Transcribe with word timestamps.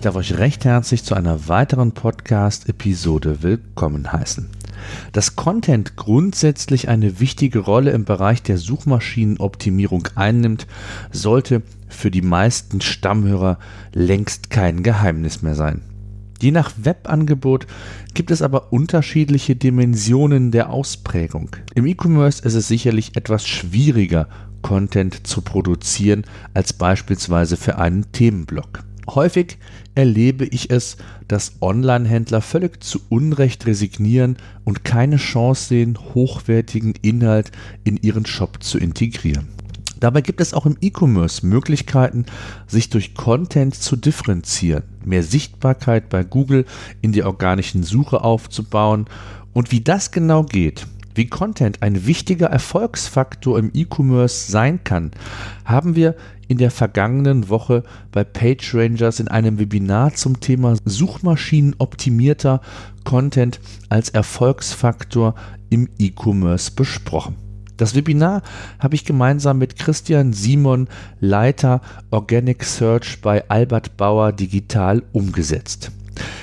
Ich 0.00 0.04
darf 0.04 0.16
euch 0.16 0.38
recht 0.38 0.64
herzlich 0.64 1.04
zu 1.04 1.14
einer 1.14 1.46
weiteren 1.48 1.92
Podcast-Episode 1.92 3.42
willkommen 3.42 4.10
heißen. 4.10 4.48
Dass 5.12 5.36
Content 5.36 5.96
grundsätzlich 5.96 6.88
eine 6.88 7.20
wichtige 7.20 7.58
Rolle 7.58 7.90
im 7.90 8.06
Bereich 8.06 8.42
der 8.42 8.56
Suchmaschinenoptimierung 8.56 10.08
einnimmt, 10.14 10.66
sollte 11.12 11.60
für 11.90 12.10
die 12.10 12.22
meisten 12.22 12.80
Stammhörer 12.80 13.58
längst 13.92 14.48
kein 14.48 14.82
Geheimnis 14.82 15.42
mehr 15.42 15.54
sein. 15.54 15.82
Je 16.40 16.50
nach 16.50 16.72
Webangebot 16.78 17.66
gibt 18.14 18.30
es 18.30 18.40
aber 18.40 18.72
unterschiedliche 18.72 19.54
Dimensionen 19.54 20.50
der 20.50 20.70
Ausprägung. 20.70 21.50
Im 21.74 21.84
E-Commerce 21.84 22.42
ist 22.42 22.54
es 22.54 22.68
sicherlich 22.68 23.16
etwas 23.16 23.46
schwieriger, 23.46 24.28
Content 24.62 25.26
zu 25.26 25.42
produzieren 25.42 26.24
als 26.54 26.72
beispielsweise 26.72 27.58
für 27.58 27.76
einen 27.76 28.10
Themenblock. 28.12 28.84
Häufig 29.14 29.58
erlebe 29.96 30.44
ich 30.44 30.70
es, 30.70 30.96
dass 31.26 31.54
Online-Händler 31.60 32.40
völlig 32.40 32.82
zu 32.82 33.00
Unrecht 33.08 33.66
resignieren 33.66 34.36
und 34.64 34.84
keine 34.84 35.16
Chance 35.16 35.68
sehen, 35.68 35.98
hochwertigen 36.14 36.94
Inhalt 37.02 37.50
in 37.82 37.96
ihren 37.96 38.24
Shop 38.24 38.62
zu 38.62 38.78
integrieren. 38.78 39.48
Dabei 39.98 40.20
gibt 40.20 40.40
es 40.40 40.54
auch 40.54 40.64
im 40.64 40.78
E-Commerce 40.80 41.44
Möglichkeiten, 41.44 42.24
sich 42.68 42.88
durch 42.88 43.14
Content 43.14 43.74
zu 43.74 43.96
differenzieren, 43.96 44.84
mehr 45.04 45.24
Sichtbarkeit 45.24 46.08
bei 46.08 46.22
Google 46.22 46.64
in 47.02 47.12
der 47.12 47.26
organischen 47.26 47.82
Suche 47.82 48.22
aufzubauen 48.22 49.06
und 49.52 49.72
wie 49.72 49.80
das 49.80 50.12
genau 50.12 50.44
geht, 50.44 50.86
wie 51.14 51.26
Content 51.26 51.82
ein 51.82 52.06
wichtiger 52.06 52.46
Erfolgsfaktor 52.46 53.58
im 53.58 53.72
E-Commerce 53.74 54.50
sein 54.50 54.84
kann, 54.84 55.10
haben 55.64 55.96
wir 55.96 56.14
in 56.50 56.58
der 56.58 56.72
vergangenen 56.72 57.48
Woche 57.48 57.84
bei 58.10 58.24
PageRangers 58.24 59.20
in 59.20 59.28
einem 59.28 59.60
Webinar 59.60 60.14
zum 60.14 60.40
Thema 60.40 60.74
Suchmaschinenoptimierter 60.84 62.60
Content 63.04 63.60
als 63.88 64.08
Erfolgsfaktor 64.08 65.36
im 65.70 65.88
E-Commerce 66.00 66.72
besprochen. 66.72 67.36
Das 67.76 67.94
Webinar 67.94 68.42
habe 68.80 68.96
ich 68.96 69.04
gemeinsam 69.04 69.58
mit 69.58 69.78
Christian 69.78 70.32
Simon, 70.32 70.88
Leiter 71.20 71.82
Organic 72.10 72.64
Search 72.64 73.20
bei 73.22 73.48
Albert 73.48 73.96
Bauer 73.96 74.32
Digital 74.32 75.04
umgesetzt. 75.12 75.92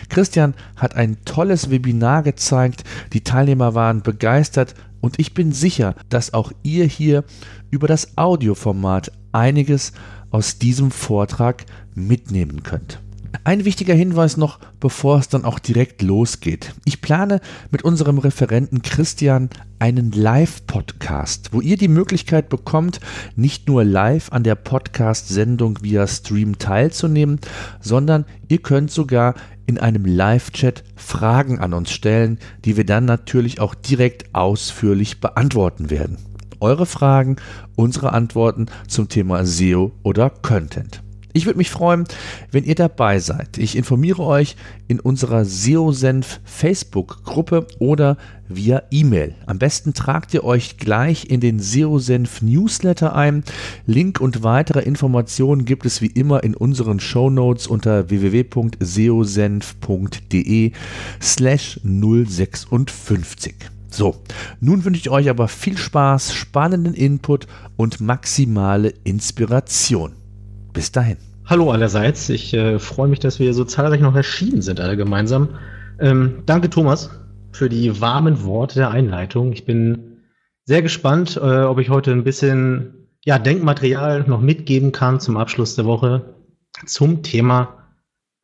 Christian 0.08 0.54
hat 0.78 0.96
ein 0.96 1.18
tolles 1.26 1.70
Webinar 1.70 2.24
gezeigt, 2.24 2.86
die 3.12 3.26
Teilnehmer 3.26 3.76
waren 3.76 4.04
begeistert 4.04 4.74
und 5.02 5.20
ich 5.20 5.34
bin 5.34 5.52
sicher, 5.52 5.96
dass 6.08 6.34
auch 6.34 6.54
ihr 6.64 6.86
hier 6.86 7.26
über 7.72 7.88
das 7.88 8.18
Audioformat 8.18 9.12
einiges 9.38 9.94
aus 10.32 10.60
diesem 10.60 10.92
Vortrag 10.92 11.66
mitnehmen 11.96 12.64
könnt. 12.64 13.00
Ein 13.44 13.66
wichtiger 13.66 13.94
Hinweis 13.94 14.38
noch, 14.38 14.60
bevor 14.80 15.20
es 15.20 15.30
dann 15.30 15.46
auch 15.46 15.60
direkt 15.60 16.02
losgeht. 16.02 16.74
Ich 16.86 17.02
plane 17.02 17.40
mit 17.72 17.84
unserem 17.84 18.18
Referenten 18.18 18.82
Christian 18.82 19.50
einen 19.80 20.12
Live-Podcast, 20.12 21.54
wo 21.54 21.62
ihr 21.62 21.78
die 21.78 21.88
Möglichkeit 21.88 22.50
bekommt, 22.50 23.00
nicht 23.36 23.68
nur 23.68 23.84
live 23.84 24.32
an 24.32 24.44
der 24.44 24.56
Podcast-Sendung 24.56 25.80
via 25.82 26.08
Stream 26.08 26.58
teilzunehmen, 26.58 27.40
sondern 27.80 28.26
ihr 28.48 28.60
könnt 28.60 28.92
sogar 28.92 29.36
in 29.66 29.78
einem 29.78 30.06
Live-Chat 30.06 30.84
Fragen 30.96 31.60
an 31.60 31.74
uns 31.74 31.92
stellen, 31.92 32.40
die 32.66 32.78
wir 32.78 32.86
dann 32.86 33.06
natürlich 33.06 33.60
auch 33.60 33.76
direkt 33.76 34.34
ausführlich 34.34 35.20
beantworten 35.20 35.90
werden. 35.90 36.18
Eure 36.60 36.86
Fragen, 36.86 37.38
unsere 37.76 38.14
Antworten 38.14 38.68
zum 38.88 39.10
Thema 39.10 39.46
SEO 39.46 39.92
oder 40.04 40.30
Content. 40.30 41.02
Ich 41.38 41.46
würde 41.46 41.60
mich 41.60 41.70
freuen, 41.70 42.06
wenn 42.52 42.64
ihr 42.64 42.74
dabei 42.74 43.20
seid. 43.20 43.60
Ich 43.60 43.76
informiere 43.76 44.24
euch 44.24 44.56
in 44.88 45.00
unserer 45.00 45.46
SEO-Senf 45.46 46.40
Facebook-Gruppe 46.44 47.68
oder 47.78 48.18
via 48.48 48.82
E-Mail. 48.90 49.36
Am 49.46 49.60
besten 49.60 49.94
tragt 49.94 50.34
ihr 50.34 50.44
euch 50.44 50.78
gleich 50.78 51.30
in 51.30 51.40
den 51.40 51.60
SEO-Senf 51.60 52.42
Newsletter 52.42 53.16
ein. 53.16 53.44
Link 53.86 54.20
und 54.20 54.42
weitere 54.42 54.80
Informationen 54.80 55.66
gibt 55.66 55.86
es 55.86 56.02
wie 56.02 56.08
immer 56.08 56.44
in 56.44 56.56
unseren 56.56 57.00
Show 57.00 57.30
Notes 57.30 57.68
unter 57.68 58.10
www.seosenf.de 58.10 60.72
slash 61.22 61.80
056. 61.84 63.77
So, 63.90 64.16
nun 64.60 64.86
wünsche 64.86 65.00
ich 65.00 65.10
euch 65.10 65.30
aber 65.30 65.48
viel 65.48 65.78
Spaß, 65.78 66.34
spannenden 66.34 66.94
Input 66.94 67.48
und 67.78 68.00
maximale 68.00 68.94
Inspiration. 69.04 70.14
Bis 70.74 70.92
dahin. 70.92 71.18
Hallo 71.46 71.72
allerseits. 71.72 72.30
Ich 72.30 72.54
äh, 72.54 72.78
freue 72.78 73.08
mich, 73.08 73.20
dass 73.20 73.40
wir 73.40 73.54
so 73.54 73.64
zahlreich 73.64 74.02
noch 74.02 74.16
erschienen 74.16 74.62
sind, 74.62 74.82
alle 74.82 74.98
gemeinsam. 74.98 75.50
Ähm, 76.00 76.44
danke, 76.46 76.70
Thomas, 76.70 77.10
für 77.54 77.70
die 77.70 78.02
warmen 78.02 78.44
Worte 78.44 78.76
der 78.76 78.92
Einleitung. 78.92 79.54
Ich 79.54 79.66
bin 79.66 80.18
sehr 80.66 80.82
gespannt, 80.82 81.38
äh, 81.38 81.62
ob 81.62 81.80
ich 81.80 81.90
heute 81.90 82.12
ein 82.12 82.26
bisschen 82.26 83.08
ja, 83.24 83.40
Denkmaterial 83.40 84.26
noch 84.28 84.42
mitgeben 84.42 84.92
kann 84.92 85.20
zum 85.20 85.38
Abschluss 85.38 85.76
der 85.76 85.86
Woche 85.86 86.36
zum 86.86 87.24
Thema 87.24 87.78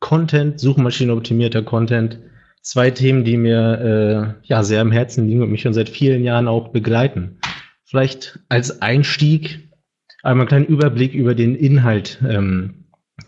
Content, 0.00 0.58
suchmaschinenoptimierter 0.58 1.62
Content. 1.62 2.18
Zwei 2.64 2.90
Themen, 2.90 3.24
die 3.24 3.36
mir 3.36 4.40
äh, 4.42 4.46
ja 4.48 4.64
sehr 4.64 4.80
am 4.80 4.90
Herzen 4.90 5.28
liegen 5.28 5.42
und 5.42 5.52
mich 5.52 5.62
schon 5.62 5.74
seit 5.74 5.88
vielen 5.88 6.24
Jahren 6.24 6.48
auch 6.48 6.68
begleiten. 6.68 7.38
Vielleicht 7.84 8.40
als 8.48 8.82
Einstieg 8.82 9.68
einmal 10.24 10.42
einen 10.42 10.48
kleinen 10.48 10.66
Überblick 10.66 11.14
über 11.14 11.36
den 11.36 11.54
Inhalt 11.54 12.20
ähm, 12.28 12.84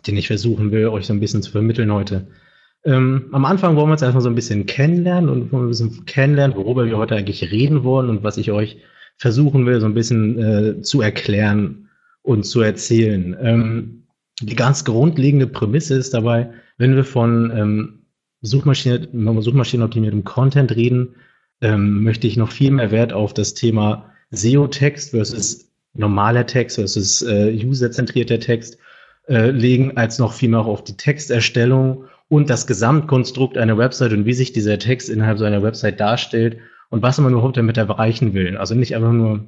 den 0.06 0.16
ich 0.16 0.26
versuchen 0.26 0.72
will, 0.72 0.88
euch 0.88 1.06
so 1.06 1.12
ein 1.12 1.20
bisschen 1.20 1.42
zu 1.42 1.50
vermitteln 1.50 1.92
heute. 1.92 2.28
Ähm, 2.84 3.26
am 3.32 3.44
Anfang 3.44 3.76
wollen 3.76 3.88
wir 3.88 3.92
uns 3.92 4.02
erstmal 4.02 4.22
so 4.22 4.28
ein 4.28 4.34
bisschen 4.34 4.66
kennenlernen 4.66 5.28
und 5.28 5.53
wollen 5.53 5.64
ein 5.64 5.68
bisschen 5.68 6.04
kennenlernen, 6.06 6.56
worüber 6.56 6.86
wir 6.86 6.98
heute 6.98 7.16
eigentlich 7.16 7.50
reden 7.50 7.84
wollen 7.84 8.10
und 8.10 8.22
was 8.22 8.36
ich 8.36 8.53
euch 8.53 8.78
versuchen 9.16 9.66
will, 9.66 9.80
so 9.80 9.86
ein 9.86 9.94
bisschen 9.94 10.38
äh, 10.38 10.82
zu 10.82 11.00
erklären 11.00 11.88
und 12.22 12.44
zu 12.44 12.60
erzählen. 12.60 13.36
Ähm, 13.41 14.06
die 14.41 14.56
ganz 14.56 14.84
grundlegende 14.84 15.47
Prämisse 15.47 15.94
ist 15.94 16.12
dabei, 16.14 16.50
wenn 16.76 16.94
wir 16.94 17.04
von 17.04 17.50
Suchmaschine, 18.42 19.08
Suchmaschinenoptimiertem 19.41 20.24
Content 20.24 20.74
reden, 20.74 21.16
ähm, 21.60 22.02
möchte 22.02 22.26
ich 22.26 22.36
noch 22.36 22.50
viel 22.50 22.70
mehr 22.70 22.91
Wert 22.91 23.12
auf 23.12 23.34
das 23.34 23.54
Thema 23.54 24.12
SEO-Text 24.30 25.10
versus 25.10 25.72
normaler 25.94 26.47
Text 26.47 26.76
versus 26.76 27.22
äh, 27.22 27.52
userzentrierter 27.64 28.38
Text 28.38 28.78
äh, 29.28 29.50
legen, 29.50 29.97
als 29.97 30.19
noch 30.19 30.32
viel 30.32 30.50
mehr 30.50 30.60
auf 30.60 30.84
die 30.84 30.97
Texterstellung 30.97 32.04
und 32.28 32.50
das 32.50 32.66
Gesamtkonstrukt 32.66 33.56
einer 33.56 33.78
Website 33.78 34.12
und 34.12 34.26
wie 34.26 34.34
sich 34.34 34.53
dieser 34.53 34.78
Text 34.78 35.08
innerhalb 35.08 35.38
so 35.38 35.44
einer 35.44 35.62
Website 35.62 36.00
darstellt 36.00 36.58
und 36.91 37.03
was 37.03 37.18
man 37.18 37.32
überhaupt 37.32 37.56
damit 37.56 37.76
erreichen 37.76 38.34
will. 38.34 38.56
Also 38.56 38.74
nicht 38.74 38.94
einfach 38.94 39.12
nur 39.12 39.47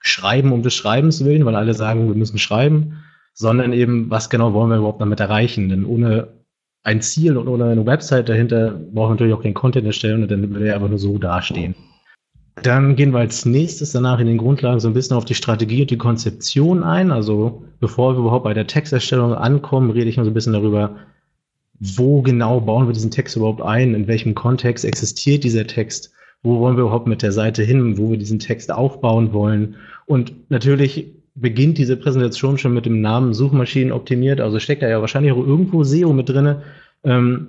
schreiben 0.00 0.52
um 0.52 0.62
des 0.62 0.74
Schreibens 0.74 1.24
willen, 1.24 1.44
weil 1.44 1.56
alle 1.56 1.74
sagen, 1.74 2.08
wir 2.08 2.14
müssen 2.14 2.38
schreiben, 2.38 3.02
sondern 3.34 3.72
eben, 3.72 4.10
was 4.10 4.30
genau 4.30 4.52
wollen 4.54 4.70
wir 4.70 4.78
überhaupt 4.78 5.00
damit 5.00 5.20
erreichen? 5.20 5.68
Denn 5.68 5.84
ohne 5.84 6.39
ein 6.82 7.02
Ziel 7.02 7.36
und 7.36 7.48
ohne 7.48 7.64
eine 7.66 7.84
Website 7.86 8.28
dahinter 8.28 8.70
brauchen 8.70 9.10
wir 9.10 9.10
natürlich 9.10 9.34
auch 9.34 9.42
keinen 9.42 9.54
Content 9.54 9.86
erstellen 9.86 10.22
und 10.22 10.30
dann 10.30 10.50
würde 10.50 10.68
er 10.68 10.74
einfach 10.76 10.88
nur 10.88 10.98
so 10.98 11.18
dastehen. 11.18 11.74
Dann 12.62 12.96
gehen 12.96 13.12
wir 13.12 13.20
als 13.20 13.46
nächstes 13.46 13.92
danach 13.92 14.18
in 14.18 14.26
den 14.26 14.38
Grundlagen 14.38 14.80
so 14.80 14.88
ein 14.88 14.94
bisschen 14.94 15.16
auf 15.16 15.24
die 15.24 15.34
Strategie 15.34 15.82
und 15.82 15.90
die 15.90 15.98
Konzeption 15.98 16.82
ein. 16.82 17.10
Also 17.10 17.64
bevor 17.80 18.14
wir 18.14 18.20
überhaupt 18.20 18.44
bei 18.44 18.54
der 18.54 18.66
Texterstellung 18.66 19.34
ankommen, 19.34 19.90
rede 19.90 20.10
ich 20.10 20.16
mal 20.16 20.24
so 20.24 20.30
ein 20.30 20.34
bisschen 20.34 20.52
darüber, 20.52 20.96
wo 21.78 22.20
genau 22.20 22.60
bauen 22.60 22.86
wir 22.86 22.92
diesen 22.92 23.10
Text 23.10 23.36
überhaupt 23.36 23.62
ein, 23.62 23.94
in 23.94 24.06
welchem 24.06 24.34
Kontext 24.34 24.84
existiert 24.84 25.44
dieser 25.44 25.66
Text, 25.66 26.12
wo 26.42 26.58
wollen 26.58 26.76
wir 26.76 26.82
überhaupt 26.82 27.06
mit 27.06 27.22
der 27.22 27.32
Seite 27.32 27.62
hin, 27.62 27.96
wo 27.96 28.10
wir 28.10 28.18
diesen 28.18 28.38
Text 28.38 28.70
aufbauen 28.70 29.32
wollen. 29.32 29.76
Und 30.04 30.50
natürlich 30.50 31.14
beginnt 31.34 31.78
diese 31.78 31.96
Präsentation 31.96 32.58
schon 32.58 32.74
mit 32.74 32.86
dem 32.86 33.00
Namen 33.00 33.34
Suchmaschinen 33.34 33.92
optimiert, 33.92 34.40
also 34.40 34.58
steckt 34.58 34.82
da 34.82 34.88
ja 34.88 35.00
wahrscheinlich 35.00 35.32
auch 35.32 35.46
irgendwo 35.46 35.84
SEO 35.84 36.12
mit 36.12 36.28
drinne. 36.28 36.62
Ähm, 37.04 37.48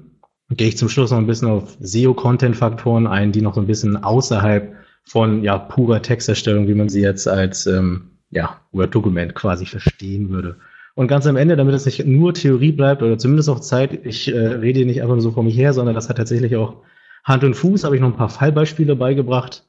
gehe 0.50 0.68
ich 0.68 0.78
zum 0.78 0.90
Schluss 0.90 1.12
noch 1.12 1.18
ein 1.18 1.28
bisschen 1.28 1.50
auf 1.50 1.78
SEO-Content-Faktoren 1.80 3.08
ein, 3.08 3.32
die 3.32 3.42
noch 3.42 3.56
so 3.56 3.62
ein 3.62 3.68
bisschen 3.68 4.04
außerhalb 4.04 4.76
von 5.04 5.44
ja, 5.44 5.58
purer 5.58 6.02
Texterstellung, 6.02 6.68
wie 6.68 6.76
man 6.76 6.90
sie 6.90 7.02
jetzt 7.02 7.28
als 7.28 7.66
ähm, 7.68 8.12
ja, 8.30 8.60
Word-Dokument 8.72 9.36
quasi 9.36 9.66
verstehen 9.66 10.30
würde. 10.30 10.58
Und 10.94 11.08
ganz 11.08 11.26
am 11.26 11.38
Ende, 11.38 11.56
damit 11.56 11.74
es 11.74 11.86
nicht 11.86 12.06
nur 12.06 12.34
Theorie 12.34 12.72
bleibt 12.72 13.02
oder 13.02 13.18
zumindest 13.18 13.50
auch 13.50 13.62
Zeit, 13.62 14.06
ich 14.06 14.34
äh, 14.34 14.38
rede 14.38 14.86
nicht 14.86 15.02
einfach 15.02 15.16
nur 15.16 15.22
so 15.22 15.32
vor 15.32 15.44
mich 15.44 15.58
her, 15.58 15.74
sondern 15.74 15.96
das 15.96 16.10
hat 16.10 16.18
tatsächlich 16.18 16.56
auch 16.56 16.84
Hand 17.24 17.44
und 17.44 17.56
Fuß 17.56 17.84
habe 17.84 17.96
ich 17.96 18.02
noch 18.02 18.10
ein 18.10 18.18
paar 18.18 18.30
Fallbeispiele 18.30 18.96
beigebracht, 18.96 19.66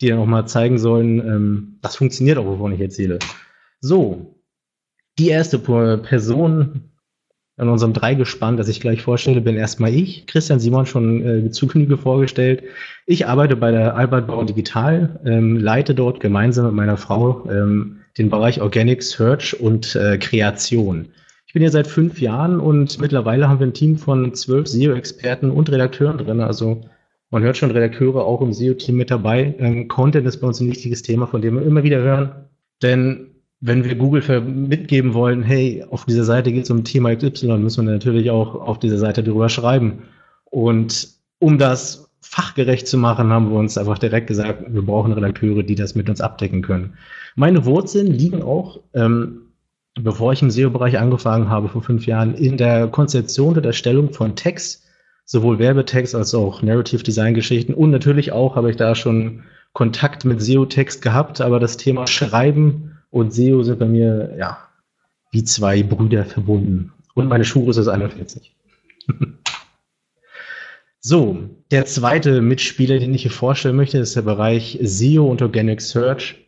die 0.00 0.08
dann 0.08 0.18
auch 0.18 0.26
mal 0.26 0.46
zeigen 0.46 0.78
sollen, 0.78 1.20
ähm, 1.20 1.78
das 1.82 1.96
funktioniert 1.96 2.38
auch, 2.38 2.46
wovon 2.46 2.72
ich 2.72 2.80
erzähle. 2.80 3.18
So, 3.80 4.40
die 5.18 5.28
erste 5.28 5.58
Person 5.58 6.90
in 7.58 7.68
unserem 7.68 7.94
Dreigespann, 7.94 8.56
das 8.56 8.68
ich 8.68 8.80
gleich 8.80 9.00
vorstelle, 9.00 9.40
bin 9.40 9.56
erstmal 9.56 9.92
ich, 9.92 10.26
Christian 10.26 10.60
Simon, 10.60 10.84
schon 10.84 11.46
äh, 11.46 11.50
zu 11.50 11.66
Genüge 11.66 11.96
vorgestellt. 11.96 12.62
Ich 13.06 13.26
arbeite 13.26 13.56
bei 13.56 13.70
der 13.70 13.96
Albert 13.96 14.26
Bauer 14.26 14.44
Digital, 14.44 15.20
ähm, 15.24 15.56
leite 15.56 15.94
dort 15.94 16.20
gemeinsam 16.20 16.66
mit 16.66 16.74
meiner 16.74 16.98
Frau 16.98 17.48
ähm, 17.50 18.00
den 18.18 18.28
Bereich 18.28 18.60
Organic 18.60 19.02
Search 19.02 19.58
und 19.58 19.94
äh, 19.96 20.18
Kreation. 20.18 21.08
Ich 21.46 21.54
bin 21.54 21.62
hier 21.62 21.70
seit 21.70 21.86
fünf 21.86 22.20
Jahren 22.20 22.60
und 22.60 23.00
mittlerweile 23.00 23.48
haben 23.48 23.60
wir 23.60 23.66
ein 23.66 23.74
Team 23.74 23.96
von 23.96 24.34
zwölf 24.34 24.66
SEO-Experten 24.66 25.50
und 25.50 25.70
Redakteuren 25.70 26.18
drin. 26.18 26.40
Also 26.40 26.82
man 27.30 27.42
hört 27.42 27.56
schon 27.56 27.70
Redakteure 27.70 28.24
auch 28.24 28.42
im 28.42 28.52
SEO-Team 28.52 28.96
mit 28.96 29.10
dabei. 29.10 29.54
Ähm, 29.58 29.88
Content 29.88 30.26
ist 30.26 30.40
bei 30.40 30.46
uns 30.46 30.60
ein 30.60 30.68
wichtiges 30.68 31.02
Thema, 31.02 31.26
von 31.26 31.40
dem 31.40 31.54
wir 31.54 31.62
immer 31.62 31.82
wieder 31.82 31.98
hören. 31.98 32.50
Denn 32.82 33.35
wenn 33.60 33.84
wir 33.84 33.94
Google 33.94 34.40
mitgeben 34.42 35.14
wollen, 35.14 35.42
hey, 35.42 35.84
auf 35.90 36.04
dieser 36.04 36.24
Seite 36.24 36.52
geht 36.52 36.64
es 36.64 36.70
um 36.70 36.84
Thema 36.84 37.14
XY, 37.14 37.58
müssen 37.58 37.86
wir 37.86 37.92
natürlich 37.92 38.30
auch 38.30 38.54
auf 38.54 38.78
dieser 38.78 38.98
Seite 38.98 39.22
darüber 39.22 39.48
schreiben. 39.48 40.02
Und 40.44 41.08
um 41.38 41.58
das 41.58 42.10
fachgerecht 42.20 42.86
zu 42.86 42.98
machen, 42.98 43.30
haben 43.30 43.50
wir 43.50 43.58
uns 43.58 43.78
einfach 43.78 43.98
direkt 43.98 44.26
gesagt, 44.26 44.64
wir 44.68 44.82
brauchen 44.82 45.12
Redakteure, 45.12 45.62
die 45.62 45.74
das 45.74 45.94
mit 45.94 46.10
uns 46.10 46.20
abdecken 46.20 46.60
können. 46.60 46.94
Meine 47.34 47.64
Wurzeln 47.64 48.08
liegen 48.08 48.42
auch, 48.42 48.80
ähm, 48.94 49.42
bevor 49.94 50.32
ich 50.32 50.42
im 50.42 50.50
SEO-Bereich 50.50 50.98
angefangen 50.98 51.48
habe, 51.48 51.68
vor 51.68 51.82
fünf 51.82 52.06
Jahren, 52.06 52.34
in 52.34 52.56
der 52.56 52.88
Konzeption 52.88 53.56
und 53.56 53.64
Erstellung 53.64 54.12
von 54.12 54.36
Text, 54.36 54.84
sowohl 55.24 55.58
Werbetext 55.58 56.14
als 56.14 56.34
auch 56.34 56.62
Narrative 56.62 57.02
Design 57.02 57.34
Geschichten 57.34 57.74
und 57.74 57.90
natürlich 57.90 58.32
auch 58.32 58.56
habe 58.56 58.70
ich 58.70 58.76
da 58.76 58.94
schon 58.94 59.44
Kontakt 59.72 60.24
mit 60.24 60.40
SEO-Text 60.40 61.02
gehabt, 61.02 61.40
aber 61.40 61.60
das 61.60 61.76
Thema 61.76 62.06
Schreiben 62.06 62.95
und 63.10 63.32
SEO 63.32 63.62
sind 63.62 63.78
bei 63.78 63.86
mir, 63.86 64.34
ja, 64.38 64.58
wie 65.30 65.44
zwei 65.44 65.82
Brüder 65.82 66.24
verbunden. 66.24 66.92
Und 67.14 67.28
meine 67.28 67.44
Schuhgröße 67.44 67.80
ist 67.80 67.88
41. 67.88 68.54
so, 71.00 71.38
der 71.70 71.86
zweite 71.86 72.42
Mitspieler, 72.42 72.98
den 72.98 73.14
ich 73.14 73.22
hier 73.22 73.30
vorstellen 73.30 73.76
möchte, 73.76 73.98
ist 73.98 74.16
der 74.16 74.22
Bereich 74.22 74.78
SEO 74.82 75.26
und 75.26 75.42
Organic 75.42 75.80
Search. 75.80 76.46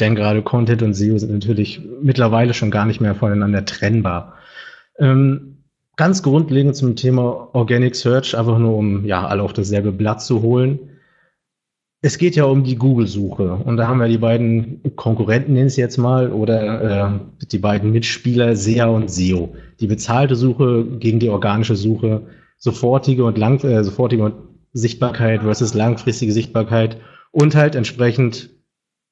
Denn 0.00 0.14
gerade 0.14 0.42
Content 0.42 0.82
und 0.82 0.94
SEO 0.94 1.18
sind 1.18 1.32
natürlich 1.32 1.80
mittlerweile 2.00 2.54
schon 2.54 2.70
gar 2.70 2.86
nicht 2.86 3.00
mehr 3.00 3.14
voneinander 3.14 3.64
trennbar. 3.64 4.34
Ähm, 4.98 5.64
ganz 5.96 6.22
grundlegend 6.22 6.76
zum 6.76 6.96
Thema 6.96 7.54
Organic 7.54 7.94
Search, 7.94 8.36
einfach 8.36 8.58
nur 8.58 8.76
um 8.76 9.04
ja 9.04 9.26
alle 9.26 9.42
auf 9.42 9.52
dasselbe 9.52 9.92
Blatt 9.92 10.22
zu 10.22 10.42
holen. 10.42 10.91
Es 12.04 12.18
geht 12.18 12.34
ja 12.34 12.44
um 12.44 12.64
die 12.64 12.74
Google-Suche 12.74 13.54
und 13.54 13.76
da 13.76 13.86
haben 13.86 14.00
wir 14.00 14.08
die 14.08 14.18
beiden 14.18 14.80
Konkurrenten, 14.96 15.52
nenne 15.52 15.66
ich 15.66 15.74
es 15.74 15.76
jetzt 15.76 15.98
mal, 15.98 16.32
oder 16.32 17.12
äh, 17.12 17.46
die 17.46 17.58
beiden 17.58 17.92
Mitspieler 17.92 18.56
SEA 18.56 18.86
und 18.86 19.08
SEO. 19.08 19.54
Die 19.78 19.86
bezahlte 19.86 20.34
Suche 20.34 20.84
gegen 20.98 21.20
die 21.20 21.30
organische 21.30 21.76
Suche, 21.76 22.26
sofortige 22.58 23.24
und 23.24 23.38
lang, 23.38 23.62
äh, 23.62 23.84
sofortige 23.84 24.24
und 24.24 24.34
Sichtbarkeit 24.72 25.42
versus 25.42 25.74
langfristige 25.74 26.32
Sichtbarkeit 26.32 26.96
und 27.30 27.54
halt 27.54 27.76
entsprechend 27.76 28.50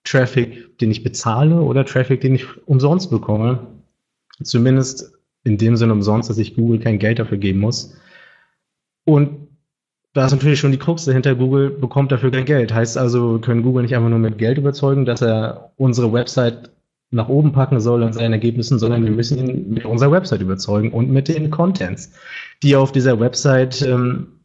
Traffic, 0.03 0.79
den 0.79 0.91
ich 0.91 1.05
bezahle 1.05 1.61
oder 1.61 1.85
Traffic, 1.85 2.21
den 2.21 2.35
ich 2.35 2.47
umsonst 2.67 3.11
bekomme. 3.13 3.69
Zumindest 4.43 5.13
in 5.45 5.59
dem 5.59 5.77
Sinne 5.77 5.93
umsonst, 5.93 6.29
dass 6.29 6.39
ich 6.39 6.57
Google 6.57 6.81
kein 6.81 6.99
Geld 6.99 7.21
dafür 7.21 7.39
geben 7.39 7.61
muss. 7.61 7.95
Und 9.05 9.50
da 10.13 10.27
ist 10.27 10.33
natürlich 10.33 10.59
schon 10.59 10.73
die 10.73 10.79
Krux 10.79 11.05
dahinter, 11.05 11.35
Google 11.35 11.71
bekommt 11.71 12.11
dafür 12.11 12.31
kein 12.31 12.45
Geld. 12.45 12.75
Heißt 12.75 12.99
also, 12.99 13.35
wir 13.35 13.41
können 13.41 13.63
Google 13.63 13.83
nicht 13.83 13.95
einfach 13.95 14.09
nur 14.09 14.19
mit 14.19 14.39
Geld 14.39 14.59
überzeugen, 14.59 15.05
dass 15.05 15.23
er 15.23 15.73
unsere 15.77 16.13
Website 16.13 16.71
nach 17.13 17.29
oben 17.29 17.53
packen 17.53 17.81
soll 17.81 18.03
an 18.03 18.13
seinen 18.13 18.33
Ergebnissen, 18.33 18.79
sondern 18.79 19.05
wir 19.05 19.11
müssen 19.11 19.39
ihn 19.39 19.71
mit 19.71 19.85
unserer 19.85 20.13
Website 20.13 20.41
überzeugen 20.41 20.93
und 20.93 21.11
mit 21.11 21.29
den 21.29 21.51
Contents, 21.51 22.13
die 22.63 22.77
auf 22.77 22.93
dieser 22.93 23.19
Website 23.19 23.83
ähm, 23.83 24.41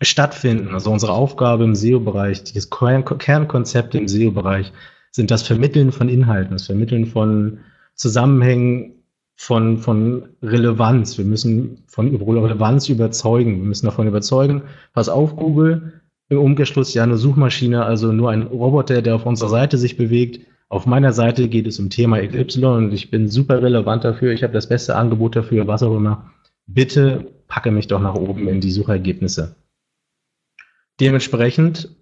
stattfinden. 0.00 0.74
Also 0.74 0.90
unsere 0.90 1.12
Aufgabe 1.12 1.64
im 1.64 1.74
SEO-Bereich, 1.74 2.44
dieses 2.44 2.70
Kernkonzept 2.70 3.94
im 3.94 4.08
SEO-Bereich, 4.08 4.72
sind 5.10 5.30
das 5.30 5.42
Vermitteln 5.42 5.92
von 5.92 6.08
Inhalten, 6.08 6.52
das 6.52 6.66
Vermitteln 6.66 7.06
von 7.06 7.58
Zusammenhängen, 7.94 8.97
von, 9.38 9.78
von 9.78 10.28
Relevanz. 10.42 11.16
Wir 11.16 11.24
müssen 11.24 11.84
von 11.86 12.14
Relevanz 12.14 12.88
überzeugen. 12.88 13.60
Wir 13.60 13.68
müssen 13.68 13.86
davon 13.86 14.08
überzeugen, 14.08 14.62
pass 14.92 15.08
auf, 15.08 15.36
Google, 15.36 16.02
im 16.28 16.38
Umkehrschluss 16.38 16.92
ja 16.92 17.04
eine 17.04 17.16
Suchmaschine, 17.16 17.84
also 17.84 18.12
nur 18.12 18.30
ein 18.30 18.42
Roboter, 18.42 19.00
der 19.00 19.14
auf 19.14 19.24
unserer 19.24 19.48
Seite 19.48 19.78
sich 19.78 19.96
bewegt. 19.96 20.44
Auf 20.68 20.84
meiner 20.86 21.12
Seite 21.12 21.48
geht 21.48 21.66
es 21.66 21.78
um 21.78 21.88
Thema 21.88 22.20
XY 22.20 22.64
und 22.64 22.92
ich 22.92 23.10
bin 23.10 23.28
super 23.28 23.62
relevant 23.62 24.04
dafür. 24.04 24.32
Ich 24.32 24.42
habe 24.42 24.52
das 24.52 24.68
beste 24.68 24.96
Angebot 24.96 25.36
dafür, 25.36 25.66
was 25.66 25.82
auch 25.82 25.96
immer. 25.96 26.30
Bitte 26.66 27.32
packe 27.46 27.70
mich 27.70 27.86
doch 27.86 28.00
nach 28.00 28.14
oben 28.14 28.48
in 28.48 28.60
die 28.60 28.72
Suchergebnisse. 28.72 29.54
Dementsprechend 31.00 31.96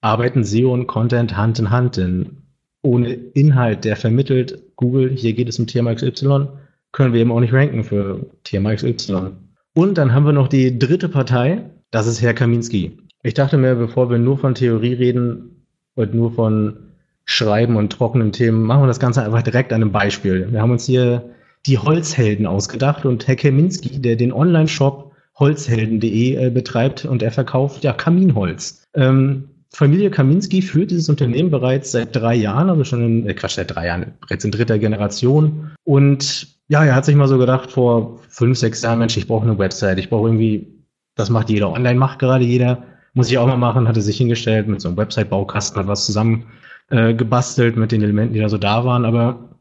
arbeiten 0.00 0.44
SEO 0.44 0.72
und 0.72 0.86
Content 0.86 1.36
Hand 1.36 1.58
in 1.58 1.70
Hand, 1.70 1.98
denn 1.98 2.43
ohne 2.84 3.12
Inhalt, 3.12 3.84
der 3.84 3.96
vermittelt, 3.96 4.62
Google, 4.76 5.10
hier 5.10 5.32
geht 5.32 5.48
es 5.48 5.58
um 5.58 5.66
Thema 5.66 5.94
XY, 5.94 6.48
können 6.92 7.12
wir 7.12 7.20
eben 7.20 7.32
auch 7.32 7.40
nicht 7.40 7.52
ranken 7.52 7.82
für 7.82 8.26
Thema 8.44 8.74
XY. 8.74 9.32
Und 9.74 9.98
dann 9.98 10.12
haben 10.12 10.26
wir 10.26 10.32
noch 10.32 10.48
die 10.48 10.78
dritte 10.78 11.08
Partei, 11.08 11.70
das 11.90 12.06
ist 12.06 12.22
Herr 12.22 12.34
Kaminski. 12.34 12.98
Ich 13.22 13.34
dachte 13.34 13.56
mir, 13.56 13.74
bevor 13.74 14.10
wir 14.10 14.18
nur 14.18 14.38
von 14.38 14.54
Theorie 14.54 14.92
reden 14.92 15.66
und 15.94 16.14
nur 16.14 16.32
von 16.32 16.76
Schreiben 17.24 17.76
und 17.76 17.90
trockenen 17.90 18.32
Themen, 18.32 18.62
machen 18.62 18.82
wir 18.82 18.86
das 18.86 19.00
Ganze 19.00 19.24
einfach 19.24 19.42
direkt 19.42 19.72
an 19.72 19.82
einem 19.82 19.92
Beispiel. 19.92 20.52
Wir 20.52 20.60
haben 20.60 20.70
uns 20.70 20.84
hier 20.84 21.30
die 21.66 21.78
Holzhelden 21.78 22.46
ausgedacht 22.46 23.06
und 23.06 23.26
Herr 23.26 23.36
Kaminski, 23.36 24.00
der 24.00 24.16
den 24.16 24.32
Online-Shop 24.32 25.12
holzhelden.de 25.38 26.34
äh, 26.34 26.50
betreibt 26.50 27.06
und 27.06 27.22
er 27.22 27.32
verkauft 27.32 27.82
ja 27.82 27.92
Kaminholz. 27.92 28.84
Ähm, 28.94 29.48
Familie 29.74 30.08
Kaminski 30.10 30.62
führt 30.62 30.92
dieses 30.92 31.08
Unternehmen 31.08 31.50
bereits 31.50 31.90
seit 31.90 32.14
drei 32.14 32.36
Jahren, 32.36 32.70
also 32.70 32.84
schon 32.84 33.02
in, 33.02 33.28
äh, 33.28 33.34
Quatsch, 33.34 33.56
seit 33.56 33.74
drei 33.74 33.86
Jahren, 33.86 34.14
bereits 34.20 34.44
in 34.44 34.52
dritter 34.52 34.78
Generation. 34.78 35.72
Und 35.82 36.46
ja, 36.68 36.84
er 36.84 36.94
hat 36.94 37.04
sich 37.04 37.16
mal 37.16 37.26
so 37.26 37.38
gedacht 37.38 37.72
vor 37.72 38.20
fünf, 38.28 38.56
sechs 38.56 38.82
Jahren, 38.82 39.00
Mensch, 39.00 39.16
ich 39.16 39.26
brauche 39.26 39.44
eine 39.44 39.58
Website, 39.58 39.98
ich 39.98 40.10
brauche 40.10 40.28
irgendwie, 40.28 40.84
das 41.16 41.28
macht 41.28 41.50
jeder, 41.50 41.72
online 41.72 41.98
macht 41.98 42.20
gerade 42.20 42.44
jeder, 42.44 42.84
muss 43.14 43.30
ich 43.30 43.36
auch 43.38 43.48
mal 43.48 43.56
machen, 43.56 43.88
hatte 43.88 44.00
sich 44.00 44.16
hingestellt 44.16 44.68
mit 44.68 44.80
so 44.80 44.88
einem 44.88 44.96
Website-Baukasten, 44.96 45.80
hat 45.80 45.88
was 45.88 46.06
zusammen 46.06 46.46
äh, 46.90 47.12
gebastelt 47.12 47.76
mit 47.76 47.90
den 47.90 48.02
Elementen, 48.02 48.34
die 48.34 48.40
da 48.40 48.48
so 48.48 48.58
da 48.58 48.84
waren, 48.84 49.04
aber 49.04 49.58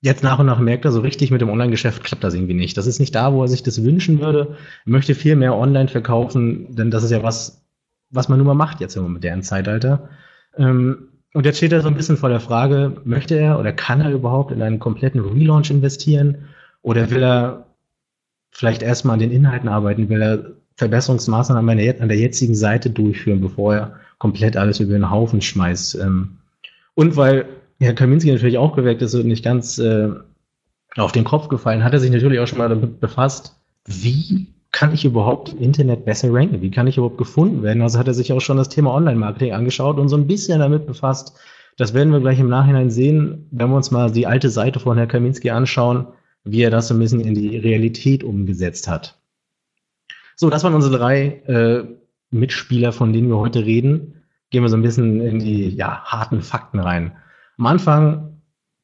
jetzt 0.00 0.22
nach 0.22 0.38
und 0.38 0.46
nach 0.46 0.60
merkt 0.60 0.84
er 0.84 0.92
so 0.92 1.00
richtig 1.00 1.32
mit 1.32 1.40
dem 1.40 1.50
Online-Geschäft 1.50 2.04
klappt 2.04 2.22
das 2.22 2.34
irgendwie 2.34 2.54
nicht. 2.54 2.76
Das 2.76 2.86
ist 2.86 3.00
nicht 3.00 3.16
da, 3.16 3.32
wo 3.32 3.42
er 3.42 3.48
sich 3.48 3.64
das 3.64 3.82
wünschen 3.82 4.20
würde. 4.20 4.56
Er 4.86 4.90
möchte 4.90 5.14
viel 5.14 5.34
mehr 5.34 5.56
online 5.56 5.88
verkaufen, 5.88 6.74
denn 6.74 6.90
das 6.90 7.02
ist 7.02 7.10
ja 7.10 7.22
was, 7.22 7.64
was 8.10 8.28
man 8.28 8.38
nun 8.38 8.46
mal 8.46 8.54
macht 8.54 8.80
jetzt 8.80 8.96
im 8.96 9.12
modernen 9.12 9.42
Zeitalter. 9.42 10.08
Ähm, 10.56 11.08
und 11.32 11.46
jetzt 11.46 11.58
steht 11.58 11.72
er 11.72 11.80
so 11.80 11.88
ein 11.88 11.94
bisschen 11.94 12.16
vor 12.16 12.28
der 12.28 12.40
Frage, 12.40 13.00
möchte 13.04 13.38
er 13.38 13.58
oder 13.58 13.72
kann 13.72 14.00
er 14.00 14.10
überhaupt 14.10 14.50
in 14.50 14.62
einen 14.62 14.80
kompletten 14.80 15.20
Relaunch 15.20 15.70
investieren? 15.70 16.48
Oder 16.82 17.10
will 17.10 17.22
er 17.22 17.66
vielleicht 18.50 18.82
erstmal 18.82 19.14
an 19.14 19.20
den 19.20 19.30
Inhalten 19.30 19.68
arbeiten? 19.68 20.08
Will 20.08 20.22
er 20.22 20.50
Verbesserungsmaßnahmen 20.76 21.78
an 22.00 22.08
der 22.08 22.18
jetzigen 22.18 22.54
Seite 22.54 22.90
durchführen, 22.90 23.40
bevor 23.40 23.74
er 23.74 23.94
komplett 24.18 24.56
alles 24.56 24.80
über 24.80 24.94
den 24.94 25.10
Haufen 25.10 25.40
schmeißt? 25.40 25.96
Ähm, 25.96 26.38
und 26.94 27.16
weil 27.16 27.46
Herr 27.78 27.94
Kaminski 27.94 28.32
natürlich 28.32 28.58
auch 28.58 28.74
geweckt 28.74 29.02
ist 29.02 29.14
und 29.14 29.26
nicht 29.26 29.44
ganz 29.44 29.78
äh, 29.78 30.10
auf 30.96 31.12
den 31.12 31.24
Kopf 31.24 31.48
gefallen, 31.48 31.84
hat 31.84 31.92
er 31.92 32.00
sich 32.00 32.10
natürlich 32.10 32.40
auch 32.40 32.46
schon 32.46 32.58
mal 32.58 32.68
damit 32.68 33.00
befasst, 33.00 33.56
wie 33.86 34.48
kann 34.72 34.94
ich 34.94 35.04
überhaupt 35.04 35.52
im 35.52 35.58
Internet 35.58 36.04
besser 36.04 36.32
ranken? 36.32 36.62
Wie 36.62 36.70
kann 36.70 36.86
ich 36.86 36.96
überhaupt 36.96 37.18
gefunden 37.18 37.62
werden? 37.62 37.82
Also 37.82 37.98
hat 37.98 38.06
er 38.06 38.14
sich 38.14 38.32
auch 38.32 38.40
schon 38.40 38.56
das 38.56 38.68
Thema 38.68 38.94
Online-Marketing 38.94 39.52
angeschaut 39.52 39.98
und 39.98 40.08
so 40.08 40.16
ein 40.16 40.26
bisschen 40.26 40.60
damit 40.60 40.86
befasst. 40.86 41.38
Das 41.76 41.94
werden 41.94 42.12
wir 42.12 42.20
gleich 42.20 42.38
im 42.38 42.48
Nachhinein 42.48 42.90
sehen, 42.90 43.48
wenn 43.50 43.70
wir 43.70 43.76
uns 43.76 43.90
mal 43.90 44.10
die 44.10 44.26
alte 44.26 44.50
Seite 44.50 44.80
von 44.80 44.96
Herrn 44.96 45.08
Kaminski 45.08 45.50
anschauen, 45.50 46.06
wie 46.44 46.62
er 46.62 46.70
das 46.70 46.88
so 46.88 46.94
ein 46.94 47.00
bisschen 47.00 47.20
in 47.20 47.34
die 47.34 47.56
Realität 47.56 48.22
umgesetzt 48.22 48.88
hat. 48.88 49.18
So, 50.36 50.50
das 50.50 50.64
waren 50.64 50.74
unsere 50.74 50.98
drei 50.98 51.42
äh, 51.46 51.84
Mitspieler, 52.30 52.92
von 52.92 53.12
denen 53.12 53.28
wir 53.28 53.38
heute 53.38 53.64
reden. 53.64 54.22
Gehen 54.50 54.62
wir 54.62 54.68
so 54.68 54.76
ein 54.76 54.82
bisschen 54.82 55.20
in 55.20 55.38
die 55.38 55.68
ja, 55.70 56.02
harten 56.04 56.42
Fakten 56.42 56.80
rein. 56.80 57.12
Am 57.58 57.66
Anfang 57.66 58.29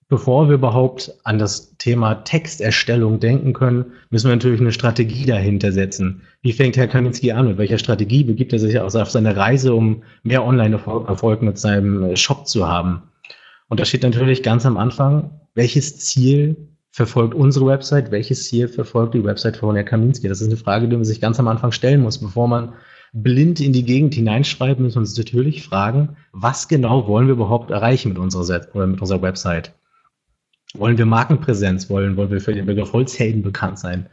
Bevor 0.08 0.46
wir 0.46 0.54
überhaupt 0.54 1.12
an 1.24 1.38
das 1.38 1.76
Thema 1.78 2.14
Texterstellung 2.14 3.18
denken 3.18 3.52
können, 3.52 3.86
müssen 4.10 4.28
wir 4.28 4.36
natürlich 4.36 4.60
eine 4.60 4.70
Strategie 4.70 5.26
dahinter 5.26 5.72
setzen. 5.72 6.22
Wie 6.42 6.52
fängt 6.52 6.76
Herr 6.76 6.86
Kaminski 6.86 7.32
an? 7.32 7.48
Mit 7.48 7.58
welcher 7.58 7.78
Strategie 7.78 8.22
begibt 8.22 8.52
er 8.52 8.60
sich 8.60 8.78
auf 8.78 9.10
seine 9.10 9.36
Reise, 9.36 9.74
um 9.74 10.04
mehr 10.22 10.44
Online-Erfolg 10.44 11.42
mit 11.42 11.58
seinem 11.58 12.14
Shop 12.14 12.46
zu 12.46 12.68
haben? 12.68 13.02
Und 13.68 13.80
da 13.80 13.84
steht 13.84 14.04
natürlich 14.04 14.44
ganz 14.44 14.64
am 14.64 14.76
Anfang, 14.76 15.40
welches 15.54 15.98
Ziel 15.98 16.68
verfolgt 16.92 17.34
unsere 17.34 17.66
Website, 17.66 18.12
welches 18.12 18.44
Ziel 18.46 18.68
verfolgt 18.68 19.14
die 19.14 19.24
Website 19.24 19.56
von 19.56 19.74
Herrn 19.74 19.86
Kaminski? 19.86 20.28
Das 20.28 20.40
ist 20.40 20.46
eine 20.46 20.56
Frage, 20.56 20.86
die 20.86 20.94
man 20.94 21.04
sich 21.04 21.20
ganz 21.20 21.40
am 21.40 21.48
Anfang 21.48 21.72
stellen 21.72 22.02
muss, 22.02 22.18
bevor 22.18 22.46
man 22.46 22.74
blind 23.12 23.58
in 23.58 23.72
die 23.72 23.84
Gegend 23.84 24.14
hineinschreiben, 24.14 24.84
müssen 24.84 24.96
wir 24.96 25.00
uns 25.00 25.18
natürlich 25.18 25.64
fragen, 25.64 26.16
was 26.30 26.68
genau 26.68 27.08
wollen 27.08 27.26
wir 27.26 27.34
überhaupt 27.34 27.72
erreichen 27.72 28.10
mit 28.10 28.18
unserer, 28.18 28.86
mit 28.86 29.00
unserer 29.00 29.22
Website? 29.22 29.72
Wollen 30.78 30.98
wir 30.98 31.06
Markenpräsenz? 31.06 31.88
Wollen, 31.90 32.16
wollen 32.16 32.30
wir 32.30 32.40
für 32.40 32.54
den 32.54 32.66
Begriff 32.66 32.92
Holzhelden 32.92 33.42
bekannt 33.42 33.78
sein? 33.78 34.06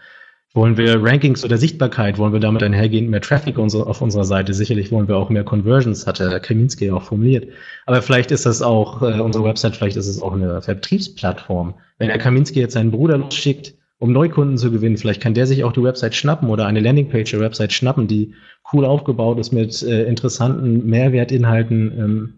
Wollen 0.56 0.78
wir 0.78 1.02
Rankings 1.04 1.44
oder 1.44 1.58
Sichtbarkeit? 1.58 2.20
Wollen 2.20 2.32
wir 2.32 2.40
damit 2.40 2.62
einhergehend 2.62 3.10
mehr 3.10 3.22
Traffic 3.22 3.58
auf 3.58 4.02
unserer 4.02 4.24
Seite? 4.24 4.54
Sicherlich 4.54 4.92
wollen 4.92 5.08
wir 5.08 5.18
auch 5.18 5.32
mehr 5.32 5.44
Conversions, 5.44 6.06
hat 6.06 6.20
der 6.20 6.40
Kaminski 6.40 6.92
auch 6.92 7.02
formuliert. 7.02 7.48
Aber 7.88 8.04
vielleicht 8.04 8.30
ist 8.30 8.46
das 8.46 8.62
auch 8.62 9.02
äh, 9.02 9.20
unsere 9.20 9.44
Website, 9.46 9.76
vielleicht 9.76 9.98
ist 9.98 10.08
es 10.08 10.22
auch 10.22 10.34
eine 10.34 10.62
Vertriebsplattform. 10.62 11.74
Wenn 11.98 12.10
der 12.10 12.20
Kaminski 12.20 12.60
jetzt 12.60 12.74
seinen 12.74 12.92
Bruder 12.92 13.18
losschickt, 13.18 13.74
um 13.98 14.12
Neukunden 14.12 14.60
zu 14.60 14.70
gewinnen, 14.70 14.98
vielleicht 14.98 15.22
kann 15.22 15.34
der 15.34 15.48
sich 15.48 15.64
auch 15.64 15.72
die 15.72 15.82
Website 15.82 16.14
schnappen 16.14 16.50
oder 16.50 16.68
eine 16.68 16.82
Landingpage 16.82 17.32
der 17.32 17.40
Website 17.40 17.74
schnappen, 17.74 18.08
die 18.08 18.36
cool 18.72 18.86
aufgebaut 18.86 19.40
ist 19.40 19.54
mit 19.54 19.82
äh, 19.82 20.04
interessanten 20.04 20.86
Mehrwertinhalten, 20.86 21.98
ähm, 21.98 22.34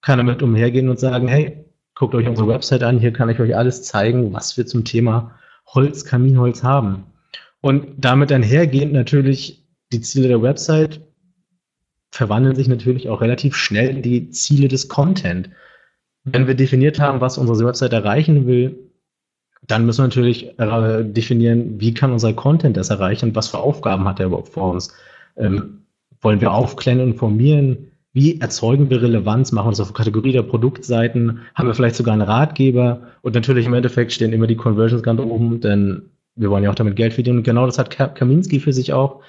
kann 0.00 0.16
damit 0.16 0.42
umhergehen 0.42 0.88
und 0.88 0.98
sagen, 0.98 1.28
hey, 1.28 1.67
guckt 1.98 2.14
euch 2.14 2.28
unsere 2.28 2.46
Website 2.46 2.84
an, 2.84 3.00
hier 3.00 3.12
kann 3.12 3.28
ich 3.28 3.40
euch 3.40 3.56
alles 3.56 3.82
zeigen, 3.82 4.32
was 4.32 4.56
wir 4.56 4.66
zum 4.66 4.84
Thema 4.84 5.32
Holz, 5.66 6.04
Kaminholz 6.04 6.62
haben. 6.62 7.06
Und 7.60 7.86
damit 7.98 8.30
einhergehend 8.30 8.92
natürlich 8.92 9.66
die 9.92 10.00
Ziele 10.00 10.28
der 10.28 10.40
Website 10.40 11.00
verwandeln 12.12 12.54
sich 12.54 12.68
natürlich 12.68 13.08
auch 13.08 13.20
relativ 13.20 13.56
schnell 13.56 13.88
in 13.88 14.02
die 14.02 14.30
Ziele 14.30 14.68
des 14.68 14.88
Content. 14.88 15.50
Wenn 16.22 16.46
wir 16.46 16.54
definiert 16.54 17.00
haben, 17.00 17.20
was 17.20 17.36
unsere 17.36 17.66
Website 17.66 17.92
erreichen 17.92 18.46
will, 18.46 18.78
dann 19.66 19.84
müssen 19.84 19.98
wir 19.98 20.06
natürlich 20.06 20.56
äh, 20.58 21.04
definieren, 21.04 21.80
wie 21.80 21.94
kann 21.94 22.12
unser 22.12 22.32
Content 22.32 22.76
das 22.76 22.90
erreichen 22.90 23.30
und 23.30 23.34
was 23.34 23.48
für 23.48 23.58
Aufgaben 23.58 24.04
hat 24.04 24.20
er 24.20 24.26
überhaupt 24.26 24.50
vor 24.50 24.70
uns. 24.72 24.94
Ähm, 25.36 25.82
wollen 26.20 26.40
wir 26.40 26.52
aufklären 26.52 27.00
und 27.00 27.10
informieren? 27.10 27.90
Wie 28.12 28.40
erzeugen 28.40 28.90
wir 28.90 29.02
Relevanz? 29.02 29.52
Machen 29.52 29.66
wir 29.66 29.70
das 29.72 29.80
auf 29.80 29.92
Kategorie 29.92 30.32
der 30.32 30.42
Produktseiten? 30.42 31.40
Haben 31.54 31.68
wir 31.68 31.74
vielleicht 31.74 31.96
sogar 31.96 32.14
einen 32.14 32.22
Ratgeber? 32.22 33.02
Und 33.22 33.34
natürlich 33.34 33.66
im 33.66 33.74
Endeffekt 33.74 34.12
stehen 34.12 34.32
immer 34.32 34.46
die 34.46 34.56
Conversions 34.56 35.02
ganz 35.02 35.20
oben, 35.20 35.60
denn 35.60 36.10
wir 36.34 36.50
wollen 36.50 36.64
ja 36.64 36.70
auch 36.70 36.74
damit 36.74 36.96
Geld 36.96 37.12
verdienen. 37.12 37.38
Und 37.38 37.44
genau 37.44 37.66
das 37.66 37.78
hat 37.78 37.90
Kaminski 37.90 38.60
für 38.60 38.72
sich 38.72 38.92
auch 38.92 39.20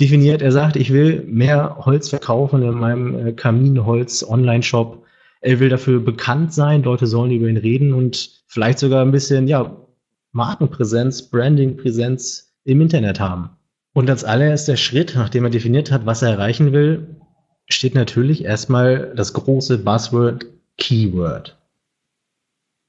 definiert. 0.00 0.42
Er 0.42 0.52
sagt, 0.52 0.76
ich 0.76 0.92
will 0.92 1.24
mehr 1.26 1.78
Holz 1.80 2.08
verkaufen 2.08 2.62
in 2.62 2.74
meinem 2.74 3.26
äh, 3.26 3.32
Kaminholz-Online-Shop. 3.32 5.04
Er 5.40 5.60
will 5.60 5.68
dafür 5.68 6.00
bekannt 6.00 6.52
sein, 6.52 6.82
Leute 6.82 7.06
sollen 7.06 7.30
über 7.30 7.48
ihn 7.48 7.56
reden 7.56 7.92
und 7.92 8.42
vielleicht 8.46 8.78
sogar 8.78 9.02
ein 9.02 9.12
bisschen, 9.12 9.46
ja, 9.48 9.76
Markenpräsenz, 10.32 11.30
Brandingpräsenz 11.30 12.52
im 12.64 12.80
Internet 12.80 13.18
haben. 13.18 13.50
Und 13.94 14.10
als 14.10 14.24
allererster 14.24 14.76
Schritt, 14.76 15.14
nachdem 15.16 15.44
er 15.44 15.50
definiert 15.50 15.90
hat, 15.90 16.06
was 16.06 16.22
er 16.22 16.30
erreichen 16.30 16.72
will, 16.72 17.16
steht 17.68 17.94
natürlich 17.94 18.44
erstmal 18.44 19.12
das 19.14 19.32
große 19.32 19.78
Buzzword 19.78 20.46
Keyword. 20.78 21.56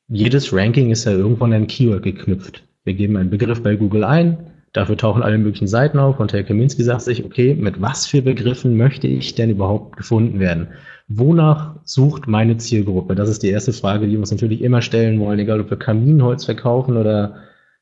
Jedes 0.07 0.51
Ranking 0.53 0.91
ist 0.91 1.05
ja 1.05 1.11
irgendwo 1.11 1.45
an 1.45 1.53
ein 1.53 1.67
Keyword 1.67 2.03
geknüpft. 2.03 2.63
Wir 2.83 2.93
geben 2.93 3.17
einen 3.17 3.29
Begriff 3.29 3.61
bei 3.61 3.75
Google 3.75 4.03
ein, 4.03 4.51
dafür 4.73 4.97
tauchen 4.97 5.21
alle 5.21 5.37
möglichen 5.37 5.67
Seiten 5.67 5.99
auf 5.99 6.19
und 6.19 6.33
Herr 6.33 6.43
Kaminski 6.43 6.83
sagt 6.83 7.01
sich, 7.01 7.23
okay, 7.23 7.53
mit 7.55 7.81
was 7.81 8.07
für 8.07 8.21
Begriffen 8.21 8.77
möchte 8.77 9.07
ich 9.07 9.35
denn 9.35 9.49
überhaupt 9.49 9.97
gefunden 9.97 10.39
werden? 10.39 10.69
Wonach 11.07 11.75
sucht 11.83 12.27
meine 12.27 12.57
Zielgruppe? 12.57 13.15
Das 13.15 13.29
ist 13.29 13.43
die 13.43 13.49
erste 13.49 13.73
Frage, 13.73 14.05
die 14.05 14.13
wir 14.13 14.19
uns 14.19 14.31
natürlich 14.31 14.61
immer 14.61 14.81
stellen 14.81 15.19
wollen, 15.19 15.39
egal 15.39 15.59
ob 15.59 15.69
wir 15.69 15.77
Kaminholz 15.77 16.45
verkaufen 16.45 16.97
oder 16.97 17.35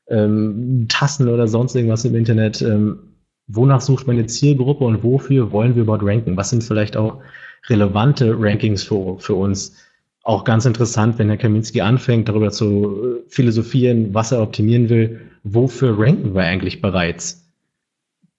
ähm, 0.08 0.86
Tassen 0.88 1.28
oder 1.28 1.46
sonst 1.46 1.74
irgendwas 1.74 2.04
im 2.04 2.14
Internet. 2.14 2.62
Ähm, 2.62 3.07
wonach 3.48 3.80
sucht 3.80 4.06
meine 4.06 4.26
Zielgruppe 4.26 4.84
und 4.84 5.02
wofür 5.02 5.50
wollen 5.50 5.74
wir 5.74 5.82
überhaupt 5.82 6.04
ranken? 6.04 6.36
Was 6.36 6.50
sind 6.50 6.62
vielleicht 6.62 6.96
auch 6.96 7.20
relevante 7.68 8.34
Rankings 8.38 8.82
für, 8.82 9.18
für 9.18 9.34
uns? 9.34 9.76
Auch 10.22 10.44
ganz 10.44 10.66
interessant, 10.66 11.18
wenn 11.18 11.28
Herr 11.28 11.38
Kaminski 11.38 11.80
anfängt, 11.80 12.28
darüber 12.28 12.50
zu 12.50 13.22
philosophieren, 13.28 14.12
was 14.12 14.30
er 14.30 14.42
optimieren 14.42 14.90
will. 14.90 15.20
Wofür 15.42 15.98
ranken 15.98 16.34
wir 16.34 16.42
eigentlich 16.42 16.82
bereits? 16.82 17.46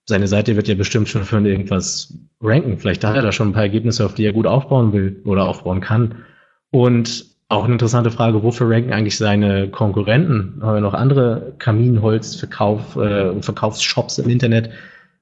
Seine 0.06 0.28
Seite 0.28 0.56
wird 0.56 0.68
ja 0.68 0.76
bestimmt 0.76 1.10
schon 1.10 1.24
für 1.24 1.40
irgendwas 1.40 2.14
ranken. 2.42 2.78
Vielleicht 2.78 3.04
hat 3.04 3.16
er 3.16 3.22
da 3.22 3.32
schon 3.32 3.50
ein 3.50 3.54
paar 3.54 3.64
Ergebnisse, 3.64 4.06
auf 4.06 4.14
die 4.14 4.26
er 4.26 4.34
gut 4.34 4.48
aufbauen 4.48 4.94
will 4.94 5.22
oder 5.26 5.48
aufbauen 5.48 5.82
kann. 5.82 6.24
Und 6.72 7.26
auch 7.48 7.64
eine 7.64 7.74
interessante 7.74 8.12
Frage, 8.12 8.44
wofür 8.44 8.70
ranken 8.70 8.94
eigentlich 8.94 9.18
seine 9.18 9.70
Konkurrenten? 9.70 10.60
Haben 10.62 10.76
wir 10.76 10.82
noch 10.82 10.94
andere 10.94 11.54
Kaminholzverkauf, 11.58 12.96
äh, 12.96 13.42
Verkaufsshops 13.42 14.20
im 14.20 14.30
Internet? 14.30 14.70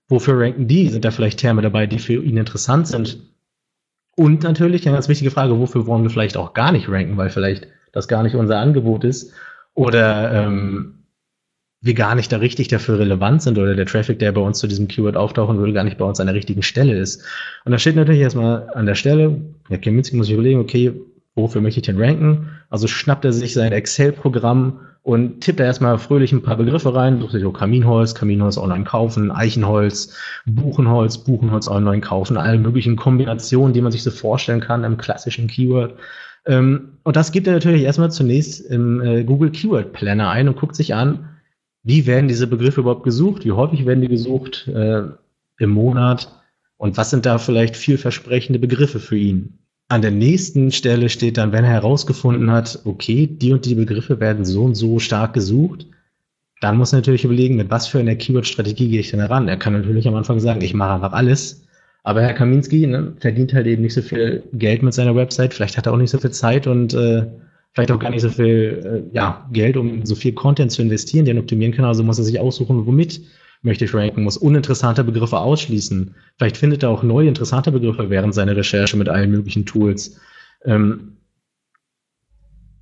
Wofür 0.10 0.40
ranken 0.40 0.68
die? 0.68 0.90
Sind 0.90 1.06
da 1.06 1.12
vielleicht 1.12 1.40
Terme 1.40 1.62
dabei, 1.62 1.86
die 1.86 2.00
für 2.00 2.24
ihn 2.24 2.38
interessant 2.38 2.88
sind? 2.88 3.20
Und 4.16 4.44
natürlich 4.44 4.88
eine 4.88 4.96
ganz 4.96 5.10
wichtige 5.10 5.32
Frage, 5.32 5.60
wofür 5.60 5.86
wollen 5.86 6.04
wir 6.04 6.10
vielleicht 6.10 6.38
auch 6.38 6.54
gar 6.54 6.72
nicht 6.72 6.90
ranken, 6.90 7.18
weil 7.18 7.30
vielleicht 7.30 7.68
das 7.92 8.08
gar 8.08 8.24
nicht 8.24 8.36
unser 8.36 8.60
Angebot 8.60 9.04
ist 9.04 9.34
oder 9.74 10.32
ähm, 10.34 10.98
wir 11.82 11.94
gar 11.94 12.16
nicht 12.16 12.32
da 12.32 12.38
richtig 12.38 12.68
dafür 12.68 12.98
relevant 12.98 13.44
sind 13.44 13.58
oder 13.60 13.76
der 13.76 13.86
Traffic, 13.86 14.18
der 14.18 14.32
bei 14.32 14.42
uns 14.42 14.58
zu 14.60 14.68
diesem 14.68 14.88
Keyword 14.88 15.16
auftauchen 15.16 15.60
würde, 15.60 15.74
gar 15.74 15.84
nicht 15.84 16.00
bei 16.00 16.06
uns 16.06 16.20
an 16.20 16.28
der 16.28 16.36
richtigen 16.36 16.64
Stelle 16.64 16.98
ist. 16.98 17.24
Und 17.64 17.72
da 17.72 17.78
steht 17.78 17.96
natürlich 17.96 18.22
erstmal 18.22 18.70
an 18.74 18.88
der 18.88 18.96
Stelle, 18.96 19.40
der 19.70 19.78
Kaminski 19.78 20.16
muss 20.16 20.26
sich 20.26 20.34
überlegen, 20.34 20.60
okay, 20.60 20.94
wofür 21.36 21.62
möchte 21.62 21.80
ich 21.80 21.86
denn 21.86 22.02
ranken? 22.02 22.50
Also 22.70 22.88
schnappt 22.88 23.26
er 23.26 23.34
sich 23.34 23.54
sein 23.54 23.72
Excel-Programm 23.72 24.80
und 25.08 25.40
tippt 25.40 25.62
da 25.62 25.64
erstmal 25.64 25.98
fröhlich 26.00 26.34
ein 26.34 26.42
paar 26.42 26.58
Begriffe 26.58 26.94
rein, 26.94 27.22
sucht 27.22 27.32
sich 27.32 27.42
so 27.42 27.54
Kaminholz, 27.54 28.14
Kaminholz 28.14 28.58
online 28.58 28.84
kaufen, 28.84 29.32
Eichenholz, 29.32 30.14
Buchenholz, 30.46 31.18
Buchenholz 31.20 31.70
online 31.70 32.02
kaufen, 32.02 32.36
alle 32.36 32.58
möglichen 32.58 32.98
Kombinationen, 32.98 33.72
die 33.72 33.80
man 33.80 33.94
sich 33.94 34.04
so 34.04 34.12
vorstellen 34.12 34.60
kann 34.60 34.84
im 34.84 34.98
klassischen 34.98 35.48
Keyword. 35.48 35.98
Ähm, 36.46 36.98
und 37.04 37.16
das 37.16 37.32
gibt 37.32 37.48
er 37.48 37.54
natürlich 37.54 37.84
erstmal 37.84 38.12
zunächst 38.12 38.70
im 38.70 39.00
äh, 39.00 39.24
Google 39.24 39.52
Keyword 39.52 39.94
Planner 39.94 40.30
ein 40.30 40.50
und 40.50 40.58
guckt 40.58 40.76
sich 40.76 40.94
an, 40.94 41.30
wie 41.84 42.06
werden 42.06 42.28
diese 42.28 42.48
Begriffe 42.48 42.82
überhaupt 42.82 43.06
gesucht, 43.06 43.46
wie 43.46 43.54
häufig 43.54 43.86
werden 43.86 44.02
die 44.02 44.10
gesucht 44.10 44.68
äh, 44.68 45.04
im 45.58 45.70
Monat 45.70 46.38
und 46.76 46.98
was 46.98 47.12
sind 47.12 47.26
da 47.26 47.38
vielleicht 47.38 47.78
vielversprechende 47.78 48.60
Begriffe 48.60 49.00
für 49.00 49.16
ihn. 49.16 49.58
An 49.90 50.02
der 50.02 50.12
nächsten 50.12 50.72
Stelle 50.72 51.08
steht 51.08 51.38
dann, 51.38 51.54
wenn 51.54 51.64
er 51.64 51.72
herausgefunden 51.72 52.52
hat, 52.52 52.82
okay, 52.84 53.26
die 53.26 53.54
und 53.54 53.66
die 53.66 53.76
Begriffe 53.76 54.20
werden 54.20 54.44
so 54.44 54.64
und 54.66 54.76
so 54.76 55.00
stark 55.00 55.34
gesucht, 55.34 55.88
dann 56.60 56.78
muss 56.78 56.92
er 56.92 56.98
natürlich 56.98 57.24
überlegen, 57.24 57.56
mit 57.56 57.70
was 57.70 57.88
für 57.88 58.00
einer 58.00 58.16
Keyword-Strategie 58.16 58.90
gehe 58.90 59.00
ich 59.00 59.12
denn 59.12 59.20
heran. 59.20 59.48
Er 59.48 59.58
kann 59.58 59.74
natürlich 59.74 60.08
am 60.08 60.16
Anfang 60.16 60.40
sagen, 60.40 60.62
ich 60.62 60.74
mache 60.74 60.94
einfach 60.94 61.14
alles. 61.14 61.64
Aber 62.04 62.22
Herr 62.22 62.34
Kaminski 62.34 62.88
ne, 62.88 63.14
verdient 63.20 63.54
halt 63.54 63.68
eben 63.68 63.82
nicht 63.82 63.94
so 63.94 64.02
viel 64.02 64.44
Geld 64.54 64.82
mit 64.82 64.94
seiner 64.94 65.16
Website. 65.16 65.54
Vielleicht 65.54 65.78
hat 65.78 65.86
er 65.86 65.94
auch 65.94 65.98
nicht 65.98 66.10
so 66.10 66.18
viel 66.18 66.32
Zeit 66.32 66.68
und 66.68 66.94
äh, 66.94 67.26
vielleicht 67.74 67.92
auch 67.92 68.00
gar 68.00 68.10
nicht 68.10 68.22
so 68.22 68.30
viel 68.30 69.06
äh, 69.12 69.16
ja, 69.16 69.48
Geld, 69.54 69.78
um 69.78 70.06
so 70.06 70.16
viel 70.16 70.34
Content 70.34 70.72
zu 70.72 70.82
investieren, 70.82 71.26
den 71.26 71.38
optimieren 71.38 71.74
kann. 71.74 71.86
Also 71.86 72.04
muss 72.04 72.18
er 72.18 72.24
sich 72.24 72.40
aussuchen, 72.40 72.86
womit 72.86 73.22
möchte 73.62 73.86
ich 73.86 73.94
ranken, 73.94 74.24
muss 74.24 74.38
uninteressante 74.38 75.04
Begriffe 75.04 75.38
ausschließen. 75.38 76.16
Vielleicht 76.38 76.58
findet 76.58 76.84
er 76.84 76.90
auch 76.90 77.04
neue 77.04 77.28
interessante 77.28 77.72
Begriffe 77.72 78.10
während 78.10 78.34
seiner 78.34 78.56
Recherche 78.56 78.98
mit 78.98 79.10
allen 79.10 79.32
möglichen 79.32 79.66
Tools. 79.66 80.20
Ähm, 80.64 81.18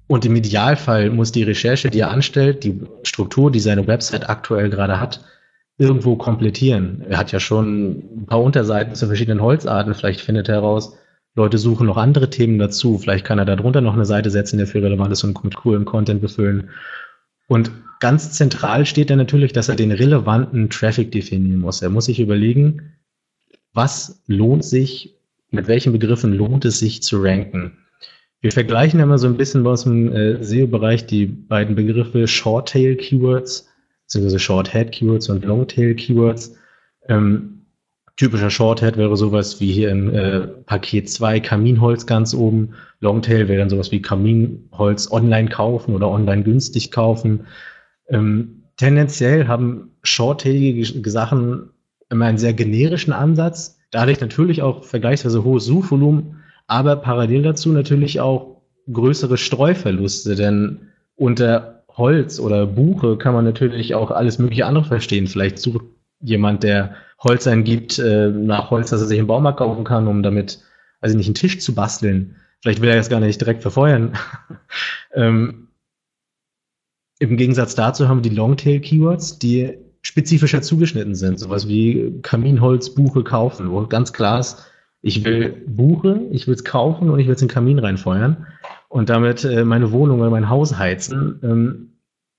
und 0.08 0.26
im 0.26 0.36
Idealfall 0.36 1.10
muss 1.10 1.32
die 1.32 1.44
Recherche, 1.44 1.90
die 1.90 2.00
er 2.00 2.12
anstellt, 2.12 2.64
die 2.64 2.82
Struktur, 3.04 3.52
die 3.52 3.60
seine 3.60 3.88
Website 3.88 4.30
aktuell 4.30 4.70
gerade 4.70 5.00
hat, 5.00 5.24
irgendwo 5.78 6.16
komplettieren. 6.16 7.04
Er 7.10 7.18
hat 7.18 7.32
ja 7.32 7.40
schon 7.40 8.22
ein 8.22 8.26
paar 8.28 8.42
Unterseiten 8.42 8.96
zu 8.96 9.08
verschiedenen 9.08 9.42
Holzarten. 9.42 9.94
Vielleicht 9.94 10.22
findet 10.22 10.48
er 10.48 10.56
heraus, 10.56 10.98
Leute 11.36 11.58
suchen 11.58 11.88
noch 11.88 11.98
andere 11.98 12.30
Themen 12.30 12.60
dazu. 12.60 12.98
Vielleicht 12.98 13.26
kann 13.26 13.40
er 13.40 13.46
darunter 13.46 13.82
noch 13.82 13.94
eine 13.94 14.06
Seite 14.06 14.30
setzen, 14.30 14.58
der 14.58 14.68
für 14.68 14.82
relevant 14.82 15.12
ist 15.12 15.24
und 15.24 15.44
mit 15.44 15.56
coolem 15.56 15.84
Content 15.84 16.22
befüllen. 16.22 16.70
Und 17.48 17.72
ganz 18.00 18.32
zentral 18.34 18.86
steht 18.86 19.10
dann 19.10 19.18
natürlich, 19.18 19.54
dass 19.54 19.70
er 19.70 19.76
den 19.76 19.92
relevanten 19.92 20.70
Traffic 20.70 21.12
definieren 21.12 21.60
muss. 21.60 21.82
Er 21.82 21.90
muss 21.90 22.06
sich 22.06 22.20
überlegen, 22.20 22.94
was 23.74 24.24
lohnt 24.28 24.66
sich, 24.66 25.16
mit 25.52 25.68
welchen 25.68 25.94
Begriffen 25.94 26.34
lohnt 26.34 26.66
es 26.66 26.80
sich 26.80 27.04
zu 27.04 27.22
ranken. 27.22 27.78
Wir 28.42 28.52
vergleichen 28.52 29.00
immer 29.00 29.18
so 29.18 29.28
ein 29.28 29.38
bisschen 29.38 29.64
uns 29.64 29.86
im 29.86 30.12
äh, 30.14 30.44
SEO-Bereich 30.44 31.06
die 31.06 31.26
beiden 31.26 31.76
Begriffe 31.76 32.28
Short-Tail-Keywords, 32.28 33.68
beziehungsweise 34.04 34.40
Short-Head-Keywords 34.40 35.30
und 35.30 35.46
Long-Tail-Keywords. 35.46 36.56
Ähm, 37.08 37.55
typischer 38.18 38.50
Short-Head 38.50 38.98
wäre 38.98 39.18
sowas 39.18 39.60
wie 39.60 39.72
hier 39.72 39.92
im 39.92 40.14
äh, 40.14 40.42
Paket 40.42 41.10
2 41.10 41.40
Kaminholz 41.40 42.06
ganz 42.06 42.34
oben. 42.34 42.74
Longtail 43.02 43.48
wäre 43.48 43.60
dann 43.60 43.70
sowas 43.70 43.92
wie 43.92 44.02
Kaminholz 44.02 45.12
online 45.12 45.50
kaufen 45.50 45.94
oder 45.94 46.10
online 46.10 46.44
günstig 46.44 46.92
kaufen. 46.92 47.48
Ähm, 48.10 48.64
tendenziell 48.78 49.48
haben 49.48 49.92
shorttailige 50.04 51.10
Sachen 51.10 51.70
immer 52.10 52.26
einen 52.26 52.38
sehr 52.38 52.54
generischen 52.54 53.14
Ansatz, 53.14 53.80
dadurch 53.92 54.22
natürlich 54.22 54.62
auch 54.62 54.84
vergleichsweise 54.84 55.44
hohes 55.44 55.66
Suchvolumen, 55.66 56.44
aber 56.68 56.96
parallel 56.98 57.44
dazu 57.44 57.72
natürlich 57.72 58.20
auch 58.22 58.62
größere 58.92 59.38
Streuverluste, 59.38 60.36
denn 60.36 60.90
unter 61.16 61.84
Holz 61.90 62.40
oder 62.40 62.66
Buche 62.66 63.18
kann 63.18 63.34
man 63.34 63.46
natürlich 63.46 63.96
auch 63.96 64.12
alles 64.12 64.38
mögliche 64.38 64.66
andere 64.66 64.86
verstehen. 64.86 65.28
Vielleicht 65.28 65.60
sucht 65.60 65.86
jemand, 66.22 66.64
der 66.64 66.96
Holz 67.26 67.48
eingibt, 67.48 68.00
äh, 68.00 68.30
nach 68.30 68.72
Holz, 68.72 68.92
das 68.92 69.02
er 69.02 69.08
sich 69.08 69.20
im 69.20 69.28
Baumarkt 69.28 69.60
kaufen 69.60 69.84
kann, 69.84 70.08
um 70.08 70.24
damit, 70.24 70.62
also 71.02 71.18
nicht 71.18 71.28
einen 71.28 71.36
Tisch 71.36 71.60
zu 71.60 71.76
basteln. 71.76 72.38
Vielleicht 72.62 72.82
will 72.82 72.90
er 72.90 72.96
jetzt 72.96 73.10
gar 73.10 73.20
nicht 73.20 73.42
direkt 73.42 73.62
verfeuern. 73.62 74.14
ähm, 75.14 75.68
Im 77.20 77.38
Gegensatz 77.38 77.76
dazu 77.76 78.08
haben 78.08 78.24
wir 78.24 78.30
die 78.30 78.36
Longtail-Keywords, 78.36 79.40
die 79.40 79.78
spezifischer 80.02 80.62
zugeschnitten 80.62 81.16
sind. 81.16 81.40
Sowas 81.40 81.68
wie 81.68 82.20
Kaminholz, 82.22 82.94
Buche 82.94 83.24
kaufen, 83.24 83.72
wo 83.72 83.86
ganz 83.88 84.14
klar 84.14 84.40
ist, 84.40 84.72
ich 85.02 85.24
will 85.24 85.64
Buche, 85.68 86.22
ich 86.32 86.48
will 86.48 86.56
es 86.56 86.64
kaufen 86.64 87.10
und 87.10 87.20
ich 87.20 87.28
will 87.28 87.36
es 87.36 87.42
in 87.42 87.48
den 87.48 87.54
Kamin 87.54 87.80
reinfeuern 87.80 88.48
und 88.88 89.10
damit 89.10 89.44
äh, 89.44 89.64
meine 89.64 89.92
Wohnung 89.92 90.20
oder 90.20 90.30
mein 90.30 90.50
Haus 90.50 90.78
heizen. 90.78 91.40
Ähm, 91.44 91.90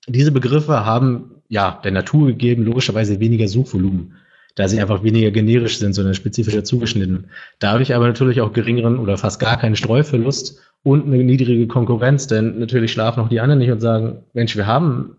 diese 0.07 0.31
Begriffe 0.31 0.85
haben 0.85 1.41
ja 1.47 1.79
der 1.83 1.91
Natur 1.91 2.27
gegeben 2.27 2.63
logischerweise 2.63 3.19
weniger 3.19 3.47
Suchvolumen, 3.47 4.15
da 4.57 4.67
sie 4.67 4.81
einfach 4.81 5.03
weniger 5.03 5.29
generisch 5.29 5.77
sind, 5.77 5.93
sondern 5.93 6.15
spezifischer 6.15 6.63
zugeschnitten. 6.63 7.29
Dadurch 7.59 7.93
aber 7.93 8.07
natürlich 8.07 8.41
auch 8.41 8.53
geringeren 8.53 8.97
oder 8.97 9.17
fast 9.17 9.39
gar 9.39 9.57
keinen 9.57 9.75
Streuverlust 9.75 10.59
und 10.81 11.05
eine 11.05 11.23
niedrige 11.23 11.67
Konkurrenz, 11.67 12.25
denn 12.25 12.57
natürlich 12.57 12.91
schlafen 12.91 13.21
auch 13.21 13.29
die 13.29 13.39
anderen 13.39 13.59
nicht 13.59 13.69
und 13.69 13.81
sagen, 13.81 14.23
Mensch, 14.33 14.57
wir 14.57 14.65
haben 14.65 15.17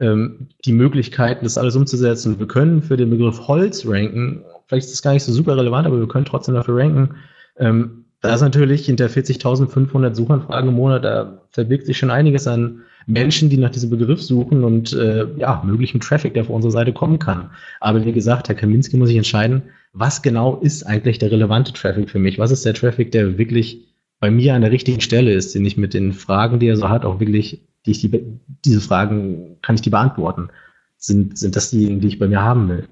ähm, 0.00 0.48
die 0.66 0.74
Möglichkeiten, 0.74 1.46
das 1.46 1.56
alles 1.56 1.76
umzusetzen. 1.76 2.38
Wir 2.38 2.46
können 2.46 2.82
für 2.82 2.98
den 2.98 3.08
Begriff 3.08 3.48
Holz 3.48 3.86
ranken, 3.86 4.44
vielleicht 4.66 4.86
ist 4.86 4.92
das 4.92 5.02
gar 5.02 5.14
nicht 5.14 5.24
so 5.24 5.32
super 5.32 5.56
relevant, 5.56 5.86
aber 5.86 5.98
wir 5.98 6.08
können 6.08 6.26
trotzdem 6.26 6.54
dafür 6.54 6.76
ranken. 6.76 7.14
Ähm, 7.56 8.04
da 8.20 8.34
ist 8.34 8.42
natürlich 8.42 8.84
hinter 8.84 9.06
40.500 9.06 10.14
Suchanfragen 10.14 10.68
im 10.68 10.76
Monat, 10.76 11.04
da 11.04 11.40
verbirgt 11.52 11.86
sich 11.86 11.96
schon 11.96 12.10
einiges 12.10 12.46
an 12.46 12.82
Menschen, 13.08 13.48
die 13.48 13.56
nach 13.56 13.70
diesem 13.70 13.88
Begriff 13.88 14.22
suchen 14.22 14.64
und 14.64 14.92
äh, 14.92 15.26
ja, 15.38 15.62
möglichen 15.64 15.98
Traffic, 15.98 16.34
der 16.34 16.42
auf 16.42 16.50
unsere 16.50 16.70
Seite 16.70 16.92
kommen 16.92 17.18
kann. 17.18 17.50
Aber 17.80 18.04
wie 18.04 18.12
gesagt, 18.12 18.48
Herr 18.48 18.54
Kaminski 18.54 18.98
muss 18.98 19.08
sich 19.08 19.16
entscheiden, 19.16 19.62
was 19.94 20.20
genau 20.20 20.56
ist 20.56 20.82
eigentlich 20.84 21.18
der 21.18 21.30
relevante 21.30 21.72
Traffic 21.72 22.10
für 22.10 22.18
mich? 22.18 22.38
Was 22.38 22.50
ist 22.50 22.66
der 22.66 22.74
Traffic, 22.74 23.10
der 23.10 23.38
wirklich 23.38 23.88
bei 24.20 24.30
mir 24.30 24.54
an 24.54 24.60
der 24.60 24.72
richtigen 24.72 25.00
Stelle 25.00 25.32
ist, 25.32 25.54
den 25.54 25.64
ich 25.64 25.78
mit 25.78 25.94
den 25.94 26.12
Fragen, 26.12 26.58
die 26.58 26.66
er 26.66 26.76
so 26.76 26.90
hat, 26.90 27.06
auch 27.06 27.18
wirklich, 27.18 27.62
die 27.86 27.92
ich 27.92 28.00
die, 28.02 28.24
diese 28.64 28.82
Fragen, 28.82 29.56
kann 29.62 29.76
ich 29.76 29.80
die 29.80 29.90
beantworten? 29.90 30.50
Sind, 30.98 31.38
sind 31.38 31.56
das 31.56 31.70
diejenigen, 31.70 32.00
die 32.00 32.08
ich 32.08 32.18
bei 32.18 32.28
mir 32.28 32.42
haben 32.42 32.68
will? 32.68 32.88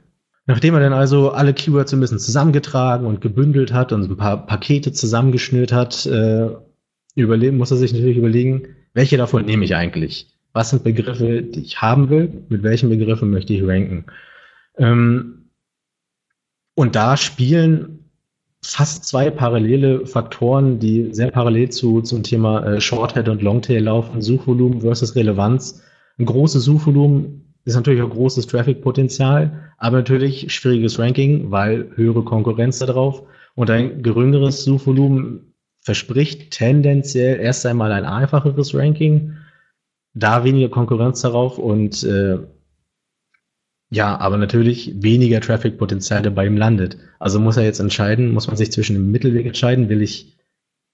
Nachdem 0.47 0.75
er 0.75 0.81
dann 0.81 0.95
also 0.95 1.33
alle 1.33 1.53
Keywords 1.53 1.93
ein 1.93 2.01
bisschen 2.01 2.21
zusammengetragen 2.21 3.07
und 3.07 3.21
gebündelt 3.21 3.75
hat 3.75 3.93
und 3.93 4.11
ein 4.11 4.17
paar 4.17 4.47
Pakete 4.47 4.93
zusammengeschnürt 4.93 5.73
hat, 5.73 6.07
äh, 6.07 6.49
überlegen, 7.17 7.59
muss 7.59 7.71
er 7.71 7.77
sich 7.77 7.93
natürlich 7.93 8.17
überlegen, 8.17 8.69
welche 8.97 9.19
davon 9.19 9.45
nehme 9.45 9.67
ich 9.67 9.77
eigentlich? 9.77 10.35
Was 10.55 10.71
sind 10.71 10.83
Begriffe, 10.83 11.43
die 11.43 11.61
ich 11.61 11.83
haben 11.83 12.09
will? 12.09 12.45
Mit 12.49 12.63
welchen 12.63 12.89
Begriffen 12.89 13.31
möchte 13.31 13.53
ich 13.53 13.63
ranken? 13.63 14.07
Ähm, 14.79 15.51
und 16.75 16.97
da 16.97 17.19
spielen 17.19 18.11
fast 18.63 19.05
zwei 19.05 19.31
parallele 19.31 20.07
Faktoren, 20.07 20.79
die 20.79 21.13
sehr 21.13 21.31
parallel 21.31 21.69
zu, 21.69 22.01
zum 22.01 22.23
Thema 22.23 22.67
äh, 22.67 22.81
Shorthead 22.81 23.29
und 23.29 23.43
Longtail 23.43 23.83
laufen, 23.83 24.23
Suchvolumen 24.23 24.81
versus 24.81 25.15
Relevanz. 25.15 25.83
Ein 26.19 26.25
großes 26.25 26.65
Suchvolumen 26.65 27.55
ist 27.67 27.75
natürlich 27.75 28.01
auch 28.01 28.09
großes 28.09 28.47
Traffic-Potenzial, 28.47 29.73
aber 29.77 29.99
natürlich 29.99 30.51
schwieriges 30.55 30.99
Ranking, 30.99 31.51
weil 31.51 31.91
höhere 31.97 32.25
Konkurrenz 32.25 32.79
da 32.79 32.87
drauf 32.87 33.25
und 33.57 33.69
ein 33.69 34.03
geringeres 34.03 34.65
Suchvolumen 34.65 35.53
verspricht 35.87 36.51
tendenziell 36.51 37.39
erst 37.39 37.65
einmal 37.65 37.93
ein 37.93 38.05
einfacheres 38.05 38.75
Ranking, 38.75 39.37
da 40.15 40.43
weniger 40.43 40.69
Konkurrenz 40.69 41.21
darauf 41.21 41.59
und 41.59 42.03
äh, 42.03 42.39
ja, 43.91 44.19
aber 44.19 44.37
natürlich 44.37 45.01
weniger 45.01 45.41
Traffic-Potenzial 45.41 46.23
dabei 46.23 46.49
ihm 46.49 46.57
landet. 46.57 46.99
Also 47.21 47.39
muss 47.39 47.57
er 47.57 47.63
jetzt 47.63 47.79
entscheiden, 47.79 48.33
muss 48.33 48.49
man 48.49 48.57
sich 48.57 48.73
zwischen 48.73 48.95
dem 48.95 49.13
Mittelweg 49.13 49.47
entscheiden, 49.47 49.89
will 49.89 50.03
ich 50.03 50.37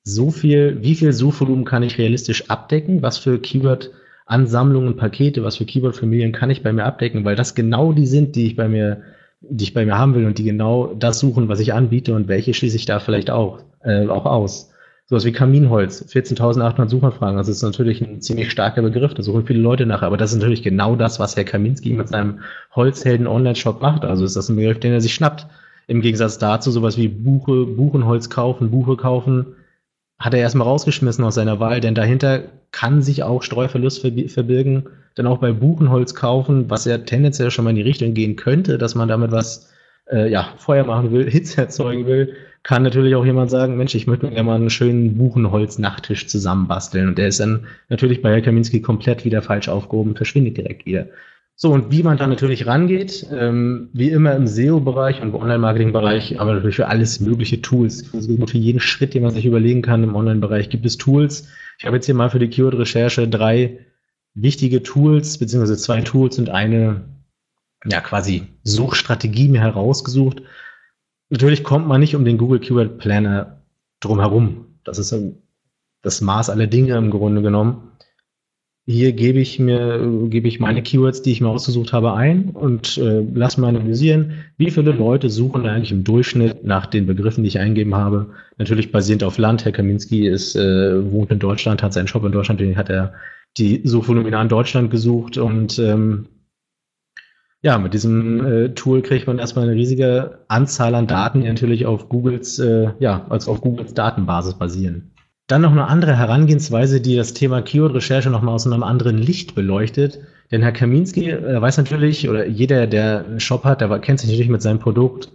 so 0.05 0.31
viel, 0.31 0.83
wie 0.83 0.95
viel 0.95 1.15
Suchvolumen 1.15 1.65
kann 1.65 1.83
ich 1.83 1.97
realistisch 1.97 2.51
abdecken, 2.51 3.01
was 3.01 3.17
für 3.17 3.39
Keyword 3.39 3.93
Ansammlungen, 4.27 4.97
Pakete, 4.97 5.43
was 5.43 5.57
für 5.57 5.65
Keyword-Familien 5.65 6.33
kann 6.33 6.51
ich 6.51 6.63
bei 6.63 6.75
mir 6.75 6.85
abdecken, 6.85 7.25
weil 7.25 7.35
das 7.35 7.55
genau 7.55 7.95
die 7.95 8.07
sind, 8.07 8.37
die 8.37 8.47
ich 8.49 8.57
bei 8.57 8.69
mir, 8.69 9.01
die 9.41 9.65
ich 9.65 9.73
bei 9.73 9.87
mir 9.87 9.97
haben 9.97 10.15
will 10.15 10.27
und 10.27 10.37
die 10.37 10.45
genau 10.45 10.93
das 10.93 11.19
suchen, 11.19 11.49
was 11.49 11.61
ich 11.61 11.73
anbiete 11.73 12.15
und 12.15 12.29
welche 12.29 12.53
schließe 12.53 12.77
ich 12.77 12.85
da 12.85 13.01
vielleicht 13.01 13.31
auch, 13.31 13.61
äh, 13.83 14.07
auch 14.09 14.27
aus. 14.27 14.72
Sowas 15.13 15.27
wie 15.27 15.33
Kaminholz, 15.33 16.07
14.800 16.11 16.89
Suchanfragen, 16.89 17.37
das 17.37 17.47
ist 17.47 17.61
natürlich 17.61 18.01
ein 18.01 18.23
ziemlich 18.23 18.51
starker 18.51 18.81
Begriff, 18.81 19.13
da 19.13 19.23
suchen 19.23 19.45
viele 19.45 19.59
Leute 19.59 19.85
nach, 19.85 20.01
aber 20.01 20.17
das 20.17 20.33
ist 20.33 20.39
natürlich 20.39 20.63
genau 20.63 20.97
das, 20.97 21.21
was 21.21 21.37
Herr 21.37 21.45
Kaminski 21.45 21.93
mit 21.93 22.09
seinem 22.09 22.41
Holzhelden 22.75 23.27
Online-Shop 23.27 23.83
macht, 23.83 24.07
also 24.07 24.25
ist 24.25 24.37
das 24.37 24.49
ein 24.49 24.57
Begriff, 24.57 24.81
den 24.81 24.95
er 24.95 25.03
sich 25.03 25.13
schnappt. 25.13 25.47
Im 25.87 26.01
Gegensatz 26.01 26.39
dazu 26.39 26.71
sowas 26.71 26.97
wie 26.97 27.09
Buche, 27.09 27.67
Buchenholz 27.67 28.31
kaufen, 28.31 28.71
Buche 28.71 28.97
kaufen, 28.97 29.55
hat 30.19 30.33
er 30.33 30.41
erstmal 30.41 30.67
rausgeschmissen 30.67 31.27
aus 31.27 31.35
seiner 31.35 31.61
Wahl, 31.61 31.83
denn 31.83 31.95
dahinter 31.95 32.45
kann 32.71 33.03
sich 33.03 33.23
auch 33.23 33.43
Streuverlust 33.43 34.01
verbirgen. 34.01 34.85
Dann 35.15 35.27
auch 35.27 35.41
bei 35.41 35.53
Buchenholz 35.53 36.15
kaufen, 36.15 36.71
was 36.71 36.87
ja 36.87 36.97
tendenziell 36.97 37.51
schon 37.51 37.65
mal 37.65 37.71
in 37.73 37.77
die 37.77 37.83
Richtung 37.83 38.15
gehen 38.15 38.37
könnte, 38.37 38.79
dass 38.79 38.95
man 38.95 39.09
damit 39.09 39.31
was 39.31 39.71
äh, 40.11 40.31
ja, 40.31 40.55
Feuer 40.57 40.85
machen 40.85 41.13
will, 41.13 41.31
Hitze 41.31 41.61
erzeugen 41.61 42.07
will, 42.07 42.35
kann 42.63 42.83
natürlich 42.83 43.15
auch 43.15 43.25
jemand 43.25 43.51
sagen, 43.51 43.77
Mensch, 43.77 43.95
ich 43.95 44.07
möchte 44.07 44.27
mir 44.27 44.33
gerne 44.33 44.47
mal 44.47 44.55
einen 44.55 44.71
schönen 44.71 45.17
Buchenholz-Nachttisch 45.17 46.29
zusammenbasteln. 46.29 47.09
Und 47.09 47.19
der 47.19 47.29
ist 47.29 47.41
dann 47.41 47.67
natürlich 47.89 48.23
bei 48.23 48.31
Herr 48.31 48.41
Kaminski 48.41 48.81
komplett 48.81 49.25
wieder 49.25 49.43
falsch 49.43 49.69
aufgehoben, 49.69 50.15
verschwindet 50.15 50.57
direkt 50.57 50.87
wieder. 50.87 51.09
So, 51.55 51.73
und 51.73 51.91
wie 51.91 52.03
man 52.03 52.17
da 52.17 52.27
natürlich 52.27 52.67
rangeht, 52.67 53.27
ähm, 53.33 53.91
wie 53.93 54.11
immer 54.11 54.35
im 54.35 54.47
SEO-Bereich 54.47 55.21
und 55.21 55.29
im 55.29 55.35
Online-Marketing-Bereich, 55.35 56.41
aber 56.41 56.55
natürlich 56.55 56.77
für 56.77 56.89
alles 56.89 57.21
mögliche 57.21 57.61
Tools. 57.61 58.07
Für 58.09 58.59
jeden 58.59 58.81
Schritt, 58.81 59.15
den 59.15 59.23
man 59.23 59.33
sich 59.33 59.45
überlegen 59.45 59.83
kann 59.83 60.03
im 60.03 60.15
Online-Bereich, 60.15 60.71
gibt 60.71 60.87
es 60.87 60.97
Tools. 60.97 61.49
Ich 61.79 61.85
habe 61.85 61.97
jetzt 61.97 62.07
hier 62.07 62.15
mal 62.15 62.31
für 62.31 62.39
die 62.39 62.49
Keyword-Recherche 62.49 63.29
drei 63.29 63.79
wichtige 64.35 64.83
Tools, 64.83 65.39
beziehungsweise 65.39 65.77
zwei 65.77 66.01
Tools 66.01 66.39
und 66.39 66.49
eine, 66.49 67.03
ja, 67.85 68.01
quasi 68.01 68.45
Suchstrategie 68.63 69.49
mir 69.49 69.61
herausgesucht. 69.61 70.43
Natürlich 71.33 71.65
kommt 71.65 71.89
man 71.89 72.01
nicht 72.01 72.15
um 72.15 72.25
den 72.25 72.39
Google 72.39 72.61
Keyword 72.61 72.99
Planner 72.99 73.63
drumherum. 74.01 74.67
Das 74.85 74.99
ist 74.99 75.15
das 76.03 76.21
Maß 76.21 76.51
aller 76.51 76.67
Dinge 76.67 76.97
im 76.97 77.11
Grunde 77.11 77.43
genommen 77.43 77.93
hier 78.85 79.13
gebe 79.13 79.39
ich 79.39 79.61
mir, 79.61 80.27
gebe 80.29 80.49
ich 80.49 80.59
meine 80.59 80.83
Keywords, 80.83 81.23
die 81.23 81.31
ich 81.31 81.41
mir 81.41 81.49
ausgesucht 81.49 81.93
habe, 81.93 82.15
ein 82.15 82.51
und 82.51 82.99
äh, 82.99 83.23
lasse 83.33 83.61
mal 83.61 83.69
analysieren, 83.69 84.45
wie 84.57 84.73
viele 84.73 84.91
Leute 84.91 85.31
suchen 85.31 85.67
eigentlich 85.67 85.93
im 85.93 86.03
Durchschnitt 86.03 86.65
nach 86.65 86.87
den 86.87 87.07
Begriffen, 87.07 87.45
die 87.45 87.49
ich 87.49 87.61
eingeben 87.61 87.95
habe. 87.95 88.31
Natürlich 88.59 88.91
basierend 88.91 89.23
auf 89.23 89.39
Land. 89.39 89.65
Herr 89.65 89.73
Kaminski 89.73 90.27
ist, 90.27 90.57
äh, 90.57 91.13
wohnt 91.13 91.31
in 91.31 91.39
Deutschland, 91.39 91.83
hat 91.83 91.93
seinen 91.93 92.09
Shop 92.09 92.25
in 92.25 92.33
Deutschland, 92.33 92.61
den 92.61 92.77
hat 92.77 92.91
er 92.91 93.13
die 93.57 93.83
Suchvolumina 93.85 94.43
in 94.43 94.49
Deutschland 94.49 94.91
gesucht 94.91 95.39
und 95.39 95.79
ähm, 95.79 96.27
ja, 97.63 97.79
mit 97.79 97.95
diesem 97.95 98.45
äh, 98.45 98.69
Tool 98.71 99.03
kriegt 99.03 99.29
man 99.29 99.39
erstmal 99.39 99.67
eine 99.67 99.77
riesige 99.77 100.41
Anzahl 100.49 100.97
an 100.97 101.07
Daten, 101.07 101.43
die 101.43 101.49
natürlich 101.49 101.87
auf 101.87 102.09
Googles, 102.09 102.59
äh, 102.59 102.91
ja, 102.99 103.25
also 103.29 103.53
auf 103.53 103.61
Googles 103.61 103.95
Datenbasis 103.95 104.55
basieren. 104.55 105.13
Dann 105.47 105.63
noch 105.63 105.71
eine 105.71 105.87
andere 105.87 106.17
Herangehensweise, 106.17 107.01
die 107.01 107.17
das 107.17 107.35
Thema 107.35 107.63
Keyword-Recherche 107.63 108.31
nochmal 108.31 108.55
aus 108.55 108.67
einem 108.67 108.83
anderen 108.83 109.19
Licht 109.19 109.55
beleuchtet. 109.55 110.21
Denn 110.51 110.63
Herr 110.63 110.73
Kaminski 110.73 111.31
äh, 111.31 111.61
weiß 111.61 111.79
natürlich, 111.79 112.29
oder 112.29 112.47
jeder, 112.47 112.89
der 112.89 113.25
einen 113.25 113.41
Shop 113.41 113.65
hat, 113.65 113.81
der 113.81 113.97
kennt 114.01 114.19
sich 114.19 114.29
natürlich 114.29 114.51
mit 114.51 114.63
seinem 114.63 114.81
Produkt 114.81 115.31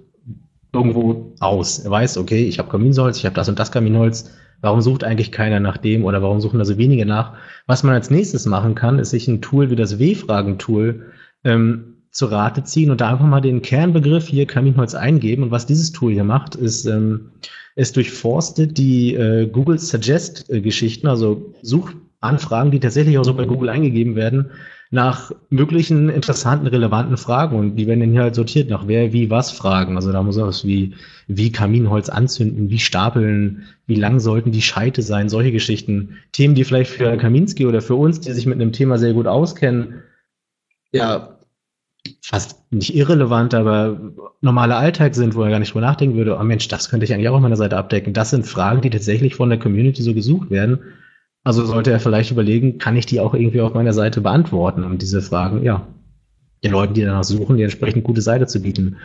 irgendwo 0.74 1.34
aus. 1.40 1.80
Er 1.80 1.92
weiß, 1.92 2.18
okay, 2.18 2.46
ich 2.46 2.60
habe 2.60 2.70
Kaminholz, 2.70 3.18
ich 3.18 3.26
habe 3.26 3.36
das 3.36 3.48
und 3.48 3.58
das 3.58 3.72
Kaminholz. 3.72 4.32
Warum 4.60 4.82
sucht 4.82 5.04
eigentlich 5.04 5.32
keiner 5.32 5.60
nach 5.60 5.78
dem 5.78 6.04
oder 6.04 6.22
warum 6.22 6.42
suchen 6.42 6.60
da 6.60 6.66
so 6.66 6.78
wenige 6.78 7.06
nach? 7.06 7.34
Was 7.68 7.84
man 7.84 7.94
als 7.94 8.10
nächstes 8.10 8.46
machen 8.48 8.76
kann, 8.76 9.00
ist 9.00 9.12
sich 9.12 9.28
ein 9.28 9.42
Tool 9.42 9.70
wie 9.70 9.76
das 9.76 10.00
W-Fragen-Tool 10.00 11.06
ähm, 11.44 11.97
zu 12.12 12.26
Rate 12.28 12.64
ziehen 12.64 12.92
und 12.92 13.02
da 13.02 13.12
einfach 13.12 13.26
mal 13.26 13.42
den 13.42 13.62
Kernbegriff 13.62 14.28
hier 14.28 14.46
Kaminholz 14.46 14.96
eingeben. 14.96 15.44
Und 15.44 15.52
was 15.52 15.66
dieses 15.66 15.92
Tool 15.92 16.14
hier 16.14 16.24
macht, 16.24 16.56
ist, 16.56 16.86
ähm, 16.86 17.32
es 17.76 17.92
durchforstet 17.92 18.78
die 18.78 19.14
äh, 19.14 19.48
Google 19.48 19.78
Suggest-Geschichten, 19.78 21.08
also 21.08 21.54
Suchanfragen, 21.62 22.72
die 22.72 22.80
tatsächlich 22.80 23.18
auch 23.18 23.24
so 23.24 23.36
bei 23.36 23.46
Google 23.46 23.70
eingegeben 23.70 24.16
werden, 24.16 24.52
nach 24.90 25.32
möglichen 25.50 26.10
interessanten, 26.10 26.66
relevanten 26.66 27.18
Fragen. 27.18 27.58
Und 27.60 27.76
die 27.76 27.86
werden 27.88 28.00
dann 28.00 28.12
hier 28.12 28.24
halt 28.24 28.36
sortiert 28.36 28.70
nach 28.70 28.88
wer, 28.88 29.14
wie, 29.14 29.30
was 29.30 29.52
Fragen. 29.52 29.96
Also 29.96 30.12
da 30.12 30.24
muss 30.24 30.38
was 30.38 30.66
wie, 30.66 30.96
wie 31.28 31.52
Kaminholz 31.52 32.10
anzünden, 32.10 32.70
wie 32.70 32.80
stapeln, 32.80 33.64
wie 33.86 33.96
lang 33.96 34.20
sollten 34.20 34.52
die 34.52 34.62
Scheite 34.62 35.02
sein, 35.02 35.30
solche 35.30 35.52
Geschichten. 35.52 36.18
Themen, 36.32 36.56
die 36.56 36.64
vielleicht 36.64 36.90
für 36.90 37.16
Kaminski 37.18 37.66
oder 37.66 37.82
für 37.82 37.96
uns, 37.96 38.22
die 38.22 38.32
sich 38.32 38.46
mit 38.46 38.56
einem 38.56 38.72
Thema 38.72 38.98
sehr 38.98 39.14
gut 39.14 39.28
auskennen, 39.28 40.04
ja, 40.92 41.37
fast 42.22 42.72
nicht 42.72 42.96
irrelevant, 42.96 43.54
aber 43.54 44.14
normaler 44.42 44.78
Alltag 44.78 45.16
sind, 45.16 45.36
wo 45.36 45.44
er 45.44 45.50
gar 45.50 45.60
nicht 45.60 45.74
drüber 45.74 45.86
nachdenken 45.86 46.18
würde, 46.18 46.38
oh 46.40 46.44
Mensch, 46.44 46.68
das 46.68 46.90
könnte 46.90 47.06
ich 47.06 47.14
eigentlich 47.14 47.30
auch 47.30 47.36
auf 47.36 47.42
meiner 47.42 47.56
Seite 47.56 47.78
abdecken. 47.78 48.14
Das 48.14 48.30
sind 48.30 48.46
Fragen, 48.46 48.82
die 48.82 48.90
tatsächlich 48.90 49.36
von 49.36 49.50
der 49.50 49.60
Community 49.60 50.02
so 50.02 50.14
gesucht 50.14 50.50
werden. 50.50 50.80
Also 51.44 51.66
sollte 51.66 51.92
er 51.92 52.00
vielleicht 52.00 52.32
überlegen, 52.32 52.78
kann 52.78 52.98
ich 52.98 53.06
die 53.06 53.20
auch 53.20 53.34
irgendwie 53.34 53.62
auf 53.62 53.74
meiner 53.74 53.94
Seite 53.94 54.22
beantworten? 54.22 54.84
Und 54.84 55.02
diese 55.02 55.22
Fragen, 55.22 55.64
ja, 55.64 55.88
den 56.64 56.72
Leuten, 56.72 56.94
die 56.94 57.04
danach 57.04 57.24
suchen, 57.24 57.58
die 57.58 57.64
entsprechend 57.64 58.04
gute 58.04 58.22
Seite 58.22 58.48
zu 58.48 58.62
bieten. 58.62 58.98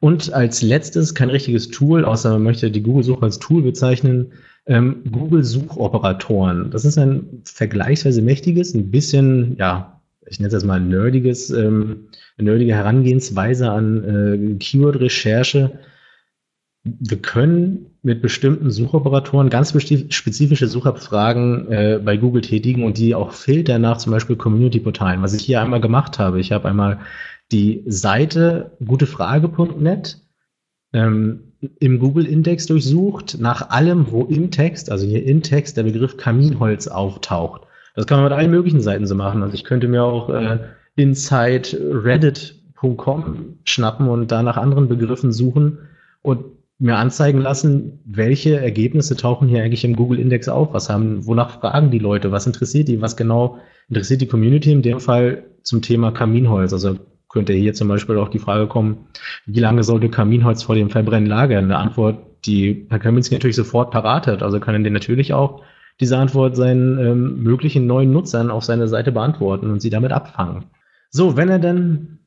Und 0.00 0.32
als 0.32 0.62
letztes 0.62 1.14
kein 1.14 1.30
richtiges 1.30 1.68
Tool, 1.70 2.04
außer 2.04 2.30
man 2.30 2.44
möchte 2.44 2.70
die 2.70 2.82
Google-Suche 2.82 3.22
als 3.22 3.38
Tool 3.38 3.62
bezeichnen, 3.62 4.32
ähm, 4.66 5.02
Google-Suchoperatoren. 5.10 6.70
Das 6.70 6.84
ist 6.84 6.98
ein 6.98 7.42
vergleichsweise 7.44 8.22
mächtiges, 8.22 8.74
ein 8.74 8.90
bisschen, 8.90 9.56
ja, 9.58 9.97
ich 10.30 10.38
nenne 10.38 10.48
es 10.48 10.54
jetzt 10.54 10.66
mal 10.66 10.80
nerdiges, 10.80 11.50
ähm, 11.50 12.08
nerdige 12.36 12.74
Herangehensweise 12.74 13.70
an 13.70 14.04
äh, 14.04 14.58
Keyword-Recherche. 14.58 15.78
Wir 16.84 17.18
können 17.18 17.98
mit 18.02 18.22
bestimmten 18.22 18.70
Suchoperatoren 18.70 19.50
ganz 19.50 19.70
spezifische 19.70 20.68
Suchabfragen 20.68 21.70
äh, 21.70 22.00
bei 22.02 22.16
Google 22.16 22.42
tätigen 22.42 22.84
und 22.84 22.98
die 22.98 23.14
auch 23.14 23.32
filtern 23.32 23.82
nach 23.82 23.98
zum 23.98 24.12
Beispiel 24.12 24.36
Community-Portalen. 24.36 25.22
Was 25.22 25.34
ich 25.34 25.42
hier 25.42 25.60
einmal 25.60 25.80
gemacht 25.80 26.18
habe, 26.18 26.40
ich 26.40 26.52
habe 26.52 26.68
einmal 26.68 27.00
die 27.52 27.82
Seite 27.86 28.76
gutefrage.net 28.84 30.18
ähm, 30.92 31.52
im 31.80 31.98
Google-Index 31.98 32.66
durchsucht, 32.66 33.38
nach 33.40 33.70
allem, 33.70 34.10
wo 34.10 34.24
im 34.24 34.50
Text, 34.50 34.90
also 34.90 35.06
hier 35.06 35.24
im 35.24 35.42
Text, 35.42 35.76
der 35.76 35.82
Begriff 35.82 36.16
Kaminholz 36.16 36.86
auftaucht. 36.86 37.62
Das 37.94 38.06
kann 38.06 38.18
man 38.18 38.30
mit 38.30 38.38
allen 38.38 38.50
möglichen 38.50 38.80
Seiten 38.80 39.06
so 39.06 39.14
machen. 39.14 39.42
Also 39.42 39.54
ich 39.54 39.64
könnte 39.64 39.88
mir 39.88 40.04
auch 40.04 40.30
äh, 40.30 40.58
inside 40.96 41.68
reddit.com 42.04 43.58
schnappen 43.64 44.08
und 44.08 44.30
da 44.30 44.42
nach 44.42 44.56
anderen 44.56 44.88
Begriffen 44.88 45.32
suchen 45.32 45.78
und 46.22 46.44
mir 46.78 46.96
anzeigen 46.96 47.40
lassen, 47.40 48.00
welche 48.04 48.60
Ergebnisse 48.60 49.16
tauchen 49.16 49.48
hier 49.48 49.62
eigentlich 49.62 49.84
im 49.84 49.96
Google 49.96 50.20
Index 50.20 50.48
auf, 50.48 50.72
was 50.72 50.88
haben, 50.88 51.26
wonach 51.26 51.58
fragen 51.60 51.90
die 51.90 51.98
Leute, 51.98 52.30
was 52.30 52.46
interessiert 52.46 52.86
die, 52.86 53.02
was 53.02 53.16
genau 53.16 53.58
interessiert 53.88 54.20
die 54.20 54.28
Community, 54.28 54.70
in 54.70 54.82
dem 54.82 55.00
Fall 55.00 55.44
zum 55.62 55.82
Thema 55.82 56.12
Kaminholz. 56.12 56.72
Also 56.72 56.96
könnte 57.28 57.52
hier 57.52 57.74
zum 57.74 57.88
Beispiel 57.88 58.16
auch 58.16 58.28
die 58.28 58.38
Frage 58.38 58.68
kommen, 58.68 59.06
wie 59.46 59.60
lange 59.60 59.82
sollte 59.82 60.08
Kaminholz 60.08 60.62
vor 60.62 60.76
dem 60.76 60.90
Verbrennen 60.90 61.28
lagern? 61.28 61.64
Eine 61.64 61.78
Antwort, 61.78 62.18
die 62.44 62.86
Herr 62.90 63.00
Kaminski 63.00 63.34
natürlich 63.34 63.56
sofort 63.56 63.90
parat 63.90 64.26
hat. 64.26 64.42
Also 64.42 64.60
können 64.60 64.84
den 64.84 64.92
natürlich 64.92 65.32
auch 65.32 65.62
diese 66.00 66.16
Antwort 66.16 66.56
seinen 66.56 66.98
ähm, 66.98 67.42
möglichen 67.42 67.86
neuen 67.86 68.12
Nutzern 68.12 68.50
auf 68.50 68.64
seiner 68.64 68.88
Seite 68.88 69.12
beantworten 69.12 69.70
und 69.70 69.80
sie 69.80 69.90
damit 69.90 70.12
abfangen. 70.12 70.66
So, 71.10 71.36
wenn 71.36 71.48
er 71.48 71.58
dann 71.58 72.18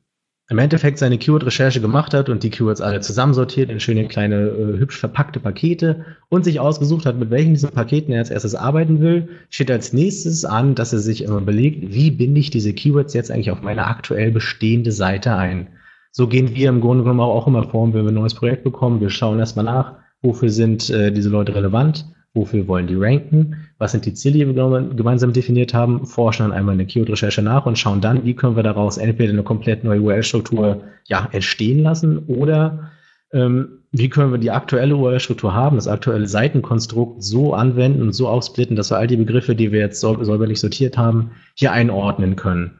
im 0.48 0.58
Endeffekt 0.58 0.98
seine 0.98 1.16
Keyword-Recherche 1.16 1.80
gemacht 1.80 2.12
hat 2.12 2.28
und 2.28 2.42
die 2.42 2.50
Keywords 2.50 2.82
alle 2.82 3.00
zusammensortiert 3.00 3.70
in 3.70 3.80
schöne 3.80 4.06
kleine, 4.06 4.48
äh, 4.48 4.78
hübsch 4.78 4.98
verpackte 4.98 5.40
Pakete 5.40 6.04
und 6.28 6.44
sich 6.44 6.60
ausgesucht 6.60 7.06
hat, 7.06 7.16
mit 7.16 7.30
welchen 7.30 7.54
dieser 7.54 7.70
Paketen 7.70 8.12
er 8.12 8.18
als 8.18 8.30
erstes 8.30 8.54
arbeiten 8.54 9.00
will, 9.00 9.28
steht 9.48 9.70
als 9.70 9.94
nächstes 9.94 10.44
an, 10.44 10.74
dass 10.74 10.92
er 10.92 10.98
sich 10.98 11.24
immer 11.24 11.38
überlegt, 11.38 11.94
wie 11.94 12.10
binde 12.10 12.40
ich 12.40 12.50
diese 12.50 12.74
Keywords 12.74 13.14
jetzt 13.14 13.30
eigentlich 13.30 13.50
auf 13.50 13.62
meine 13.62 13.86
aktuell 13.86 14.30
bestehende 14.30 14.92
Seite 14.92 15.34
ein. 15.34 15.68
So 16.10 16.26
gehen 16.28 16.54
wir 16.54 16.68
im 16.68 16.82
Grunde 16.82 17.04
genommen 17.04 17.20
auch 17.20 17.46
immer 17.46 17.62
vor, 17.70 17.86
wenn 17.94 18.04
wir 18.04 18.10
ein 18.10 18.14
neues 18.14 18.34
Projekt 18.34 18.64
bekommen. 18.64 19.00
Wir 19.00 19.08
schauen 19.08 19.38
erstmal 19.38 19.64
nach, 19.64 19.94
wofür 20.20 20.50
sind 20.50 20.90
äh, 20.90 21.12
diese 21.12 21.30
Leute 21.30 21.54
relevant, 21.54 22.04
wofür 22.34 22.66
wollen 22.66 22.86
die 22.86 22.94
ranken, 22.94 23.68
was 23.78 23.92
sind 23.92 24.06
die 24.06 24.14
Ziele, 24.14 24.38
die 24.38 24.56
wir 24.56 24.90
gemeinsam 24.94 25.32
definiert 25.32 25.74
haben, 25.74 26.06
forschen 26.06 26.44
dann 26.44 26.52
einmal 26.52 26.74
in 26.74 26.78
der 26.78 26.86
Keyword-Recherche 26.86 27.42
nach 27.42 27.66
und 27.66 27.78
schauen 27.78 28.00
dann, 28.00 28.24
wie 28.24 28.34
können 28.34 28.56
wir 28.56 28.62
daraus 28.62 28.96
entweder 28.96 29.32
eine 29.32 29.42
komplett 29.42 29.84
neue 29.84 30.00
URL-Struktur 30.00 30.82
ja, 31.06 31.28
entstehen 31.32 31.82
lassen 31.82 32.18
oder 32.26 32.90
ähm, 33.32 33.80
wie 33.92 34.08
können 34.08 34.32
wir 34.32 34.38
die 34.38 34.50
aktuelle 34.50 34.96
URL-Struktur 34.96 35.52
haben, 35.52 35.76
das 35.76 35.88
aktuelle 35.88 36.26
Seitenkonstrukt 36.26 37.22
so 37.22 37.52
anwenden 37.52 38.00
und 38.00 38.14
so 38.14 38.28
aufsplitten, 38.28 38.76
dass 38.76 38.90
wir 38.90 38.96
all 38.96 39.06
die 39.06 39.16
Begriffe, 39.16 39.54
die 39.54 39.70
wir 39.70 39.80
jetzt 39.80 40.00
säuberlich 40.00 40.60
sortiert 40.60 40.96
haben, 40.96 41.32
hier 41.54 41.72
einordnen 41.72 42.36
können. 42.36 42.78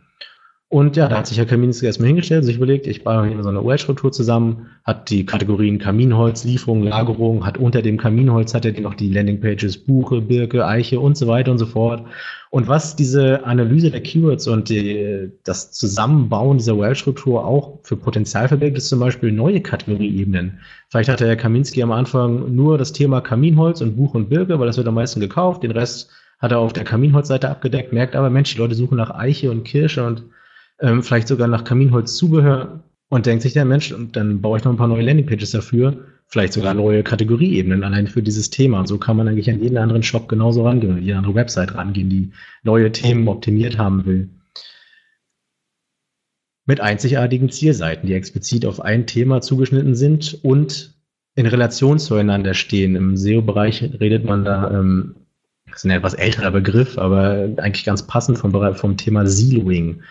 Und 0.72 0.96
ja, 0.96 1.06
da 1.06 1.18
hat 1.18 1.26
sich 1.26 1.36
Herr 1.36 1.44
Kaminski 1.44 1.84
erstmal 1.84 2.06
hingestellt, 2.06 2.46
sich 2.46 2.56
überlegt, 2.56 2.86
ich 2.86 3.04
baue 3.04 3.26
hier 3.26 3.42
so 3.42 3.50
eine 3.50 3.60
URL-Struktur 3.60 4.10
zusammen, 4.10 4.68
hat 4.84 5.10
die 5.10 5.26
Kategorien 5.26 5.78
Kaminholz, 5.78 6.44
Lieferung, 6.44 6.82
Lagerung, 6.82 7.44
hat 7.44 7.58
unter 7.58 7.82
dem 7.82 7.98
Kaminholz 7.98 8.54
hat 8.54 8.64
er 8.64 8.80
noch 8.80 8.94
die 8.94 9.12
Landingpages 9.12 9.84
Buche, 9.84 10.22
Birke, 10.22 10.66
Eiche 10.66 10.98
und 10.98 11.18
so 11.18 11.26
weiter 11.26 11.50
und 11.50 11.58
so 11.58 11.66
fort. 11.66 12.06
Und 12.48 12.68
was 12.68 12.96
diese 12.96 13.44
Analyse 13.44 13.90
der 13.90 14.00
Keywords 14.00 14.48
und 14.48 14.70
die, 14.70 15.30
das 15.44 15.72
Zusammenbauen 15.72 16.56
dieser 16.56 16.74
URL-Struktur 16.74 17.44
auch 17.44 17.80
für 17.82 17.98
Potenzial 17.98 18.48
verbirgt, 18.48 18.78
ist 18.78 18.88
zum 18.88 19.00
Beispiel 19.00 19.30
neue 19.30 19.60
Kategorieebenen. 19.60 20.60
Vielleicht 20.88 21.10
hatte 21.10 21.26
Herr 21.26 21.36
Kaminski 21.36 21.82
am 21.82 21.92
Anfang 21.92 22.54
nur 22.54 22.78
das 22.78 22.94
Thema 22.94 23.20
Kaminholz 23.20 23.82
und 23.82 23.94
Buche 23.94 24.16
und 24.16 24.30
Birke, 24.30 24.58
weil 24.58 24.68
das 24.68 24.78
wird 24.78 24.88
am 24.88 24.94
meisten 24.94 25.20
gekauft. 25.20 25.64
Den 25.64 25.72
Rest 25.72 26.08
hat 26.38 26.50
er 26.50 26.60
auf 26.60 26.72
der 26.72 26.84
Kaminholzseite 26.84 27.50
abgedeckt, 27.50 27.92
merkt 27.92 28.16
aber, 28.16 28.30
Mensch, 28.30 28.54
die 28.54 28.58
Leute 28.58 28.74
suchen 28.74 28.96
nach 28.96 29.10
Eiche 29.10 29.50
und 29.50 29.64
Kirsche 29.64 30.06
und 30.06 30.24
ähm, 30.82 31.02
vielleicht 31.02 31.28
sogar 31.28 31.48
nach 31.48 31.64
Kaminholzzubehör 31.64 32.82
und 33.08 33.26
denkt 33.26 33.42
sich 33.42 33.52
der 33.52 33.64
Mensch, 33.64 33.92
und 33.92 34.16
dann 34.16 34.40
baue 34.40 34.58
ich 34.58 34.64
noch 34.64 34.72
ein 34.72 34.78
paar 34.78 34.88
neue 34.88 35.02
Landingpages 35.02 35.52
dafür, 35.52 36.04
vielleicht 36.26 36.54
sogar 36.54 36.74
neue 36.74 37.02
Kategorieebenen 37.02 37.84
allein 37.84 38.06
für 38.06 38.22
dieses 38.22 38.50
Thema. 38.50 38.80
Und 38.80 38.86
so 38.86 38.98
kann 38.98 39.16
man 39.16 39.28
eigentlich 39.28 39.50
an 39.50 39.62
jeden 39.62 39.76
anderen 39.76 40.02
Shop 40.02 40.28
genauso 40.28 40.64
rangehen, 40.64 41.02
jede 41.02 41.18
andere 41.18 41.34
Website 41.34 41.74
rangehen, 41.74 42.08
die 42.08 42.32
neue 42.62 42.90
Themen 42.90 43.28
optimiert 43.28 43.78
haben 43.78 44.06
will. 44.06 44.30
Mit 46.64 46.80
einzigartigen 46.80 47.50
Zielseiten, 47.50 48.06
die 48.06 48.14
explizit 48.14 48.64
auf 48.64 48.80
ein 48.80 49.06
Thema 49.06 49.40
zugeschnitten 49.40 49.94
sind 49.94 50.38
und 50.42 50.94
in 51.34 51.46
Relation 51.46 51.98
zueinander 51.98 52.54
stehen. 52.54 52.96
Im 52.96 53.16
SEO-Bereich 53.16 53.82
redet 54.00 54.24
man 54.24 54.44
da, 54.44 54.70
ähm, 54.70 55.16
das 55.66 55.76
ist 55.80 55.84
ein 55.84 55.90
etwas 55.90 56.14
älterer 56.14 56.50
Begriff, 56.50 56.98
aber 56.98 57.48
eigentlich 57.56 57.84
ganz 57.84 58.06
passend 58.06 58.38
vom, 58.38 58.52
vom 58.74 58.96
Thema 58.96 59.26
Siloing. 59.26 60.02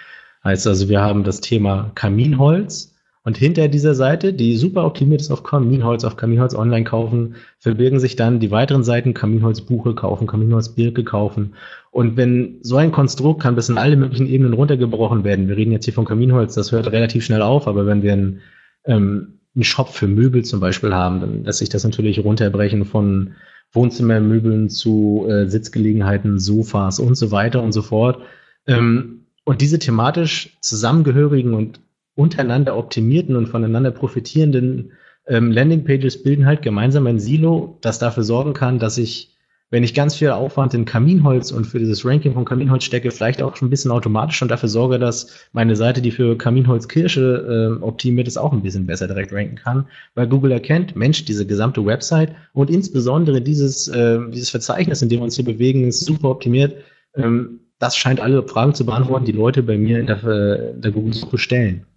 Heißt 0.43 0.67
also, 0.67 0.89
wir 0.89 1.01
haben 1.01 1.23
das 1.23 1.41
Thema 1.41 1.91
Kaminholz 1.95 2.91
und 3.23 3.37
hinter 3.37 3.67
dieser 3.67 3.93
Seite, 3.93 4.33
die 4.33 4.57
super 4.57 4.83
optimiert 4.83 5.21
ist 5.21 5.29
auf 5.29 5.43
Kaminholz, 5.43 6.03
auf 6.03 6.17
Kaminholz 6.17 6.55
online 6.55 6.85
kaufen, 6.85 7.35
verbirgen 7.59 7.99
sich 7.99 8.15
dann 8.15 8.39
die 8.39 8.49
weiteren 8.49 8.83
Seiten 8.83 9.13
Kaminholzbuche 9.13 9.93
kaufen, 9.93 10.25
Kaminholzbirke 10.25 11.03
kaufen. 11.03 11.53
Und 11.91 12.17
wenn 12.17 12.57
so 12.61 12.77
ein 12.77 12.91
Konstrukt 12.91 13.43
kann 13.43 13.55
bis 13.55 13.69
in 13.69 13.77
alle 13.77 13.95
möglichen 13.95 14.27
Ebenen 14.27 14.53
runtergebrochen 14.53 15.23
werden. 15.23 15.47
Wir 15.47 15.57
reden 15.57 15.71
jetzt 15.71 15.85
hier 15.85 15.93
von 15.93 16.05
Kaminholz, 16.05 16.55
das 16.55 16.71
hört 16.71 16.91
relativ 16.91 17.23
schnell 17.23 17.43
auf, 17.43 17.67
aber 17.67 17.85
wenn 17.85 18.01
wir 18.01 18.13
einen, 18.13 18.39
ähm, 18.85 19.39
einen 19.53 19.63
Shop 19.65 19.89
für 19.89 20.07
Möbel 20.07 20.43
zum 20.43 20.59
Beispiel 20.59 20.93
haben, 20.93 21.19
dann 21.19 21.43
lässt 21.43 21.59
sich 21.59 21.69
das 21.69 21.83
natürlich 21.83 22.23
runterbrechen 22.23 22.85
von 22.85 23.33
Wohnzimmermöbeln 23.73 24.69
zu 24.69 25.27
äh, 25.29 25.47
Sitzgelegenheiten, 25.47 26.39
Sofas 26.39 26.97
und 26.97 27.15
so 27.15 27.31
weiter 27.31 27.61
und 27.61 27.71
so 27.71 27.83
fort. 27.83 28.23
Ähm, 28.65 29.20
und 29.43 29.61
diese 29.61 29.79
thematisch 29.79 30.57
zusammengehörigen 30.61 31.53
und 31.53 31.79
untereinander 32.15 32.77
optimierten 32.77 33.35
und 33.35 33.47
voneinander 33.47 33.91
profitierenden 33.91 34.91
ähm, 35.27 35.51
Landingpages 35.51 36.23
bilden 36.23 36.45
halt 36.45 36.61
gemeinsam 36.61 37.07
ein 37.07 37.19
Silo, 37.19 37.77
das 37.81 37.99
dafür 37.99 38.23
sorgen 38.23 38.53
kann, 38.53 38.79
dass 38.79 38.97
ich, 38.97 39.29
wenn 39.69 39.83
ich 39.83 39.93
ganz 39.93 40.15
viel 40.15 40.29
Aufwand 40.31 40.73
in 40.73 40.83
Kaminholz 40.83 41.51
und 41.51 41.65
für 41.65 41.79
dieses 41.79 42.03
Ranking 42.03 42.33
von 42.33 42.43
Kaminholz 42.43 42.83
stecke, 42.83 43.11
vielleicht 43.11 43.41
auch 43.41 43.55
schon 43.55 43.67
ein 43.67 43.71
bisschen 43.71 43.91
automatisch 43.91 44.35
schon 44.35 44.49
dafür 44.49 44.67
sorge, 44.67 44.99
dass 44.99 45.47
meine 45.53 45.75
Seite, 45.75 46.01
die 46.01 46.11
für 46.11 46.37
Kaminholz 46.37 46.87
Kirsche 46.87 47.77
äh, 47.79 47.83
optimiert 47.83 48.27
ist, 48.27 48.37
auch 48.37 48.51
ein 48.51 48.63
bisschen 48.63 48.87
besser 48.87 49.07
direkt 49.07 49.31
ranken 49.31 49.55
kann, 49.55 49.87
weil 50.15 50.27
Google 50.27 50.51
erkennt, 50.51 50.95
Mensch, 50.95 51.23
diese 51.23 51.45
gesamte 51.45 51.85
Website 51.85 52.35
und 52.53 52.69
insbesondere 52.69 53.41
dieses, 53.41 53.87
äh, 53.87 54.19
dieses 54.29 54.49
Verzeichnis, 54.49 55.01
in 55.01 55.09
dem 55.09 55.19
wir 55.19 55.25
uns 55.25 55.35
hier 55.35 55.45
bewegen, 55.45 55.87
ist 55.87 56.01
super 56.01 56.29
optimiert. 56.29 56.75
Ähm, 57.15 57.61
das 57.81 57.97
scheint 57.97 58.19
alle 58.19 58.47
Fragen 58.47 58.75
zu 58.75 58.85
beantworten, 58.85 59.25
die 59.25 59.31
Leute 59.31 59.63
bei 59.63 59.75
mir 59.75 59.99
in 59.99 60.05
der, 60.05 60.23
äh, 60.23 60.73
der 60.79 60.91
Google-Suche 60.91 61.39
stellen. 61.39 61.87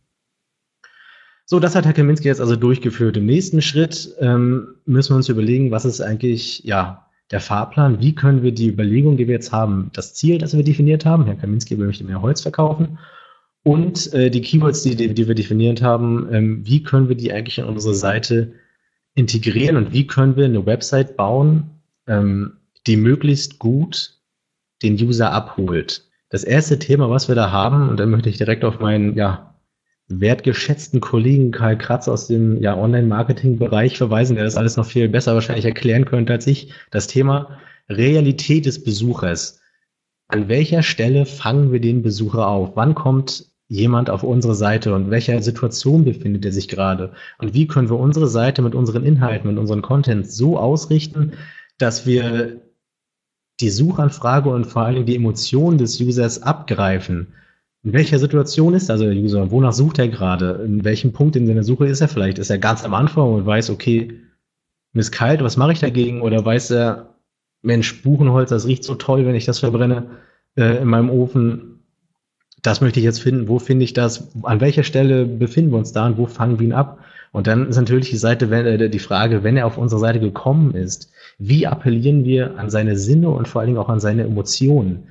So, 1.45 1.61
das 1.61 1.75
hat 1.75 1.85
Herr 1.85 1.93
Kaminski 1.93 2.27
jetzt 2.27 2.41
also 2.41 2.57
durchgeführt. 2.57 3.19
Im 3.19 3.27
nächsten 3.27 3.61
Schritt 3.61 4.15
ähm, 4.19 4.77
müssen 4.87 5.11
wir 5.11 5.17
uns 5.17 5.29
überlegen, 5.29 5.71
was 5.71 5.85
ist 5.85 6.01
eigentlich 6.01 6.65
ja 6.65 7.11
der 7.31 7.41
Fahrplan? 7.41 8.01
Wie 8.01 8.15
können 8.15 8.43
wir 8.43 8.53
die 8.53 8.69
Überlegung, 8.69 9.19
die 9.19 9.27
wir 9.27 9.35
jetzt 9.35 9.53
haben, 9.53 9.91
das 9.93 10.15
Ziel, 10.15 10.39
das 10.39 10.57
wir 10.57 10.65
definiert 10.65 11.05
haben, 11.05 11.27
Herr 11.27 11.35
Kaminski 11.35 11.77
möchte 11.77 12.05
mehr 12.05 12.23
Holz 12.23 12.41
verkaufen, 12.41 12.99
und 13.63 14.13
äh, 14.13 14.31
die 14.31 14.43
Keywords, 14.43 14.83
die, 14.83 14.95
die 14.95 15.29
wir 15.29 15.35
definiert 15.35 15.83
haben, 15.83 16.29
ähm, 16.33 16.67
wie 16.67 16.83
können 16.83 17.09
wir 17.09 17.17
die 17.17 17.33
eigentlich 17.33 17.59
in 17.59 17.65
unsere 17.65 17.95
Seite 17.95 18.53
integrieren 19.15 19.77
und 19.77 19.93
wie 19.93 20.07
können 20.07 20.37
wir 20.37 20.47
eine 20.47 20.65
Website 20.65 21.17
bauen, 21.17 21.81
ähm, 22.07 22.59
die 22.87 22.97
möglichst 22.97 23.59
gut 23.59 24.15
den 24.83 24.95
User 24.95 25.33
abholt. 25.33 26.09
Das 26.31 26.45
erste 26.45 26.79
Thema, 26.79 27.11
was 27.11 27.29
wir 27.29 27.35
da 27.35 27.51
haben, 27.51 27.89
und 27.89 28.01
da 28.01 28.07
möchte 28.07 28.29
ich 28.29 28.39
direkt 28.39 28.65
auf 28.65 28.81
meinen, 28.81 29.17
ja, 29.17 29.55
wertgeschätzten 30.09 31.01
Kollegen 31.01 31.51
Karl 31.51 31.79
Kratz 31.79 32.09
aus 32.09 32.27
dem 32.27 32.61
ja, 32.61 32.77
Online-Marketing-Bereich 32.77 33.97
verweisen, 33.97 34.37
der 34.37 34.45
das 34.45 34.57
alles 34.57 34.77
noch 34.77 34.87
viel 34.87 35.09
besser 35.09 35.35
wahrscheinlich 35.35 35.65
erklären 35.65 36.05
könnte 36.05 36.33
als 36.33 36.47
ich. 36.47 36.73
Das 36.91 37.07
Thema 37.07 37.59
Realität 37.89 38.67
des 38.67 38.83
Besuchers. 38.85 39.61
An 40.29 40.49
welcher 40.49 40.83
Stelle 40.83 41.27
fangen 41.27 41.73
wir 41.73 41.81
den 41.81 42.03
Besucher 42.03 42.49
auf? 42.49 42.77
Wann 42.77 42.95
kommt 42.95 43.47
jemand 43.69 44.11
auf 44.11 44.23
unsere 44.23 44.55
Seite 44.55 44.95
und 44.95 45.11
welcher 45.11 45.41
Situation 45.43 46.05
befindet 46.05 46.45
er 46.45 46.53
sich 46.53 46.69
gerade? 46.69 47.13
Und 47.39 47.55
wie 47.55 47.67
können 47.67 47.89
wir 47.89 47.99
unsere 47.99 48.29
Seite 48.29 48.63
mit 48.63 48.75
unseren 48.75 49.05
Inhalten, 49.05 49.49
mit 49.49 49.59
unseren 49.59 49.83
Content 49.83 50.31
so 50.31 50.59
ausrichten, 50.59 51.33
dass 51.79 52.07
wir 52.07 52.61
die 53.65 53.71
Suchanfrage 53.71 54.51
und 54.51 54.67
vor 54.67 54.83
allem 54.83 55.07
die 55.07 55.17
Emotionen 55.17 55.79
des 55.79 55.99
Users 55.99 56.43
abgreifen. 56.43 57.29
in 57.83 57.93
welcher 57.95 58.19
Situation 58.19 58.75
ist 58.75 58.91
also 58.91 59.05
der 59.05 59.15
User? 59.15 59.51
Wonach 59.51 59.73
sucht 59.73 59.99
er 59.99 60.09
gerade? 60.09 60.63
In 60.65 60.85
welchem 60.85 61.13
Punkt 61.13 61.35
in 61.37 61.47
seiner 61.47 61.63
Suche 61.63 61.87
ist 61.87 62.01
er 62.01 62.09
vielleicht? 62.09 62.39
Ist 62.39 62.51
er 62.51 62.59
ganz 62.59 62.85
am 62.85 62.95
Anfang 62.95 63.33
und 63.33 63.47
weiß, 63.47 63.71
okay, 63.71 64.21
mir 64.93 65.01
ist 65.01 65.13
kalt, 65.13 65.43
was 65.43 65.57
mache 65.57 65.73
ich 65.73 65.81
dagegen? 65.81 66.21
Oder 66.21 66.45
weiß 66.45 66.71
er, 66.73 67.15
Mensch, 67.63 68.03
Buchenholz, 68.03 68.51
das 68.51 68.67
riecht 68.67 68.85
so 68.85 68.95
toll, 68.95 69.25
wenn 69.25 69.35
ich 69.35 69.47
das 69.47 69.61
verbrenne 69.61 70.11
äh, 70.57 70.83
in 70.83 70.89
meinem 70.89 71.09
Ofen. 71.09 71.81
Das 72.63 72.83
möchte 72.83 73.01
ich 73.01 73.05
jetzt 73.05 73.23
finden. 73.23 73.49
Wo 73.49 73.59
finde 73.59 73.85
ich 73.85 73.95
das? 73.95 74.29
An 74.43 74.61
welcher 74.61 74.83
Stelle 74.83 75.25
befinden 75.25 75.73
wir 75.73 75.79
uns 75.79 75.93
da 75.93 76.07
und 76.07 76.19
wo 76.19 76.27
fangen 76.27 76.59
wir 76.59 76.67
ihn 76.67 76.73
ab? 76.75 76.99
Und 77.33 77.47
dann 77.47 77.69
ist 77.69 77.77
natürlich 77.77 78.11
die 78.11 78.19
Seite, 78.19 78.51
wenn, 78.51 78.67
äh, 78.67 78.91
die 78.91 78.99
Frage, 78.99 79.43
wenn 79.43 79.57
er 79.57 79.67
auf 79.67 79.79
unsere 79.79 80.01
Seite 80.01 80.21
gekommen 80.21 80.75
ist, 80.75 81.11
wie 81.39 81.67
appellieren 81.67 82.25
wir 82.25 82.59
an 82.59 82.71
seine 82.71 82.97
Sinne 82.97 83.31
und 83.31 83.49
vor 83.49 83.61
allen 83.61 83.69
Dingen 83.69 83.79
auch 83.79 83.89
an 83.89 84.01
seine 84.01 84.25
Emotionen? 84.25 85.09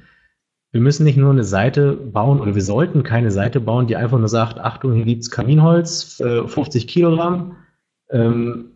Wir 0.71 0.81
müssen 0.81 1.03
nicht 1.03 1.17
nur 1.17 1.31
eine 1.31 1.43
Seite 1.43 1.93
bauen 1.93 2.39
oder 2.39 2.55
wir 2.55 2.61
sollten 2.61 3.03
keine 3.03 3.29
Seite 3.29 3.59
bauen, 3.59 3.85
die 3.87 3.95
einfach 3.95 4.17
nur 4.17 4.29
sagt, 4.29 4.59
Achtung, 4.59 4.93
hier 4.93 5.05
gibt's 5.05 5.29
Kaminholz, 5.29 6.19
äh, 6.19 6.47
50 6.47 6.87
Kilogramm, 6.87 7.57
ähm, 8.09 8.71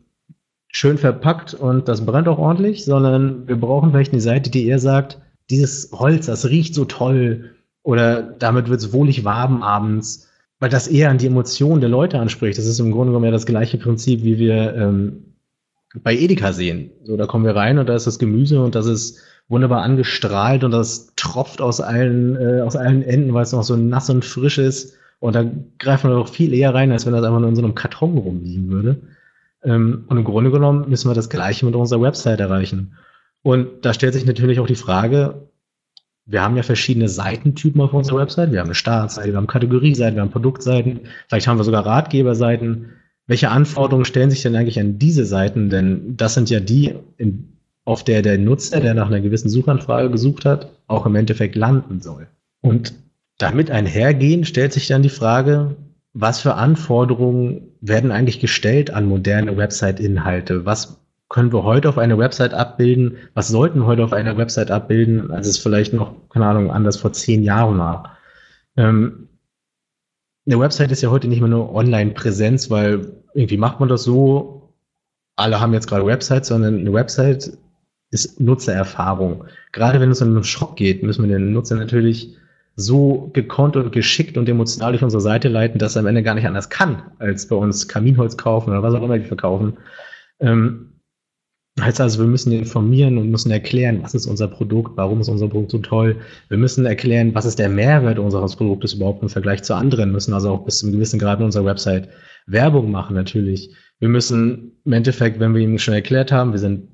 schön 0.68 0.98
verpackt 0.98 1.54
und 1.56 1.88
das 1.88 2.06
brennt 2.06 2.28
auch 2.28 2.38
ordentlich, 2.38 2.86
sondern 2.86 3.48
wir 3.48 3.56
brauchen 3.56 3.92
vielleicht 3.92 4.12
eine 4.12 4.22
Seite, 4.22 4.52
die 4.52 4.68
eher 4.68 4.80
sagt, 4.80 5.20
dieses 5.50 5.92
Holz, 5.92 6.28
das 6.28 6.50
riecht 6.50 6.76
so 6.76 6.86
toll 6.86 7.56
oder 7.84 8.22
damit 8.22 8.70
wird's 8.70 8.94
wohlig 8.94 9.24
warm 9.24 9.64
abends, 9.64 10.30
weil 10.60 10.70
das 10.70 10.88
eher 10.88 11.10
an 11.10 11.18
die 11.18 11.28
Emotionen 11.28 11.82
der 11.82 11.90
Leute 11.90 12.20
anspricht. 12.20 12.58
Das 12.58 12.66
ist 12.66 12.80
im 12.80 12.92
Grunde 12.92 13.08
genommen 13.08 13.26
ja 13.26 13.32
das 13.32 13.46
gleiche 13.46 13.78
Prinzip, 13.78 14.24
wie 14.24 14.38
wir 14.38 14.76
ähm, 14.76 15.37
bei 15.96 16.16
Edeka 16.16 16.54
sehen. 16.54 16.92
So, 17.04 17.18
da 17.18 17.26
kommen 17.26 17.46
wir 17.46 17.56
rein 17.56 17.78
und 17.80 17.88
da 17.88 17.96
ist 17.96 18.08
das 18.08 18.20
Gemüse 18.20 18.62
und 18.62 18.76
das 18.76 18.86
ist 18.86 19.22
wunderbar 19.48 19.84
angestrahlt 19.84 20.64
und 20.64 20.72
das 20.72 21.14
tropft 21.16 21.62
aus 21.62 21.80
allen, 21.80 22.36
äh, 22.36 22.62
aus 22.62 22.76
allen 22.76 23.04
Enden, 23.04 23.34
weil 23.34 23.44
es 23.44 23.54
noch 23.54 23.64
so 23.64 23.76
nass 23.76 24.10
und 24.10 24.26
frisch 24.26 24.58
ist. 24.58 24.98
Und 25.20 25.36
da 25.36 25.46
greifen 25.80 26.10
wir 26.10 26.16
doch 26.16 26.30
viel 26.30 26.54
eher 26.54 26.74
rein, 26.74 26.92
als 26.92 27.06
wenn 27.06 27.14
das 27.14 27.24
einfach 27.24 27.40
nur 27.40 27.50
in 27.50 27.56
so 27.56 27.64
einem 27.64 27.76
Karton 27.76 28.18
rumliegen 28.18 28.70
würde. 28.70 29.02
Ähm, 29.64 30.06
und 30.08 30.18
im 30.18 30.24
Grunde 30.24 30.52
genommen 30.52 30.90
müssen 30.90 31.10
wir 31.10 31.16
das 31.16 31.30
Gleiche 31.30 31.66
mit 31.66 31.76
unserer 31.76 32.02
Website 32.02 32.40
erreichen. 32.40 32.98
Und 33.42 33.86
da 33.86 33.94
stellt 33.94 34.14
sich 34.14 34.26
natürlich 34.26 34.60
auch 34.60 34.68
die 34.68 34.76
Frage, 34.76 35.48
wir 36.26 36.44
haben 36.44 36.58
ja 36.58 36.64
verschiedene 36.64 37.08
Seitentypen 37.08 37.80
auf 37.80 37.94
unserer 37.94 38.20
Website. 38.20 38.52
Wir 38.52 38.60
haben 38.60 38.68
eine 38.68 38.76
Startseite, 38.76 39.30
wir 39.30 39.38
haben 39.38 39.48
Kategorieseiten, 39.48 40.16
wir 40.16 40.22
haben 40.22 40.32
Produktseiten, 40.32 41.02
vielleicht 41.30 41.48
haben 41.48 41.58
wir 41.58 41.64
sogar 41.64 41.86
Ratgeberseiten. 41.86 42.92
Welche 43.28 43.50
Anforderungen 43.50 44.06
stellen 44.06 44.32
sich 44.32 44.42
denn 44.42 44.56
eigentlich 44.56 44.80
an 44.80 44.98
diese 45.00 45.26
Seiten? 45.26 45.70
Denn 45.70 46.16
das 46.18 46.34
sind 46.34 46.50
ja 46.50 46.60
die, 46.60 46.96
in 47.18 47.58
auf 47.88 48.04
der 48.04 48.22
der 48.22 48.38
Nutzer, 48.38 48.82
der 48.82 48.94
nach 48.94 49.08
einer 49.08 49.22
gewissen 49.22 49.48
Suchanfrage 49.48 50.10
gesucht 50.12 50.44
hat, 50.44 50.74
auch 50.88 51.06
im 51.06 51.16
Endeffekt 51.16 51.56
landen 51.56 52.02
soll. 52.02 52.28
Und 52.60 52.94
damit 53.38 53.72
einhergehen 53.72 54.44
stellt 54.44 54.74
sich 54.74 54.88
dann 54.88 55.04
die 55.04 55.10
Frage, 55.10 55.78
was 56.12 56.42
für 56.42 56.56
Anforderungen 56.56 57.70
werden 57.80 58.12
eigentlich 58.12 58.42
gestellt 58.42 58.92
an 58.92 59.06
moderne 59.06 59.56
Website-Inhalte? 59.56 60.66
Was 60.66 61.00
können 61.30 61.54
wir 61.54 61.64
heute 61.64 61.88
auf 61.88 61.98
einer 61.98 62.18
Website 62.18 62.54
abbilden? 62.54 63.16
Was 63.36 63.48
sollten 63.48 63.80
wir 63.80 63.86
heute 63.86 64.04
auf 64.04 64.12
einer 64.12 64.36
Website 64.36 64.70
abbilden, 64.70 65.32
als 65.32 65.48
es 65.48 65.58
vielleicht 65.58 65.94
noch, 65.94 66.14
keine 66.30 66.46
Ahnung, 66.46 66.72
anders 66.72 66.98
vor 66.98 67.14
zehn 67.14 67.42
Jahren 67.42 67.78
war? 67.78 68.18
Ähm, 68.76 69.27
eine 70.48 70.60
Website 70.60 70.92
ist 70.92 71.02
ja 71.02 71.12
heute 71.12 71.28
nicht 71.28 71.42
mehr 71.42 71.50
nur 71.50 71.74
Online-Präsenz, 71.74 72.70
weil 72.70 73.14
irgendwie 73.34 73.58
macht 73.58 73.80
man 73.80 73.90
das 73.90 74.04
so, 74.04 74.74
alle 75.36 75.60
haben 75.60 75.74
jetzt 75.74 75.88
gerade 75.88 76.06
Websites, 76.06 76.48
sondern 76.48 76.80
eine 76.80 76.94
Website 76.94 77.58
ist 78.12 78.40
Nutzererfahrung. 78.40 79.44
Gerade 79.74 80.00
wenn 80.00 80.10
es 80.10 80.22
um 80.22 80.30
einen 80.30 80.44
Shop 80.46 80.78
geht, 80.78 81.04
müssen 81.04 81.28
wir 81.28 81.38
den 81.38 81.52
Nutzer 81.52 81.76
natürlich 81.76 82.36
so 82.78 83.30
gekonnt 83.34 83.76
und 83.76 83.92
geschickt 83.92 84.38
und 84.38 84.48
emotional 84.48 84.94
durch 84.94 85.04
unsere 85.04 85.22
Seite 85.22 85.50
leiten, 85.50 85.80
dass 85.80 85.96
er 85.96 86.02
am 86.02 86.08
Ende 86.08 86.24
gar 86.24 86.36
nicht 86.36 86.48
anders 86.48 86.70
kann, 86.70 87.02
als 87.20 87.48
bei 87.48 87.56
uns 87.56 87.88
Kaminholz 87.88 88.38
kaufen 88.38 88.70
oder 88.70 88.84
was 88.84 88.94
auch 88.94 89.04
immer 89.04 89.20
die 89.20 89.26
verkaufen. 89.26 89.78
Ähm, 90.40 90.94
heißt 91.80 92.02
also, 92.02 92.20
wir 92.20 92.28
müssen 92.28 92.52
informieren 92.52 93.18
und 93.18 93.30
müssen 93.30 93.52
erklären, 93.52 94.00
was 94.02 94.16
ist 94.16 94.26
unser 94.26 94.48
Produkt, 94.48 94.98
warum 94.98 95.22
ist 95.22 95.30
unser 95.30 95.48
Produkt 95.48 95.72
so 95.72 95.78
toll. 95.80 96.18
Wir 96.50 96.58
müssen 96.58 96.86
erklären, 96.86 97.36
was 97.36 97.46
ist 97.46 97.60
der 97.60 97.70
Mehrwert 97.70 98.20
unseres 98.20 98.56
Produktes 98.56 98.94
überhaupt 98.94 99.22
im 99.22 99.30
Vergleich 99.30 99.64
zu 99.64 99.76
anderen. 99.76 100.10
Wir 100.10 100.14
müssen 100.14 100.34
also 100.34 100.52
auch 100.52 100.66
bis 100.66 100.80
zu 100.80 100.88
einem 100.88 100.94
gewissen 100.94 101.20
Grad 101.20 101.40
in 101.40 101.46
unserer 101.46 101.66
Website 101.66 102.10
Werbung 102.48 102.90
machen 102.90 103.16
natürlich. 103.16 103.76
Wir 104.00 104.10
müssen 104.10 104.80
im 104.86 104.94
Endeffekt, 104.94 105.40
wenn 105.40 105.54
wir 105.54 105.62
ihm 105.62 105.78
schon 105.78 105.94
erklärt 105.94 106.32
haben, 106.32 106.52
wir 106.52 106.60
sind 106.60 106.88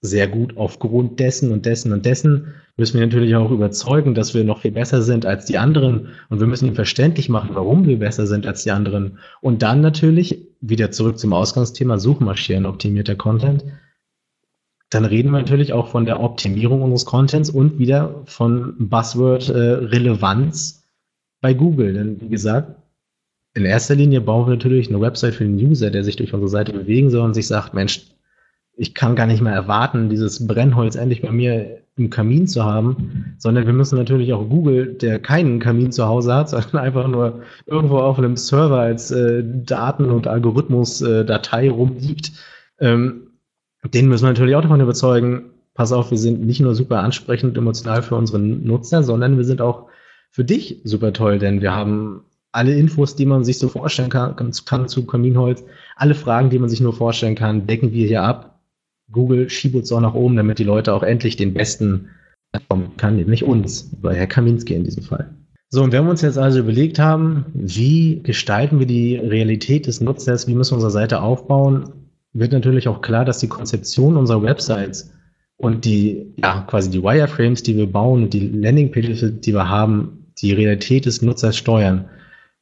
sehr 0.00 0.28
gut 0.28 0.56
aufgrund 0.58 1.18
dessen 1.18 1.50
und 1.50 1.64
dessen 1.64 1.92
und 1.92 2.04
dessen 2.04 2.54
müssen 2.76 2.98
wir 2.98 3.06
natürlich 3.06 3.34
auch 3.36 3.50
überzeugen, 3.50 4.14
dass 4.14 4.34
wir 4.34 4.44
noch 4.44 4.60
viel 4.60 4.72
besser 4.72 5.00
sind 5.00 5.24
als 5.24 5.46
die 5.46 5.56
anderen 5.56 6.08
und 6.28 6.40
wir 6.40 6.46
müssen 6.46 6.68
ihm 6.68 6.74
verständlich 6.74 7.30
machen, 7.30 7.50
warum 7.54 7.86
wir 7.86 7.98
besser 7.98 8.26
sind 8.26 8.46
als 8.46 8.64
die 8.64 8.70
anderen. 8.70 9.18
Und 9.40 9.62
dann 9.62 9.80
natürlich 9.80 10.46
wieder 10.60 10.90
zurück 10.90 11.18
zum 11.18 11.32
Ausgangsthema 11.32 11.98
Suchmaschinen, 11.98 12.66
optimierter 12.66 13.14
Content. 13.14 13.64
Dann 14.94 15.04
reden 15.04 15.32
wir 15.32 15.38
natürlich 15.38 15.72
auch 15.72 15.88
von 15.88 16.04
der 16.04 16.20
Optimierung 16.20 16.82
unseres 16.82 17.04
Contents 17.04 17.50
und 17.50 17.80
wieder 17.80 18.22
von 18.26 18.74
Buzzword 18.78 19.48
äh, 19.48 19.58
Relevanz 19.58 20.84
bei 21.40 21.52
Google. 21.52 21.94
Denn 21.94 22.20
wie 22.20 22.28
gesagt, 22.28 22.76
in 23.54 23.64
erster 23.64 23.96
Linie 23.96 24.20
bauen 24.20 24.46
wir 24.46 24.54
natürlich 24.54 24.88
eine 24.88 25.00
Website 25.00 25.34
für 25.34 25.44
den 25.44 25.56
User, 25.56 25.90
der 25.90 26.04
sich 26.04 26.14
durch 26.14 26.32
unsere 26.32 26.48
Seite 26.48 26.72
bewegen 26.72 27.10
soll 27.10 27.24
und 27.24 27.34
sich 27.34 27.48
sagt, 27.48 27.74
Mensch, 27.74 28.06
ich 28.76 28.94
kann 28.94 29.16
gar 29.16 29.26
nicht 29.26 29.42
mehr 29.42 29.52
erwarten, 29.52 30.10
dieses 30.10 30.46
Brennholz 30.46 30.94
endlich 30.94 31.22
bei 31.22 31.32
mir 31.32 31.82
im 31.96 32.10
Kamin 32.10 32.46
zu 32.46 32.64
haben, 32.64 33.34
sondern 33.38 33.66
wir 33.66 33.72
müssen 33.72 33.96
natürlich 33.96 34.32
auch 34.32 34.48
Google, 34.48 34.94
der 34.94 35.18
keinen 35.18 35.58
Kamin 35.58 35.90
zu 35.90 36.06
Hause 36.06 36.34
hat, 36.34 36.48
sondern 36.50 36.78
einfach 36.78 37.08
nur 37.08 37.42
irgendwo 37.66 37.98
auf 37.98 38.18
einem 38.18 38.36
Server 38.36 38.78
als 38.78 39.10
äh, 39.10 39.42
Daten- 39.44 40.10
und 40.10 40.28
Algorithmus-Datei 40.28 41.66
äh, 41.66 41.70
rumliegt, 41.70 42.32
ähm, 42.78 43.23
den 43.92 44.08
müssen 44.08 44.24
wir 44.24 44.30
natürlich 44.30 44.56
auch 44.56 44.62
davon 44.62 44.80
überzeugen, 44.80 45.50
pass 45.74 45.92
auf, 45.92 46.10
wir 46.10 46.18
sind 46.18 46.44
nicht 46.44 46.60
nur 46.60 46.74
super 46.74 47.00
ansprechend 47.00 47.56
emotional 47.56 48.02
für 48.02 48.16
unsere 48.16 48.38
Nutzer, 48.38 49.02
sondern 49.02 49.36
wir 49.36 49.44
sind 49.44 49.60
auch 49.60 49.86
für 50.30 50.44
dich 50.44 50.80
super 50.84 51.12
toll, 51.12 51.38
denn 51.38 51.60
wir 51.60 51.74
haben 51.74 52.22
alle 52.52 52.74
Infos, 52.74 53.16
die 53.16 53.26
man 53.26 53.44
sich 53.44 53.58
so 53.58 53.68
vorstellen 53.68 54.10
kann, 54.10 54.36
kann 54.36 54.88
zu 54.88 55.06
Kaminholz, 55.06 55.64
alle 55.96 56.14
Fragen, 56.14 56.50
die 56.50 56.58
man 56.58 56.68
sich 56.68 56.80
nur 56.80 56.92
vorstellen 56.92 57.34
kann, 57.34 57.66
decken 57.66 57.92
wir 57.92 58.06
hier 58.06 58.22
ab. 58.22 58.60
Google 59.10 59.50
schiebt 59.50 59.74
uns 59.74 59.92
auch 59.92 60.00
nach 60.00 60.14
oben, 60.14 60.36
damit 60.36 60.58
die 60.58 60.64
Leute 60.64 60.94
auch 60.94 61.02
endlich 61.02 61.36
den 61.36 61.52
besten 61.52 62.08
kommen 62.68 62.96
kann, 62.96 63.16
nämlich 63.16 63.42
uns, 63.42 63.90
bei 64.00 64.14
Herr 64.14 64.28
Kaminski 64.28 64.74
in 64.74 64.84
diesem 64.84 65.02
Fall. 65.02 65.34
So, 65.70 65.82
und 65.82 65.92
wenn 65.92 66.04
wir 66.04 66.10
uns 66.10 66.22
jetzt 66.22 66.38
also 66.38 66.60
überlegt 66.60 67.00
haben, 67.00 67.46
wie 67.52 68.20
gestalten 68.22 68.78
wir 68.78 68.86
die 68.86 69.16
Realität 69.16 69.88
des 69.88 70.00
Nutzers, 70.00 70.46
wie 70.46 70.54
müssen 70.54 70.72
wir 70.72 70.76
unsere 70.76 70.92
Seite 70.92 71.20
aufbauen, 71.20 72.03
wird 72.34 72.52
natürlich 72.52 72.88
auch 72.88 73.00
klar, 73.00 73.24
dass 73.24 73.38
die 73.38 73.48
Konzeption 73.48 74.16
unserer 74.16 74.42
Websites 74.42 75.12
und 75.56 75.84
die, 75.84 76.34
ja, 76.36 76.62
quasi 76.66 76.90
die 76.90 77.02
Wireframes, 77.02 77.62
die 77.62 77.76
wir 77.76 77.90
bauen 77.90 78.24
und 78.24 78.34
die 78.34 78.48
Landingpages, 78.48 79.40
die 79.40 79.54
wir 79.54 79.68
haben, 79.68 80.26
die 80.38 80.52
Realität 80.52 81.06
des 81.06 81.22
Nutzers 81.22 81.56
steuern. 81.56 82.06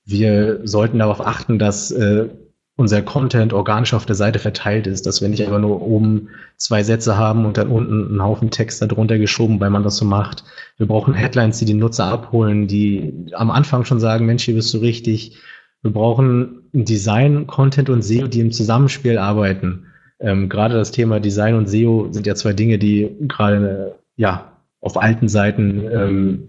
Wir 0.05 0.61
sollten 0.65 0.99
darauf 0.99 1.27
achten, 1.27 1.59
dass 1.59 1.91
äh, 1.91 2.29
unser 2.77 3.03
Content 3.03 3.53
organisch 3.53 3.95
auf 3.95 4.07
der 4.07 4.15
Seite 4.15 4.39
verteilt 4.39 4.87
ist, 4.87 5.07
dass 5.07 5.21
wir 5.21 5.29
nicht 5.29 5.43
einfach 5.43 5.59
nur 5.59 5.83
oben 5.83 6.29
zwei 6.57 6.83
Sätze 6.83 7.17
haben 7.17 7.45
und 7.45 7.57
dann 7.57 7.69
unten 7.69 8.09
einen 8.09 8.23
Haufen 8.23 8.51
Text 8.51 8.83
darunter 8.83 9.19
geschoben, 9.19 9.61
weil 9.61 9.71
man 9.71 9.83
das 9.83 9.97
so 9.97 10.05
macht. 10.05 10.45
Wir 10.79 10.87
brauchen 10.87 11.15
Headlines, 11.15 11.59
die 11.59 11.65
den 11.65 11.79
Nutzer 11.79 12.07
abholen, 12.07 12.67
die 12.67 13.27
am 13.35 13.51
Anfang 13.51 13.85
schon 13.85 14.01
sagen, 14.01 14.27
Mensch, 14.27 14.45
hier 14.45 14.55
bist 14.55 14.73
du 14.75 14.79
richtig. 14.79 15.39
Wir 15.83 15.93
brauchen 15.93 16.63
Design, 16.73 17.47
Content 17.47 17.91
und 17.91 18.03
SEO, 18.03 18.29
die 18.29 18.41
im 18.41 18.53
Zusammenspiel 18.53 19.19
arbeiten. 19.19 19.87
Ähm, 20.21 20.49
gerade 20.49 20.75
das 20.75 20.93
Thema 20.93 21.21
Design 21.21 21.57
und 21.57 21.69
SEO 21.69 22.09
sind 22.13 22.27
ja 22.27 22.35
zwei 22.35 22.53
Dinge, 22.53 22.79
die 22.79 23.17
gerade 23.23 23.97
ja 24.17 24.57
auf 24.81 24.97
alten 24.97 25.29
Seiten 25.29 25.85
ähm, 25.91 26.49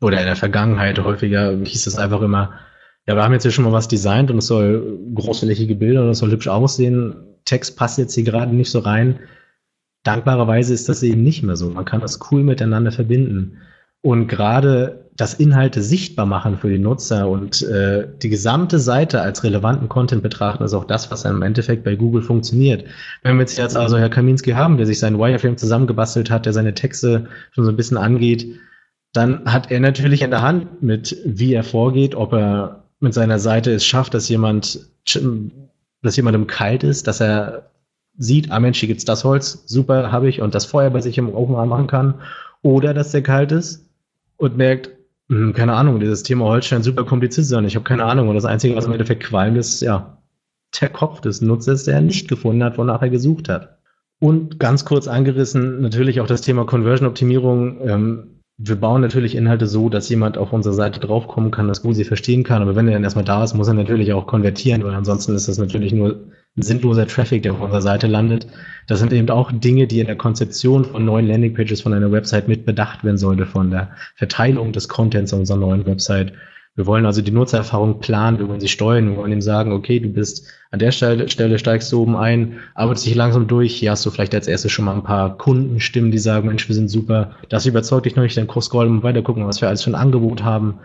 oder 0.00 0.18
in 0.18 0.26
der 0.26 0.36
Vergangenheit 0.36 0.98
häufiger 0.98 1.56
hieß 1.56 1.86
es 1.86 1.96
einfach 1.96 2.22
immer, 2.22 2.58
ja, 3.06 3.14
wir 3.14 3.22
haben 3.22 3.32
jetzt 3.32 3.42
hier 3.42 3.52
schon 3.52 3.64
mal 3.64 3.72
was 3.72 3.88
designt 3.88 4.30
und 4.30 4.38
es 4.38 4.46
soll 4.46 4.98
großflächige 5.14 5.74
Bilder 5.74 6.02
und 6.02 6.10
es 6.10 6.18
soll 6.18 6.30
hübsch 6.30 6.48
aussehen. 6.48 7.14
Text 7.44 7.76
passt 7.76 7.98
jetzt 7.98 8.14
hier 8.14 8.24
gerade 8.24 8.54
nicht 8.54 8.70
so 8.70 8.80
rein. 8.80 9.20
Dankbarerweise 10.04 10.74
ist 10.74 10.88
das 10.88 11.02
eben 11.02 11.22
nicht 11.22 11.42
mehr 11.42 11.56
so. 11.56 11.70
Man 11.70 11.84
kann 11.84 12.00
das 12.00 12.20
cool 12.30 12.42
miteinander 12.42 12.92
verbinden. 12.92 13.58
Und 14.02 14.26
gerade 14.26 15.02
das 15.16 15.34
Inhalte 15.34 15.82
sichtbar 15.82 16.26
machen 16.26 16.58
für 16.58 16.68
die 16.68 16.78
Nutzer 16.78 17.28
und 17.28 17.62
äh, 17.62 18.08
die 18.22 18.30
gesamte 18.30 18.78
Seite 18.78 19.20
als 19.20 19.44
relevanten 19.44 19.88
Content 19.88 20.22
betrachten, 20.22 20.64
ist 20.64 20.74
auch 20.74 20.84
das, 20.84 21.10
was 21.10 21.24
im 21.24 21.42
Endeffekt 21.42 21.84
bei 21.84 21.94
Google 21.94 22.22
funktioniert. 22.22 22.84
Wenn 23.22 23.36
wir 23.36 23.44
jetzt 23.44 23.76
also 23.76 23.98
Herr 23.98 24.08
Kaminski 24.08 24.52
haben, 24.52 24.78
der 24.78 24.86
sich 24.86 24.98
seinen 24.98 25.18
Wireframe 25.18 25.56
zusammengebastelt 25.56 26.30
hat, 26.30 26.46
der 26.46 26.52
seine 26.52 26.74
Texte 26.74 27.28
schon 27.52 27.64
so 27.64 27.70
ein 27.70 27.76
bisschen 27.76 27.96
angeht, 27.98 28.58
dann 29.12 29.44
hat 29.44 29.70
er 29.70 29.78
natürlich 29.80 30.22
in 30.22 30.30
der 30.30 30.42
Hand 30.42 30.82
mit, 30.82 31.16
wie 31.24 31.52
er 31.52 31.62
vorgeht, 31.62 32.14
ob 32.14 32.32
er 32.32 32.84
mit 32.98 33.14
seiner 33.14 33.38
Seite 33.38 33.70
es 33.72 33.84
schafft, 33.84 34.14
dass 34.14 34.28
jemand, 34.28 34.80
dass 36.02 36.16
jemandem 36.16 36.46
kalt 36.48 36.82
ist, 36.82 37.06
dass 37.06 37.20
er 37.20 37.70
sieht, 38.16 38.50
ah 38.50 38.58
Mensch, 38.58 38.80
hier 38.80 38.88
gibt's 38.88 39.04
das 39.04 39.22
Holz, 39.24 39.62
super, 39.66 40.10
habe 40.10 40.28
ich, 40.28 40.40
und 40.40 40.54
das 40.54 40.64
Feuer 40.64 40.90
bei 40.90 41.00
sich 41.00 41.18
im 41.18 41.34
Ofen 41.34 41.54
anmachen 41.54 41.86
kann. 41.86 42.14
Oder 42.62 42.94
dass 42.94 43.10
der 43.10 43.22
kalt 43.22 43.52
ist 43.52 43.91
und 44.36 44.56
merkt, 44.56 44.90
hm, 45.28 45.52
keine 45.52 45.74
Ahnung, 45.74 46.00
dieses 46.00 46.22
Thema 46.22 46.44
Holz 46.46 46.66
scheint 46.66 46.84
super 46.84 47.04
kompliziert 47.04 47.46
sein. 47.46 47.64
Ich 47.64 47.74
habe 47.74 47.84
keine 47.84 48.04
Ahnung. 48.04 48.28
Und 48.28 48.34
das 48.34 48.44
Einzige, 48.44 48.76
was 48.76 48.86
im 48.86 48.92
Endeffekt 48.92 49.22
qualmt, 49.22 49.56
ist, 49.56 49.80
ja, 49.80 50.18
der 50.80 50.88
Kopf 50.88 51.20
des 51.20 51.40
Nutzers, 51.40 51.84
der 51.84 52.00
nicht 52.00 52.28
gefunden 52.28 52.64
hat, 52.64 52.78
wonach 52.78 53.02
er 53.02 53.10
gesucht 53.10 53.48
hat. 53.48 53.78
Und 54.20 54.58
ganz 54.58 54.84
kurz 54.84 55.08
angerissen, 55.08 55.80
natürlich 55.80 56.20
auch 56.20 56.26
das 56.26 56.42
Thema 56.42 56.64
Conversion-Optimierung. 56.64 57.88
Ähm, 57.88 58.41
wir 58.64 58.76
bauen 58.76 59.00
natürlich 59.00 59.34
Inhalte 59.34 59.66
so, 59.66 59.88
dass 59.88 60.08
jemand 60.08 60.38
auf 60.38 60.52
unsere 60.52 60.74
Seite 60.74 61.00
draufkommen 61.00 61.50
kann, 61.50 61.66
das 61.66 61.82
gut 61.82 61.96
sie 61.96 62.04
verstehen 62.04 62.44
kann. 62.44 62.62
Aber 62.62 62.76
wenn 62.76 62.86
er 62.86 62.94
dann 62.94 63.02
erstmal 63.02 63.24
da 63.24 63.42
ist, 63.42 63.54
muss 63.54 63.66
er 63.66 63.74
natürlich 63.74 64.12
auch 64.12 64.26
konvertieren, 64.26 64.84
weil 64.84 64.94
ansonsten 64.94 65.34
ist 65.34 65.48
das 65.48 65.58
natürlich 65.58 65.92
nur 65.92 66.20
sinnloser 66.54 67.08
Traffic, 67.08 67.42
der 67.42 67.54
auf 67.54 67.60
unserer 67.60 67.82
Seite 67.82 68.06
landet. 68.06 68.46
Das 68.86 69.00
sind 69.00 69.12
eben 69.12 69.28
auch 69.30 69.50
Dinge, 69.50 69.88
die 69.88 69.98
in 69.98 70.06
der 70.06 70.16
Konzeption 70.16 70.84
von 70.84 71.04
neuen 71.04 71.26
Landingpages 71.26 71.80
von 71.80 71.92
einer 71.92 72.12
Website 72.12 72.46
mit 72.46 72.64
bedacht 72.64 73.02
werden 73.02 73.18
sollte, 73.18 73.46
von 73.46 73.70
der 73.70 73.90
Verteilung 74.14 74.72
des 74.72 74.88
Contents 74.88 75.32
unserer 75.32 75.58
neuen 75.58 75.84
Website. 75.84 76.32
Wir 76.74 76.86
wollen 76.86 77.04
also 77.04 77.20
die 77.20 77.32
Nutzererfahrung 77.32 78.00
planen, 78.00 78.38
wir 78.38 78.48
wollen 78.48 78.60
sie 78.60 78.68
steuern, 78.68 79.10
wir 79.10 79.16
wollen 79.18 79.32
ihm 79.32 79.42
sagen, 79.42 79.72
okay, 79.72 80.00
du 80.00 80.08
bist 80.08 80.48
an 80.70 80.78
der 80.78 80.90
Stelle, 80.90 81.58
steigst 81.58 81.92
du 81.92 82.00
oben 82.00 82.16
ein, 82.16 82.60
arbeitest 82.74 83.06
dich 83.06 83.14
langsam 83.14 83.46
durch, 83.46 83.74
hier 83.74 83.90
hast 83.90 84.06
du 84.06 84.10
vielleicht 84.10 84.34
als 84.34 84.48
erstes 84.48 84.72
schon 84.72 84.86
mal 84.86 84.94
ein 84.94 85.02
paar 85.02 85.36
Kundenstimmen, 85.36 86.10
die 86.10 86.18
sagen, 86.18 86.48
Mensch, 86.48 86.66
wir 86.68 86.74
sind 86.74 86.88
super, 86.88 87.36
das 87.50 87.66
überzeugt 87.66 88.06
dich 88.06 88.16
noch 88.16 88.22
nicht, 88.22 88.38
dann 88.38 88.48
scrollen 88.48 88.90
und 88.92 89.02
weiter 89.02 89.20
gucken, 89.20 89.46
was 89.46 89.60
wir 89.60 89.68
alles 89.68 89.82
für 89.82 89.90
ein 89.90 89.94
Angebot 89.94 90.42
haben. 90.44 90.78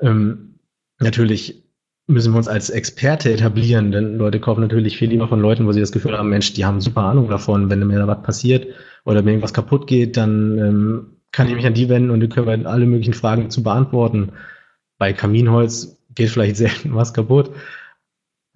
Ähm, 0.00 0.60
natürlich 1.00 1.64
müssen 2.06 2.32
wir 2.32 2.38
uns 2.38 2.48
als 2.48 2.70
Experte 2.70 3.32
etablieren, 3.32 3.90
denn 3.90 4.18
Leute 4.18 4.38
kaufen 4.38 4.60
natürlich 4.60 4.98
viel 4.98 5.10
lieber 5.10 5.26
von 5.26 5.40
Leuten, 5.40 5.66
wo 5.66 5.72
sie 5.72 5.80
das 5.80 5.90
Gefühl 5.90 6.16
haben, 6.16 6.28
Mensch, 6.28 6.52
die 6.52 6.64
haben 6.64 6.80
super 6.80 7.02
Ahnung 7.02 7.28
davon, 7.28 7.70
wenn 7.70 7.84
mir 7.84 7.98
da 7.98 8.06
was 8.06 8.22
passiert 8.22 8.68
oder 9.04 9.22
mir 9.22 9.30
irgendwas 9.30 9.54
kaputt 9.54 9.88
geht, 9.88 10.16
dann 10.16 10.58
ähm, 10.58 11.06
kann 11.32 11.48
ich 11.48 11.56
mich 11.56 11.66
an 11.66 11.74
die 11.74 11.88
wenden 11.88 12.10
und 12.10 12.20
die 12.20 12.28
können 12.28 12.66
alle 12.66 12.86
möglichen 12.86 13.14
Fragen 13.14 13.50
zu 13.50 13.64
beantworten. 13.64 14.32
Bei 14.98 15.12
Kaminholz 15.12 15.98
geht 16.14 16.30
vielleicht 16.30 16.56
selten 16.58 16.94
was 16.94 17.14
kaputt. 17.14 17.50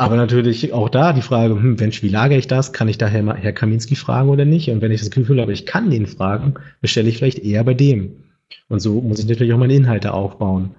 Aber 0.01 0.17
natürlich 0.17 0.73
auch 0.73 0.89
da 0.89 1.13
die 1.13 1.23
Frage, 1.23 1.55
hm, 1.55 1.75
Mensch, 1.75 2.03
wie 2.05 2.09
lagere 2.09 2.39
ich 2.39 2.47
das? 2.47 2.73
Kann 2.73 2.89
ich 2.89 2.99
daher 2.99 3.35
Herr 3.35 3.53
Kaminski 3.53 3.97
fragen 3.97 4.29
oder 4.29 4.45
nicht? 4.45 4.71
Und 4.71 4.81
wenn 4.81 4.93
ich 4.93 5.01
das 5.01 5.11
Gefühl 5.11 5.41
habe, 5.41 5.53
ich 5.53 5.67
kann 5.67 5.91
den 5.91 6.07
fragen, 6.07 6.55
bestelle 6.81 7.09
ich 7.09 7.19
vielleicht 7.19 7.41
eher 7.41 7.65
bei 7.65 7.75
dem. 7.75 8.25
Und 8.69 8.81
so 8.81 9.01
muss 9.01 9.19
ich 9.19 9.27
natürlich 9.27 9.53
auch 9.53 9.59
meine 9.59 9.75
Inhalte 9.75 10.15
aufbauen. 10.15 10.77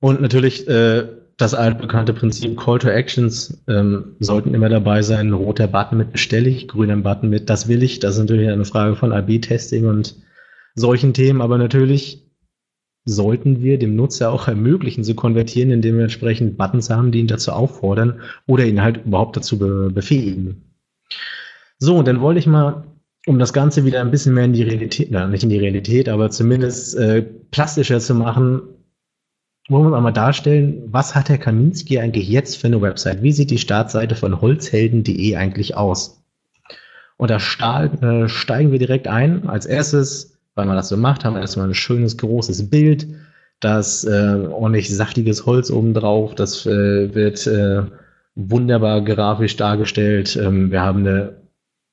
Und 0.00 0.20
natürlich 0.20 0.68
äh, 0.68 1.08
das 1.38 1.54
altbekannte 1.54 2.12
Prinzip 2.12 2.58
Call 2.58 2.78
to 2.78 2.88
Actions 2.88 3.64
ähm, 3.68 4.16
sollten 4.20 4.54
immer 4.54 4.68
dabei 4.68 5.00
sein. 5.00 5.32
Roter 5.32 5.66
Button 5.66 5.96
mit 5.96 6.12
bestelle 6.12 6.48
ich, 6.50 6.68
grüner 6.68 6.96
Button 6.98 7.30
mit 7.30 7.48
das 7.48 7.68
will 7.68 7.82
ich. 7.82 8.00
Das 8.00 8.14
ist 8.14 8.20
natürlich 8.20 8.50
eine 8.50 8.66
Frage 8.66 8.96
von 8.96 9.12
AB-Testing 9.12 9.86
und 9.86 10.14
solchen 10.74 11.14
Themen. 11.14 11.40
Aber 11.40 11.56
natürlich 11.56 12.23
sollten 13.04 13.62
wir 13.62 13.78
dem 13.78 13.96
Nutzer 13.96 14.32
auch 14.32 14.48
ermöglichen 14.48 15.04
zu 15.04 15.14
konvertieren, 15.14 15.70
indem 15.70 15.96
wir 15.96 16.04
entsprechend 16.04 16.56
Buttons 16.56 16.90
haben, 16.90 17.12
die 17.12 17.20
ihn 17.20 17.26
dazu 17.26 17.52
auffordern 17.52 18.20
oder 18.46 18.64
ihn 18.64 18.82
halt 18.82 19.04
überhaupt 19.04 19.36
dazu 19.36 19.58
be 19.58 19.90
befähigen. 19.92 20.62
So, 21.78 21.96
und 21.96 22.08
dann 22.08 22.20
wollte 22.20 22.38
ich 22.38 22.46
mal, 22.46 22.84
um 23.26 23.38
das 23.38 23.52
Ganze 23.52 23.84
wieder 23.84 24.00
ein 24.00 24.10
bisschen 24.10 24.34
mehr 24.34 24.44
in 24.44 24.52
die 24.52 24.62
Realität, 24.62 25.08
na, 25.10 25.26
nicht 25.26 25.42
in 25.42 25.50
die 25.50 25.58
Realität, 25.58 26.08
aber 26.08 26.30
zumindest 26.30 26.96
äh, 26.96 27.22
plastischer 27.50 28.00
zu 28.00 28.14
machen, 28.14 28.62
wollen 29.68 29.90
wir 29.90 29.96
einmal 29.96 30.12
darstellen, 30.12 30.82
was 30.88 31.14
hat 31.14 31.30
der 31.30 31.38
Kaminski 31.38 31.98
eigentlich 31.98 32.28
jetzt 32.28 32.56
für 32.56 32.66
eine 32.66 32.82
Website? 32.82 33.22
Wie 33.22 33.32
sieht 33.32 33.50
die 33.50 33.58
Startseite 33.58 34.14
von 34.14 34.40
holzhelden.de 34.40 35.36
eigentlich 35.36 35.76
aus? 35.76 36.22
Und 37.16 37.30
da 37.30 37.36
äh, 37.38 38.28
steigen 38.28 38.72
wir 38.72 38.78
direkt 38.78 39.08
ein. 39.08 39.48
Als 39.48 39.66
erstes, 39.66 40.33
weil 40.54 40.66
man 40.66 40.76
das 40.76 40.88
so 40.88 40.96
macht, 40.96 41.24
haben 41.24 41.34
wir 41.34 41.40
erstmal 41.40 41.68
ein 41.68 41.74
schönes, 41.74 42.16
großes 42.16 42.70
Bild, 42.70 43.06
das 43.60 44.04
äh, 44.04 44.46
ordentlich 44.50 44.94
saftiges 44.94 45.46
Holz 45.46 45.70
obendrauf, 45.70 46.34
das 46.34 46.66
äh, 46.66 47.14
wird 47.14 47.46
äh, 47.46 47.84
wunderbar 48.34 49.02
grafisch 49.02 49.56
dargestellt. 49.56 50.36
Ähm, 50.36 50.70
wir 50.70 50.82
haben 50.82 51.00
eine, 51.00 51.36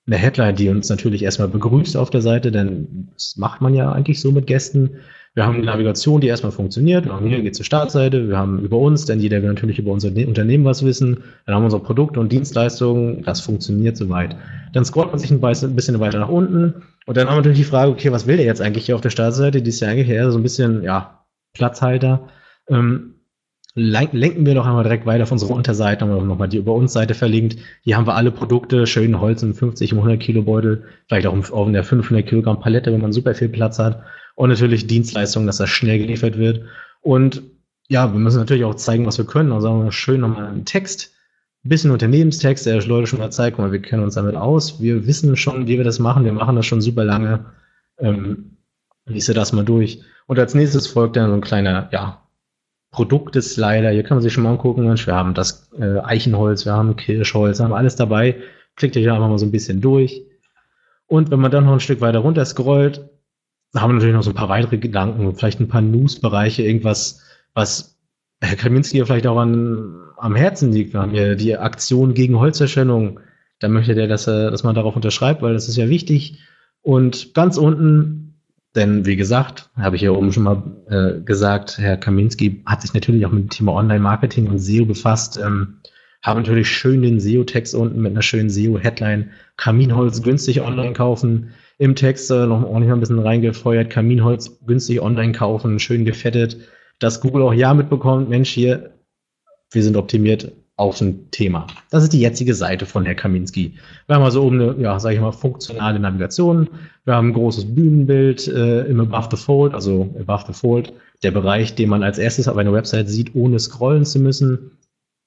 eine 0.08 0.18
Headline, 0.18 0.56
die 0.56 0.70
uns 0.70 0.90
natürlich 0.90 1.24
erstmal 1.24 1.48
begrüßt 1.48 1.96
auf 1.96 2.10
der 2.10 2.22
Seite, 2.22 2.52
denn 2.52 3.10
das 3.14 3.36
macht 3.38 3.62
man 3.62 3.74
ja 3.74 3.92
eigentlich 3.92 4.20
so 4.20 4.32
mit 4.32 4.48
Gästen. 4.48 4.98
Wir 5.34 5.46
haben 5.46 5.56
die 5.56 5.66
Navigation, 5.66 6.20
die 6.20 6.28
erstmal 6.28 6.52
funktioniert. 6.52 7.06
Wir 7.06 7.14
haben 7.14 7.26
hier 7.26 7.42
geht 7.42 7.56
zur 7.56 7.64
Startseite. 7.64 8.28
Wir 8.28 8.38
haben 8.38 8.60
über 8.60 8.78
uns, 8.78 9.06
denn 9.06 9.22
jeder 9.22 9.42
will 9.42 9.48
natürlich 9.48 9.80
über 9.80 9.92
unser 9.92 10.10
Unternehmen 10.10 10.66
was 10.66 10.84
wissen. 10.84 11.24
Dann 11.46 11.56
haben 11.56 11.62
wir 11.62 11.66
unsere 11.66 11.82
Produkte 11.82 12.20
und 12.20 12.34
Dienstleistungen. 12.34 13.24
Das 13.24 13.40
funktioniert 13.40 13.96
soweit. 13.96 14.36
Dann 14.74 14.84
scrollt 14.84 15.12
man 15.12 15.20
sich 15.20 15.32
ein 15.32 15.40
bisschen 15.76 16.00
weiter 16.02 16.20
nach 16.20 16.28
unten. 16.28 16.84
Und 17.06 17.16
dann 17.16 17.28
haben 17.28 17.36
wir 17.36 17.38
natürlich 17.38 17.60
die 17.60 17.64
Frage, 17.64 17.92
okay, 17.92 18.12
was 18.12 18.28
will 18.28 18.36
der 18.36 18.46
jetzt 18.46 18.62
eigentlich 18.62 18.88
hier 18.88 18.96
auf 18.96 19.02
der 19.02 19.10
Startseite? 19.10 19.62
Die 19.62 19.70
ist 19.70 19.80
ja 19.80 19.88
eigentlich 19.88 20.10
eher 20.10 20.30
so 20.32 20.38
ein 20.38 20.44
bisschen, 20.44 20.84
ja, 20.84 21.24
Platzhalter. 21.54 22.28
Ähm, 22.68 23.16
lenken 23.74 24.46
wir 24.46 24.56
doch 24.56 24.66
einmal 24.66 24.84
direkt 24.84 25.06
weiter 25.06 25.24
auf 25.24 25.32
unsere 25.32 25.54
Unterseite, 25.54 26.02
haben 26.02 26.14
wir 26.14 26.22
nochmal 26.22 26.50
die 26.50 26.58
über 26.58 26.74
uns 26.74 26.92
Seite 26.92 27.14
verlinkt. 27.14 27.56
Hier 27.84 27.96
haben 27.96 28.06
wir 28.06 28.16
alle 28.16 28.32
Produkte, 28.32 28.86
schön 28.86 29.20
Holz 29.22 29.44
im 29.44 29.54
50 29.54 29.94
und 29.94 30.00
100 30.00 30.20
Kilo 30.20 30.42
Beutel, 30.42 30.84
vielleicht 31.08 31.28
auch 31.28 31.52
auf 31.52 31.72
der 31.72 31.84
500 31.86 32.28
Kilogramm 32.28 32.60
Palette, 32.60 32.92
wenn 32.92 33.00
man 33.00 33.14
super 33.14 33.34
viel 33.34 33.48
Platz 33.48 33.80
hat 33.80 34.04
und 34.42 34.50
natürlich 34.50 34.88
Dienstleistungen, 34.88 35.46
dass 35.46 35.58
das 35.58 35.70
schnell 35.70 36.00
geliefert 36.00 36.36
wird. 36.36 36.64
Und 37.02 37.44
ja, 37.90 38.12
wir 38.12 38.20
müssen 38.20 38.40
natürlich 38.40 38.64
auch 38.64 38.74
zeigen, 38.74 39.06
was 39.06 39.20
wir 39.20 39.26
können. 39.26 39.52
Also 39.52 39.68
sagen 39.68 39.84
wir 39.84 39.92
schön 39.92 40.22
nochmal 40.22 40.48
einen 40.48 40.66
Text, 40.66 41.12
ein 41.64 41.70
bisschen 41.70 41.92
Unternehmenstext, 41.92 42.66
der 42.66 42.82
Leute 42.82 43.06
schon 43.06 43.20
mal 43.20 43.32
zeigt, 43.32 43.60
wir 43.60 43.82
kennen 43.84 44.02
uns 44.02 44.16
damit 44.16 44.34
aus. 44.34 44.82
Wir 44.82 45.06
wissen 45.06 45.38
schon, 45.38 45.68
wie 45.68 45.78
wir 45.78 45.84
das 45.84 46.00
machen. 46.00 46.26
Wir 46.26 46.34
machen 46.34 46.56
das 46.56 46.66
schon 46.66 46.82
super 46.82 47.06
lange. 47.06 47.46
Ähm, 48.00 48.58
liest 49.06 49.30
das 49.30 49.54
mal 49.54 49.64
durch. 49.64 50.02
Und 50.26 50.40
als 50.40 50.56
nächstes 50.56 50.88
folgt 50.88 51.18
dann 51.18 51.30
so 51.30 51.36
ein 51.36 51.42
kleiner, 51.42 51.88
ja, 51.92 52.24
Produkte-Slider. 52.90 53.92
Hier 53.92 54.02
kann 54.02 54.18
man 54.18 54.24
sich 54.24 54.34
schon 54.34 54.42
mal 54.42 54.54
angucken. 54.54 54.82
Wir 54.82 55.16
haben 55.16 55.36
das 55.36 55.70
äh, 55.80 56.00
Eichenholz, 56.00 56.66
wir 56.66 56.74
haben 56.74 56.96
Kirschholz, 56.96 57.60
wir 57.60 57.66
haben 57.66 57.74
alles 57.74 57.96
dabei. 57.96 58.38
Klickt 58.76 58.98
euch 58.98 59.08
einfach 59.08 59.30
mal 59.30 59.38
so 59.38 59.46
ein 59.46 59.52
bisschen 59.52 59.82
durch. 59.82 60.24
Und 61.06 61.30
wenn 61.30 61.42
man 61.42 61.52
dann 61.52 61.66
noch 61.66 61.74
ein 61.74 61.80
Stück 61.80 62.02
weiter 62.02 62.20
runter 62.20 62.44
scrollt, 62.44 63.08
haben 63.76 63.92
wir 63.92 63.94
natürlich 63.96 64.16
noch 64.16 64.24
so 64.24 64.32
ein 64.32 64.36
paar 64.36 64.50
weitere 64.50 64.78
Gedanken, 64.78 65.34
vielleicht 65.36 65.60
ein 65.60 65.68
paar 65.68 65.82
News-Bereiche, 65.82 66.64
irgendwas, 66.64 67.22
was 67.54 67.98
Herr 68.42 68.56
Kaminski 68.56 68.98
ja 68.98 69.06
vielleicht 69.06 69.28
auch 69.28 69.38
an, 69.38 70.02
am 70.18 70.36
Herzen 70.36 70.72
liegt. 70.72 70.94
Wir 70.94 71.02
haben 71.02 71.14
ja 71.14 71.36
die 71.36 71.56
Aktion 71.58 72.14
gegen 72.14 72.40
Holzerschennung. 72.40 73.20
Da 73.60 73.68
möchte 73.68 73.94
der, 73.94 74.08
dass, 74.08 74.28
er, 74.28 74.50
dass 74.50 74.64
man 74.64 74.76
darauf 74.76 74.96
unterschreibt, 74.96 75.42
weil 75.42 75.54
das 75.54 75.70
ist 75.70 75.78
ja 75.78 75.90
wichtig. 75.90 76.40
Und 76.82 77.34
ganz 77.36 77.58
unten, 77.58 78.40
denn 78.76 79.06
wie 79.06 79.16
gesagt, 79.16 79.70
habe 79.76 79.96
ich 79.96 80.02
ja 80.02 80.12
oben 80.12 80.34
schon 80.34 80.44
mal 80.44 80.64
äh, 80.90 81.22
gesagt, 81.22 81.78
Herr 81.78 81.98
Kaminski 81.98 82.64
hat 82.66 82.82
sich 82.82 82.94
natürlich 82.94 83.26
auch 83.26 83.32
mit 83.32 83.44
dem 83.44 83.50
Thema 83.50 83.74
Online-Marketing 83.74 84.48
und 84.48 84.58
SEO 84.58 84.86
befasst. 84.86 85.38
Ähm, 85.38 85.78
haben 86.24 86.42
natürlich 86.42 86.70
schön 86.70 87.02
den 87.02 87.20
SEO-Text 87.20 87.76
unten 87.76 88.02
mit 88.02 88.12
einer 88.12 88.22
schönen 88.22 88.50
SEO-Headline. 88.50 89.32
Kaminholz 89.58 90.24
günstig 90.24 90.62
online 90.62 90.94
kaufen 90.94 91.52
im 91.82 91.96
Text 91.96 92.30
äh, 92.30 92.46
noch 92.46 92.64
ordentlich 92.64 92.94
ein 92.94 93.00
bisschen 93.00 93.18
reingefeuert, 93.18 93.90
Kaminholz 93.90 94.60
günstig 94.68 95.02
online 95.02 95.32
kaufen, 95.32 95.80
schön 95.80 96.06
gefettet, 96.06 96.58
dass 97.00 97.22
Google 97.22 97.42
auch 97.42 97.54
ja 97.54 97.74
mitbekommt, 97.74 98.30
Mensch, 98.30 98.52
hier, 98.52 98.92
wir 99.72 99.82
sind 99.82 99.98
optimiert 99.98 100.52
auf 100.76 101.02
ein 101.02 101.32
Thema. 101.32 101.66
Das 101.90 102.04
ist 102.04 102.14
die 102.14 102.20
jetzige 102.20 102.54
Seite 102.54 102.86
von 102.86 103.04
Herr 103.04 103.16
Kaminski. 103.16 103.80
Wir 104.06 104.16
haben 104.16 104.24
also 104.24 104.44
oben 104.44 104.62
eine, 104.62 104.76
ja, 104.80 105.00
sage 105.00 105.16
ich 105.16 105.22
mal, 105.22 105.32
funktionale 105.32 106.00
Navigation. 106.00 106.70
Wir 107.04 107.16
haben 107.16 107.30
ein 107.30 107.34
großes 107.34 107.74
Bühnenbild 107.74 108.48
äh, 108.48 108.82
im 108.82 109.00
Above 109.00 109.30
the 109.32 109.44
Fold, 109.44 109.74
also 109.74 110.16
Above 110.20 110.44
the 110.46 110.54
Fold, 110.54 110.94
der 111.24 111.32
Bereich, 111.32 111.74
den 111.74 111.90
man 111.90 112.04
als 112.04 112.20
erstes 112.20 112.48
auf 112.48 112.58
einer 112.58 112.74
Website 112.74 113.10
sieht, 113.10 113.34
ohne 113.34 113.58
scrollen 113.58 114.06
zu 114.06 114.20
müssen. 114.20 114.78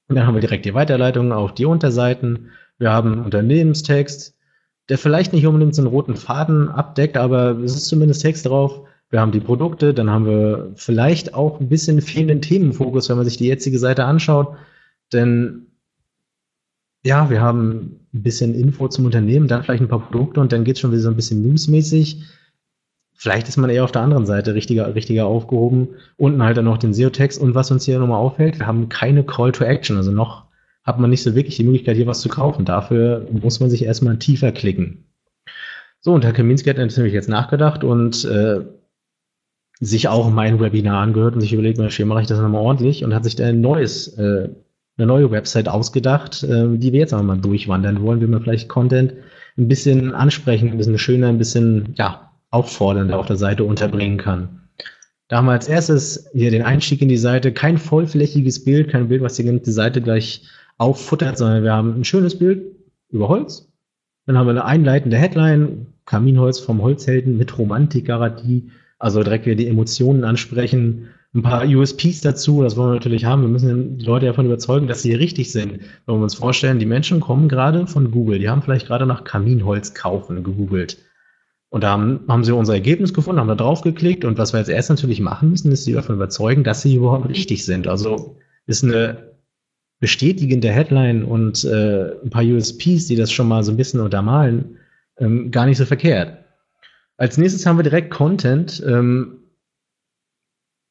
Und 0.08 0.14
dann 0.14 0.24
haben 0.24 0.34
wir 0.34 0.40
direkt 0.40 0.66
die 0.66 0.74
Weiterleitung 0.74 1.32
auf 1.32 1.52
die 1.52 1.64
Unterseiten. 1.64 2.50
Wir 2.78 2.92
haben 2.92 3.24
Unternehmenstext, 3.24 4.33
der 4.88 4.98
vielleicht 4.98 5.32
nicht 5.32 5.46
unbedingt 5.46 5.74
so 5.74 5.82
einen 5.82 5.90
roten 5.90 6.16
Faden 6.16 6.68
abdeckt, 6.68 7.16
aber 7.16 7.58
es 7.58 7.74
ist 7.74 7.86
zumindest 7.86 8.22
Text 8.22 8.46
drauf. 8.46 8.86
Wir 9.10 9.20
haben 9.20 9.32
die 9.32 9.40
Produkte, 9.40 9.94
dann 9.94 10.10
haben 10.10 10.26
wir 10.26 10.72
vielleicht 10.74 11.34
auch 11.34 11.60
ein 11.60 11.68
bisschen 11.68 12.00
fehlenden 12.02 12.42
Themenfokus, 12.42 13.08
wenn 13.08 13.16
man 13.16 13.24
sich 13.24 13.37
die 13.37 13.46
jetzige 13.46 13.78
Seite 13.78 14.04
anschaut. 14.04 14.56
Denn 15.12 15.66
ja, 17.04 17.30
wir 17.30 17.40
haben 17.40 18.00
ein 18.12 18.22
bisschen 18.22 18.54
Info 18.54 18.88
zum 18.88 19.04
Unternehmen, 19.04 19.46
dann 19.46 19.62
vielleicht 19.62 19.82
ein 19.82 19.88
paar 19.88 20.08
Produkte 20.08 20.40
und 20.40 20.52
dann 20.52 20.64
geht 20.64 20.76
es 20.76 20.80
schon 20.80 20.90
wieder 20.90 21.02
so 21.02 21.10
ein 21.10 21.16
bisschen 21.16 21.42
newsmäßig. 21.42 22.24
Vielleicht 23.14 23.48
ist 23.48 23.56
man 23.56 23.70
eher 23.70 23.85
auf 23.85 23.92
der 23.92 24.02
anderen 24.02 24.26
Seite 24.26 24.54
richtiger, 24.54 24.94
richtiger 24.94 25.26
aufgehoben. 25.26 25.88
Unten 26.16 26.42
halt 26.42 26.56
dann 26.56 26.64
noch 26.64 26.78
den 26.78 26.92
SEO-Text. 26.92 27.40
Und 27.40 27.54
was 27.54 27.70
uns 27.70 27.85
hier 27.85 27.98
nochmal 27.98 28.18
auffällt, 28.18 28.58
wir 28.58 28.66
haben 28.66 28.88
keine 28.88 29.24
Call 29.24 29.52
to 29.52 29.64
Action, 29.64 29.96
also 29.96 30.10
noch 30.10 30.44
hat 30.85 31.00
man 31.00 31.10
nicht 31.10 31.22
so 31.22 31.35
wirklich 31.35 31.56
die 31.56 31.64
Möglichkeit, 31.64 31.96
hier 31.96 32.06
was 32.06 32.20
zu 32.20 32.28
kaufen. 32.28 32.64
Dafür 32.64 33.26
muss 33.32 33.60
man 33.60 33.70
sich 33.70 33.85
erstmal 33.85 34.18
tiefer 34.18 34.52
klicken. 34.52 35.06
So, 36.00 36.12
und 36.12 36.24
Herr 36.24 36.35
Kaminski 36.35 36.68
hat 36.68 36.76
natürlich 36.76 37.14
jetzt 37.14 37.30
nachgedacht 37.30 37.82
und 37.82 38.24
äh, 38.26 38.60
sich 39.80 40.08
auch 40.08 40.30
mein 40.30 40.60
Webinar 40.60 41.00
angehört 41.00 41.35
und 41.35 41.40
sich 41.40 41.54
überlegt, 41.54 41.80
hier 41.80 42.06
mache 42.06 42.20
ich 42.20 42.26
das 42.26 42.38
nochmal 42.38 42.60
ordentlich 42.60 43.02
und 43.04 43.14
hat 43.14 43.24
sich 43.24 43.37
dann 43.37 43.48
ein 43.48 43.60
neues, 43.62 44.08
äh, 44.18 44.50
eine 44.96 45.06
neue 45.06 45.30
Website 45.30 45.68
ausgedacht, 45.68 46.44
äh, 46.44 46.76
die 46.76 46.92
wir 46.92 47.00
jetzt 47.00 47.14
einmal 47.14 47.38
durchwandern 47.38 48.02
wollen, 48.02 48.20
wie 48.20 48.26
man 48.26 48.42
vielleicht 48.42 48.68
Content 48.68 49.14
ein 49.56 49.68
bisschen 49.68 50.14
ansprechen, 50.14 50.70
ein 50.70 50.76
bisschen 50.76 50.98
schöner, 50.98 51.28
ein 51.28 51.38
bisschen 51.38 51.94
ja, 51.96 52.30
auffordernder 52.50 53.18
auf 53.18 53.26
der 53.26 53.37
Seite 53.37 53.64
unterbringen 53.64 54.18
kann. 54.18 54.60
Da 55.28 55.38
haben 55.38 55.46
wir 55.46 55.52
als 55.52 55.68
erstes 55.68 56.28
hier 56.35 56.50
den 56.50 56.62
Einstieg 56.62 57.00
in 57.00 57.08
die 57.08 57.16
Seite, 57.16 57.52
kein 57.52 57.78
vollflächiges 57.78 58.62
Bild, 58.64 58.90
kein 58.90 59.08
Bild, 59.08 59.22
was 59.22 59.37
die 59.37 59.44
ganze 59.44 59.72
Seite 59.72 60.02
gleich 60.02 60.42
auffuttert, 60.79 61.38
sondern 61.38 61.62
wir 61.62 61.72
haben 61.72 61.94
ein 61.94 62.04
schönes 62.04 62.38
Bild 62.38 62.77
über 63.10 63.29
Holz. 63.29 63.72
Dann 64.27 64.38
haben 64.38 64.46
wir 64.46 64.52
eine 64.52 64.64
einleitende 64.64 65.16
Headline, 65.16 65.87
Kaminholz 66.06 66.58
vom 66.58 66.83
Holzhelden 66.83 67.37
mit 67.37 67.56
Romantikgarantie, 67.58 68.70
also 68.98 69.22
direkt 69.22 69.46
wieder 69.46 69.56
die 69.56 69.68
Emotionen 69.68 70.25
ansprechen. 70.25 71.08
Ein 71.35 71.42
paar 71.42 71.66
USPs 71.66 72.20
dazu, 72.20 72.62
das 72.62 72.77
wollen 72.77 72.90
wir 72.90 72.94
natürlich 72.94 73.25
haben. 73.25 73.42
Wir 73.42 73.48
müssen 73.48 73.98
die 73.98 74.04
Leute 74.04 74.27
davon 74.27 74.46
überzeugen, 74.46 74.87
dass 74.87 75.02
sie 75.02 75.14
richtig 75.14 75.50
sind. 75.50 75.81
Wenn 76.06 76.16
wir 76.16 76.22
uns 76.22 76.35
vorstellen, 76.35 76.79
die 76.79 76.87
Menschen 76.87 77.20
kommen 77.20 77.48
gerade 77.48 77.87
von 77.87 78.10
Google, 78.10 78.38
die 78.38 78.48
haben 78.48 78.62
vielleicht 78.62 78.87
gerade 78.87 79.04
nach 79.04 79.25
Kaminholz 79.25 79.94
kaufen 79.94 80.42
gegoogelt. 80.44 80.98
Und 81.70 81.83
da 81.83 81.90
haben, 81.90 82.20
haben 82.29 82.44
sie 82.44 82.52
unser 82.52 82.75
Ergebnis 82.75 83.12
gefunden, 83.12 83.40
haben 83.40 83.48
da 83.48 83.56
drauf 83.56 83.81
geklickt 83.81 84.25
und 84.25 84.38
was 84.38 84.52
wir 84.52 84.60
jetzt 84.60 84.68
erst 84.68 84.90
natürlich 84.90 85.20
machen 85.20 85.50
müssen, 85.50 85.72
ist 85.72 85.85
sie 85.85 85.92
davon 85.92 86.14
überzeugen, 86.14 86.62
dass 86.62 86.83
sie 86.83 86.94
überhaupt 86.94 87.29
richtig 87.29 87.64
sind. 87.64 87.88
Also 87.88 88.37
ist 88.66 88.85
eine 88.85 89.33
bestätigende 90.05 90.71
Headline 90.71 91.25
und 91.25 91.65
äh, 91.65 92.13
ein 92.23 92.29
paar 92.29 92.44
USPs, 92.44 93.07
die 93.07 93.17
das 93.17 93.33
schon 93.33 93.48
mal 93.48 93.65
so 93.65 93.73
ein 93.73 93.79
bisschen 93.79 94.00
untermalen, 94.00 94.77
ähm, 95.17 95.50
gar 95.50 95.65
nicht 95.65 95.79
so 95.79 95.87
verkehrt. 95.87 96.44
Als 97.17 97.38
nächstes 97.38 97.65
haben 97.65 97.79
wir 97.79 97.85
direkt 97.85 98.11
Content. 98.11 98.85
Ähm, 98.87 99.38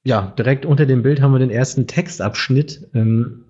ja, 0.03 0.33
direkt 0.35 0.65
unter 0.65 0.87
dem 0.87 1.03
Bild 1.03 1.21
haben 1.21 1.31
wir 1.31 1.37
den 1.37 1.51
ersten 1.51 1.85
Textabschnitt, 1.85 2.89
ähm, 2.95 3.45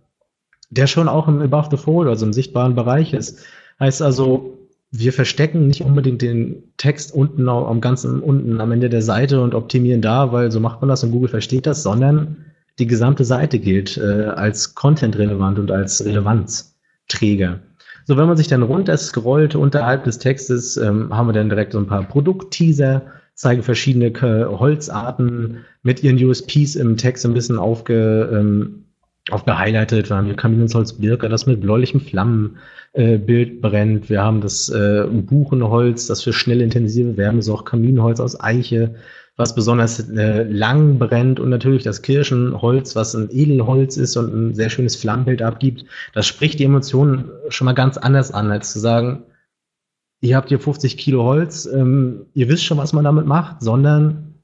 der 0.69 0.87
schon 0.87 1.07
auch 1.07 1.29
im 1.29 1.41
Above 1.41 1.69
the 1.71 1.81
Fold, 1.81 2.09
also 2.09 2.25
im 2.25 2.33
sichtbaren 2.33 2.75
Bereich 2.75 3.13
ist. 3.13 3.45
Heißt 3.79 4.01
also, 4.01 4.67
wir 4.91 5.13
verstecken 5.13 5.67
nicht 5.67 5.81
unbedingt 5.81 6.21
den 6.21 6.73
Text 6.75 7.13
unten 7.13 7.47
am 7.47 7.79
ganzen 7.79 8.19
unten 8.19 8.59
am 8.59 8.73
Ende 8.73 8.89
der 8.89 9.01
Seite 9.01 9.39
und 9.39 9.55
optimieren 9.55 10.01
da, 10.01 10.33
weil 10.33 10.51
so 10.51 10.59
macht 10.59 10.81
man 10.81 10.89
das 10.89 11.05
und 11.05 11.11
Google 11.11 11.29
versteht 11.29 11.67
das, 11.67 11.83
sondern 11.83 12.52
die 12.79 12.87
gesamte 12.87 13.25
Seite 13.25 13.59
gilt 13.59 13.97
äh, 13.97 14.25
als 14.25 14.75
Content-relevant 14.75 15.59
und 15.59 15.71
als 15.71 16.03
Relevanzträger. 16.03 17.59
So, 18.05 18.17
wenn 18.17 18.27
man 18.27 18.37
sich 18.37 18.47
dann 18.47 18.63
runter 18.63 18.97
scrollt 18.97 19.55
unterhalb 19.55 20.03
des 20.03 20.19
Textes, 20.19 20.75
ähm, 20.77 21.15
haben 21.15 21.27
wir 21.27 21.33
dann 21.33 21.49
direkt 21.49 21.73
so 21.73 21.79
ein 21.79 21.87
paar 21.87 22.03
Produktteaser, 22.03 23.03
zeigen 23.35 23.63
verschiedene 23.63 24.07
äh, 24.07 24.45
Holzarten 24.45 25.65
mit 25.83 26.03
ihren 26.03 26.23
USPs 26.23 26.75
im 26.75 26.97
Text 26.97 27.25
ein 27.25 27.33
bisschen 27.33 27.57
aufge, 27.57 28.29
ähm, 28.31 28.85
aufgehighlightet. 29.31 30.09
Wir 30.09 30.17
haben 30.17 30.25
hier 30.25 30.35
Kaminholz 30.35 30.93
Birke, 30.93 31.29
das 31.29 31.45
mit 31.45 31.61
bläulichem 31.61 32.01
Flammenbild 32.01 33.49
äh, 33.49 33.59
brennt. 33.61 34.09
Wir 34.09 34.21
haben 34.21 34.41
das 34.41 34.69
äh, 34.69 35.05
Buchenholz, 35.09 36.07
das 36.07 36.23
für 36.23 36.33
schnell 36.33 36.61
intensive 36.61 37.15
Wärme 37.15 37.41
sorgt, 37.41 37.69
Kaminholz 37.69 38.19
aus 38.19 38.39
Eiche, 38.39 38.95
was 39.35 39.55
besonders 39.55 40.09
äh, 40.09 40.43
lang 40.43 40.99
brennt 40.99 41.39
und 41.39 41.49
natürlich 41.49 41.83
das 41.83 42.01
Kirschenholz, 42.01 42.95
was 42.95 43.15
ein 43.15 43.29
Edelholz 43.31 43.97
ist 43.97 44.15
und 44.15 44.33
ein 44.33 44.53
sehr 44.53 44.69
schönes 44.69 44.95
Flammenbild 44.95 45.41
abgibt. 45.41 45.85
Das 46.13 46.27
spricht 46.27 46.59
die 46.59 46.65
Emotionen 46.65 47.31
schon 47.49 47.65
mal 47.65 47.73
ganz 47.73 47.97
anders 47.97 48.31
an, 48.31 48.51
als 48.51 48.71
zu 48.71 48.79
sagen, 48.79 49.23
ihr 50.21 50.35
habt 50.35 50.49
hier 50.49 50.59
50 50.59 50.97
Kilo 50.97 51.23
Holz, 51.23 51.65
ähm, 51.65 52.27
ihr 52.33 52.47
wisst 52.47 52.63
schon, 52.63 52.77
was 52.77 52.93
man 52.93 53.05
damit 53.05 53.25
macht, 53.25 53.61
sondern 53.61 54.35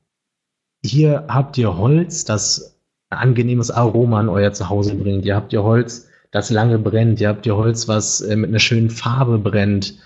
hier 0.84 1.26
habt 1.28 1.58
ihr 1.58 1.78
Holz, 1.78 2.26
das 2.26 2.80
ein 3.10 3.20
angenehmes 3.20 3.72
Aroma 3.72 4.20
an 4.20 4.30
euer 4.30 4.54
Zuhause 4.54 4.96
bringt. 4.96 5.26
Ihr 5.26 5.36
habt 5.36 5.54
ihr 5.54 5.64
Holz, 5.64 6.08
das 6.32 6.50
lange 6.50 6.80
brennt. 6.80 7.20
Ihr 7.20 7.30
habt 7.30 7.46
ihr 7.46 7.56
Holz, 7.56 7.88
was 7.88 8.22
äh, 8.22 8.36
mit 8.36 8.50
einer 8.50 8.60
schönen 8.60 8.90
Farbe 8.90 9.40
brennt. 9.40 9.98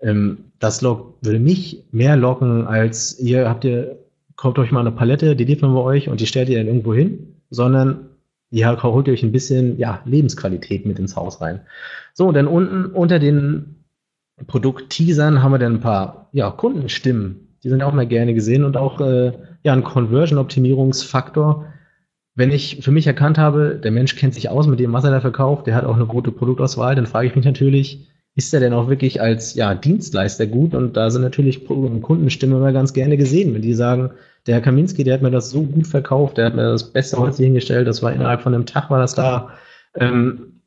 Ähm, 0.00 0.52
das 0.58 0.80
lockt, 0.80 1.24
würde 1.24 1.38
mich 1.38 1.84
mehr 1.92 2.16
locken, 2.16 2.66
als 2.66 3.18
ihr 3.18 3.48
habt 3.48 3.64
ihr 3.64 4.01
kauft 4.36 4.58
euch 4.58 4.72
mal 4.72 4.80
eine 4.80 4.92
Palette, 4.92 5.36
die 5.36 5.44
liefern 5.44 5.74
wir 5.74 5.82
euch 5.82 6.08
und 6.08 6.20
die 6.20 6.26
stellt 6.26 6.48
ihr 6.48 6.58
dann 6.58 6.66
irgendwo 6.66 6.94
hin, 6.94 7.36
sondern 7.50 8.08
ihr 8.50 8.82
holt 8.82 9.08
euch 9.08 9.22
ein 9.22 9.32
bisschen 9.32 9.78
ja, 9.78 10.02
Lebensqualität 10.04 10.86
mit 10.86 10.98
ins 10.98 11.16
Haus 11.16 11.40
rein. 11.40 11.60
So, 12.14 12.32
dann 12.32 12.46
unten 12.46 12.86
unter 12.86 13.18
den 13.18 13.84
Produkt-Teasern 14.46 15.42
haben 15.42 15.52
wir 15.52 15.58
dann 15.58 15.76
ein 15.76 15.80
paar 15.80 16.28
ja, 16.32 16.50
Kundenstimmen. 16.50 17.56
Die 17.62 17.68
sind 17.68 17.82
auch 17.82 17.92
mal 17.92 18.06
gerne 18.06 18.34
gesehen 18.34 18.64
und 18.64 18.76
auch 18.76 19.00
äh, 19.00 19.32
ja, 19.62 19.72
ein 19.72 19.84
Conversion-Optimierungsfaktor. 19.84 21.66
Wenn 22.34 22.50
ich 22.50 22.78
für 22.82 22.90
mich 22.90 23.06
erkannt 23.06 23.38
habe, 23.38 23.80
der 23.82 23.90
Mensch 23.90 24.16
kennt 24.16 24.34
sich 24.34 24.48
aus 24.48 24.66
mit 24.66 24.80
dem, 24.80 24.92
was 24.92 25.04
er 25.04 25.10
da 25.10 25.20
verkauft, 25.20 25.66
der 25.66 25.74
hat 25.74 25.84
auch 25.84 25.96
eine 25.96 26.06
gute 26.06 26.32
Produktauswahl, 26.32 26.94
dann 26.94 27.06
frage 27.06 27.28
ich 27.28 27.36
mich 27.36 27.44
natürlich, 27.44 28.08
ist 28.34 28.54
er 28.54 28.60
denn 28.60 28.72
auch 28.72 28.88
wirklich 28.88 29.20
als 29.20 29.54
ja, 29.54 29.74
Dienstleister 29.74 30.46
gut? 30.46 30.74
Und 30.74 30.96
da 30.96 31.10
sind 31.10 31.22
natürlich 31.22 31.66
Kundenstimmen 31.66 32.56
immer 32.56 32.72
ganz 32.72 32.92
gerne 32.92 33.16
gesehen, 33.16 33.54
wenn 33.54 33.62
die 33.62 33.74
sagen, 33.74 34.12
der 34.46 34.54
Herr 34.54 34.62
Kaminski, 34.62 35.04
der 35.04 35.14
hat 35.14 35.22
mir 35.22 35.30
das 35.30 35.50
so 35.50 35.62
gut 35.62 35.86
verkauft, 35.86 36.38
der 36.38 36.46
hat 36.46 36.54
mir 36.54 36.62
das 36.62 36.92
beste 36.92 37.18
Holz 37.18 37.36
hingestellt, 37.36 37.86
das 37.86 38.02
war 38.02 38.12
innerhalb 38.12 38.40
von 38.40 38.54
einem 38.54 38.66
Tag 38.66 38.90
war 38.90 38.98
das 38.98 39.14
da. 39.14 39.50
Ähm, 39.94 40.62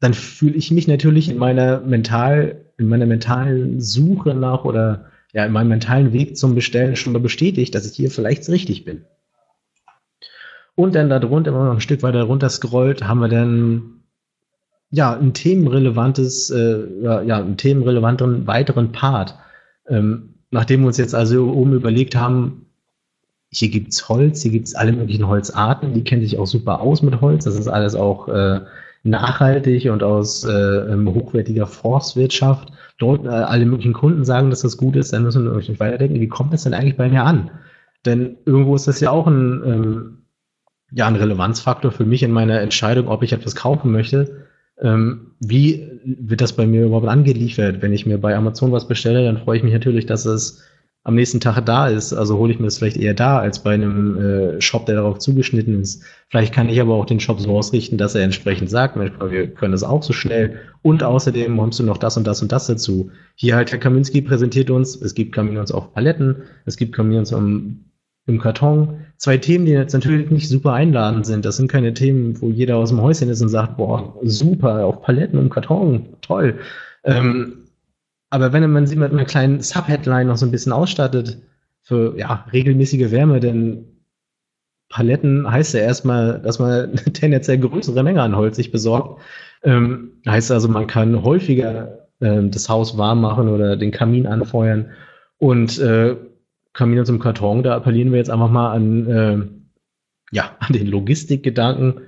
dann 0.00 0.12
fühle 0.12 0.56
ich 0.56 0.70
mich 0.70 0.88
natürlich 0.88 1.30
in 1.30 1.38
meiner 1.38 1.80
mental, 1.80 2.66
in 2.76 2.88
meiner 2.88 3.06
mentalen 3.06 3.80
Suche 3.80 4.34
nach 4.34 4.64
oder 4.64 5.06
ja, 5.32 5.46
in 5.46 5.52
meinem 5.52 5.68
mentalen 5.68 6.12
Weg 6.12 6.36
zum 6.36 6.54
Bestellen 6.54 6.96
schon 6.96 7.12
mal 7.12 7.20
bestätigt, 7.20 7.74
dass 7.74 7.90
ich 7.90 7.96
hier 7.96 8.10
vielleicht 8.10 8.48
richtig 8.48 8.84
bin. 8.84 9.04
Und 10.74 10.94
dann 10.94 11.08
darunter, 11.08 11.52
wenn 11.52 11.58
man 11.58 11.68
noch 11.68 11.74
ein 11.74 11.80
Stück 11.80 12.02
weiter 12.02 12.22
runter 12.24 12.50
scrollt, 12.50 13.04
haben 13.04 13.20
wir 13.20 13.28
dann 13.28 14.02
ja, 14.90 15.16
ein 15.16 15.34
themenrelevantes, 15.34 16.50
äh, 16.50 16.86
ja, 17.02 17.38
einen 17.38 17.56
themenrelevanten 17.56 18.46
weiteren 18.46 18.92
Part. 18.92 19.36
Ähm, 19.88 20.34
nachdem 20.50 20.80
wir 20.80 20.88
uns 20.88 20.96
jetzt 20.96 21.14
also 21.14 21.50
oben 21.52 21.72
überlegt 21.72 22.16
haben, 22.16 22.66
hier 23.50 23.68
gibt's 23.68 24.08
Holz, 24.08 24.42
hier 24.42 24.52
gibt's 24.52 24.74
alle 24.74 24.92
möglichen 24.92 25.26
Holzarten, 25.26 25.94
die 25.94 26.04
kennen 26.04 26.22
sich 26.22 26.38
auch 26.38 26.46
super 26.46 26.80
aus 26.80 27.02
mit 27.02 27.20
Holz. 27.20 27.44
Das 27.44 27.56
ist 27.56 27.68
alles 27.68 27.94
auch 27.94 28.28
äh, 28.28 28.60
nachhaltig 29.02 29.90
und 29.90 30.02
aus 30.02 30.44
äh, 30.44 30.50
ähm, 30.50 31.12
hochwertiger 31.12 31.66
Forstwirtschaft. 31.66 32.72
Dort 32.98 33.24
äh, 33.24 33.28
alle 33.28 33.66
möglichen 33.66 33.92
Kunden 33.92 34.24
sagen, 34.24 34.50
dass 34.50 34.62
das 34.62 34.76
gut 34.76 34.96
ist, 34.96 35.12
dann 35.12 35.22
müssen 35.22 35.44
wir 35.44 35.52
natürlich 35.52 35.80
weiterdenken, 35.80 36.20
wie 36.20 36.28
kommt 36.28 36.52
das 36.52 36.64
denn 36.64 36.74
eigentlich 36.74 36.96
bei 36.96 37.08
mir 37.08 37.24
an? 37.24 37.50
Denn 38.04 38.36
irgendwo 38.44 38.74
ist 38.74 38.88
das 38.88 39.00
ja 39.00 39.10
auch 39.10 39.26
ein, 39.26 39.62
ähm, 39.64 40.18
ja, 40.92 41.06
ein 41.06 41.16
Relevanzfaktor 41.16 41.90
für 41.92 42.04
mich 42.04 42.22
in 42.22 42.30
meiner 42.30 42.60
Entscheidung, 42.60 43.08
ob 43.08 43.22
ich 43.22 43.32
etwas 43.32 43.56
kaufen 43.56 43.90
möchte 43.90 44.45
ähm, 44.80 45.32
wie 45.40 45.88
wird 46.04 46.40
das 46.40 46.54
bei 46.54 46.66
mir 46.66 46.86
überhaupt 46.86 47.08
angeliefert? 47.08 47.82
Wenn 47.82 47.92
ich 47.92 48.06
mir 48.06 48.18
bei 48.18 48.36
Amazon 48.36 48.72
was 48.72 48.88
bestelle, 48.88 49.24
dann 49.24 49.38
freue 49.38 49.58
ich 49.58 49.64
mich 49.64 49.72
natürlich, 49.72 50.06
dass 50.06 50.26
es 50.26 50.62
am 51.06 51.14
nächsten 51.14 51.38
Tag 51.38 51.64
da 51.64 51.86
ist. 51.86 52.12
Also 52.12 52.36
hole 52.36 52.52
ich 52.52 52.58
mir 52.58 52.64
das 52.66 52.78
vielleicht 52.78 52.96
eher 52.96 53.14
da 53.14 53.38
als 53.38 53.62
bei 53.62 53.74
einem 53.74 54.18
äh, 54.18 54.60
Shop, 54.60 54.86
der 54.86 54.96
darauf 54.96 55.18
zugeschnitten 55.18 55.80
ist. 55.80 56.02
Vielleicht 56.28 56.52
kann 56.52 56.68
ich 56.68 56.80
aber 56.80 56.94
auch 56.94 57.06
den 57.06 57.20
Shop 57.20 57.38
so 57.40 57.56
ausrichten, 57.56 57.96
dass 57.96 58.16
er 58.16 58.24
entsprechend 58.24 58.70
sagt, 58.70 58.96
Mensch, 58.96 59.12
wir 59.20 59.46
können 59.46 59.70
das 59.70 59.84
auch 59.84 60.02
so 60.02 60.12
schnell. 60.12 60.58
Und 60.82 61.04
außerdem 61.04 61.60
hast 61.60 61.78
du 61.78 61.84
noch 61.84 61.98
das 61.98 62.16
und 62.16 62.26
das 62.26 62.42
und 62.42 62.50
das 62.50 62.66
dazu. 62.66 63.12
Hier 63.36 63.54
halt 63.54 63.70
Herr 63.70 63.78
Kaminski 63.78 64.20
präsentiert 64.20 64.68
uns, 64.68 65.00
es 65.00 65.14
gibt 65.14 65.32
Kamins 65.32 65.70
auf 65.70 65.94
Paletten, 65.94 66.42
es 66.64 66.76
gibt 66.76 66.92
Kamins 66.92 67.32
am 67.32 67.85
im 68.26 68.40
Karton. 68.40 69.06
Zwei 69.16 69.38
Themen, 69.38 69.66
die 69.66 69.72
jetzt 69.72 69.94
natürlich 69.94 70.30
nicht 70.30 70.48
super 70.48 70.72
einladend 70.72 71.26
sind. 71.26 71.44
Das 71.44 71.56
sind 71.56 71.70
keine 71.70 71.94
Themen, 71.94 72.40
wo 72.40 72.48
jeder 72.50 72.76
aus 72.76 72.90
dem 72.90 73.00
Häuschen 73.00 73.28
ist 73.28 73.40
und 73.40 73.48
sagt, 73.48 73.76
boah, 73.76 74.14
super, 74.22 74.84
auf 74.84 75.02
Paletten 75.02 75.38
im 75.38 75.50
Karton, 75.50 76.06
toll. 76.20 76.58
Ähm, 77.04 77.68
aber 78.30 78.52
wenn 78.52 78.70
man 78.70 78.86
sie 78.86 78.96
mit 78.96 79.12
einer 79.12 79.24
kleinen 79.24 79.60
Subheadline 79.60 80.26
noch 80.26 80.36
so 80.36 80.44
ein 80.44 80.50
bisschen 80.50 80.72
ausstattet, 80.72 81.38
für 81.86 82.18
ja, 82.18 82.44
regelmäßige 82.52 83.12
Wärme, 83.12 83.38
denn 83.38 83.84
Paletten 84.88 85.48
heißt 85.48 85.74
ja 85.74 85.80
erstmal, 85.80 86.40
dass 86.40 86.58
man 86.58 86.70
eine 86.70 86.94
tendenziell 87.12 87.58
größere 87.58 88.02
Menge 88.02 88.22
an 88.22 88.36
Holz 88.36 88.56
sich 88.56 88.72
besorgt. 88.72 89.22
Ähm, 89.62 90.20
heißt 90.26 90.50
also, 90.50 90.68
man 90.68 90.88
kann 90.88 91.22
häufiger 91.22 92.08
äh, 92.18 92.42
das 92.42 92.68
Haus 92.68 92.98
warm 92.98 93.20
machen 93.20 93.48
oder 93.48 93.76
den 93.76 93.92
Kamin 93.92 94.26
anfeuern. 94.26 94.90
Und 95.38 95.78
äh, 95.78 96.16
Kamine 96.76 97.04
zum 97.04 97.18
Karton, 97.18 97.62
da 97.62 97.74
appellieren 97.74 98.12
wir 98.12 98.18
jetzt 98.18 98.30
einfach 98.30 98.50
mal 98.50 98.72
an, 98.72 99.06
äh, 99.08 99.38
ja, 100.30 100.50
an 100.60 100.72
den 100.72 100.86
Logistikgedanken. 100.86 102.02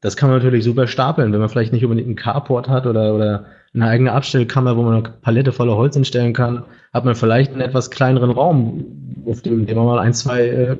Das 0.00 0.16
kann 0.16 0.28
man 0.28 0.38
natürlich 0.38 0.64
super 0.64 0.86
stapeln, 0.86 1.32
wenn 1.32 1.40
man 1.40 1.48
vielleicht 1.48 1.72
nicht 1.72 1.84
unbedingt 1.84 2.08
einen 2.08 2.16
Carport 2.16 2.68
hat 2.68 2.86
oder, 2.86 3.14
oder 3.14 3.46
eine 3.74 3.86
eigene 3.86 4.12
Abstellkammer, 4.12 4.76
wo 4.76 4.82
man 4.82 4.94
eine 4.94 5.14
Palette 5.22 5.52
voller 5.52 5.76
Holz 5.76 5.94
hinstellen 5.94 6.32
kann, 6.32 6.64
hat 6.92 7.04
man 7.04 7.14
vielleicht 7.14 7.52
einen 7.52 7.60
etwas 7.60 7.90
kleineren 7.90 8.30
Raum, 8.30 9.24
auf 9.26 9.42
dem, 9.42 9.66
dem 9.66 9.76
man 9.76 9.86
mal 9.86 9.98
ein, 9.98 10.12
zwei 10.12 10.46
äh, 10.46 10.76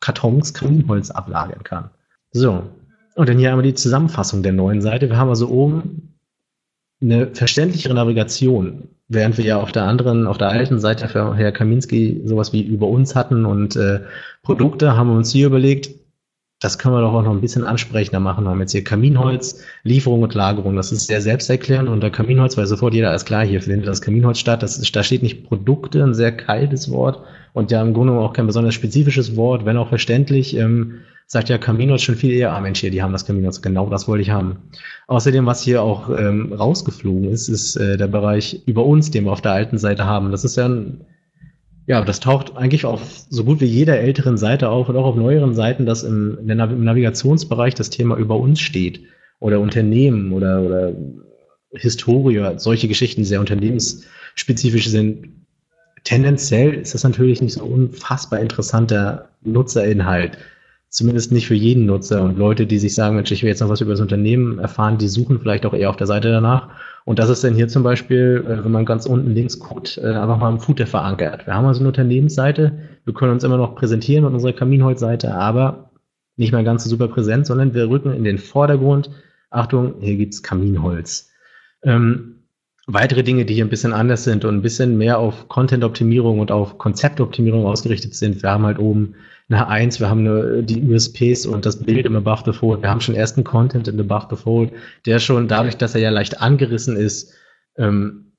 Kartons 0.00 0.54
Kaminholz 0.54 1.10
ablagern 1.10 1.64
kann. 1.64 1.90
So. 2.30 2.64
Und 3.16 3.28
dann 3.28 3.38
hier 3.38 3.50
einmal 3.50 3.64
die 3.64 3.74
Zusammenfassung 3.74 4.42
der 4.42 4.52
neuen 4.52 4.82
Seite. 4.82 5.08
Wir 5.08 5.16
haben 5.16 5.28
also 5.28 5.48
oben 5.48 6.13
eine 7.04 7.28
verständlichere 7.34 7.94
Navigation 7.94 8.88
während 9.08 9.38
wir 9.38 9.44
ja 9.44 9.60
auf 9.60 9.72
der 9.72 9.84
anderen, 9.84 10.26
auf 10.26 10.38
der 10.38 10.48
alten 10.48 10.80
Seite 10.80 11.08
für 11.08 11.34
Herr 11.36 11.52
Kaminski 11.52 12.22
sowas 12.24 12.52
wie 12.52 12.62
über 12.62 12.88
uns 12.88 13.14
hatten 13.14 13.44
und 13.44 13.76
äh, 13.76 14.00
Produkte, 14.42 14.96
haben 14.96 15.10
wir 15.10 15.16
uns 15.16 15.32
hier 15.32 15.46
überlegt, 15.46 15.90
das 16.64 16.78
können 16.78 16.94
wir 16.94 17.02
doch 17.02 17.12
auch 17.12 17.22
noch 17.22 17.30
ein 17.30 17.42
bisschen 17.42 17.64
ansprechender 17.64 18.20
machen. 18.20 18.44
Wir 18.44 18.50
haben 18.50 18.60
jetzt 18.60 18.72
hier 18.72 18.82
Kaminholz, 18.82 19.62
Lieferung 19.82 20.22
und 20.22 20.32
Lagerung. 20.32 20.76
Das 20.76 20.92
ist 20.92 21.08
sehr 21.08 21.20
selbsterklärend. 21.20 21.90
Unter 21.90 22.08
Kaminholz 22.08 22.56
weil 22.56 22.66
sofort 22.66 22.94
jeder 22.94 23.10
alles 23.10 23.26
klar, 23.26 23.44
hier 23.44 23.60
findet 23.60 23.86
das 23.86 24.00
Kaminholz 24.00 24.38
statt. 24.38 24.62
Das 24.62 24.78
ist, 24.78 24.96
da 24.96 25.02
steht 25.02 25.22
nicht 25.22 25.44
Produkte, 25.46 26.02
ein 26.02 26.14
sehr 26.14 26.32
kaltes 26.34 26.90
Wort 26.90 27.20
und 27.52 27.70
ja 27.70 27.82
im 27.82 27.92
Grunde 27.92 28.14
auch 28.14 28.32
kein 28.32 28.46
besonders 28.46 28.72
spezifisches 28.72 29.36
Wort, 29.36 29.66
wenn 29.66 29.76
auch 29.76 29.90
verständlich. 29.90 30.56
Ähm, 30.56 31.00
sagt 31.26 31.50
ja 31.50 31.58
Kaminholz 31.58 32.00
schon 32.00 32.14
viel 32.14 32.32
eher, 32.32 32.54
ah 32.54 32.60
Mensch, 32.60 32.80
hier, 32.80 32.90
die 32.90 33.02
haben 33.02 33.12
das 33.12 33.26
Kaminholz, 33.26 33.60
genau 33.60 33.90
das 33.90 34.08
wollte 34.08 34.22
ich 34.22 34.30
haben. 34.30 34.70
Außerdem, 35.06 35.44
was 35.44 35.62
hier 35.62 35.82
auch 35.82 36.08
ähm, 36.08 36.50
rausgeflogen 36.50 37.28
ist, 37.28 37.48
ist 37.48 37.76
äh, 37.76 37.98
der 37.98 38.08
Bereich 38.08 38.62
über 38.64 38.86
uns, 38.86 39.10
den 39.10 39.24
wir 39.24 39.32
auf 39.32 39.42
der 39.42 39.52
alten 39.52 39.76
Seite 39.76 40.06
haben. 40.06 40.30
Das 40.30 40.44
ist 40.44 40.56
ja 40.56 40.66
ein 40.66 41.04
ja, 41.86 42.02
das 42.02 42.20
taucht 42.20 42.56
eigentlich 42.56 42.86
auf 42.86 43.02
so 43.28 43.44
gut 43.44 43.60
wie 43.60 43.66
jeder 43.66 43.98
älteren 43.98 44.38
Seite 44.38 44.70
auf 44.70 44.88
und 44.88 44.96
auch 44.96 45.04
auf 45.04 45.16
neueren 45.16 45.54
Seiten, 45.54 45.84
dass 45.84 46.02
im, 46.02 46.38
im 46.38 46.84
Navigationsbereich 46.84 47.74
das 47.74 47.90
Thema 47.90 48.16
über 48.16 48.36
uns 48.36 48.60
steht 48.60 49.02
oder 49.38 49.60
Unternehmen 49.60 50.32
oder, 50.32 50.62
oder 50.62 50.92
Historie, 51.72 52.54
solche 52.56 52.88
Geschichten, 52.88 53.24
sehr 53.24 53.40
unternehmensspezifisch 53.40 54.88
sind. 54.88 55.28
Tendenziell 56.04 56.74
ist 56.74 56.94
das 56.94 57.04
natürlich 57.04 57.42
nicht 57.42 57.54
so 57.54 57.64
unfassbar 57.64 58.40
interessanter 58.40 59.28
Nutzerinhalt. 59.42 60.38
Zumindest 60.94 61.32
nicht 61.32 61.48
für 61.48 61.56
jeden 61.56 61.86
Nutzer 61.86 62.22
und 62.22 62.38
Leute, 62.38 62.68
die 62.68 62.78
sich 62.78 62.94
sagen, 62.94 63.16
Mensch, 63.16 63.32
ich 63.32 63.42
will 63.42 63.48
jetzt 63.48 63.58
noch 63.58 63.68
was 63.68 63.80
über 63.80 63.90
das 63.90 64.00
Unternehmen 64.00 64.60
erfahren, 64.60 64.96
die 64.96 65.08
suchen 65.08 65.40
vielleicht 65.40 65.66
auch 65.66 65.74
eher 65.74 65.90
auf 65.90 65.96
der 65.96 66.06
Seite 66.06 66.30
danach 66.30 66.68
und 67.04 67.18
das 67.18 67.30
ist 67.30 67.42
dann 67.42 67.56
hier 67.56 67.66
zum 67.66 67.82
Beispiel, 67.82 68.44
äh, 68.46 68.64
wenn 68.64 68.70
man 68.70 68.84
ganz 68.84 69.04
unten 69.04 69.34
links 69.34 69.58
guckt, 69.58 69.98
äh, 69.98 70.06
einfach 70.06 70.38
mal 70.38 70.52
im 70.52 70.60
Footer 70.60 70.86
verankert. 70.86 71.48
Wir 71.48 71.54
haben 71.54 71.66
also 71.66 71.80
eine 71.80 71.88
Unternehmensseite, 71.88 72.78
wir 73.04 73.12
können 73.12 73.32
uns 73.32 73.42
immer 73.42 73.56
noch 73.56 73.74
präsentieren 73.74 74.22
mit 74.22 74.34
unserer 74.34 74.52
Kaminholzseite, 74.52 75.34
aber 75.34 75.90
nicht 76.36 76.52
mehr 76.52 76.62
ganz 76.62 76.84
so 76.84 76.90
super 76.90 77.08
präsent, 77.08 77.46
sondern 77.46 77.74
wir 77.74 77.88
rücken 77.88 78.12
in 78.12 78.22
den 78.22 78.38
Vordergrund. 78.38 79.10
Achtung, 79.50 79.96
hier 79.98 80.14
gibt's 80.14 80.44
Kaminholz. 80.44 81.28
Ähm, 81.82 82.33
weitere 82.86 83.22
Dinge, 83.22 83.44
die 83.44 83.54
hier 83.54 83.64
ein 83.64 83.70
bisschen 83.70 83.92
anders 83.92 84.24
sind 84.24 84.44
und 84.44 84.56
ein 84.56 84.62
bisschen 84.62 84.98
mehr 84.98 85.18
auf 85.18 85.48
Content-Optimierung 85.48 86.38
und 86.38 86.50
auf 86.50 86.78
Konzeptoptimierung 86.78 87.66
ausgerichtet 87.66 88.14
sind. 88.14 88.42
Wir 88.42 88.50
haben 88.50 88.66
halt 88.66 88.78
oben 88.78 89.14
eine 89.48 89.68
Eins, 89.68 90.00
wir 90.00 90.08
haben 90.08 90.20
eine, 90.20 90.62
die 90.62 90.82
USPs 90.82 91.46
und 91.46 91.66
das 91.66 91.82
Bild 91.82 92.06
im 92.06 92.16
Above 92.16 92.42
the 92.46 92.52
Fold. 92.52 92.82
Wir 92.82 92.90
haben 92.90 93.00
schon 93.00 93.14
ersten 93.14 93.44
Content 93.44 93.88
in 93.88 94.00
Above 94.00 94.28
the 94.30 94.36
Fold, 94.36 94.72
der 95.06 95.18
schon 95.18 95.48
dadurch, 95.48 95.76
dass 95.76 95.94
er 95.94 96.00
ja 96.00 96.10
leicht 96.10 96.40
angerissen 96.40 96.96
ist, 96.96 97.34
ähm, 97.76 98.32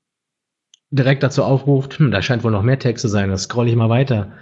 direkt 0.90 1.22
dazu 1.22 1.42
aufruft, 1.42 1.98
hm, 1.98 2.10
da 2.10 2.22
scheint 2.22 2.44
wohl 2.44 2.52
noch 2.52 2.62
mehr 2.62 2.78
Text 2.78 3.02
zu 3.02 3.08
sein, 3.08 3.30
das 3.30 3.44
scroll 3.44 3.68
ich 3.68 3.76
mal 3.76 3.88
weiter. 3.88 4.32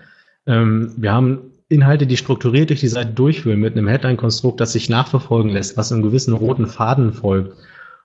Ähm, 0.47 0.93
wir 0.97 1.13
haben 1.13 1.53
Inhalte, 1.69 2.07
die 2.07 2.17
strukturiert 2.17 2.71
durch 2.71 2.81
die 2.81 2.89
Seite 2.89 3.13
durchführen 3.13 3.61
mit 3.61 3.77
einem 3.77 3.89
Headline-Konstrukt, 3.89 4.61
das 4.61 4.73
sich 4.73 4.91
nachverfolgen 4.91 5.51
lässt, 5.51 5.77
was 5.77 5.91
einem 5.91 6.03
gewissen 6.03 6.35
roten 6.35 6.67
Faden 6.67 7.13
folgt. 7.13 7.57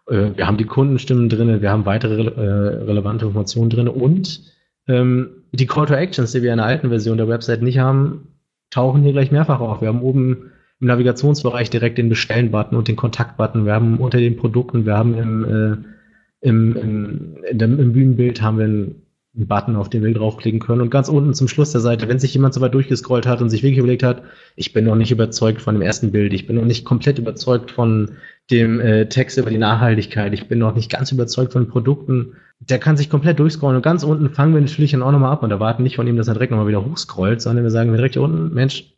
Äh, 0.09 0.37
wir 0.37 0.47
haben 0.47 0.57
die 0.57 0.65
Kundenstimmen 0.65 1.29
drin, 1.29 1.61
wir 1.61 1.71
haben 1.71 1.85
weitere 1.85 2.23
äh, 2.23 2.83
relevante 2.85 3.25
Informationen 3.25 3.69
drin 3.69 3.87
und 3.87 4.41
ähm, 4.87 5.29
die 5.51 5.65
Call 5.65 5.85
to 5.85 5.93
Actions, 5.93 6.31
die 6.31 6.41
wir 6.41 6.51
in 6.51 6.57
der 6.57 6.65
alten 6.65 6.89
Version 6.89 7.17
der 7.17 7.27
Website 7.27 7.61
nicht 7.61 7.79
haben, 7.79 8.27
tauchen 8.69 9.03
hier 9.03 9.13
gleich 9.13 9.31
mehrfach 9.31 9.59
auf. 9.59 9.81
Wir 9.81 9.87
haben 9.87 10.01
oben 10.01 10.51
im 10.79 10.87
Navigationsbereich 10.87 11.69
direkt 11.69 11.97
den 11.97 12.09
Bestellen-Button 12.09 12.77
und 12.77 12.87
den 12.87 12.95
Kontakt-Button. 12.95 13.65
Wir 13.65 13.73
haben 13.73 13.97
unter 13.97 14.19
den 14.19 14.37
Produkten, 14.37 14.85
wir 14.85 14.97
haben 14.97 15.17
im, 15.17 15.45
äh, 15.45 16.47
im, 16.47 16.75
im, 16.75 17.35
dem, 17.51 17.79
im 17.79 17.93
Bühnenbild 17.93 18.41
haben 18.41 18.57
wir 18.57 18.65
einen, 18.65 19.01
einen 19.39 19.47
Button, 19.47 19.75
auf 19.75 19.89
den 19.89 20.03
wir 20.03 20.13
draufklicken 20.13 20.59
können. 20.59 20.81
Und 20.81 20.91
ganz 20.91 21.09
unten 21.09 21.33
zum 21.33 21.47
Schluss 21.47 21.71
der 21.71 21.81
Seite, 21.81 22.07
wenn 22.07 22.19
sich 22.19 22.33
jemand 22.33 22.53
so 22.53 22.61
weit 22.61 22.73
durchgescrollt 22.73 23.25
hat 23.25 23.41
und 23.41 23.49
sich 23.49 23.63
wirklich 23.63 23.79
überlegt 23.79 24.03
hat, 24.03 24.23
ich 24.55 24.73
bin 24.73 24.85
noch 24.85 24.95
nicht 24.95 25.11
überzeugt 25.11 25.61
von 25.61 25.75
dem 25.75 25.81
ersten 25.81 26.11
Bild, 26.11 26.33
ich 26.33 26.45
bin 26.45 26.57
noch 26.57 26.65
nicht 26.65 26.85
komplett 26.85 27.17
überzeugt 27.17 27.71
von 27.71 28.11
dem 28.51 28.79
äh, 28.79 29.07
Text 29.07 29.37
über 29.37 29.49
die 29.49 29.57
Nachhaltigkeit, 29.57 30.33
ich 30.33 30.47
bin 30.47 30.59
noch 30.59 30.75
nicht 30.75 30.91
ganz 30.91 31.11
überzeugt 31.11 31.53
von 31.53 31.67
Produkten, 31.67 32.33
der 32.59 32.79
kann 32.79 32.97
sich 32.97 33.09
komplett 33.09 33.39
durchscrollen 33.39 33.77
und 33.77 33.83
ganz 33.83 34.03
unten 34.03 34.29
fangen 34.29 34.53
wir 34.53 34.61
natürlich 34.61 34.91
dann 34.91 35.03
auch 35.03 35.11
nochmal 35.11 35.31
ab 35.31 35.43
und 35.43 35.51
erwarten 35.51 35.83
nicht 35.83 35.95
von 35.95 36.07
ihm, 36.07 36.17
dass 36.17 36.27
er 36.27 36.33
direkt 36.33 36.51
nochmal 36.51 36.67
wieder 36.67 36.85
hochscrollt, 36.85 37.41
sondern 37.41 37.63
wir 37.63 37.71
sagen 37.71 37.93
direkt 37.93 38.15
hier 38.15 38.21
unten, 38.21 38.53
Mensch, 38.53 38.93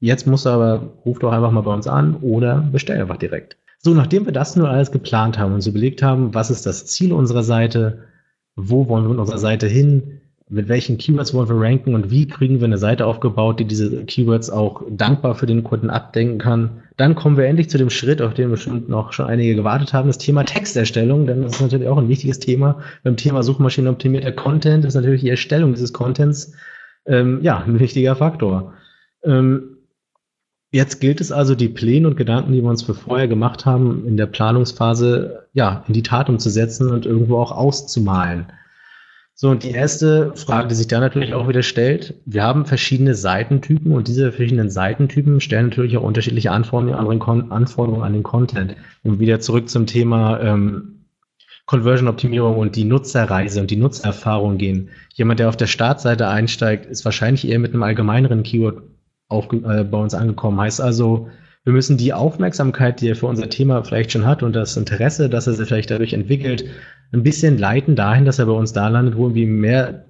jetzt 0.00 0.26
musst 0.26 0.46
du 0.46 0.50
aber, 0.50 0.92
ruf 1.04 1.18
doch 1.18 1.32
einfach 1.32 1.50
mal 1.50 1.62
bei 1.62 1.74
uns 1.74 1.88
an 1.88 2.16
oder 2.16 2.68
bestell 2.70 3.00
einfach 3.00 3.16
direkt. 3.16 3.56
So, 3.78 3.92
nachdem 3.92 4.24
wir 4.24 4.32
das 4.32 4.56
nur 4.56 4.70
alles 4.70 4.92
geplant 4.92 5.38
haben 5.38 5.48
und 5.48 5.56
uns 5.56 5.66
überlegt 5.66 6.02
haben, 6.02 6.32
was 6.32 6.50
ist 6.50 6.64
das 6.64 6.86
Ziel 6.86 7.12
unserer 7.12 7.42
Seite, 7.42 8.04
wo 8.56 8.88
wollen 8.88 9.04
wir 9.04 9.10
mit 9.10 9.18
unserer 9.18 9.38
Seite 9.38 9.66
hin, 9.66 10.20
mit 10.48 10.68
welchen 10.68 10.98
Keywords 10.98 11.32
wollen 11.32 11.48
wir 11.48 11.60
ranken 11.60 11.94
und 11.94 12.10
wie 12.10 12.28
kriegen 12.28 12.60
wir 12.60 12.66
eine 12.66 12.78
Seite 12.78 13.06
aufgebaut, 13.06 13.60
die 13.60 13.64
diese 13.64 14.04
Keywords 14.04 14.50
auch 14.50 14.82
dankbar 14.90 15.34
für 15.34 15.46
den 15.46 15.64
Kunden 15.64 15.90
abdenken 15.90 16.38
kann, 16.38 16.82
dann 16.96 17.14
kommen 17.14 17.36
wir 17.36 17.46
endlich 17.46 17.70
zu 17.70 17.78
dem 17.78 17.90
Schritt, 17.90 18.20
auf 18.20 18.34
den 18.34 18.50
bestimmt 18.50 18.88
noch 18.88 19.12
schon 19.12 19.26
einige 19.26 19.54
gewartet 19.54 19.92
haben, 19.92 20.06
das 20.06 20.18
Thema 20.18 20.44
Texterstellung, 20.44 21.26
denn 21.26 21.42
das 21.42 21.54
ist 21.54 21.62
natürlich 21.62 21.88
auch 21.88 21.96
ein 21.96 22.08
wichtiges 22.08 22.38
Thema. 22.38 22.80
Beim 23.02 23.16
Thema 23.16 23.42
Suchmaschinenoptimierter 23.42 24.32
Content 24.32 24.84
ist 24.84 24.94
natürlich 24.94 25.22
die 25.22 25.30
Erstellung 25.30 25.72
dieses 25.72 25.92
Contents 25.92 26.54
ähm, 27.06 27.40
ja 27.42 27.58
ein 27.58 27.80
wichtiger 27.80 28.14
Faktor. 28.14 28.74
Ähm, 29.24 29.73
jetzt 30.74 31.00
gilt 31.00 31.20
es 31.20 31.30
also, 31.30 31.54
die 31.54 31.68
Pläne 31.68 32.08
und 32.08 32.16
Gedanken, 32.16 32.52
die 32.52 32.60
wir 32.60 32.68
uns 32.68 32.82
für 32.82 32.94
vorher 32.94 33.28
gemacht 33.28 33.64
haben, 33.64 34.06
in 34.06 34.16
der 34.16 34.26
Planungsphase 34.26 35.46
ja 35.52 35.84
in 35.86 35.94
die 35.94 36.02
Tat 36.02 36.28
umzusetzen 36.28 36.90
und 36.90 37.06
irgendwo 37.06 37.38
auch 37.38 37.52
auszumalen. 37.52 38.46
So, 39.36 39.50
und 39.50 39.62
die 39.62 39.70
erste 39.70 40.32
Frage, 40.34 40.68
die 40.68 40.74
sich 40.74 40.88
da 40.88 41.00
natürlich 41.00 41.32
auch 41.32 41.48
wieder 41.48 41.62
stellt, 41.62 42.14
wir 42.24 42.42
haben 42.42 42.66
verschiedene 42.66 43.14
Seitentypen 43.14 43.92
und 43.92 44.08
diese 44.08 44.32
verschiedenen 44.32 44.70
Seitentypen 44.70 45.40
stellen 45.40 45.68
natürlich 45.68 45.96
auch 45.96 46.02
unterschiedliche 46.02 46.50
Anforderungen, 46.50 47.52
Anforderungen 47.52 48.02
an 48.02 48.12
den 48.12 48.22
Content. 48.22 48.76
Und 49.04 49.20
wieder 49.20 49.40
zurück 49.40 49.68
zum 49.68 49.86
Thema 49.86 50.40
ähm, 50.40 51.06
Conversion-Optimierung 51.66 52.58
und 52.58 52.76
die 52.76 52.84
Nutzerreise 52.84 53.60
und 53.60 53.70
die 53.70 53.76
Nutzererfahrung 53.76 54.58
gehen. 54.58 54.90
Jemand, 55.14 55.40
der 55.40 55.48
auf 55.48 55.56
der 55.56 55.66
Startseite 55.66 56.28
einsteigt, 56.28 56.86
ist 56.86 57.04
wahrscheinlich 57.04 57.48
eher 57.48 57.58
mit 57.58 57.72
einem 57.72 57.82
allgemeineren 57.84 58.42
Keyword 58.42 58.82
auf, 59.28 59.52
äh, 59.52 59.84
bei 59.84 59.98
uns 59.98 60.14
angekommen. 60.14 60.60
Heißt 60.60 60.80
also, 60.80 61.28
wir 61.64 61.72
müssen 61.72 61.96
die 61.96 62.12
Aufmerksamkeit, 62.12 63.00
die 63.00 63.08
er 63.08 63.16
für 63.16 63.26
unser 63.26 63.48
Thema 63.48 63.82
vielleicht 63.82 64.12
schon 64.12 64.26
hat 64.26 64.42
und 64.42 64.54
das 64.54 64.76
Interesse, 64.76 65.30
das 65.30 65.46
er 65.46 65.54
sich 65.54 65.66
vielleicht 65.66 65.90
dadurch 65.90 66.12
entwickelt, 66.12 66.64
ein 67.12 67.22
bisschen 67.22 67.58
leiten 67.58 67.96
dahin, 67.96 68.24
dass 68.24 68.38
er 68.38 68.46
bei 68.46 68.52
uns 68.52 68.72
da 68.72 68.88
landet, 68.88 69.16
wo 69.16 69.34
wir 69.34 69.46
mehr 69.46 70.04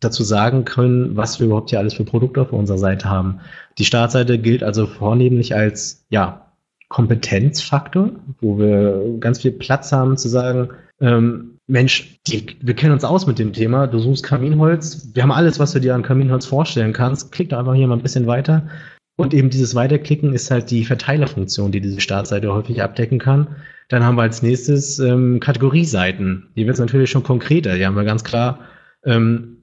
dazu 0.00 0.22
sagen 0.22 0.64
können, 0.64 1.16
was 1.16 1.40
wir 1.40 1.46
überhaupt 1.46 1.70
hier 1.70 1.78
alles 1.78 1.94
für 1.94 2.04
Produkte 2.04 2.40
auf 2.42 2.52
unserer 2.52 2.78
Seite 2.78 3.08
haben. 3.08 3.40
Die 3.78 3.84
Startseite 3.84 4.38
gilt 4.38 4.62
also 4.62 4.86
vornehmlich 4.86 5.54
als, 5.54 6.06
ja, 6.10 6.40
Kompetenzfaktor, 6.88 8.10
wo 8.40 8.58
wir 8.58 9.18
ganz 9.18 9.40
viel 9.40 9.52
Platz 9.52 9.90
haben 9.90 10.16
zu 10.16 10.28
sagen, 10.28 10.68
ähm, 11.00 11.53
Mensch, 11.66 12.18
die, 12.26 12.56
wir 12.60 12.74
kennen 12.74 12.92
uns 12.92 13.04
aus 13.04 13.26
mit 13.26 13.38
dem 13.38 13.52
Thema, 13.52 13.86
du 13.86 13.98
suchst 13.98 14.22
Kaminholz, 14.22 15.10
wir 15.14 15.22
haben 15.22 15.32
alles, 15.32 15.58
was 15.58 15.72
du 15.72 15.80
dir 15.80 15.94
an 15.94 16.02
Kaminholz 16.02 16.44
vorstellen 16.44 16.92
kannst, 16.92 17.32
klick 17.32 17.48
doch 17.48 17.58
einfach 17.58 17.74
hier 17.74 17.86
mal 17.86 17.96
ein 17.96 18.02
bisschen 18.02 18.26
weiter. 18.26 18.68
Und 19.16 19.32
eben 19.32 19.48
dieses 19.48 19.74
Weiterklicken 19.74 20.34
ist 20.34 20.50
halt 20.50 20.70
die 20.70 20.84
Verteilerfunktion, 20.84 21.70
die 21.70 21.80
diese 21.80 22.00
Startseite 22.00 22.52
häufig 22.52 22.82
abdecken 22.82 23.18
kann. 23.18 23.56
Dann 23.88 24.02
haben 24.02 24.16
wir 24.16 24.22
als 24.22 24.42
nächstes 24.42 24.98
ähm, 24.98 25.38
Kategorieseiten. 25.40 26.48
Die 26.56 26.66
wird 26.66 26.78
natürlich 26.78 27.10
schon 27.10 27.22
konkreter. 27.22 27.76
Die 27.76 27.86
haben 27.86 27.94
wir 27.94 28.04
ganz 28.04 28.24
klar 28.24 28.60
ähm, 29.04 29.62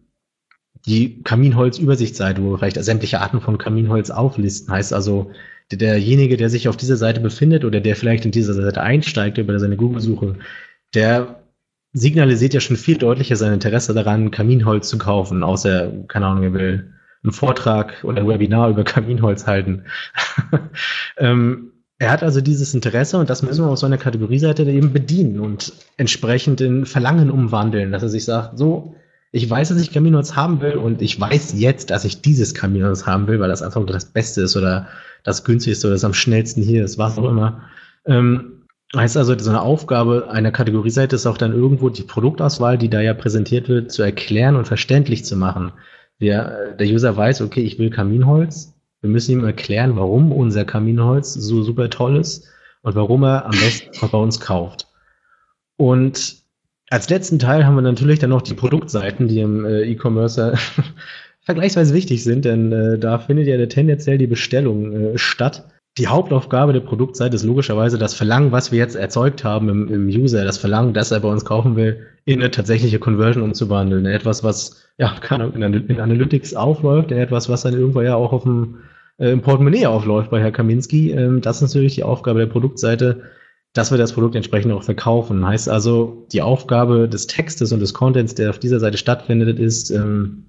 die 0.86 1.22
Kaminholz-Übersichtsseite, 1.24 2.42
wo 2.42 2.52
wir 2.52 2.60
vielleicht 2.60 2.82
sämtliche 2.84 3.20
Arten 3.20 3.42
von 3.42 3.58
Kaminholz 3.58 4.10
auflisten. 4.10 4.74
Heißt 4.74 4.94
also, 4.94 5.32
derjenige, 5.72 6.38
der 6.38 6.50
sich 6.50 6.68
auf 6.68 6.78
dieser 6.78 6.98
Seite 6.98 7.20
befindet 7.20 7.66
oder 7.66 7.82
der 7.82 7.96
vielleicht 7.96 8.26
in 8.26 8.32
dieser 8.32 8.54
Seite 8.54 8.82
einsteigt 8.82 9.38
über 9.38 9.60
seine 9.60 9.78
Google-Suche, 9.78 10.38
der 10.94 11.41
signalisiert 11.94 12.54
ja 12.54 12.60
schon 12.60 12.78
viel 12.78 12.98
deutlicher 12.98 13.36
sein 13.36 13.54
Interesse 13.54 13.94
daran, 13.94 14.32
Kaminholz 14.32 14.88
zu 14.88 14.98
kaufen, 14.98 15.44
außer, 15.44 15.92
keine 16.08 16.28
Ahnung, 16.28 16.44
er 16.44 16.54
will 16.54 16.94
einen 17.24 17.34
Vortrag 17.34 18.04
oder 18.04 18.22
ein 18.22 18.28
Webinar 18.28 18.70
über 18.70 18.84
Kaminholz 18.86 19.46
halten. 19.48 19.84
ähm, 21.18 21.72
er 22.00 22.10
hat 22.10 22.24
also 22.24 22.42
dieses 22.42 22.74
Interesse 22.74 23.18
und 23.18 23.30
das 23.30 23.44
müssen 23.44 23.64
wir 23.64 23.70
auf 23.70 23.78
so 23.78 23.86
einer 23.86 24.00
Kategorieseite 24.00 24.64
eben 24.64 24.92
bedienen 24.92 25.40
und 25.40 25.72
entsprechend 25.98 26.60
in 26.60 26.88
Verlangen 26.88 27.30
umwandeln, 27.30 27.92
dass 27.92 28.02
er 28.02 28.10
sich 28.10 28.26
sagt, 28.26 28.58
so, 28.58 28.96
ich 29.32 29.48
weiß, 29.48 29.70
dass 29.70 29.82
ich 29.82 29.94
Kaminholz 29.94 30.36
haben 30.36 30.62
will 30.62 30.74
und 30.74 31.02
ich 31.02 31.20
weiß 31.20 31.54
jetzt, 31.58 31.92
dass 31.92 32.04
ich 32.04 32.22
dieses 32.22 32.54
Kaminholz 32.54 33.06
haben 33.06 33.28
will, 33.28 33.40
weil 33.40 33.50
das 33.50 33.62
einfach 33.62 33.86
das 33.86 34.06
Beste 34.06 34.42
ist 34.42 34.58
oder 34.58 34.88
das 35.24 35.44
günstigste 35.44 35.88
oder 35.88 35.96
das 35.96 36.04
am 36.04 36.14
schnellsten 36.14 36.64
hier 36.64 36.84
ist, 36.84 36.98
was 36.98 37.18
auch 37.20 37.30
immer. 37.30 37.62
Ähm, 38.06 38.61
heißt 38.96 39.18
also, 39.18 39.38
so 39.38 39.50
eine 39.50 39.62
Aufgabe 39.62 40.30
einer 40.30 40.52
Kategorieseite 40.52 41.16
ist 41.16 41.26
auch 41.26 41.38
dann 41.38 41.54
irgendwo 41.54 41.90
die 41.90 42.04
Produktauswahl, 42.04 42.78
die 42.78 42.90
da 42.90 43.02
ja 43.02 43.14
präsentiert 43.14 43.70
wird, 43.70 43.92
zu 43.92 44.04
erklären 44.04 44.56
und 44.56 44.68
verständlich 44.68 45.24
zu 45.24 45.38
machen. 45.38 45.72
Der, 46.20 46.74
der 46.74 46.88
User 46.88 47.16
weiß, 47.16 47.42
okay, 47.42 47.62
ich 47.62 47.80
will 47.80 47.90
Kaminholz, 47.90 48.74
wir 49.02 49.10
müssen 49.10 49.32
ihm 49.32 49.44
erklären, 49.44 49.96
warum 49.96 50.32
unser 50.32 50.66
Kaminholz 50.66 51.34
so 51.34 51.64
super 51.64 51.90
toll 51.90 52.18
ist 52.18 52.48
und 52.84 52.96
warum 52.96 53.24
er 53.24 53.46
am 53.46 53.52
besten 53.52 54.10
bei 54.12 54.18
uns 54.18 54.40
kauft. 54.40 54.88
Und 55.78 56.42
als 56.90 57.10
letzten 57.10 57.40
Teil 57.40 57.66
haben 57.66 57.76
wir 57.76 57.82
natürlich 57.82 58.20
dann 58.20 58.30
noch 58.30 58.42
die 58.42 58.54
Produktseiten, 58.54 59.28
die 59.28 59.40
im 59.40 59.66
äh, 59.66 59.84
E-Commerce 59.84 60.56
vergleichsweise 61.42 61.94
wichtig 61.94 62.24
sind, 62.24 62.46
denn 62.46 62.72
äh, 62.72 63.00
da 63.00 63.18
findet 63.18 63.48
ja 63.48 63.66
tendenziell 63.66 64.18
die 64.18 64.28
Bestellung 64.28 64.94
äh, 64.94 65.18
statt. 65.18 65.68
Die 65.98 66.08
Hauptaufgabe 66.08 66.72
der 66.74 66.80
Produktseite 66.80 67.36
ist 67.36 67.44
logischerweise 67.44 67.98
das 67.98 68.14
Verlangen, 68.14 68.52
was 68.52 68.72
wir 68.72 68.80
jetzt 68.80 68.96
erzeugt 68.96 69.44
haben 69.44 69.68
im, 69.68 69.88
im 69.94 70.08
User, 70.08 70.46
das 70.46 70.58
Verlangen, 70.58 70.94
dass 70.94 71.12
er 71.12 71.20
bei 71.20 71.28
uns 71.28 71.44
kaufen 71.44 71.76
will, 71.76 72.08
in 72.24 72.40
eine 72.40 72.52
tatsächliche 72.52 73.00
Conversion 73.00 73.44
umzuwandeln. 73.44 74.06
Etwas, 74.06 74.44
was 74.44 74.86
ja 74.98 75.14
in, 75.32 75.62
in 75.62 76.00
Analytics 76.00 76.54
aufläuft, 76.54 77.12
etwas, 77.12 77.50
was 77.50 77.64
dann 77.64 77.74
irgendwann 77.74 78.06
ja 78.06 78.16
auch 78.16 78.32
auf 78.32 78.44
dem 78.44 78.78
äh, 79.18 79.32
im 79.32 79.42
Portemonnaie 79.42 79.86
aufläuft 79.86 80.32
bei 80.32 80.42
Herr 80.42 80.52
Kaminski. 80.52 81.12
Ähm, 81.12 81.42
das 81.42 81.58
ist 81.58 81.74
natürlich 81.74 81.96
die 81.96 82.04
Aufgabe 82.04 82.40
der 82.40 82.48
Produktseite, 82.48 83.24
dass 83.74 83.92
wir 83.92 83.98
das 83.98 84.14
Produkt 84.14 84.36
entsprechend 84.36 84.72
auch 84.72 84.84
verkaufen. 84.84 85.46
Heißt 85.46 85.68
also, 85.68 86.26
die 86.32 86.42
Aufgabe 86.42 87.10
des 87.10 87.28
Textes 87.28 87.74
und 87.74 87.80
des 87.82 87.94
Contents, 87.94 88.36
der 88.36 88.50
auf 88.50 88.60
dieser 88.60 88.80
Seite 88.80 88.98
stattfindet, 88.98 89.60
ist, 89.60 89.92
ähm, 89.92 90.46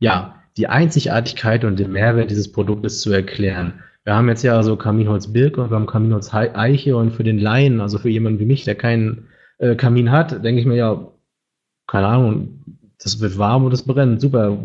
ja, 0.00 0.36
die 0.56 0.66
Einzigartigkeit 0.66 1.64
und 1.64 1.78
den 1.78 1.92
Mehrwert 1.92 2.30
dieses 2.30 2.50
Produktes 2.50 3.00
zu 3.00 3.12
erklären. 3.12 3.82
Wir 4.04 4.14
haben 4.14 4.28
jetzt 4.28 4.42
ja 4.42 4.62
so 4.62 4.76
Kaminholz 4.76 5.32
Birke 5.32 5.62
und 5.62 5.70
wir 5.70 5.76
haben 5.76 5.86
Kaminholz 5.86 6.32
Eiche 6.32 6.96
und 6.96 7.10
für 7.10 7.24
den 7.24 7.38
Laien, 7.38 7.80
also 7.80 7.98
für 7.98 8.08
jemanden 8.08 8.38
wie 8.38 8.46
mich, 8.46 8.64
der 8.64 8.74
keinen 8.74 9.28
äh, 9.58 9.76
Kamin 9.76 10.10
hat, 10.10 10.42
denke 10.44 10.60
ich 10.60 10.66
mir 10.66 10.76
ja, 10.76 11.12
keine 11.86 12.06
Ahnung, 12.06 12.64
das 13.02 13.20
wird 13.20 13.38
warm 13.38 13.64
und 13.64 13.72
es 13.72 13.82
brennt, 13.82 14.20
super, 14.20 14.56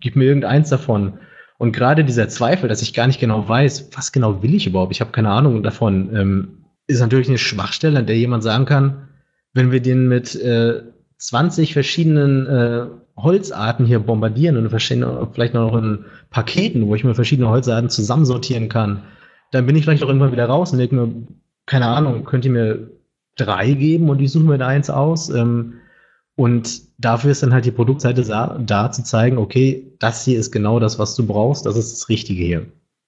gib 0.00 0.16
mir 0.16 0.24
irgendeins 0.24 0.68
davon. 0.68 1.14
Und 1.58 1.72
gerade 1.72 2.04
dieser 2.04 2.28
Zweifel, 2.28 2.68
dass 2.68 2.82
ich 2.82 2.94
gar 2.94 3.06
nicht 3.06 3.20
genau 3.20 3.48
weiß, 3.48 3.90
was 3.94 4.12
genau 4.12 4.42
will 4.42 4.54
ich 4.54 4.66
überhaupt, 4.66 4.92
ich 4.92 5.00
habe 5.00 5.12
keine 5.12 5.30
Ahnung 5.30 5.62
davon, 5.62 6.14
ähm, 6.14 6.48
ist 6.86 7.00
natürlich 7.00 7.28
eine 7.28 7.38
Schwachstelle, 7.38 7.98
an 7.98 8.06
der 8.06 8.18
jemand 8.18 8.42
sagen 8.42 8.66
kann, 8.66 9.08
wenn 9.54 9.72
wir 9.72 9.80
den 9.80 10.08
mit 10.08 10.34
äh, 10.34 10.82
20 11.24 11.72
verschiedenen 11.72 12.46
äh, 12.46 12.86
Holzarten 13.16 13.86
hier 13.86 13.98
bombardieren 13.98 14.58
und 14.58 14.68
vielleicht 14.68 15.54
noch 15.54 15.74
in 15.74 16.04
Paketen, 16.28 16.86
wo 16.86 16.94
ich 16.94 17.02
mir 17.02 17.14
verschiedene 17.14 17.48
Holzarten 17.48 17.88
zusammensortieren 17.88 18.68
kann, 18.68 19.04
dann 19.50 19.64
bin 19.64 19.74
ich 19.74 19.84
vielleicht 19.84 20.02
auch 20.02 20.08
irgendwann 20.08 20.32
wieder 20.32 20.44
raus 20.46 20.72
und 20.72 20.78
denke 20.78 20.94
mir, 20.96 21.26
keine 21.64 21.86
Ahnung, 21.86 22.24
könnt 22.24 22.44
ihr 22.44 22.50
mir 22.50 22.90
drei 23.36 23.72
geben 23.72 24.10
und 24.10 24.20
ich 24.20 24.32
suche 24.32 24.44
mir 24.44 24.58
da 24.58 24.66
eins 24.66 24.90
aus. 24.90 25.30
Ähm, 25.30 25.74
und 26.36 26.82
dafür 26.98 27.30
ist 27.30 27.42
dann 27.42 27.54
halt 27.54 27.64
die 27.64 27.70
Produktseite 27.70 28.22
da, 28.22 28.92
zu 28.92 29.02
zeigen, 29.02 29.38
okay, 29.38 29.94
das 30.00 30.26
hier 30.26 30.38
ist 30.38 30.52
genau 30.52 30.78
das, 30.78 30.98
was 30.98 31.14
du 31.14 31.26
brauchst, 31.26 31.64
das 31.64 31.76
ist 31.76 31.92
das 31.94 32.08
Richtige 32.10 32.44
hier. 32.44 32.66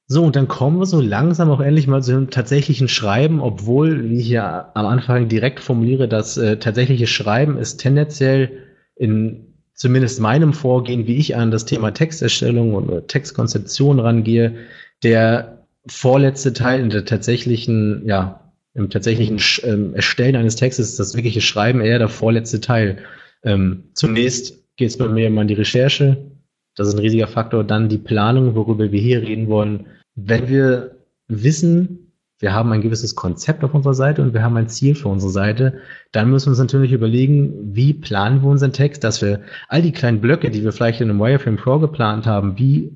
So, 0.08 0.22
und 0.22 0.36
dann 0.36 0.46
kommen 0.46 0.78
wir 0.78 0.86
so 0.86 1.00
langsam 1.00 1.50
auch 1.50 1.60
endlich 1.60 1.88
mal 1.88 2.02
zu 2.02 2.12
dem 2.12 2.30
tatsächlichen 2.30 2.88
Schreiben, 2.88 3.40
obwohl, 3.40 4.08
wie 4.08 4.20
ich 4.20 4.28
ja 4.28 4.70
am 4.74 4.86
Anfang 4.86 5.28
direkt 5.28 5.58
formuliere, 5.60 6.06
das 6.06 6.36
äh, 6.36 6.58
tatsächliche 6.58 7.08
Schreiben 7.08 7.58
ist 7.58 7.78
tendenziell 7.78 8.50
in 8.94 9.54
zumindest 9.74 10.20
meinem 10.20 10.52
Vorgehen, 10.52 11.06
wie 11.06 11.16
ich 11.16 11.34
an 11.34 11.50
das 11.50 11.64
Thema 11.64 11.92
Texterstellung 11.92 12.74
und 12.74 13.08
Textkonzeption 13.08 13.98
rangehe, 13.98 14.54
der 15.02 15.66
vorletzte 15.88 16.52
Teil 16.52 16.80
in 16.80 16.90
der 16.90 17.04
tatsächlichen, 17.04 18.06
ja, 18.06 18.52
im 18.74 18.90
tatsächlichen 18.90 19.40
ähm, 19.64 19.94
Erstellen 19.94 20.36
eines 20.36 20.56
Textes 20.56 20.96
das 20.96 21.16
wirkliche 21.16 21.40
Schreiben 21.40 21.80
eher 21.80 21.98
der 21.98 22.08
vorletzte 22.08 22.60
Teil. 22.60 22.98
Ähm, 23.42 23.84
zunächst 23.94 24.64
geht 24.76 24.90
es 24.90 24.98
bei 24.98 25.08
mir 25.08 25.26
immer 25.26 25.40
an 25.40 25.48
die 25.48 25.54
Recherche. 25.54 26.30
Das 26.76 26.88
ist 26.88 26.94
ein 26.94 27.00
riesiger 27.00 27.26
Faktor. 27.26 27.64
Dann 27.64 27.88
die 27.88 27.98
Planung, 27.98 28.54
worüber 28.54 28.92
wir 28.92 29.00
hier 29.00 29.22
reden 29.22 29.48
wollen. 29.48 29.86
Wenn 30.14 30.48
wir 30.48 30.96
wissen, 31.26 32.12
wir 32.38 32.52
haben 32.52 32.70
ein 32.72 32.82
gewisses 32.82 33.14
Konzept 33.14 33.64
auf 33.64 33.74
unserer 33.74 33.94
Seite 33.94 34.20
und 34.20 34.34
wir 34.34 34.42
haben 34.42 34.56
ein 34.58 34.68
Ziel 34.68 34.94
für 34.94 35.08
unsere 35.08 35.32
Seite, 35.32 35.80
dann 36.12 36.30
müssen 36.30 36.46
wir 36.46 36.50
uns 36.50 36.58
natürlich 36.58 36.92
überlegen, 36.92 37.74
wie 37.74 37.94
planen 37.94 38.42
wir 38.42 38.50
unseren 38.50 38.74
Text, 38.74 39.04
dass 39.04 39.22
wir 39.22 39.40
all 39.68 39.80
die 39.80 39.92
kleinen 39.92 40.20
Blöcke, 40.20 40.50
die 40.50 40.62
wir 40.62 40.72
vielleicht 40.72 41.00
in 41.00 41.08
einem 41.08 41.18
Wireframe 41.18 41.56
Pro 41.56 41.78
geplant 41.78 42.26
haben, 42.26 42.58
wie, 42.58 42.92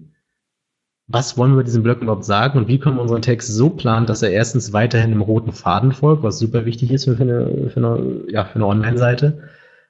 was 1.07 1.39
wollen 1.39 1.57
wir 1.57 1.65
diesen 1.65 1.83
Blöcken 1.83 2.03
überhaupt 2.03 2.27
sagen 2.27 2.59
und 2.59 2.69
wie 2.69 2.79
können 2.79 2.97
wir 2.97 3.03
unseren 3.03 3.23
Text 3.23 3.49
so 3.49 3.71
planen, 3.71 4.05
dass 4.05 4.23
er 4.23 4.31
erstens 4.31 4.75
weiterhin 4.75 5.13
im 5.13 5.23
roten 5.23 5.53
Faden 5.53 5.93
folgt, 5.93 6.23
was 6.23 6.39
super 6.39 6.67
wichtig 6.67 6.91
ist 6.91 7.05
für 7.07 7.19
eine, 7.19 7.71
für 7.71 7.79
eine, 7.79 8.31
ja, 8.31 8.45
für 8.45 8.57
eine 8.57 8.67
Online-Seite. 8.67 9.49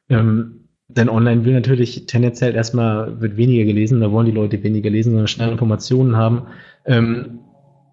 Ähm, 0.09 0.60
denn 0.97 1.09
online 1.09 1.45
will 1.45 1.55
natürlich 1.55 2.07
tendenziell 2.07 2.55
erstmal, 2.55 3.20
wird 3.20 3.36
weniger 3.36 3.64
gelesen, 3.64 4.01
da 4.01 4.11
wollen 4.11 4.26
die 4.26 4.32
Leute 4.32 4.62
weniger 4.62 4.91
lesen, 4.91 5.11
sondern 5.11 5.28
schnell 5.28 5.51
Informationen 5.51 6.16
haben. 6.16 6.43
Ähm, 6.84 7.41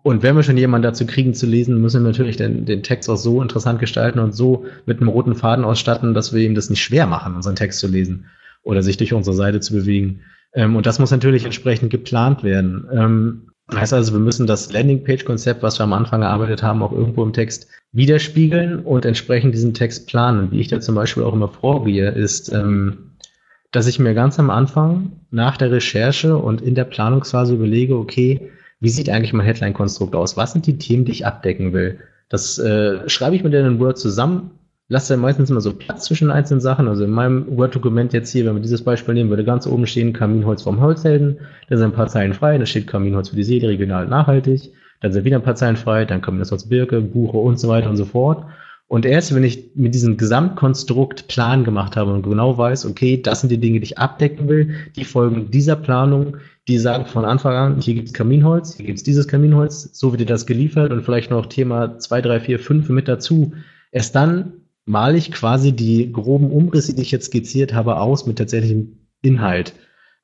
und 0.04 0.24
wenn 0.24 0.36
wir 0.36 0.44
schon 0.44 0.58
jemanden 0.58 0.84
dazu 0.84 1.06
kriegen 1.06 1.34
zu 1.34 1.46
lesen, 1.46 1.82
müssen 1.82 2.02
wir 2.02 2.08
natürlich 2.08 2.38
den, 2.38 2.66
den 2.66 2.82
Text 2.82 3.10
auch 3.10 3.18
so 3.18 3.42
interessant 3.42 3.80
gestalten 3.80 4.20
und 4.20 4.34
so 4.34 4.66
mit 4.86 5.00
einem 5.02 5.10
roten 5.10 5.36
Faden 5.36 5.66
ausstatten, 5.66 6.14
dass 6.14 6.34
wir 6.34 6.42
ihm 6.42 6.56
das 6.56 6.70
nicht 6.70 6.82
schwer 6.82 7.08
machen, 7.08 7.36
unseren 7.36 7.56
Text 7.56 7.80
zu 7.80 7.88
lesen 7.88 8.26
oder 8.64 8.82
sich 8.84 8.98
durch 8.98 9.14
unsere 9.14 9.36
Seite 9.36 9.60
zu 9.60 9.74
bewegen. 9.74 10.22
Ähm, 10.54 10.76
und 10.76 10.86
das 10.86 11.00
muss 11.00 11.12
natürlich 11.12 11.46
entsprechend 11.46 11.90
geplant 11.90 12.44
werden. 12.44 12.88
Ähm, 12.92 13.52
heißt 13.74 13.94
also, 13.94 14.14
wir 14.14 14.20
müssen 14.20 14.48
das 14.48 14.72
Landingpage-Konzept, 14.72 15.62
was 15.62 15.80
wir 15.80 15.84
am 15.84 15.94
Anfang 15.94 16.22
erarbeitet 16.22 16.64
haben, 16.64 16.82
auch 16.82 16.92
irgendwo 16.94 17.24
im 17.24 17.34
Text 17.34 17.68
widerspiegeln 17.92 18.80
und 18.80 19.06
entsprechend 19.06 19.54
diesen 19.54 19.74
Text 19.74 20.08
planen. 20.08 20.52
Wie 20.52 20.60
ich 20.60 20.68
da 20.68 20.80
zum 20.80 20.96
Beispiel 20.96 21.24
auch 21.24 21.34
immer 21.34 21.50
vorgehe, 21.50 22.10
ist, 22.12 22.52
ähm, 22.54 23.12
dass 23.72 23.88
ich 23.88 24.00
mir 24.00 24.14
ganz 24.14 24.40
am 24.40 24.50
Anfang 24.50 25.12
nach 25.32 25.58
der 25.58 25.72
Recherche 25.72 26.38
und 26.38 26.62
in 26.62 26.76
der 26.76 26.86
Planungsphase 26.86 27.56
überlege, 27.56 27.98
okay, 27.98 28.52
wie 28.80 28.90
sieht 28.90 29.10
eigentlich 29.10 29.34
mein 29.34 29.46
Headline-Konstrukt 29.46 30.16
aus? 30.16 30.38
Was 30.38 30.54
sind 30.54 30.68
die 30.68 30.78
Themen, 30.78 31.06
die 31.06 31.12
ich 31.12 31.26
abdecken 31.26 31.74
will? 31.74 32.00
Das 32.30 32.60
äh, 32.60 33.08
schreibe 33.10 33.36
ich 33.36 33.44
mir 33.44 33.50
dann 33.50 33.66
in 33.66 33.80
Word 33.80 33.98
zusammen, 33.98 34.52
lasse 34.90 35.14
dann 35.14 35.22
meistens 35.22 35.50
immer 35.50 35.62
so 35.62 35.74
Platz 35.74 36.06
zwischen 36.06 36.32
einzelnen 36.32 36.62
Sachen. 36.62 36.88
Also 36.88 37.04
in 37.04 37.12
meinem 37.12 37.58
Word-Dokument 37.58 38.14
jetzt 38.14 38.32
hier, 38.32 38.46
wenn 38.46 38.56
wir 38.56 38.62
dieses 38.62 38.84
Beispiel 38.84 39.14
nehmen, 39.14 39.30
würde 39.30 39.44
ganz 39.44 39.68
oben 39.68 39.86
stehen 39.86 40.14
Kaminholz 40.14 40.62
vom 40.62 40.80
Holzhelden. 40.80 41.40
Da 41.70 41.78
sind 41.78 41.88
ein 41.88 41.94
paar 41.94 42.08
Zeilen 42.08 42.34
frei, 42.34 42.58
da 42.58 42.66
steht 42.66 42.88
Kaminholz 42.88 43.30
für 43.30 43.36
die 43.36 43.44
Seele, 43.44 43.70
regional 43.70 44.08
nachhaltig. 44.08 44.72
Dann 45.02 45.12
sind 45.12 45.26
wieder 45.26 45.38
ein 45.38 45.44
paar 45.44 45.56
Zeilen 45.56 45.78
frei, 45.78 46.06
dann 46.06 46.22
Kaminholz 46.22 46.68
Birke, 46.70 47.02
Buche 47.02 47.38
und 47.38 47.60
so 47.60 47.68
weiter 47.68 47.90
und 47.90 47.98
so 47.98 48.06
fort. 48.06 48.46
Und 48.90 49.06
erst 49.06 49.36
wenn 49.36 49.44
ich 49.44 49.72
mit 49.76 49.94
diesem 49.94 50.16
Gesamtkonstrukt 50.16 51.28
Plan 51.28 51.66
gemacht 51.66 51.98
habe 51.98 52.14
und 52.14 52.24
genau 52.24 52.58
weiß, 52.58 52.86
okay, 52.86 53.22
das 53.22 53.42
sind 53.42 53.50
die 53.50 53.58
Dinge, 53.58 53.82
die 53.82 53.86
ich 53.86 53.98
abdecken 53.98 54.48
will, 54.48 54.76
die 54.96 55.04
folgen 55.04 55.52
dieser 55.52 55.76
Planung, 55.76 56.38
die 56.70 56.78
sagen 56.78 57.06
von 57.06 57.26
Anfang 57.26 57.54
an, 57.54 57.82
hier 57.82 57.96
gibt 57.96 58.08
es 58.08 58.14
Kaminholz, 58.14 58.76
hier 58.76 58.86
gibt 58.86 58.98
es 58.98 59.04
dieses 59.04 59.28
Kaminholz, 59.28 59.90
so 59.92 60.12
wird 60.12 60.22
dir 60.22 60.26
das 60.26 60.46
geliefert 60.46 60.94
und 60.94 61.04
vielleicht 61.04 61.32
noch 61.32 61.48
Thema 61.48 62.00
2, 62.00 62.22
3, 62.22 62.40
4, 62.40 62.60
5 62.60 62.90
mit 62.90 63.10
dazu. 63.10 63.52
Erst 63.92 64.16
dann 64.16 64.54
male 64.88 65.18
ich 65.18 65.32
quasi 65.32 65.74
die 65.74 66.12
groben 66.12 66.50
Umrisse, 66.50 66.96
die 66.96 67.02
ich 67.02 67.12
jetzt 67.12 67.28
skizziert 67.28 67.74
habe, 67.74 68.00
aus 68.00 68.26
mit 68.26 68.38
tatsächlichem 68.38 69.08
Inhalt. 69.22 69.74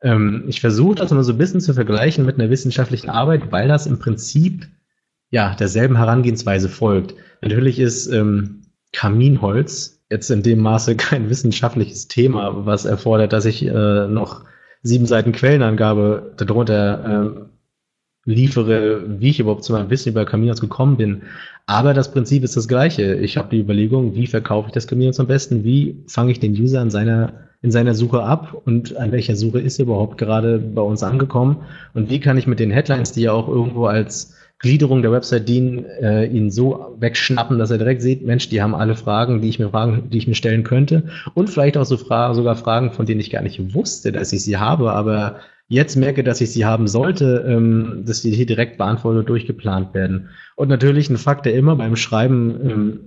Ähm, 0.01 0.45
ich 0.47 0.61
versuche 0.61 0.95
das 0.95 1.11
immer 1.11 1.23
so 1.23 1.33
ein 1.33 1.37
bisschen 1.37 1.61
zu 1.61 1.73
vergleichen 1.73 2.25
mit 2.25 2.39
einer 2.39 2.49
wissenschaftlichen 2.49 3.09
Arbeit, 3.09 3.51
weil 3.51 3.67
das 3.67 3.85
im 3.85 3.99
Prinzip 3.99 4.67
ja 5.29 5.55
derselben 5.55 5.97
Herangehensweise 5.97 6.69
folgt. 6.69 7.15
Natürlich 7.41 7.79
ist 7.79 8.07
ähm, 8.07 8.61
Kaminholz 8.93 10.01
jetzt 10.09 10.29
in 10.31 10.43
dem 10.43 10.59
Maße 10.59 10.95
kein 10.97 11.29
wissenschaftliches 11.29 12.07
Thema, 12.07 12.65
was 12.65 12.85
erfordert, 12.85 13.33
dass 13.33 13.45
ich 13.45 13.65
äh, 13.65 14.07
noch 14.07 14.45
sieben 14.81 15.05
Seiten 15.05 15.33
Quellenangabe 15.33 16.33
darunter 16.37 17.25
äh, 17.25 18.29
liefere, 18.29 19.19
wie 19.19 19.29
ich 19.29 19.39
überhaupt 19.39 19.63
zu 19.63 19.73
meinem 19.73 19.89
Wissen 19.89 20.09
über 20.09 20.25
Caminos 20.25 20.61
gekommen 20.61 20.97
bin. 20.97 21.23
Aber 21.65 21.93
das 21.93 22.11
Prinzip 22.11 22.43
ist 22.43 22.57
das 22.57 22.67
gleiche. 22.67 23.15
Ich 23.15 23.37
habe 23.37 23.49
die 23.49 23.59
Überlegung, 23.59 24.15
wie 24.15 24.27
verkaufe 24.27 24.67
ich 24.67 24.73
das 24.73 24.87
Caminos 24.87 25.19
am 25.19 25.27
besten? 25.27 25.63
Wie 25.63 26.03
fange 26.07 26.31
ich 26.31 26.39
den 26.39 26.51
User 26.53 26.81
in 26.81 26.89
seiner, 26.89 27.33
in 27.61 27.71
seiner 27.71 27.93
Suche 27.93 28.21
ab? 28.21 28.61
Und 28.65 28.97
an 28.97 29.11
welcher 29.13 29.35
Suche 29.35 29.61
ist 29.61 29.79
er 29.79 29.85
überhaupt 29.85 30.17
gerade 30.17 30.59
bei 30.59 30.81
uns 30.81 31.03
angekommen? 31.03 31.63
Und 31.93 32.09
wie 32.09 32.19
kann 32.19 32.37
ich 32.37 32.47
mit 32.47 32.59
den 32.59 32.71
Headlines, 32.71 33.13
die 33.13 33.21
ja 33.21 33.31
auch 33.31 33.47
irgendwo 33.47 33.85
als 33.85 34.35
Gliederung 34.59 35.01
der 35.01 35.11
Website 35.11 35.47
dienen, 35.47 35.85
äh, 35.85 36.25
ihn 36.25 36.49
so 36.49 36.95
wegschnappen, 36.99 37.59
dass 37.59 37.71
er 37.71 37.77
direkt 37.77 38.01
sieht, 38.01 38.25
Mensch, 38.25 38.47
die 38.49 38.61
haben 38.61 38.75
alle 38.75 38.95
Fragen, 38.95 39.41
die 39.41 39.49
ich 39.49 39.59
mir 39.59 39.69
fragen, 39.69 40.09
die 40.09 40.17
ich 40.17 40.27
mir 40.27 40.35
stellen 40.35 40.63
könnte. 40.63 41.03
Und 41.33 41.49
vielleicht 41.49 41.77
auch 41.77 41.85
so 41.85 41.97
Fragen, 41.97 42.33
sogar 42.33 42.55
Fragen, 42.55 42.91
von 42.91 43.05
denen 43.05 43.19
ich 43.19 43.29
gar 43.29 43.41
nicht 43.41 43.73
wusste, 43.73 44.11
dass 44.11 44.31
ich 44.31 44.43
sie 44.43 44.57
habe, 44.57 44.91
aber 44.93 45.37
jetzt 45.67 45.95
merke, 45.95 46.23
dass 46.23 46.41
ich 46.41 46.51
sie 46.51 46.65
haben 46.65 46.87
sollte, 46.87 47.45
ähm, 47.47 48.03
dass 48.05 48.21
die 48.21 48.31
hier 48.31 48.45
direkt 48.45 48.77
beantwortet 48.77 49.21
und 49.21 49.29
durchgeplant 49.29 49.93
werden. 49.93 50.29
Und 50.55 50.69
natürlich 50.69 51.09
ein 51.09 51.17
Fakt, 51.17 51.45
der 51.45 51.55
immer 51.55 51.75
beim 51.75 51.95
Schreiben 51.95 52.69
ähm, 52.69 52.99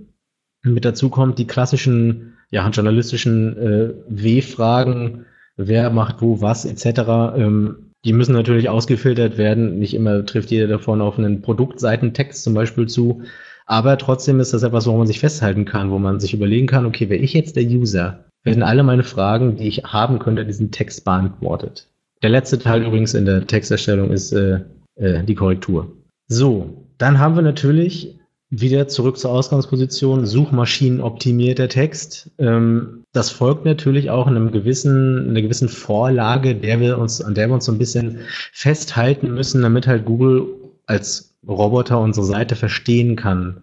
mit 0.63 0.85
dazu 0.85 1.09
kommt, 1.09 1.39
die 1.39 1.47
klassischen, 1.47 2.37
ja, 2.49 2.67
journalistischen 2.69 3.57
äh, 3.57 3.93
W-Fragen, 4.07 5.25
wer 5.55 5.89
macht 5.89 6.21
wo 6.21 6.41
was, 6.41 6.65
etc. 6.65 7.35
Ähm, 7.37 7.93
die 8.05 8.13
müssen 8.13 8.33
natürlich 8.33 8.69
ausgefiltert 8.69 9.37
werden. 9.37 9.79
Nicht 9.79 9.93
immer 9.93 10.25
trifft 10.25 10.51
jeder 10.51 10.67
davon 10.67 11.01
auf 11.01 11.17
einen 11.17 11.41
Produktseitentext 11.41 12.43
zum 12.43 12.53
Beispiel 12.53 12.87
zu. 12.87 13.23
Aber 13.65 13.97
trotzdem 13.97 14.39
ist 14.39 14.53
das 14.53 14.63
etwas, 14.63 14.85
woran 14.85 14.99
man 14.99 15.07
sich 15.07 15.19
festhalten 15.19 15.65
kann, 15.65 15.91
wo 15.91 15.99
man 15.99 16.19
sich 16.21 16.33
überlegen 16.33 16.67
kann, 16.67 16.85
okay, 16.85 17.09
wäre 17.09 17.21
ich 17.21 17.33
jetzt 17.33 17.57
der 17.57 17.65
User, 17.65 18.25
werden 18.43 18.63
alle 18.63 18.83
meine 18.83 19.03
Fragen, 19.03 19.57
die 19.57 19.67
ich 19.67 19.83
haben 19.83 20.19
könnte, 20.19 20.45
diesen 20.45 20.71
Text 20.71 21.03
beantwortet. 21.03 21.89
Der 22.21 22.29
letzte 22.29 22.59
Teil 22.59 22.83
übrigens 22.83 23.13
in 23.13 23.25
der 23.25 23.45
Texterstellung 23.45 24.11
ist 24.11 24.31
äh, 24.31 24.61
äh, 24.95 25.23
die 25.23 25.35
Korrektur. 25.35 25.91
So, 26.27 26.87
dann 26.97 27.19
haben 27.19 27.35
wir 27.35 27.43
natürlich 27.43 28.17
wieder 28.49 28.87
zurück 28.87 29.17
zur 29.17 29.31
Ausgangsposition, 29.31 30.25
Suchmaschinen 30.25 31.01
optimierter 31.01 31.67
Text. 31.67 32.31
Ähm, 32.39 33.03
das 33.11 33.29
folgt 33.29 33.65
natürlich 33.65 34.09
auch 34.09 34.27
in 34.27 34.35
einem 34.35 34.51
gewissen, 34.51 35.29
einer 35.29 35.41
gewissen 35.41 35.69
Vorlage, 35.69 36.55
der 36.55 36.79
wir 36.79 36.97
uns, 36.97 37.21
an 37.21 37.35
der 37.35 37.49
wir 37.49 37.55
uns 37.55 37.65
so 37.65 37.71
ein 37.71 37.77
bisschen 37.77 38.19
festhalten 38.53 39.33
müssen, 39.33 39.61
damit 39.61 39.85
halt 39.85 40.05
Google 40.05 40.47
als 40.85 41.37
Roboter 41.47 41.99
unsere 41.99 42.25
Seite 42.25 42.55
verstehen 42.55 43.15
kann. 43.15 43.61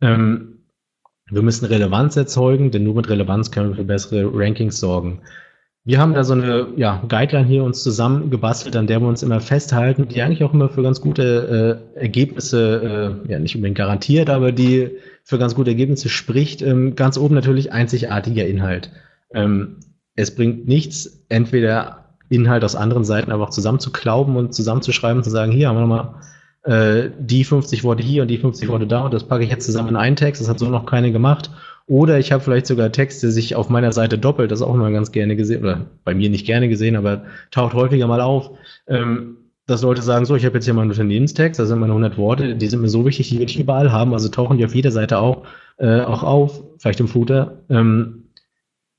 Ähm, 0.00 0.58
wir 1.30 1.42
müssen 1.42 1.64
Relevanz 1.64 2.16
erzeugen, 2.16 2.70
denn 2.70 2.84
nur 2.84 2.94
mit 2.94 3.08
Relevanz 3.08 3.50
können 3.50 3.70
wir 3.70 3.76
für 3.76 3.84
bessere 3.84 4.30
Rankings 4.32 4.78
sorgen. 4.80 5.22
Wir 5.90 5.98
haben 5.98 6.14
da 6.14 6.22
so 6.22 6.34
eine 6.34 6.68
ja, 6.76 7.02
Guideline 7.08 7.48
hier 7.48 7.64
uns 7.64 7.82
zusammengebastelt, 7.82 8.76
an 8.76 8.86
der 8.86 9.00
wir 9.00 9.08
uns 9.08 9.24
immer 9.24 9.40
festhalten, 9.40 10.06
die 10.06 10.22
eigentlich 10.22 10.44
auch 10.44 10.54
immer 10.54 10.68
für 10.68 10.84
ganz 10.84 11.00
gute 11.00 11.82
äh, 11.96 12.00
Ergebnisse, 12.00 13.18
äh, 13.26 13.32
ja 13.32 13.40
nicht 13.40 13.56
unbedingt 13.56 13.76
garantiert, 13.76 14.30
aber 14.30 14.52
die 14.52 14.92
für 15.24 15.36
ganz 15.36 15.56
gute 15.56 15.70
Ergebnisse 15.70 16.08
spricht. 16.08 16.62
Ähm, 16.62 16.94
ganz 16.94 17.18
oben 17.18 17.34
natürlich 17.34 17.72
einzigartiger 17.72 18.46
Inhalt. 18.46 18.92
Ähm, 19.34 19.78
es 20.14 20.32
bringt 20.32 20.68
nichts, 20.68 21.24
entweder 21.28 22.04
Inhalt 22.28 22.62
aus 22.62 22.76
anderen 22.76 23.02
Seiten 23.02 23.32
einfach 23.32 23.50
zusammenzuklauben 23.50 24.36
und 24.36 24.54
zusammenzuschreiben 24.54 25.24
zu 25.24 25.30
sagen, 25.30 25.50
hier 25.50 25.70
haben 25.70 25.76
wir 25.76 25.86
nochmal 25.88 26.14
äh, 26.62 27.10
die 27.18 27.42
50 27.42 27.82
Worte 27.82 28.04
hier 28.04 28.22
und 28.22 28.28
die 28.28 28.38
50 28.38 28.68
Worte 28.68 28.86
da 28.86 29.00
und 29.06 29.12
das 29.12 29.24
packe 29.24 29.42
ich 29.42 29.50
jetzt 29.50 29.66
zusammen 29.66 29.88
in 29.88 29.96
einen 29.96 30.14
Text. 30.14 30.40
Das 30.40 30.48
hat 30.48 30.60
so 30.60 30.68
noch 30.68 30.86
keine 30.86 31.10
gemacht. 31.10 31.50
Oder 31.90 32.20
ich 32.20 32.30
habe 32.30 32.40
vielleicht 32.40 32.66
sogar 32.66 32.92
Texte 32.92 33.26
die 33.26 33.32
sich 33.32 33.56
auf 33.56 33.68
meiner 33.68 33.90
Seite 33.90 34.16
doppelt, 34.16 34.52
das 34.52 34.62
auch 34.62 34.76
mal 34.76 34.92
ganz 34.92 35.10
gerne 35.10 35.34
gesehen, 35.34 35.64
oder 35.64 35.86
bei 36.04 36.14
mir 36.14 36.30
nicht 36.30 36.46
gerne 36.46 36.68
gesehen, 36.68 36.94
aber 36.94 37.24
taucht 37.50 37.74
häufiger 37.74 38.06
mal 38.06 38.20
auf, 38.20 38.52
ähm, 38.86 39.38
dass 39.66 39.82
Leute 39.82 40.00
sagen, 40.00 40.24
so, 40.24 40.36
ich 40.36 40.44
habe 40.44 40.54
jetzt 40.54 40.66
hier 40.66 40.74
meinen 40.74 40.92
Unternehmenstext, 40.92 41.58
da 41.58 41.66
sind 41.66 41.80
meine 41.80 41.90
100 41.92 42.16
Worte, 42.16 42.54
die 42.54 42.66
sind 42.68 42.80
mir 42.80 42.88
so 42.88 43.04
wichtig, 43.06 43.30
die 43.30 43.40
will 43.40 43.50
ich 43.50 43.58
überall 43.58 43.90
haben, 43.90 44.12
also 44.14 44.28
tauchen 44.28 44.56
die 44.56 44.64
auf 44.64 44.72
jeder 44.72 44.92
Seite 44.92 45.18
auch, 45.18 45.42
äh, 45.78 46.02
auch 46.02 46.22
auf, 46.22 46.62
vielleicht 46.78 47.00
im 47.00 47.08
Footer. 47.08 47.64
Ähm, 47.68 48.28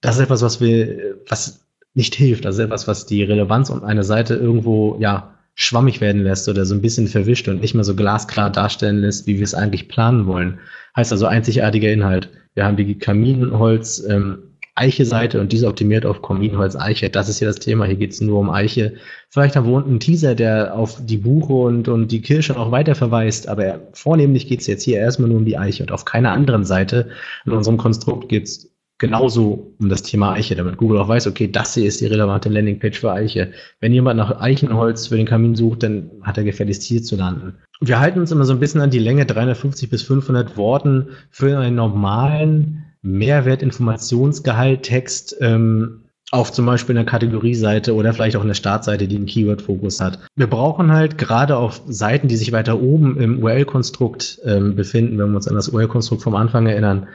das 0.01 0.17
ist 0.17 0.23
etwas, 0.23 0.41
was 0.41 0.59
wir, 0.59 1.15
was 1.29 1.65
nicht 1.93 2.13
hilft, 2.13 2.43
ist 2.43 2.59
etwas, 2.59 2.89
was 2.89 3.05
die 3.05 3.23
Relevanz 3.23 3.69
um 3.69 3.85
eine 3.85 4.03
Seite 4.03 4.35
irgendwo, 4.35 4.97
ja, 4.99 5.35
schwammig 5.55 6.01
werden 6.01 6.23
lässt 6.23 6.49
oder 6.49 6.65
so 6.65 6.75
ein 6.75 6.81
bisschen 6.81 7.07
verwischt 7.07 7.47
und 7.47 7.61
nicht 7.61 7.73
mehr 7.73 7.85
so 7.85 7.95
glasklar 7.95 8.49
darstellen 8.49 8.97
lässt, 8.97 9.27
wie 9.27 9.37
wir 9.37 9.43
es 9.45 9.53
eigentlich 9.53 9.87
planen 9.87 10.25
wollen. 10.25 10.59
Heißt 10.97 11.13
also 11.13 11.25
einzigartiger 11.25 11.89
Inhalt. 11.89 12.29
Wir 12.54 12.66
haben 12.66 12.78
die 12.78 12.97
Kaminholz 12.97 14.04
ähm, 14.08 14.52
Eiche-Seite 14.76 15.41
und 15.41 15.52
diese 15.52 15.68
optimiert 15.68 16.06
auf 16.06 16.22
Kaminholz 16.22 16.76
Eiche. 16.76 17.10
Das 17.10 17.28
ist 17.28 17.39
hier 17.39 17.47
das 17.47 17.60
Thema. 17.60 17.86
Hier 17.86 17.97
geht 17.97 18.14
es 18.14 18.22
nur 18.22 18.39
um 18.39 18.49
Eiche. 18.49 18.95
Vielleicht 19.30 19.56
haben 19.56 19.68
wir 19.68 19.74
unten 19.74 19.89
einen 19.91 19.99
Teaser, 19.99 20.34
der 20.34 20.76
auf 20.76 21.06
die 21.06 21.18
Buche 21.18 21.54
und, 21.54 21.88
und 21.88 22.12
die 22.12 22.22
Kirsche 22.22 22.54
noch 22.54 22.72
weiter 22.72 22.95
verweist, 22.95 23.47
aber 23.47 23.82
vornehmlich 23.93 24.47
geht 24.47 24.62
es 24.62 24.68
jetzt 24.68 24.84
hier 24.84 24.97
erstmal 24.97 25.30
nur 25.30 25.39
um 25.39 25.45
die 25.45 25.58
Eiche 25.58 25.84
und 25.84 25.91
auf 25.91 26.06
keiner 26.06 26.32
anderen 26.32 26.64
Seite 26.64 27.10
in 27.45 27.52
unserem 27.52 27.78
Konstrukt 27.78 28.30
geht 28.30 28.43
es 28.45 28.70
genauso 29.02 29.76
um 29.80 29.89
das 29.89 30.04
Thema 30.04 30.34
Eiche, 30.34 30.56
damit 30.56 30.78
Google 30.78 30.99
auch 30.99 31.08
weiß, 31.08 31.26
okay, 31.26 31.52
das 31.52 31.74
hier 31.74 31.88
ist 31.88 32.02
die 32.02 32.06
relevante 32.06 32.49
Landingpage 32.49 32.99
für 32.99 33.12
Eiche. 33.12 33.52
Wenn 33.80 33.93
jemand 33.93 34.18
nach 34.18 34.39
Eichenholz 34.39 35.08
für 35.08 35.18
den 35.18 35.26
Kamin 35.26 35.56
sucht, 35.56 35.82
dann 35.82 36.12
hat 36.22 36.38
er 36.38 36.43
gefälligst 36.43 36.84
hier 36.84 37.02
zu 37.02 37.16
landen. 37.16 37.56
Wir 37.82 37.99
halten 37.99 38.20
uns 38.20 38.32
immer 38.32 38.45
so 38.45 38.54
ein 38.54 38.60
bisschen 38.60 38.80
an 38.80 38.91
die 38.91 38.99
Länge 38.99 39.26
350 39.26 39.89
bis 39.89 40.04
500 40.04 40.56
Worten 40.56 41.08
für 41.32 41.58
einen 41.58 41.76
normalen 41.76 42.84
Mehrwertinformationsgehalt-Text 43.02 45.38
ähm, 45.41 46.02
auf 46.30 46.52
zum 46.52 46.68
Beispiel 46.68 46.95
einer 46.95 47.06
Kategorieseite 47.06 47.95
oder 47.95 48.14
vielleicht 48.14 48.36
auch 48.36 48.43
einer 48.43 48.54
Startseite, 48.54 49.08
die 49.08 49.16
einen 49.16 49.26
Keyword-Fokus 49.26 49.99
hat. 49.99 50.20
Wir 50.36 50.45
brauchen 50.45 50.91
halt 50.91 51.18
gerade 51.18 51.58
auf 51.58 51.82
Seiten, 51.88 52.28
die 52.28 52.38
sich 52.38 52.52
weiter 52.52 52.80
oben 52.80 53.20
im 53.20 53.39
URL-Konstrukt 53.39 54.41
ähm, 54.45 54.76
befinden, 54.76 55.18
wenn 55.18 55.32
wir 55.32 55.38
uns 55.38 55.47
an 55.47 55.56
das 55.56 55.70
URL-Konstrukt 55.70 56.22
vom 56.22 56.36
Anfang 56.36 56.68
erinnern, 56.68 57.08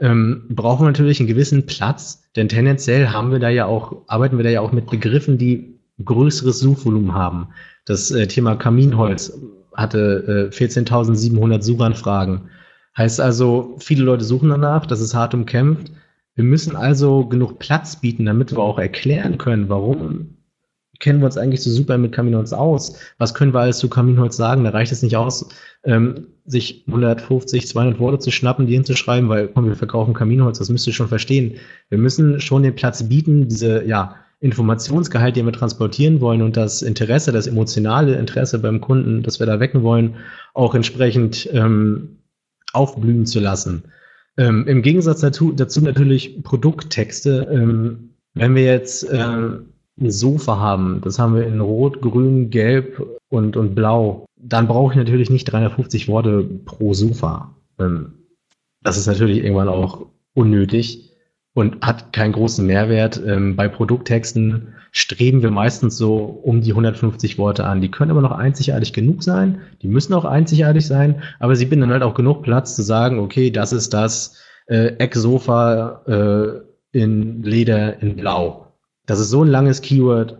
ähm, 0.00 0.46
brauchen 0.48 0.82
wir 0.82 0.90
natürlich 0.90 1.20
einen 1.20 1.28
gewissen 1.28 1.66
Platz, 1.66 2.30
denn 2.36 2.48
tendenziell 2.48 3.08
haben 3.08 3.30
wir 3.30 3.38
da 3.38 3.48
ja 3.48 3.66
auch, 3.66 4.02
arbeiten 4.08 4.36
wir 4.36 4.44
da 4.44 4.50
ja 4.50 4.60
auch 4.60 4.72
mit 4.72 4.90
Begriffen, 4.90 5.38
die 5.38 5.78
größeres 6.04 6.58
Suchvolumen 6.58 7.14
haben. 7.14 7.48
Das 7.84 8.10
äh, 8.10 8.26
Thema 8.26 8.56
Kaminholz 8.56 9.38
hatte 9.74 10.50
äh, 10.52 10.54
14.700 10.54 11.62
Suchanfragen. 11.62 12.50
Heißt 12.96 13.20
also, 13.20 13.76
viele 13.78 14.04
Leute 14.04 14.24
suchen 14.24 14.48
danach, 14.48 14.86
das 14.86 15.00
ist 15.00 15.14
hart 15.14 15.34
umkämpft. 15.34 15.90
Wir 16.34 16.44
müssen 16.44 16.74
also 16.76 17.26
genug 17.26 17.58
Platz 17.58 18.00
bieten, 18.00 18.24
damit 18.24 18.52
wir 18.52 18.58
auch 18.58 18.78
erklären 18.78 19.38
können, 19.38 19.68
warum 19.68 20.36
kennen 21.00 21.20
wir 21.20 21.26
uns 21.26 21.36
eigentlich 21.36 21.62
so 21.62 21.70
super 21.70 21.98
mit 21.98 22.12
Kaminholz 22.12 22.52
aus? 22.52 22.98
Was 23.18 23.34
können 23.34 23.52
wir 23.52 23.60
alles 23.60 23.78
zu 23.78 23.88
Kaminholz 23.88 24.36
sagen? 24.36 24.64
Da 24.64 24.70
reicht 24.70 24.92
es 24.92 25.02
nicht 25.02 25.16
aus, 25.16 25.48
ähm, 25.84 26.28
sich 26.46 26.84
150, 26.86 27.66
200 27.68 27.98
Worte 27.98 28.18
zu 28.18 28.30
schnappen, 28.30 28.66
die 28.66 28.74
hinzuschreiben, 28.74 29.28
weil 29.28 29.48
komm, 29.48 29.66
wir 29.66 29.76
verkaufen 29.76 30.14
Kaminholz, 30.14 30.58
das 30.58 30.68
müsst 30.68 30.86
ihr 30.86 30.92
schon 30.92 31.08
verstehen. 31.08 31.56
Wir 31.88 31.98
müssen 31.98 32.40
schon 32.40 32.62
den 32.62 32.74
Platz 32.74 33.08
bieten, 33.08 33.48
diese 33.48 33.84
ja, 33.84 34.16
Informationsgehalt, 34.40 35.36
den 35.36 35.46
wir 35.46 35.52
transportieren 35.52 36.20
wollen 36.20 36.42
und 36.42 36.56
das 36.56 36.82
Interesse, 36.82 37.32
das 37.32 37.46
emotionale 37.46 38.16
Interesse 38.16 38.58
beim 38.58 38.80
Kunden, 38.80 39.22
das 39.22 39.40
wir 39.40 39.46
da 39.46 39.58
wecken 39.58 39.82
wollen, 39.82 40.16
auch 40.52 40.74
entsprechend 40.74 41.48
ähm, 41.52 42.18
aufblühen 42.72 43.24
zu 43.24 43.40
lassen. 43.40 43.84
Ähm, 44.36 44.66
Im 44.66 44.82
Gegensatz 44.82 45.20
dazu, 45.20 45.52
dazu 45.52 45.80
natürlich 45.80 46.42
Produkttexte. 46.42 47.48
Ähm, 47.50 48.10
wenn 48.34 48.54
wir 48.54 48.64
jetzt 48.64 49.04
äh, 49.04 49.38
ein 50.00 50.10
Sofa 50.10 50.58
haben, 50.58 51.00
das 51.02 51.18
haben 51.18 51.34
wir 51.34 51.46
in 51.46 51.60
Rot, 51.60 52.00
Grün, 52.00 52.50
Gelb 52.50 53.04
und, 53.28 53.56
und 53.56 53.74
Blau, 53.74 54.26
dann 54.36 54.66
brauche 54.66 54.92
ich 54.92 54.98
natürlich 54.98 55.30
nicht 55.30 55.44
350 55.44 56.08
Worte 56.08 56.42
pro 56.64 56.94
Sofa. 56.94 57.54
Ähm, 57.78 58.14
das 58.82 58.96
ist 58.96 59.06
natürlich 59.06 59.38
irgendwann 59.38 59.68
auch 59.68 60.06
unnötig 60.34 61.12
und 61.54 61.80
hat 61.82 62.12
keinen 62.12 62.32
großen 62.32 62.66
Mehrwert. 62.66 63.22
Ähm, 63.24 63.56
bei 63.56 63.68
Produkttexten 63.68 64.74
streben 64.90 65.42
wir 65.42 65.50
meistens 65.50 65.96
so 65.96 66.16
um 66.16 66.60
die 66.60 66.72
150 66.72 67.38
Worte 67.38 67.64
an. 67.64 67.80
Die 67.80 67.90
können 67.90 68.10
aber 68.10 68.20
noch 68.20 68.32
einzigartig 68.32 68.92
genug 68.92 69.22
sein. 69.22 69.60
Die 69.82 69.88
müssen 69.88 70.12
auch 70.14 70.24
einzigartig 70.24 70.86
sein, 70.86 71.22
aber 71.38 71.56
sie 71.56 71.66
binden 71.66 71.90
halt 71.90 72.02
auch 72.02 72.14
genug 72.14 72.42
Platz 72.42 72.74
zu 72.74 72.82
sagen, 72.82 73.20
okay, 73.20 73.50
das 73.50 73.72
ist 73.72 73.94
das 73.94 74.42
äh, 74.66 74.96
Ecksofa 74.98 76.02
äh, 76.06 76.98
in 76.98 77.42
Leder 77.42 78.00
in 78.02 78.16
Blau 78.16 78.63
das 79.06 79.20
ist 79.20 79.30
so 79.30 79.42
ein 79.42 79.48
langes 79.48 79.82
Keyword, 79.82 80.38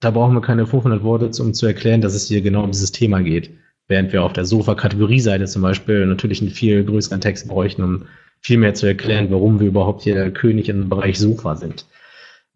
da 0.00 0.10
brauchen 0.10 0.34
wir 0.34 0.40
keine 0.40 0.66
500 0.66 1.02
Worte, 1.02 1.30
um 1.42 1.54
zu 1.54 1.66
erklären, 1.66 2.00
dass 2.00 2.14
es 2.14 2.28
hier 2.28 2.42
genau 2.42 2.64
um 2.64 2.70
dieses 2.70 2.92
Thema 2.92 3.22
geht. 3.22 3.50
Während 3.88 4.12
wir 4.12 4.22
auf 4.22 4.32
der 4.32 4.44
Sofa-Kategorieseite 4.44 5.44
zum 5.46 5.62
Beispiel 5.62 6.06
natürlich 6.06 6.40
einen 6.40 6.50
viel 6.50 6.84
größeren 6.84 7.20
Text 7.20 7.48
bräuchten, 7.48 7.82
um 7.82 8.02
viel 8.40 8.58
mehr 8.58 8.74
zu 8.74 8.86
erklären, 8.86 9.30
warum 9.30 9.60
wir 9.60 9.66
überhaupt 9.66 10.02
hier 10.02 10.14
der 10.14 10.30
König 10.30 10.68
im 10.68 10.88
Bereich 10.88 11.18
Sofa 11.18 11.56
sind. 11.56 11.86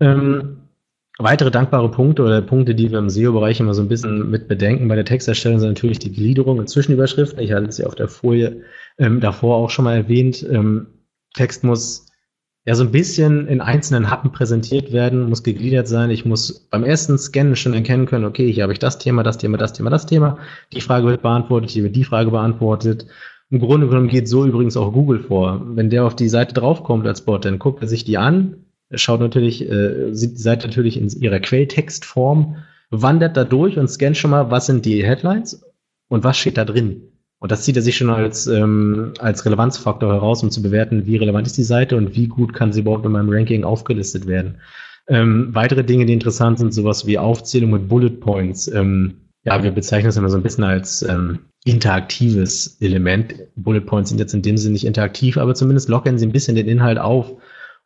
Ähm, 0.00 0.58
weitere 1.18 1.50
dankbare 1.50 1.90
Punkte 1.90 2.22
oder 2.22 2.40
Punkte, 2.42 2.74
die 2.74 2.90
wir 2.90 2.98
im 2.98 3.10
SEO-Bereich 3.10 3.60
immer 3.60 3.74
so 3.74 3.82
ein 3.82 3.88
bisschen 3.88 4.30
mit 4.30 4.48
bedenken 4.48 4.88
bei 4.88 4.94
der 4.94 5.04
Texterstellung, 5.04 5.58
sind 5.58 5.70
natürlich 5.70 5.98
die 5.98 6.12
Gliederung 6.12 6.58
und 6.58 6.68
Zwischenüberschriften. 6.68 7.42
Ich 7.42 7.52
hatte 7.52 7.82
ja 7.82 7.86
auf 7.86 7.94
der 7.94 8.08
Folie 8.08 8.62
ähm, 8.98 9.20
davor 9.20 9.56
auch 9.56 9.70
schon 9.70 9.86
mal 9.86 9.96
erwähnt. 9.96 10.46
Ähm, 10.50 10.86
Text 11.34 11.64
muss 11.64 12.07
ja 12.68 12.74
so 12.74 12.84
ein 12.84 12.90
bisschen 12.90 13.48
in 13.48 13.62
einzelnen 13.62 14.10
Happen 14.10 14.30
präsentiert 14.30 14.92
werden, 14.92 15.30
muss 15.30 15.42
gegliedert 15.42 15.88
sein. 15.88 16.10
Ich 16.10 16.26
muss 16.26 16.68
beim 16.68 16.84
ersten 16.84 17.16
Scannen 17.16 17.56
schon 17.56 17.72
erkennen 17.72 18.04
können, 18.04 18.26
okay, 18.26 18.52
hier 18.52 18.64
habe 18.64 18.74
ich 18.74 18.78
das 18.78 18.98
Thema, 18.98 19.22
das 19.22 19.38
Thema, 19.38 19.56
das 19.56 19.72
Thema, 19.72 19.88
das 19.88 20.04
Thema. 20.04 20.36
Die 20.74 20.82
Frage 20.82 21.06
wird 21.06 21.22
beantwortet, 21.22 21.70
hier 21.70 21.84
wird 21.84 21.96
die 21.96 22.04
Frage 22.04 22.30
beantwortet. 22.30 23.06
Im 23.48 23.58
Grunde 23.58 23.88
genommen 23.88 24.08
geht 24.08 24.28
so 24.28 24.44
übrigens 24.44 24.76
auch 24.76 24.92
Google 24.92 25.20
vor. 25.20 25.62
Wenn 25.64 25.88
der 25.88 26.04
auf 26.04 26.14
die 26.14 26.28
Seite 26.28 26.52
draufkommt 26.52 27.06
als 27.06 27.22
Bot, 27.22 27.46
dann 27.46 27.58
guckt 27.58 27.80
er 27.80 27.88
sich 27.88 28.04
die 28.04 28.18
an, 28.18 28.66
schaut 28.92 29.20
natürlich, 29.20 29.66
äh, 29.66 30.12
sieht 30.12 30.32
die 30.32 30.42
Seite 30.42 30.66
natürlich 30.66 31.00
in 31.00 31.08
ihrer 31.08 31.40
Quelltextform, 31.40 32.56
wandert 32.90 33.38
da 33.38 33.44
durch 33.44 33.78
und 33.78 33.88
scannt 33.88 34.18
schon 34.18 34.30
mal, 34.30 34.50
was 34.50 34.66
sind 34.66 34.84
die 34.84 35.06
Headlines 35.06 35.64
und 36.08 36.22
was 36.22 36.36
steht 36.36 36.58
da 36.58 36.66
drin. 36.66 37.00
Und 37.40 37.52
das 37.52 37.62
zieht 37.62 37.76
er 37.76 37.82
sich 37.82 37.96
schon 37.96 38.10
als, 38.10 38.46
ähm, 38.48 39.12
als 39.20 39.44
Relevanzfaktor 39.44 40.12
heraus, 40.12 40.42
um 40.42 40.50
zu 40.50 40.62
bewerten, 40.62 41.06
wie 41.06 41.16
relevant 41.16 41.46
ist 41.46 41.56
die 41.56 41.62
Seite 41.62 41.96
und 41.96 42.16
wie 42.16 42.26
gut 42.26 42.52
kann 42.52 42.72
sie 42.72 42.80
überhaupt 42.80 43.06
in 43.06 43.12
meinem 43.12 43.30
Ranking 43.30 43.64
aufgelistet 43.64 44.26
werden. 44.26 44.56
Ähm, 45.08 45.48
weitere 45.52 45.84
Dinge, 45.84 46.04
die 46.04 46.12
interessant 46.12 46.58
sind, 46.58 46.74
sowas 46.74 47.06
wie 47.06 47.16
Aufzählung 47.16 47.70
mit 47.70 47.88
Bullet 47.88 48.10
Points. 48.10 48.68
Ähm, 48.68 49.18
ja, 49.44 49.62
wir 49.62 49.70
bezeichnen 49.70 50.08
das 50.08 50.16
immer 50.16 50.30
so 50.30 50.36
ein 50.36 50.42
bisschen 50.42 50.64
als 50.64 51.02
ähm, 51.02 51.38
interaktives 51.64 52.76
Element. 52.80 53.34
Bullet 53.56 53.80
Points 53.80 54.10
sind 54.10 54.18
jetzt 54.18 54.34
in 54.34 54.42
dem 54.42 54.58
Sinne 54.58 54.72
nicht 54.72 54.86
interaktiv, 54.86 55.38
aber 55.38 55.54
zumindest 55.54 55.88
lockern 55.88 56.18
sie 56.18 56.26
ein 56.26 56.32
bisschen 56.32 56.56
den 56.56 56.68
Inhalt 56.68 56.98
auf 56.98 57.32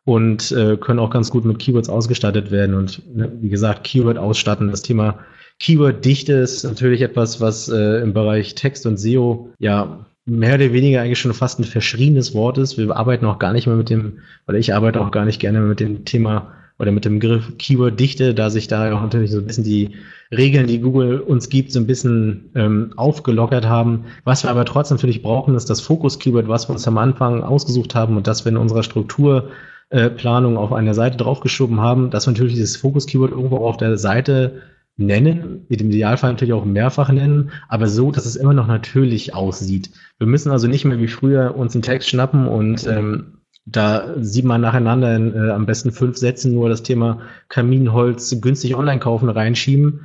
und 0.03 0.51
äh, 0.51 0.77
können 0.77 0.99
auch 0.99 1.09
ganz 1.09 1.29
gut 1.29 1.45
mit 1.45 1.59
Keywords 1.59 1.89
ausgestattet 1.89 2.51
werden. 2.51 2.75
Und 2.75 3.15
ne, 3.15 3.31
wie 3.39 3.49
gesagt, 3.49 3.83
Keyword 3.83 4.17
ausstatten, 4.17 4.69
das 4.69 4.81
Thema 4.81 5.19
Keyword-Dichte 5.59 6.33
ist 6.33 6.63
natürlich 6.63 7.01
etwas, 7.01 7.39
was 7.39 7.69
äh, 7.69 8.01
im 8.01 8.13
Bereich 8.13 8.55
Text 8.55 8.85
und 8.85 8.97
SEO 8.97 9.51
ja 9.59 10.05
mehr 10.25 10.55
oder 10.55 10.71
weniger 10.73 11.01
eigentlich 11.01 11.19
schon 11.19 11.33
fast 11.33 11.59
ein 11.59 11.65
verschriebenes 11.65 12.33
Wort 12.33 12.57
ist. 12.57 12.77
Wir 12.77 12.95
arbeiten 12.95 13.25
auch 13.25 13.39
gar 13.39 13.53
nicht 13.53 13.67
mehr 13.67 13.75
mit 13.75 13.89
dem, 13.89 14.19
oder 14.47 14.57
ich 14.57 14.73
arbeite 14.73 15.01
auch 15.01 15.11
gar 15.11 15.25
nicht 15.25 15.39
gerne 15.39 15.59
mit 15.61 15.79
dem 15.79 16.05
Thema 16.05 16.53
oder 16.79 16.91
mit 16.91 17.05
dem 17.05 17.19
Begriff 17.19 17.57
Keyword-Dichte, 17.57 18.33
da 18.33 18.49
sich 18.49 18.67
da 18.67 18.95
auch 18.95 19.01
natürlich 19.01 19.31
so 19.31 19.39
ein 19.39 19.45
bisschen 19.45 19.63
die 19.63 19.91
Regeln, 20.31 20.67
die 20.67 20.79
Google 20.79 21.19
uns 21.19 21.49
gibt, 21.49 21.71
so 21.71 21.79
ein 21.79 21.87
bisschen 21.87 22.49
ähm, 22.55 22.93
aufgelockert 22.95 23.65
haben. 23.65 24.05
Was 24.23 24.43
wir 24.43 24.49
aber 24.49 24.65
trotzdem 24.65 24.97
natürlich 24.97 25.21
brauchen, 25.21 25.55
ist 25.55 25.69
das 25.69 25.81
Fokus-Keyword, 25.81 26.47
was 26.47 26.67
wir 26.67 26.73
uns 26.73 26.87
am 26.87 26.97
Anfang 26.97 27.43
ausgesucht 27.43 27.93
haben 27.93 28.17
und 28.17 28.25
das 28.25 28.43
wir 28.45 28.51
in 28.51 28.57
unserer 28.57 28.83
Strukturplanung 28.83 30.55
äh, 30.55 30.57
auf 30.57 30.73
einer 30.73 30.93
Seite 30.93 31.17
draufgeschoben 31.17 31.79
haben, 31.79 32.09
dass 32.09 32.25
wir 32.25 32.31
natürlich 32.31 32.55
dieses 32.55 32.77
Fokus-Keyword 32.77 33.31
irgendwo 33.31 33.57
auf 33.57 33.77
der 33.77 33.97
Seite 33.97 34.61
nennen, 34.95 35.65
im 35.69 35.89
Idealfall 35.89 36.31
natürlich 36.31 36.53
auch 36.53 36.65
mehrfach 36.65 37.09
nennen, 37.09 37.51
aber 37.67 37.87
so, 37.87 38.11
dass 38.11 38.25
es 38.25 38.35
immer 38.35 38.53
noch 38.53 38.67
natürlich 38.67 39.33
aussieht. 39.33 39.91
Wir 40.19 40.27
müssen 40.27 40.51
also 40.51 40.67
nicht 40.67 40.85
mehr 40.85 40.99
wie 40.99 41.07
früher 41.07 41.55
uns 41.55 41.73
einen 41.73 41.81
Text 41.81 42.09
schnappen 42.09 42.47
und 42.47 42.85
ähm, 42.85 43.39
da 43.65 44.13
sieht 44.17 44.45
man 44.45 44.61
nacheinander 44.61 45.15
in 45.15 45.33
äh, 45.33 45.51
am 45.51 45.65
besten 45.65 45.91
fünf 45.91 46.17
Sätzen 46.17 46.53
nur 46.53 46.69
das 46.69 46.83
Thema 46.83 47.21
Kaminholz 47.47 48.39
günstig 48.41 48.75
online 48.75 48.99
kaufen 48.99 49.29
reinschieben. 49.29 50.01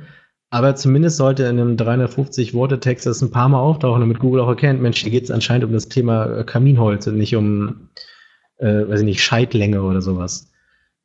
Aber 0.51 0.75
zumindest 0.75 1.17
sollte 1.17 1.43
in 1.43 1.59
einem 1.59 1.77
350 1.77 2.53
Worte 2.55 2.79
Text 2.79 3.05
das 3.05 3.21
ein 3.21 3.31
paar 3.31 3.49
Mal 3.49 3.59
auftauchen, 3.59 3.99
damit 3.99 4.19
Google 4.19 4.41
auch 4.41 4.47
erkennt, 4.47 4.81
Mensch, 4.81 5.01
hier 5.01 5.11
geht 5.11 5.25
es 5.25 5.31
anscheinend 5.31 5.65
um 5.65 5.73
das 5.73 5.89
Thema 5.89 6.39
äh, 6.39 6.43
Kaminholz 6.43 7.05
und 7.05 7.17
nicht 7.17 7.35
um, 7.35 7.89
äh, 8.57 8.87
weiß 8.87 9.01
ich 9.01 9.05
nicht, 9.05 9.21
Scheitlänge 9.21 9.83
oder 9.83 10.01
sowas. 10.01 10.51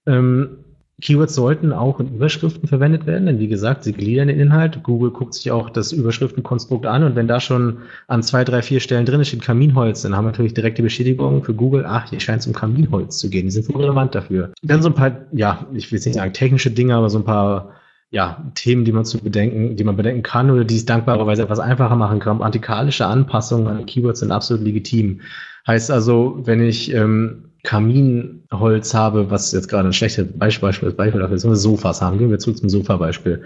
Ähm, 0.07 0.64
Keywords 1.01 1.34
sollten 1.34 1.72
auch 1.72 1.99
in 1.99 2.14
Überschriften 2.14 2.68
verwendet 2.68 3.07
werden, 3.07 3.26
denn 3.26 3.38
wie 3.40 3.49
gesagt, 3.49 3.82
sie 3.82 3.92
gliedern 3.92 4.28
den 4.28 4.38
Inhalt. 4.38 4.82
Google 4.84 5.11
guckt 5.11 5.34
sich 5.34 5.51
auch 5.51 5.68
das 5.68 5.90
Überschriftenkonstrukt 5.92 6.86
an 6.86 7.03
und 7.03 7.16
wenn 7.16 7.26
da 7.26 7.40
schon 7.40 7.78
an 8.07 8.22
zwei, 8.22 8.45
drei, 8.45 8.62
vier 8.62 8.80
Stellen 8.80 9.05
drin 9.05 9.24
steht 9.24 9.42
Kaminholz, 9.42 10.03
dann 10.03 10.16
haben 10.16 10.24
wir 10.24 10.30
natürlich 10.30 10.55
direkt 10.55 10.78
die 10.78 10.82
Bestätigung 10.82 11.42
für 11.42 11.55
Google, 11.55 11.84
ach, 11.86 12.11
hier 12.11 12.20
scheint 12.20 12.40
es 12.40 12.47
um 12.47 12.53
Kaminholz 12.53 13.18
zu 13.18 13.28
gehen. 13.28 13.47
Die 13.47 13.51
sind 13.51 13.68
wohl 13.74 13.80
relevant 13.80 14.14
dafür. 14.14 14.53
Dann 14.62 14.82
so 14.82 14.88
ein 14.88 14.95
paar, 14.95 15.26
ja, 15.32 15.66
ich 15.74 15.90
will 15.90 15.97
jetzt 15.97 16.07
nicht 16.07 16.14
sagen 16.14 16.32
technische 16.32 16.70
Dinge, 16.70 16.95
aber 16.95 17.11
so 17.11 17.18
ein 17.18 17.24
paar 17.24 17.72
ja, 18.11 18.45
Themen, 18.55 18.84
die 18.84 18.92
man 18.92 19.05
zu 19.05 19.18
bedenken, 19.18 19.74
die 19.74 19.82
man 19.82 19.97
bedenken 19.97 20.22
kann 20.22 20.49
oder 20.49 20.64
die 20.64 20.76
es 20.76 20.86
dankbarerweise 20.86 21.42
etwas 21.42 21.59
einfacher 21.59 21.97
machen. 21.97 22.20
Grammatikalische 22.20 23.07
Anpassungen 23.07 23.66
an 23.66 23.86
Keywords 23.86 24.20
sind 24.20 24.30
absolut 24.30 24.62
legitim. 24.62 25.20
Heißt 25.66 25.90
also, 25.90 26.38
wenn 26.45 26.62
ich 26.62 26.95
ähm, 26.95 27.51
Kaminholz 27.65 28.95
habe, 28.95 29.31
was 29.31 29.51
jetzt 29.53 29.69
gerade 29.69 29.89
ein 29.89 29.93
schlechtes 29.93 30.27
Beispiel, 30.39 30.69
Beispiel, 30.69 30.93
Beispiel 30.93 31.21
dafür 31.21 31.37
ist, 31.37 31.62
Sofas 31.62 32.01
haben. 32.01 32.19
Gehen 32.19 32.31
wir 32.31 32.39
zurück 32.39 32.59
zum 32.59 32.69
Sofa-Beispiel. 32.69 33.43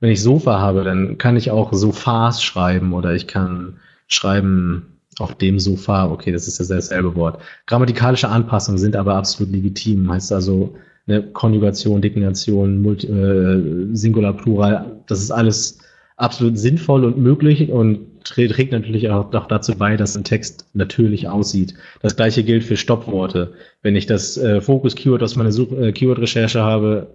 Wenn 0.00 0.10
ich 0.10 0.22
Sofa 0.22 0.58
habe, 0.58 0.84
dann 0.84 1.16
kann 1.18 1.36
ich 1.36 1.50
auch 1.50 1.72
Sofas 1.72 2.42
schreiben 2.42 2.92
oder 2.92 3.14
ich 3.14 3.26
kann 3.26 3.78
schreiben 4.08 4.98
auf 5.18 5.36
dem 5.36 5.58
Sofa. 5.58 6.10
Okay, 6.10 6.32
das 6.32 6.48
ist 6.48 6.58
ja 6.58 6.74
dasselbe 6.74 7.14
Wort. 7.14 7.40
Grammatikalische 7.66 8.28
Anpassungen 8.28 8.78
sind 8.78 8.96
aber 8.96 9.14
absolut 9.14 9.52
legitim. 9.52 10.10
Heißt 10.10 10.32
also, 10.32 10.74
eine 11.06 11.22
Konjugation, 11.22 12.02
Deklination, 12.02 12.82
Multi, 12.82 13.06
äh, 13.06 13.94
Singular, 13.94 14.32
Plural, 14.32 15.00
das 15.06 15.20
ist 15.20 15.30
alles 15.30 15.78
absolut 16.16 16.58
sinnvoll 16.58 17.04
und 17.04 17.18
möglich 17.18 17.70
und 17.70 18.00
trägt 18.24 18.72
natürlich 18.72 19.10
auch, 19.10 19.32
auch 19.32 19.46
dazu 19.46 19.76
bei, 19.76 19.96
dass 19.96 20.16
ein 20.16 20.24
Text 20.24 20.66
natürlich 20.74 21.28
aussieht. 21.28 21.74
Das 22.02 22.16
gleiche 22.16 22.44
gilt 22.44 22.64
für 22.64 22.76
Stoppworte. 22.76 23.52
Wenn 23.82 23.96
ich 23.96 24.06
das 24.06 24.36
äh, 24.36 24.60
Fokus-Keyword 24.60 25.22
aus 25.22 25.36
meiner 25.36 25.50
äh, 25.50 25.92
Keyword-Recherche 25.92 26.60
habe, 26.60 27.08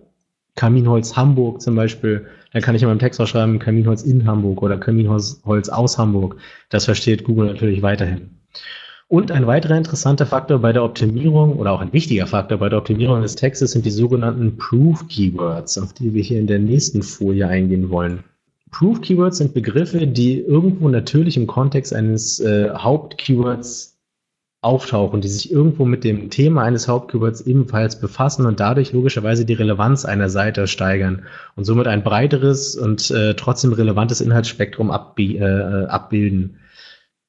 Kaminholz 0.55 1.15
Hamburg 1.15 1.61
zum 1.61 1.75
Beispiel, 1.75 2.25
dann 2.53 2.61
kann 2.61 2.75
ich 2.75 2.81
in 2.81 2.87
meinem 2.87 2.99
Text 2.99 3.19
auch 3.19 3.27
schreiben 3.27 3.59
Kaminholz 3.59 4.03
in 4.03 4.25
Hamburg 4.25 4.61
oder 4.61 4.77
Kaminholz 4.77 5.41
aus 5.43 5.97
Hamburg. 5.97 6.37
Das 6.69 6.85
versteht 6.85 7.25
Google 7.25 7.47
natürlich 7.47 7.81
weiterhin. 7.81 8.29
Und 9.07 9.31
ein 9.31 9.45
weiterer 9.45 9.77
interessanter 9.77 10.25
Faktor 10.25 10.59
bei 10.59 10.73
der 10.73 10.83
Optimierung 10.83 11.57
oder 11.57 11.73
auch 11.73 11.81
ein 11.81 11.93
wichtiger 11.93 12.25
Faktor 12.25 12.57
bei 12.57 12.69
der 12.69 12.79
Optimierung 12.79 13.21
des 13.21 13.35
Textes 13.35 13.71
sind 13.71 13.85
die 13.85 13.91
sogenannten 13.91 14.57
Proof 14.57 15.07
Keywords, 15.07 15.77
auf 15.77 15.93
die 15.93 16.13
wir 16.13 16.23
hier 16.23 16.39
in 16.39 16.47
der 16.47 16.59
nächsten 16.59 17.03
Folie 17.03 17.47
eingehen 17.47 17.89
wollen. 17.89 18.23
Proof 18.71 19.01
Keywords 19.01 19.37
sind 19.37 19.53
Begriffe, 19.53 20.07
die 20.07 20.39
irgendwo 20.39 20.89
natürlich 20.89 21.37
im 21.37 21.47
Kontext 21.47 21.93
eines 21.93 22.39
äh, 22.39 22.69
Hauptkeywords 22.71 23.95
auftauchen, 24.65 25.21
die 25.21 25.27
sich 25.27 25.51
irgendwo 25.51 25.85
mit 25.85 26.03
dem 26.03 26.31
Thema 26.31 26.63
eines 26.63 26.87
Hauptkeywords 26.87 27.41
ebenfalls 27.41 27.99
befassen 27.99 28.47
und 28.47 28.59
dadurch 28.59 28.93
logischerweise 28.93 29.45
die 29.45 29.53
Relevanz 29.53 30.05
einer 30.05 30.27
Seite 30.27 30.65
steigern 30.65 31.25
und 31.55 31.65
somit 31.65 31.85
ein 31.85 32.03
breiteres 32.03 32.75
und 32.75 33.11
äh, 33.11 33.35
trotzdem 33.35 33.73
relevantes 33.73 34.21
Inhaltsspektrum 34.21 34.89
abbi 34.89 35.37
äh, 35.37 35.85
abbilden. 35.85 36.57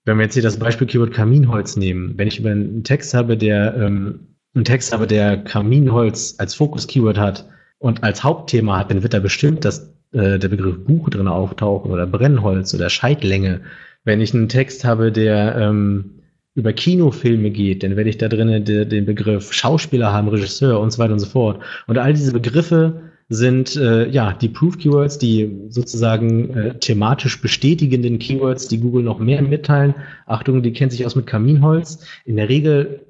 Wenn 0.07 0.17
wir 0.17 0.25
jetzt 0.25 0.35
hier 0.35 0.43
das 0.43 0.59
Beispiel 0.59 0.87
Keyword 0.87 1.13
Kaminholz 1.13 1.77
nehmen, 1.77 2.15
wenn 2.17 2.29
ich 2.29 2.41
über 2.41 2.51
einen 2.51 2.85
Text 2.85 3.13
habe, 3.13 3.37
der 3.37 3.75
ähm, 3.77 4.29
einen 4.55 4.65
Text 4.65 4.95
habe, 4.95 5.07
der 5.07 5.37
Kaminholz 5.45 6.37
als 6.39 6.55
Fokus-Keyword 6.55 7.19
hat 7.19 7.47
und 7.79 8.03
als 8.03 8.25
Hauptthema 8.25 8.79
hat, 8.79 8.91
dann 8.91 9.03
wird 9.03 9.13
da 9.13 9.21
bestimmt 9.21 9.67
das 9.67 9.93
äh, 10.13 10.39
der 10.39 10.49
Begriff 10.49 10.85
Buch 10.85 11.11
drin 11.11 11.29
auftauchen 11.29 11.91
oder 11.91 12.07
Brennholz 12.07 12.75
oder 12.75 12.91
Scheitlänge. 12.91 13.61
Wenn 14.05 14.21
ich 14.21 14.35
einen 14.35 14.49
Text 14.49 14.85
habe, 14.85 15.11
der 15.11 15.57
ähm, 15.57 16.17
über 16.55 16.73
Kinofilme 16.73 17.51
geht, 17.51 17.83
dann 17.83 17.97
werde 17.97 18.11
ich 18.11 18.19
da 18.19 18.29
de, 18.29 18.85
den 18.85 19.05
Begriff 19.05 19.53
Schauspieler 19.53 20.13
haben, 20.13 20.29
Regisseur 20.29 20.81
und 20.81 20.91
so 20.91 20.99
weiter 20.99 21.13
und 21.13 21.19
so 21.19 21.27
fort. 21.27 21.61
Und 21.87 21.99
all 21.99 22.15
diese 22.15 22.33
Begriffe 22.33 23.03
sind 23.29 23.77
äh, 23.77 24.09
ja 24.09 24.33
die 24.33 24.49
Proof 24.49 24.79
Keywords, 24.79 25.19
die 25.19 25.67
sozusagen 25.69 26.51
äh, 26.51 26.79
thematisch 26.79 27.43
bestätigenden 27.43 28.19
Keywords, 28.19 28.69
die 28.69 28.79
Google 28.79 29.03
noch 29.03 29.19
mehr 29.19 29.43
mitteilen. 29.43 29.95
Achtung, 30.27 30.63
die 30.63 30.73
kennt 30.73 30.93
sich 30.93 31.05
aus 31.05 31.17
mit 31.17 31.27
Kaminholz. 31.27 32.07
In 32.25 32.37
der 32.37 32.49
Regel 32.49 33.07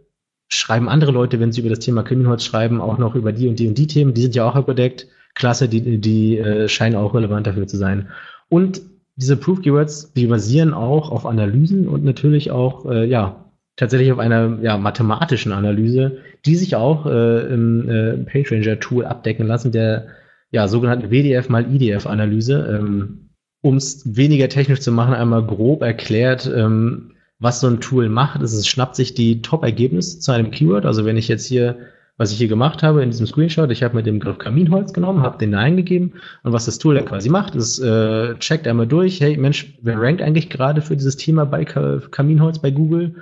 schreiben 0.48 0.88
andere 0.88 1.12
Leute, 1.12 1.38
wenn 1.38 1.52
sie 1.52 1.60
über 1.60 1.70
das 1.70 1.80
Thema 1.80 2.02
Kaminholz 2.02 2.44
schreiben, 2.44 2.80
auch 2.80 2.98
noch 2.98 3.14
über 3.14 3.32
die 3.32 3.48
und 3.48 3.58
die 3.58 3.68
und 3.68 3.76
die 3.76 3.86
Themen. 3.86 4.14
Die 4.14 4.22
sind 4.22 4.34
ja 4.34 4.48
auch 4.48 4.54
abgedeckt 4.54 5.06
klasse, 5.36 5.68
die, 5.68 5.98
die 5.98 6.38
äh, 6.38 6.68
scheinen 6.68 6.96
auch 6.96 7.14
relevant 7.14 7.46
dafür 7.46 7.68
zu 7.68 7.76
sein. 7.76 8.08
Und 8.48 8.80
diese 9.14 9.36
Proof 9.36 9.62
Keywords, 9.62 10.12
die 10.14 10.26
basieren 10.26 10.74
auch 10.74 11.10
auf 11.10 11.24
Analysen 11.24 11.86
und 11.88 12.04
natürlich 12.04 12.50
auch, 12.50 12.90
äh, 12.90 13.06
ja, 13.06 13.44
tatsächlich 13.76 14.10
auf 14.10 14.18
einer 14.18 14.58
ja, 14.62 14.76
mathematischen 14.78 15.52
Analyse, 15.52 16.18
die 16.44 16.56
sich 16.56 16.74
auch 16.74 17.06
äh, 17.06 17.46
im 17.52 17.88
äh, 17.88 18.16
PageRanger 18.24 18.80
Tool 18.80 19.04
abdecken 19.04 19.46
lassen, 19.46 19.70
der 19.70 20.08
ja, 20.50 20.66
sogenannten 20.66 21.10
WDF 21.10 21.48
mal 21.48 21.72
IDF 21.72 22.06
Analyse. 22.06 22.78
Ähm, 22.80 23.30
um 23.62 23.76
es 23.76 24.16
weniger 24.16 24.48
technisch 24.48 24.80
zu 24.80 24.92
machen, 24.92 25.14
einmal 25.14 25.44
grob 25.44 25.82
erklärt, 25.82 26.50
ähm, 26.54 27.12
was 27.38 27.60
so 27.60 27.66
ein 27.66 27.80
Tool 27.80 28.08
macht. 28.08 28.40
Es 28.40 28.66
schnappt 28.66 28.96
sich 28.96 29.14
die 29.14 29.42
Top-Ergebnisse 29.42 30.20
zu 30.20 30.32
einem 30.32 30.50
Keyword. 30.50 30.86
Also 30.86 31.04
wenn 31.04 31.16
ich 31.16 31.28
jetzt 31.28 31.46
hier 31.46 31.76
was 32.18 32.32
ich 32.32 32.38
hier 32.38 32.48
gemacht 32.48 32.82
habe 32.82 33.02
in 33.02 33.10
diesem 33.10 33.26
Screenshot, 33.26 33.70
ich 33.70 33.82
habe 33.82 33.96
mit 33.96 34.06
dem 34.06 34.20
Griff 34.20 34.38
Kaminholz 34.38 34.92
genommen, 34.92 35.22
habe 35.22 35.38
den 35.38 35.52
da 35.52 35.58
eingegeben 35.58 36.14
und 36.42 36.52
was 36.52 36.64
das 36.64 36.78
Tool 36.78 36.94
dann 36.94 37.04
quasi 37.04 37.28
macht, 37.28 37.54
ist 37.54 37.78
äh, 37.78 38.34
checkt 38.38 38.66
einmal 38.66 38.86
durch, 38.86 39.20
hey 39.20 39.36
Mensch, 39.36 39.74
wer 39.82 40.00
rankt 40.00 40.22
eigentlich 40.22 40.48
gerade 40.48 40.80
für 40.80 40.96
dieses 40.96 41.16
Thema 41.16 41.44
bei 41.44 41.64
Kaminholz 41.64 42.58
bei 42.58 42.70
Google 42.70 43.16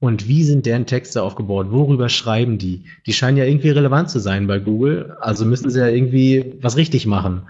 und 0.00 0.28
wie 0.28 0.44
sind 0.44 0.64
deren 0.64 0.86
Texte 0.86 1.22
aufgebaut? 1.22 1.66
Worüber 1.70 2.08
schreiben 2.08 2.56
die? 2.56 2.84
Die 3.06 3.12
scheinen 3.12 3.36
ja 3.36 3.44
irgendwie 3.44 3.70
relevant 3.70 4.10
zu 4.10 4.20
sein 4.20 4.46
bei 4.46 4.58
Google, 4.58 5.16
also 5.20 5.44
müssen 5.44 5.70
sie 5.70 5.80
ja 5.80 5.88
irgendwie 5.88 6.54
was 6.62 6.76
richtig 6.76 7.06
machen. 7.06 7.42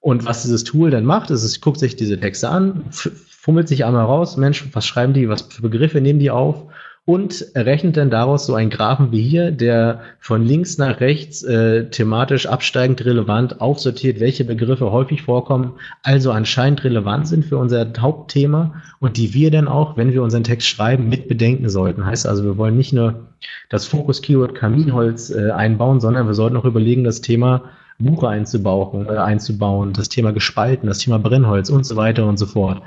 Und 0.00 0.24
was 0.24 0.42
dieses 0.42 0.62
Tool 0.62 0.90
dann 0.90 1.04
macht, 1.04 1.30
ist, 1.30 1.42
es 1.42 1.60
guckt 1.60 1.80
sich 1.80 1.96
diese 1.96 2.18
Texte 2.20 2.48
an, 2.48 2.84
fummelt 2.92 3.66
sich 3.66 3.84
einmal 3.84 4.04
raus, 4.04 4.36
Mensch, 4.36 4.64
was 4.72 4.86
schreiben 4.86 5.14
die, 5.14 5.28
was 5.28 5.42
für 5.42 5.62
Begriffe 5.62 6.00
nehmen 6.00 6.20
die 6.20 6.30
auf 6.30 6.66
und 7.06 7.54
errechnet 7.54 7.96
dann 7.96 8.10
daraus 8.10 8.46
so 8.46 8.54
einen 8.56 8.68
Graphen 8.68 9.12
wie 9.12 9.22
hier, 9.22 9.52
der 9.52 10.00
von 10.18 10.44
links 10.44 10.76
nach 10.76 10.98
rechts 10.98 11.44
äh, 11.44 11.88
thematisch 11.88 12.46
absteigend 12.46 13.04
relevant 13.04 13.60
aufsortiert, 13.60 14.18
welche 14.18 14.44
Begriffe 14.44 14.90
häufig 14.90 15.22
vorkommen, 15.22 15.74
also 16.02 16.32
anscheinend 16.32 16.82
relevant 16.82 17.28
sind 17.28 17.44
für 17.44 17.58
unser 17.58 17.86
Hauptthema 17.98 18.82
und 18.98 19.16
die 19.16 19.32
wir 19.34 19.52
dann 19.52 19.68
auch, 19.68 19.96
wenn 19.96 20.12
wir 20.12 20.22
unseren 20.22 20.42
Text 20.42 20.66
schreiben, 20.66 21.08
mit 21.08 21.28
bedenken 21.28 21.68
sollten. 21.68 22.04
Heißt 22.04 22.26
also, 22.26 22.42
wir 22.42 22.58
wollen 22.58 22.76
nicht 22.76 22.92
nur 22.92 23.28
das 23.68 23.86
Fokus-Keyword 23.86 24.56
Kaminholz 24.56 25.30
äh, 25.30 25.52
einbauen, 25.52 26.00
sondern 26.00 26.26
wir 26.26 26.34
sollten 26.34 26.56
auch 26.56 26.64
überlegen, 26.64 27.04
das 27.04 27.20
Thema 27.20 27.70
Buche 28.00 28.28
einzubauen, 28.28 29.06
äh, 29.06 29.16
einzubauen, 29.16 29.92
das 29.92 30.08
Thema 30.08 30.32
gespalten, 30.32 30.88
das 30.88 30.98
Thema 30.98 31.20
Brennholz 31.20 31.70
und 31.70 31.86
so 31.86 31.94
weiter 31.94 32.26
und 32.26 32.36
so 32.36 32.46
fort. 32.46 32.82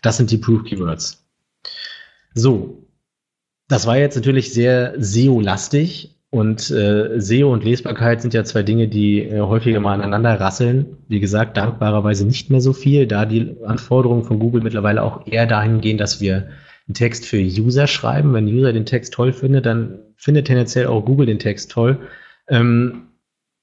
Das 0.00 0.16
sind 0.16 0.30
die 0.30 0.38
Proof-Keywords. 0.38 1.22
So, 2.34 2.87
das 3.68 3.86
war 3.86 3.98
jetzt 3.98 4.16
natürlich 4.16 4.52
sehr 4.52 4.94
SEO-lastig 4.98 6.16
und 6.30 6.70
äh, 6.70 7.20
SEO 7.20 7.52
und 7.52 7.64
Lesbarkeit 7.64 8.20
sind 8.20 8.34
ja 8.34 8.44
zwei 8.44 8.62
Dinge, 8.62 8.88
die 8.88 9.22
äh, 9.22 9.40
häufiger 9.40 9.80
mal 9.80 9.94
aneinander 9.94 10.38
rasseln. 10.38 10.98
Wie 11.08 11.20
gesagt, 11.20 11.56
dankbarerweise 11.56 12.26
nicht 12.26 12.50
mehr 12.50 12.60
so 12.60 12.72
viel, 12.72 13.06
da 13.06 13.24
die 13.24 13.56
Anforderungen 13.64 14.24
von 14.24 14.38
Google 14.38 14.62
mittlerweile 14.62 15.02
auch 15.02 15.26
eher 15.26 15.46
dahin 15.46 15.80
gehen, 15.80 15.96
dass 15.96 16.20
wir 16.20 16.48
einen 16.86 16.94
Text 16.94 17.24
für 17.24 17.38
User 17.38 17.86
schreiben. 17.86 18.34
Wenn 18.34 18.46
User 18.46 18.72
den 18.72 18.86
Text 18.86 19.14
toll 19.14 19.32
findet, 19.32 19.64
dann 19.64 20.00
findet 20.16 20.46
tendenziell 20.46 20.86
auch 20.86 21.04
Google 21.04 21.26
den 21.26 21.38
Text 21.38 21.70
toll. 21.70 21.98
Ähm, 22.48 23.04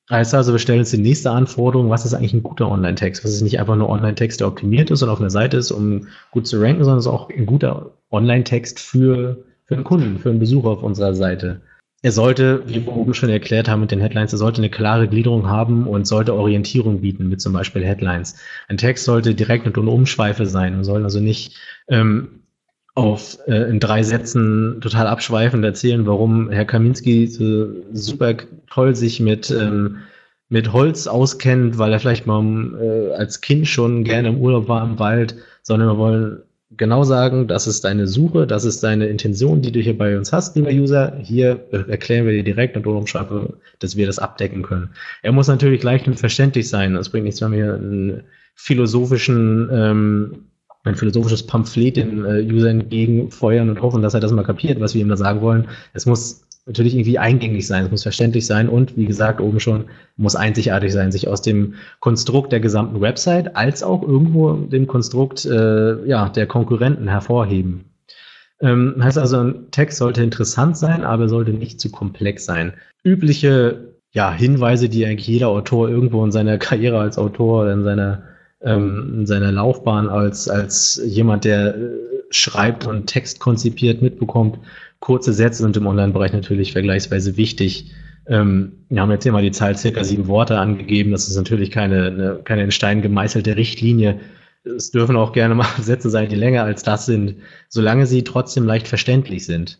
Heißt 0.07 0.35
also, 0.35 0.51
wir 0.51 0.59
stellen 0.59 0.79
uns 0.79 0.91
die 0.91 0.99
nächste 0.99 1.31
Anforderung, 1.31 1.89
was 1.89 2.05
ist 2.05 2.13
eigentlich 2.13 2.33
ein 2.33 2.43
guter 2.43 2.69
Online-Text? 2.69 3.23
Was 3.25 3.31
ist 3.31 3.41
nicht 3.41 3.59
einfach 3.59 3.75
nur 3.75 3.89
Online-Text, 3.89 4.39
der 4.39 4.47
optimiert 4.47 4.91
ist 4.91 5.01
und 5.01 5.09
auf 5.09 5.19
einer 5.19 5.31
Seite 5.31 5.57
ist, 5.57 5.71
um 5.71 6.07
gut 6.29 6.45
zu 6.45 6.61
ranken, 6.61 6.83
sondern 6.83 6.99
es 6.99 7.07
ist 7.07 7.11
auch 7.11 7.31
ein 7.31 7.47
guter 7.47 7.97
Online-Text 8.11 8.79
für 8.79 9.43
für 9.65 9.75
einen 9.75 9.83
Kunden, 9.83 10.19
für 10.19 10.29
einen 10.29 10.39
Besucher 10.39 10.69
auf 10.69 10.83
unserer 10.83 11.13
Seite. 11.13 11.61
Er 12.01 12.11
sollte, 12.11 12.61
wie 12.67 12.85
wir 12.85 12.95
oben 12.95 13.15
schon 13.15 13.29
erklärt 13.29 13.67
haben 13.67 13.81
mit 13.81 13.89
den 13.89 13.99
Headlines, 13.99 14.31
er 14.31 14.37
sollte 14.37 14.59
eine 14.59 14.69
klare 14.69 15.07
Gliederung 15.07 15.49
haben 15.49 15.87
und 15.87 16.05
sollte 16.05 16.35
Orientierung 16.35 17.01
bieten 17.01 17.27
mit 17.29 17.41
zum 17.41 17.53
Beispiel 17.53 17.83
Headlines. 17.83 18.35
Ein 18.67 18.77
Text 18.77 19.05
sollte 19.05 19.33
direkt 19.33 19.65
und 19.65 19.77
ohne 19.77 19.89
Umschweife 19.89 20.45
sein 20.45 20.75
und 20.75 20.83
soll 20.83 21.03
also 21.03 21.19
nicht 21.19 21.57
ähm, 21.87 22.43
auf 22.93 23.39
äh, 23.47 23.69
in 23.69 23.79
drei 23.79 24.03
Sätzen 24.03 24.79
total 24.81 25.07
abschweifend 25.07 25.65
erzählen, 25.65 26.05
warum 26.05 26.51
Herr 26.51 26.65
Kaminski 26.65 27.25
so 27.27 27.67
super 27.91 28.35
toll 28.69 28.95
sich 28.95 29.19
mit 29.19 29.49
ähm, 29.49 29.97
mit 30.47 30.73
Holz 30.73 31.07
auskennt, 31.07 31.77
weil 31.77 31.91
er 31.91 31.99
vielleicht 31.99 32.27
mal 32.27 32.43
äh, 32.79 33.13
als 33.15 33.41
Kind 33.41 33.67
schon 33.67 34.03
gerne 34.03 34.29
im 34.29 34.37
Urlaub 34.37 34.67
war 34.67 34.83
im 34.83 34.99
Wald, 34.99 35.35
sondern 35.63 35.89
wir 35.89 35.97
wollen 35.97 36.43
genau 36.71 37.03
sagen, 37.03 37.47
das 37.47 37.67
ist 37.67 37.85
deine 37.85 38.07
Suche, 38.07 38.47
das 38.47 38.65
ist 38.65 38.83
deine 38.83 39.07
Intention, 39.07 39.61
die 39.61 39.71
du 39.71 39.79
hier 39.79 39.97
bei 39.97 40.17
uns 40.17 40.33
hast, 40.33 40.55
lieber 40.55 40.71
User. 40.71 41.17
Hier 41.21 41.65
erklären 41.87 42.25
wir 42.25 42.33
dir 42.33 42.43
direkt 42.43 42.75
und 42.75 42.85
umschreiben, 42.87 43.53
dass 43.79 43.95
wir 43.95 44.05
das 44.07 44.19
abdecken 44.19 44.63
können. 44.63 44.89
Er 45.21 45.31
muss 45.31 45.47
natürlich 45.47 45.83
leicht 45.83 46.07
und 46.07 46.19
verständlich 46.19 46.69
sein. 46.69 46.95
Es 46.95 47.09
bringt 47.09 47.25
nichts, 47.25 47.41
wenn 47.41 47.51
wir 47.51 47.75
einen 47.75 48.23
philosophischen, 48.55 49.69
ähm, 49.71 50.45
ein 50.83 50.95
philosophisches 50.95 51.45
Pamphlet 51.45 51.97
den 51.97 52.25
äh, 52.25 52.41
User 52.41 52.69
entgegenfeuern 52.69 53.69
und 53.69 53.81
hoffen, 53.81 54.01
dass 54.01 54.13
er 54.13 54.19
das 54.19 54.31
mal 54.31 54.43
kapiert, 54.43 54.79
was 54.79 54.93
wir 54.93 55.01
ihm 55.01 55.09
da 55.09 55.17
sagen 55.17 55.41
wollen. 55.41 55.67
Es 55.93 56.05
muss 56.05 56.44
natürlich 56.65 56.95
irgendwie 56.95 57.19
eingängig 57.19 57.67
sein, 57.67 57.85
es 57.85 57.91
muss 57.91 58.03
verständlich 58.03 58.45
sein 58.45 58.69
und 58.69 58.97
wie 58.97 59.05
gesagt, 59.05 59.39
oben 59.39 59.59
schon 59.59 59.85
muss 60.17 60.35
einzigartig 60.35 60.91
sein, 60.91 61.11
sich 61.11 61.27
aus 61.27 61.41
dem 61.41 61.75
Konstrukt 61.99 62.51
der 62.51 62.59
gesamten 62.59 63.01
Website 63.01 63.55
als 63.55 63.83
auch 63.83 64.01
irgendwo 64.01 64.53
dem 64.53 64.87
Konstrukt 64.87 65.45
äh, 65.45 66.05
ja, 66.07 66.29
der 66.29 66.47
Konkurrenten 66.47 67.07
hervorheben. 67.07 67.85
Ähm, 68.61 68.95
heißt 68.99 69.17
also, 69.17 69.37
ein 69.37 69.71
Text 69.71 69.97
sollte 69.97 70.23
interessant 70.23 70.77
sein, 70.77 71.03
aber 71.03 71.29
sollte 71.29 71.51
nicht 71.51 71.79
zu 71.79 71.91
komplex 71.91 72.45
sein. 72.45 72.73
Übliche 73.03 73.95
ja, 74.11 74.33
Hinweise, 74.33 74.87
die 74.87 75.05
eigentlich 75.05 75.27
jeder 75.27 75.49
Autor 75.49 75.89
irgendwo 75.89 76.23
in 76.23 76.31
seiner 76.31 76.57
Karriere 76.59 76.99
als 76.99 77.17
Autor 77.17 77.63
oder 77.63 77.73
in 77.73 77.83
seiner, 77.83 78.23
ähm, 78.61 79.17
in 79.19 79.25
seiner 79.27 79.51
Laufbahn 79.51 80.09
als, 80.09 80.49
als 80.49 81.01
jemand, 81.05 81.43
der 81.45 81.75
äh, 81.75 81.89
schreibt 82.31 82.87
und 82.87 83.07
Text 83.07 83.39
konzipiert, 83.39 84.01
mitbekommt, 84.01 84.57
kurze 85.05 85.33
Sätze 85.33 85.61
sind 85.61 85.77
im 85.77 85.85
Online-Bereich 85.85 86.33
natürlich 86.33 86.71
vergleichsweise 86.71 87.37
wichtig. 87.37 87.91
Ähm, 88.25 88.71
wir 88.89 89.01
haben 89.01 89.11
jetzt 89.11 89.21
hier 89.21 89.31
mal 89.31 89.43
die 89.43 89.51
Zahl 89.51 89.77
circa 89.77 90.03
sieben 90.03 90.25
Worte 90.25 90.57
angegeben. 90.57 91.11
Das 91.11 91.27
ist 91.27 91.37
natürlich 91.37 91.69
keine, 91.69 92.07
eine, 92.07 92.39
keine 92.43 92.63
in 92.63 92.71
Stein 92.71 93.03
gemeißelte 93.03 93.55
Richtlinie. 93.55 94.19
Es 94.63 94.89
dürfen 94.89 95.15
auch 95.15 95.31
gerne 95.31 95.53
mal 95.53 95.67
Sätze 95.79 96.09
sein, 96.09 96.27
die 96.27 96.35
länger 96.35 96.63
als 96.63 96.81
das 96.81 97.05
sind, 97.05 97.35
solange 97.69 98.07
sie 98.07 98.23
trotzdem 98.23 98.65
leicht 98.65 98.87
verständlich 98.87 99.45
sind. 99.45 99.77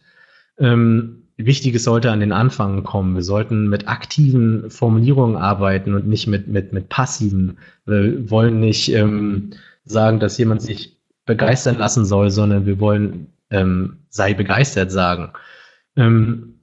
Ähm, 0.60 1.24
Wichtiges 1.38 1.86
sollte 1.86 2.12
an 2.12 2.20
den 2.20 2.32
Anfang 2.32 2.84
kommen. 2.84 3.16
Wir 3.16 3.24
sollten 3.24 3.68
mit 3.68 3.88
aktiven 3.88 4.70
Formulierungen 4.70 5.38
arbeiten 5.38 5.96
und 5.96 6.08
nicht 6.08 6.28
mit, 6.28 6.48
mit, 6.48 6.72
mit 6.72 6.88
passiven. 6.90 7.58
Wir 7.88 8.30
wollen 8.30 8.60
nicht 8.60 8.94
ähm, 8.94 9.50
sagen, 9.86 10.20
dass 10.20 10.38
jemand 10.38 10.62
sich 10.62 10.96
begeistern 11.26 11.80
lassen 11.80 12.06
soll, 12.06 12.30
sondern 12.30 12.68
wir 12.68 12.80
wollen 12.80 13.32
ähm, 13.50 14.06
sei 14.10 14.34
begeistert 14.34 14.92
sagen. 14.92 15.34
Ähm, 15.96 16.56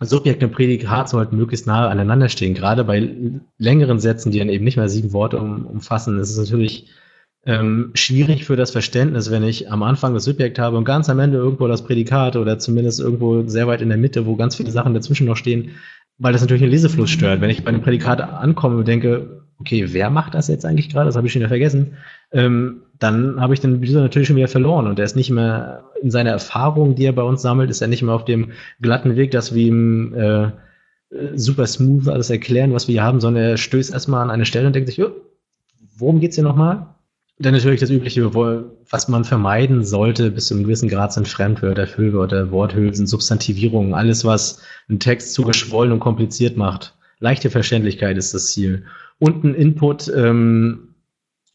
Subjekt 0.00 0.42
und 0.42 0.52
Prädikat 0.52 1.10
sollten 1.10 1.36
möglichst 1.36 1.66
nahe 1.66 1.88
aneinander 1.88 2.30
stehen. 2.30 2.54
Gerade 2.54 2.84
bei 2.84 3.12
längeren 3.58 4.00
Sätzen, 4.00 4.32
die 4.32 4.38
dann 4.38 4.48
eben 4.48 4.64
nicht 4.64 4.78
mehr 4.78 4.88
sieben 4.88 5.12
Worte 5.12 5.38
um, 5.38 5.66
umfassen, 5.66 6.18
ist 6.18 6.30
es 6.30 6.38
natürlich 6.38 6.88
ähm, 7.44 7.90
schwierig 7.94 8.44
für 8.46 8.56
das 8.56 8.70
Verständnis, 8.70 9.30
wenn 9.30 9.42
ich 9.42 9.70
am 9.70 9.82
Anfang 9.82 10.14
das 10.14 10.24
Subjekt 10.24 10.58
habe 10.58 10.76
und 10.76 10.84
ganz 10.84 11.08
am 11.10 11.18
Ende 11.18 11.38
irgendwo 11.38 11.68
das 11.68 11.84
Prädikat 11.84 12.36
oder 12.36 12.58
zumindest 12.58 13.00
irgendwo 13.00 13.46
sehr 13.46 13.66
weit 13.66 13.82
in 13.82 13.88
der 13.88 13.98
Mitte, 13.98 14.26
wo 14.26 14.36
ganz 14.36 14.56
viele 14.56 14.70
Sachen 14.70 14.94
dazwischen 14.94 15.26
noch 15.26 15.36
stehen, 15.36 15.72
weil 16.18 16.32
das 16.32 16.42
natürlich 16.42 16.62
den 16.62 16.70
Lesefluss 16.70 17.10
stört. 17.10 17.40
Wenn 17.40 17.50
ich 17.50 17.64
bei 17.64 17.70
einem 17.70 17.82
Prädikat 17.82 18.20
ankomme 18.20 18.76
und 18.76 18.88
denke, 18.88 19.44
okay, 19.58 19.92
wer 19.92 20.10
macht 20.10 20.34
das 20.34 20.48
jetzt 20.48 20.64
eigentlich 20.64 20.90
gerade? 20.90 21.06
Das 21.06 21.16
habe 21.16 21.26
ich 21.26 21.32
schon 21.32 21.40
wieder 21.40 21.48
vergessen. 21.48 21.96
Ähm, 22.32 22.82
dann 22.98 23.40
habe 23.40 23.54
ich 23.54 23.60
den 23.60 23.82
User 23.82 24.00
natürlich 24.00 24.28
schon 24.28 24.36
wieder 24.36 24.48
verloren 24.48 24.86
und 24.86 24.98
er 24.98 25.04
ist 25.04 25.16
nicht 25.16 25.30
mehr 25.30 25.84
in 26.02 26.10
seiner 26.10 26.30
Erfahrung, 26.30 26.94
die 26.94 27.06
er 27.06 27.12
bei 27.12 27.22
uns 27.22 27.42
sammelt, 27.42 27.70
ist 27.70 27.80
er 27.80 27.88
nicht 27.88 28.02
mehr 28.02 28.14
auf 28.14 28.26
dem 28.26 28.52
glatten 28.80 29.16
Weg, 29.16 29.30
dass 29.30 29.54
wir 29.54 29.66
ihm 29.66 30.14
äh, 30.14 30.50
super 31.34 31.66
smooth 31.66 32.08
alles 32.08 32.30
erklären, 32.30 32.72
was 32.72 32.88
wir 32.88 32.92
hier 32.92 33.02
haben, 33.02 33.20
sondern 33.20 33.42
er 33.42 33.56
stößt 33.56 33.92
erstmal 33.92 34.22
an 34.22 34.30
eine 34.30 34.44
Stelle 34.44 34.66
und 34.66 34.74
denkt 34.74 34.88
sich, 34.88 35.02
oh, 35.02 35.12
worum 35.96 36.20
geht's 36.20 36.36
hier 36.36 36.44
nochmal? 36.44 36.86
Dann 37.38 37.54
natürlich 37.54 37.80
das 37.80 37.90
Übliche, 37.90 38.34
was 38.34 39.08
man 39.08 39.24
vermeiden 39.24 39.82
sollte, 39.82 40.30
bis 40.30 40.46
zu 40.46 40.54
einem 40.54 40.64
gewissen 40.64 40.90
Grad 40.90 41.14
sind 41.14 41.26
Fremdwörter, 41.26 41.86
Füllwörter, 41.86 42.52
Worthülsen, 42.52 43.06
Substantivierungen, 43.06 43.94
alles, 43.94 44.26
was 44.26 44.60
einen 44.90 45.00
Text 45.00 45.32
zu 45.32 45.42
geschwollen 45.42 45.92
und 45.92 46.00
kompliziert 46.00 46.58
macht. 46.58 46.94
Leichte 47.18 47.48
Verständlichkeit 47.48 48.18
ist 48.18 48.34
das 48.34 48.52
Ziel. 48.52 48.84
Und 49.18 49.42
ein 49.42 49.54
Input, 49.54 50.12
ähm, 50.14 50.89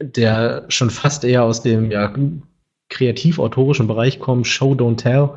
der 0.01 0.65
schon 0.69 0.89
fast 0.89 1.23
eher 1.23 1.43
aus 1.43 1.61
dem 1.61 1.91
ja, 1.91 2.13
kreativ-autorischen 2.89 3.87
Bereich 3.87 4.19
kommt, 4.19 4.47
Show, 4.47 4.73
Don't 4.73 4.97
Tell. 4.97 5.29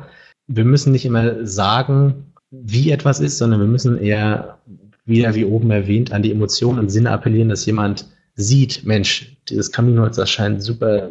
Wir 0.47 0.65
müssen 0.65 0.91
nicht 0.91 1.05
immer 1.05 1.45
sagen, 1.45 2.33
wie 2.51 2.91
etwas 2.91 3.19
ist, 3.19 3.37
sondern 3.37 3.59
wir 3.59 3.67
müssen 3.67 3.99
eher, 3.99 4.59
wieder 5.05 5.35
wie 5.35 5.45
oben 5.45 5.71
erwähnt, 5.71 6.11
an 6.11 6.23
die 6.23 6.31
Emotionen 6.31 6.79
und 6.79 6.89
Sinne 6.89 7.11
appellieren, 7.11 7.49
dass 7.49 7.65
jemand 7.65 8.07
sieht, 8.35 8.85
Mensch, 8.85 9.37
dieses 9.49 9.71
Kaminholz, 9.71 10.15
das 10.15 10.29
scheint 10.29 10.63
super 10.63 11.09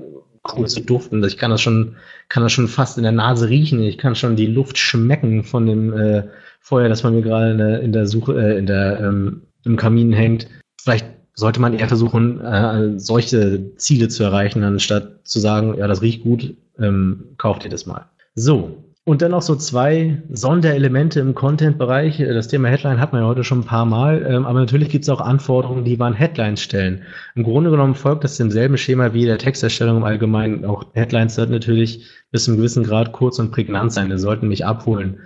cool 0.57 0.67
zu 0.67 0.81
duften. 0.81 1.23
Ich 1.25 1.37
kann 1.37 1.51
das 1.51 1.61
schon, 1.61 1.97
kann 2.29 2.43
das 2.43 2.53
schon 2.53 2.69
fast 2.69 2.97
in 2.97 3.03
der 3.03 3.13
Nase 3.13 3.49
riechen. 3.49 3.83
Ich 3.83 3.99
kann 3.99 4.15
schon 4.15 4.37
die 4.37 4.47
Luft 4.47 4.79
schmecken 4.79 5.45
von 5.45 5.67
dem 5.67 5.93
äh, 5.93 6.25
Feuer, 6.61 6.89
das 6.89 7.03
man 7.03 7.15
mir 7.15 7.23
gerade 7.23 7.53
in 7.53 7.59
der, 7.59 7.81
in 7.81 7.93
der 7.93 8.07
Suche, 8.07 8.35
äh, 8.41 8.59
in 8.59 8.67
der, 8.67 9.01
ähm, 9.01 9.43
im 9.65 9.77
Kamin 9.77 10.13
hängt. 10.13 10.49
Vielleicht 10.81 11.07
sollte 11.39 11.61
man 11.61 11.73
eher 11.73 11.87
versuchen, 11.87 12.41
äh, 12.41 12.99
solche 12.99 13.77
Ziele 13.77 14.09
zu 14.09 14.25
erreichen, 14.25 14.65
anstatt 14.65 15.21
zu 15.23 15.39
sagen, 15.39 15.77
ja, 15.79 15.87
das 15.87 16.03
riecht 16.03 16.25
gut, 16.25 16.57
ähm, 16.81 17.27
kauft 17.39 17.63
ihr 17.63 17.71
das 17.71 17.87
mal. 17.87 18.07
So. 18.35 18.83
Und 19.05 19.23
dann 19.23 19.31
noch 19.31 19.43
so 19.43 19.55
zwei 19.55 20.21
Sonderelemente 20.31 21.21
im 21.21 21.37
Content-Bereich. 21.37 22.19
Das 22.19 22.49
Thema 22.49 22.69
Headline 22.69 22.99
hat 22.99 23.13
man 23.13 23.23
ja 23.23 23.29
heute 23.29 23.45
schon 23.45 23.61
ein 23.61 23.65
paar 23.65 23.87
Mal, 23.87 24.27
ähm, 24.29 24.47
aber 24.47 24.59
natürlich 24.59 24.89
gibt 24.89 25.05
es 25.05 25.09
auch 25.09 25.21
Anforderungen, 25.21 25.85
die 25.85 25.97
wir 25.97 26.07
an 26.07 26.13
Headlines 26.13 26.61
stellen. 26.61 27.03
Im 27.37 27.45
Grunde 27.45 27.71
genommen 27.71 27.95
folgt 27.95 28.25
das 28.25 28.37
demselben 28.37 28.77
Schema 28.77 29.15
wie 29.15 29.25
der 29.25 29.39
Texterstellung 29.39 29.99
im 29.99 30.05
Allgemeinen. 30.05 30.65
Auch 30.65 30.87
Headlines 30.93 31.37
sollten 31.37 31.53
natürlich 31.53 32.05
bis 32.33 32.45
zu 32.45 32.51
einem 32.51 32.59
gewissen 32.59 32.83
Grad 32.83 33.13
kurz 33.13 33.39
und 33.39 33.53
prägnant 33.53 33.93
sein. 33.93 34.11
Die 34.11 34.19
sollten 34.19 34.49
mich 34.49 34.67
abholen. 34.67 35.21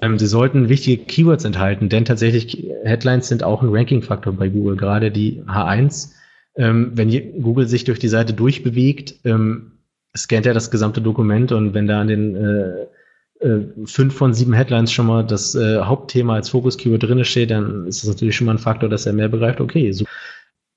Ähm, 0.00 0.18
sie 0.18 0.26
sollten 0.26 0.68
wichtige 0.68 1.04
Keywords 1.04 1.44
enthalten, 1.44 1.88
denn 1.88 2.04
tatsächlich 2.04 2.66
Headlines 2.84 3.28
sind 3.28 3.44
auch 3.44 3.62
ein 3.62 3.68
Ranking-Faktor 3.70 4.32
bei 4.32 4.48
Google, 4.48 4.76
gerade 4.76 5.10
die 5.10 5.42
H1. 5.42 6.12
Ähm, 6.56 6.92
wenn 6.94 7.10
Google 7.42 7.66
sich 7.66 7.84
durch 7.84 7.98
die 7.98 8.08
Seite 8.08 8.32
durchbewegt, 8.32 9.14
ähm, 9.24 9.72
scannt 10.16 10.46
er 10.46 10.54
das 10.54 10.70
gesamte 10.70 11.00
Dokument 11.00 11.52
und 11.52 11.74
wenn 11.74 11.86
da 11.86 12.00
an 12.00 12.08
den 12.08 12.36
äh, 12.36 12.86
äh, 13.40 13.66
fünf 13.86 14.14
von 14.14 14.34
sieben 14.34 14.52
Headlines 14.52 14.92
schon 14.92 15.06
mal 15.06 15.24
das 15.24 15.54
äh, 15.54 15.80
Hauptthema 15.80 16.34
als 16.34 16.50
Fokus-Keyword 16.50 17.02
drin 17.02 17.24
steht, 17.24 17.50
dann 17.50 17.86
ist 17.86 18.02
das 18.02 18.10
natürlich 18.10 18.36
schon 18.36 18.46
mal 18.46 18.54
ein 18.54 18.58
Faktor, 18.58 18.88
dass 18.88 19.06
er 19.06 19.12
mehr 19.12 19.28
begreift, 19.28 19.60
okay, 19.60 19.92
so. 19.92 20.04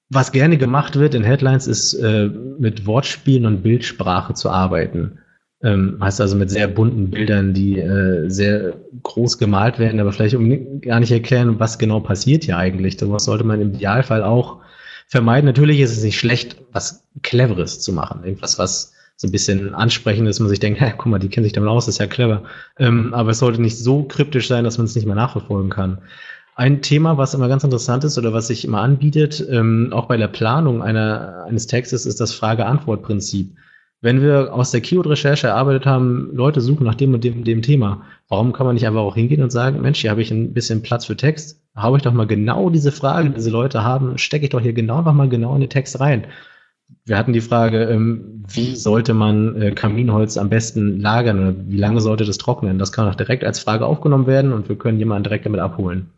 Was 0.09 0.31
gerne 0.31 0.57
gemacht 0.57 0.97
wird 0.97 1.15
in 1.15 1.23
Headlines 1.23 1.65
ist, 1.65 1.95
äh, 1.95 2.27
mit 2.59 2.85
Wortspielen 2.85 3.45
und 3.47 3.63
Bildsprache 3.63 4.35
zu 4.35 4.51
arbeiten. 4.51 5.19
Ähm, 5.65 5.97
heißt 5.99 6.21
also 6.21 6.35
mit 6.35 6.51
sehr 6.51 6.67
bunten 6.67 7.09
Bildern, 7.09 7.55
die 7.55 7.79
äh, 7.79 8.29
sehr 8.29 8.75
groß 9.01 9.39
gemalt 9.39 9.79
werden, 9.79 9.99
aber 9.99 10.13
vielleicht 10.13 10.35
um 10.35 10.79
gar 10.79 10.99
nicht 10.99 11.11
erklären, 11.11 11.59
was 11.59 11.79
genau 11.79 11.99
passiert 12.01 12.43
hier 12.43 12.57
eigentlich. 12.57 12.97
Das 12.97 13.25
sollte 13.25 13.43
man 13.43 13.59
im 13.61 13.73
Idealfall 13.73 14.23
auch 14.23 14.59
vermeiden. 15.07 15.47
Natürlich 15.47 15.79
ist 15.79 15.97
es 15.97 16.03
nicht 16.03 16.19
schlecht, 16.19 16.57
was 16.71 17.03
Cleveres 17.23 17.79
zu 17.79 17.93
machen. 17.93 18.23
Irgendwas, 18.23 18.59
was 18.59 18.93
so 19.15 19.27
ein 19.27 19.31
bisschen 19.31 19.73
ansprechend 19.73 20.27
ist, 20.27 20.39
man 20.39 20.49
sich 20.49 20.59
denkt, 20.59 20.79
hä, 20.81 20.93
guck 20.95 21.07
mal, 21.07 21.17
die 21.17 21.29
kennen 21.29 21.45
sich 21.45 21.53
damit 21.53 21.69
aus, 21.69 21.87
das 21.87 21.95
ist 21.95 21.99
ja 21.99 22.05
clever. 22.05 22.43
Ähm, 22.77 23.13
aber 23.15 23.31
es 23.31 23.39
sollte 23.39 23.59
nicht 23.59 23.79
so 23.79 24.03
kryptisch 24.03 24.47
sein, 24.47 24.65
dass 24.65 24.77
man 24.77 24.85
es 24.85 24.95
nicht 24.95 25.07
mehr 25.07 25.15
nachverfolgen 25.15 25.71
kann. 25.71 25.97
Ein 26.55 26.83
Thema, 26.83 27.17
was 27.17 27.33
immer 27.33 27.47
ganz 27.47 27.63
interessant 27.63 28.03
ist 28.03 28.19
oder 28.19 28.33
was 28.33 28.47
sich 28.47 28.65
immer 28.65 28.81
anbietet, 28.81 29.43
ähm, 29.49 29.89
auch 29.93 30.05
bei 30.05 30.17
der 30.17 30.27
Planung 30.27 30.83
einer, 30.83 31.45
eines 31.47 31.65
Textes, 31.65 32.05
ist 32.05 32.21
das 32.21 32.33
Frage-Antwort-Prinzip 32.33 33.55
wenn 34.05 34.21
wir 34.21 34.53
aus 34.53 34.69
der 34.69 34.81
Keyword-Recherche 34.81 35.47
erarbeitet 35.47 35.87
haben, 35.87 36.29
Leute 36.31 36.61
suchen 36.61 36.83
nach 36.85 36.93
dem 36.93 37.15
und 37.15 37.23
dem, 37.23 37.43
dem 37.43 37.63
Thema, 37.63 38.03
warum 38.29 38.53
kann 38.53 38.67
man 38.67 38.75
nicht 38.75 38.85
einfach 38.85 39.01
auch 39.01 39.15
hingehen 39.15 39.41
und 39.41 39.51
sagen, 39.51 39.81
Mensch, 39.81 39.99
hier 39.99 40.11
habe 40.11 40.21
ich 40.21 40.29
ein 40.29 40.53
bisschen 40.53 40.83
Platz 40.83 41.05
für 41.05 41.17
Text, 41.17 41.59
habe 41.75 41.97
ich 41.97 42.03
doch 42.03 42.13
mal 42.13 42.27
genau 42.27 42.69
diese 42.69 42.91
Frage, 42.91 43.29
die 43.29 43.33
diese 43.33 43.49
Leute 43.49 43.83
haben, 43.83 44.19
stecke 44.19 44.43
ich 44.43 44.51
doch 44.51 44.61
hier 44.61 44.73
genau 44.73 45.01
nochmal 45.01 45.27
genau 45.27 45.55
in 45.55 45.61
den 45.61 45.71
Text 45.71 45.99
rein. 45.99 46.27
Wir 47.05 47.17
hatten 47.17 47.33
die 47.33 47.41
Frage, 47.41 47.85
ähm, 47.85 48.43
wie 48.47 48.75
sollte 48.75 49.15
man 49.15 49.59
äh, 49.59 49.71
Kaminholz 49.71 50.37
am 50.37 50.49
besten 50.49 50.99
lagern 50.99 51.39
oder 51.39 51.55
wie 51.65 51.77
lange 51.77 51.99
sollte 51.99 52.25
das 52.25 52.37
trocknen? 52.37 52.77
Das 52.77 52.91
kann 52.91 53.07
auch 53.07 53.15
direkt 53.15 53.43
als 53.43 53.57
Frage 53.57 53.87
aufgenommen 53.87 54.27
werden 54.27 54.53
und 54.53 54.69
wir 54.69 54.77
können 54.77 54.99
jemanden 54.99 55.23
direkt 55.23 55.47
damit 55.47 55.61
abholen. 55.61 56.11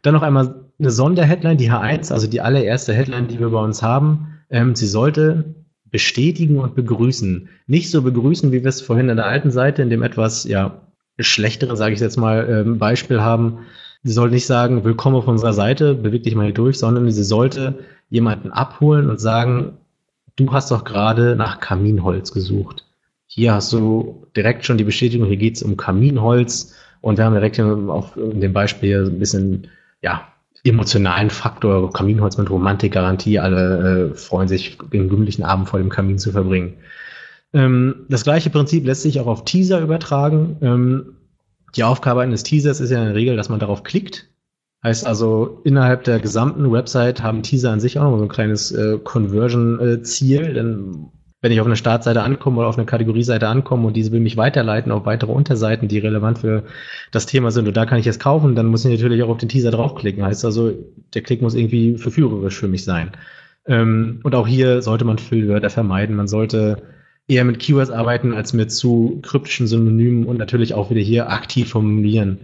Dann 0.00 0.14
noch 0.14 0.22
einmal 0.22 0.64
eine 0.78 0.90
Sonderheadline, 0.90 1.58
die 1.58 1.70
H1, 1.70 2.10
also 2.10 2.26
die 2.26 2.40
allererste 2.40 2.94
Headline, 2.94 3.28
die 3.28 3.38
wir 3.38 3.50
bei 3.50 3.62
uns 3.62 3.82
haben. 3.82 4.38
Ähm, 4.48 4.74
sie 4.74 4.86
sollte 4.86 5.54
bestätigen 5.90 6.58
und 6.58 6.74
begrüßen. 6.74 7.48
Nicht 7.66 7.90
so 7.90 8.02
begrüßen, 8.02 8.52
wie 8.52 8.62
wir 8.62 8.68
es 8.68 8.80
vorhin 8.80 9.08
in 9.08 9.16
der 9.16 9.26
alten 9.26 9.50
Seite, 9.50 9.82
in 9.82 9.90
dem 9.90 10.02
etwas, 10.02 10.44
ja, 10.44 10.82
schlechtere, 11.18 11.76
sage 11.76 11.94
ich 11.94 12.00
jetzt 12.00 12.16
mal, 12.16 12.48
ähm, 12.48 12.78
Beispiel 12.78 13.20
haben. 13.20 13.66
Sie 14.02 14.12
soll 14.12 14.30
nicht 14.30 14.46
sagen, 14.46 14.84
willkommen 14.84 15.16
auf 15.16 15.26
unserer 15.26 15.52
Seite, 15.52 15.94
beweg 15.94 16.22
dich 16.22 16.34
mal 16.34 16.44
hier 16.44 16.54
durch, 16.54 16.78
sondern 16.78 17.10
sie 17.10 17.24
sollte 17.24 17.80
jemanden 18.08 18.52
abholen 18.52 19.10
und 19.10 19.20
sagen, 19.20 19.78
du 20.36 20.52
hast 20.52 20.70
doch 20.70 20.84
gerade 20.84 21.34
nach 21.36 21.60
Kaminholz 21.60 22.32
gesucht. 22.32 22.84
Hier 23.26 23.54
hast 23.54 23.72
du 23.72 24.26
direkt 24.36 24.64
schon 24.64 24.78
die 24.78 24.84
Bestätigung, 24.84 25.26
hier 25.26 25.36
geht 25.36 25.56
es 25.56 25.62
um 25.62 25.76
Kaminholz 25.76 26.74
und 27.00 27.18
wir 27.18 27.24
haben 27.24 27.34
direkt 27.34 27.60
auf 27.60 28.12
dem 28.16 28.52
Beispiel 28.52 29.06
ein 29.06 29.18
bisschen, 29.18 29.68
ja, 30.00 30.28
emotionalen 30.64 31.30
Faktor, 31.30 31.92
Kaminholz 31.92 32.36
mit 32.36 32.50
Romantikgarantie, 32.50 33.38
alle 33.38 34.10
äh, 34.10 34.14
freuen 34.14 34.48
sich, 34.48 34.78
den 34.92 35.08
gemütlichen 35.08 35.44
Abend 35.44 35.68
vor 35.68 35.78
dem 35.78 35.88
Kamin 35.88 36.18
zu 36.18 36.32
verbringen. 36.32 36.74
Ähm, 37.52 38.06
das 38.08 38.24
gleiche 38.24 38.50
Prinzip 38.50 38.84
lässt 38.84 39.02
sich 39.02 39.20
auch 39.20 39.26
auf 39.26 39.44
Teaser 39.44 39.80
übertragen. 39.80 40.56
Ähm, 40.60 41.16
die 41.76 41.84
Aufgabe 41.84 42.22
eines 42.22 42.42
Teasers 42.42 42.80
ist 42.80 42.90
ja 42.90 42.98
in 42.98 43.06
der 43.06 43.14
Regel, 43.14 43.36
dass 43.36 43.48
man 43.48 43.60
darauf 43.60 43.82
klickt. 43.82 44.28
Heißt 44.84 45.06
also, 45.06 45.60
innerhalb 45.64 46.04
der 46.04 46.20
gesamten 46.20 46.70
Website 46.70 47.22
haben 47.22 47.42
Teaser 47.42 47.72
an 47.72 47.80
sich 47.80 47.98
auch 47.98 48.10
noch 48.10 48.18
so 48.18 48.22
ein 48.22 48.28
kleines 48.28 48.70
äh, 48.70 48.98
Conversion-Ziel. 49.02 50.42
Äh, 50.42 50.54
denn 50.54 51.10
wenn 51.40 51.52
ich 51.52 51.60
auf 51.60 51.66
eine 51.66 51.76
Startseite 51.76 52.22
ankomme 52.22 52.58
oder 52.58 52.68
auf 52.68 52.78
eine 52.78 52.86
Kategorieseite 52.86 53.46
ankomme 53.46 53.86
und 53.86 53.96
diese 53.96 54.10
will 54.10 54.20
mich 54.20 54.36
weiterleiten 54.36 54.90
auf 54.90 55.06
weitere 55.06 55.30
Unterseiten, 55.30 55.86
die 55.86 55.98
relevant 55.98 56.40
für 56.40 56.64
das 57.12 57.26
Thema 57.26 57.50
sind 57.50 57.68
und 57.68 57.76
da 57.76 57.86
kann 57.86 57.98
ich 57.98 58.06
es 58.06 58.18
kaufen, 58.18 58.56
dann 58.56 58.66
muss 58.66 58.84
ich 58.84 58.90
natürlich 58.90 59.22
auch 59.22 59.28
auf 59.28 59.38
den 59.38 59.48
Teaser 59.48 59.70
draufklicken. 59.70 60.24
Heißt 60.24 60.44
also, 60.44 60.72
der 61.14 61.22
Klick 61.22 61.40
muss 61.40 61.54
irgendwie 61.54 61.96
verführerisch 61.96 62.58
für 62.58 62.68
mich 62.68 62.84
sein. 62.84 63.12
Ähm, 63.66 64.20
und 64.24 64.34
auch 64.34 64.48
hier 64.48 64.82
sollte 64.82 65.04
man 65.04 65.18
Füllwörter 65.18 65.70
vermeiden. 65.70 66.16
Man 66.16 66.26
sollte 66.26 66.82
eher 67.28 67.44
mit 67.44 67.60
Keywords 67.60 67.90
arbeiten 67.90 68.34
als 68.34 68.52
mit 68.52 68.72
zu 68.72 69.20
kryptischen 69.22 69.68
Synonymen 69.68 70.24
und 70.24 70.38
natürlich 70.38 70.74
auch 70.74 70.90
wieder 70.90 71.02
hier 71.02 71.30
aktiv 71.30 71.68
formulieren. 71.68 72.38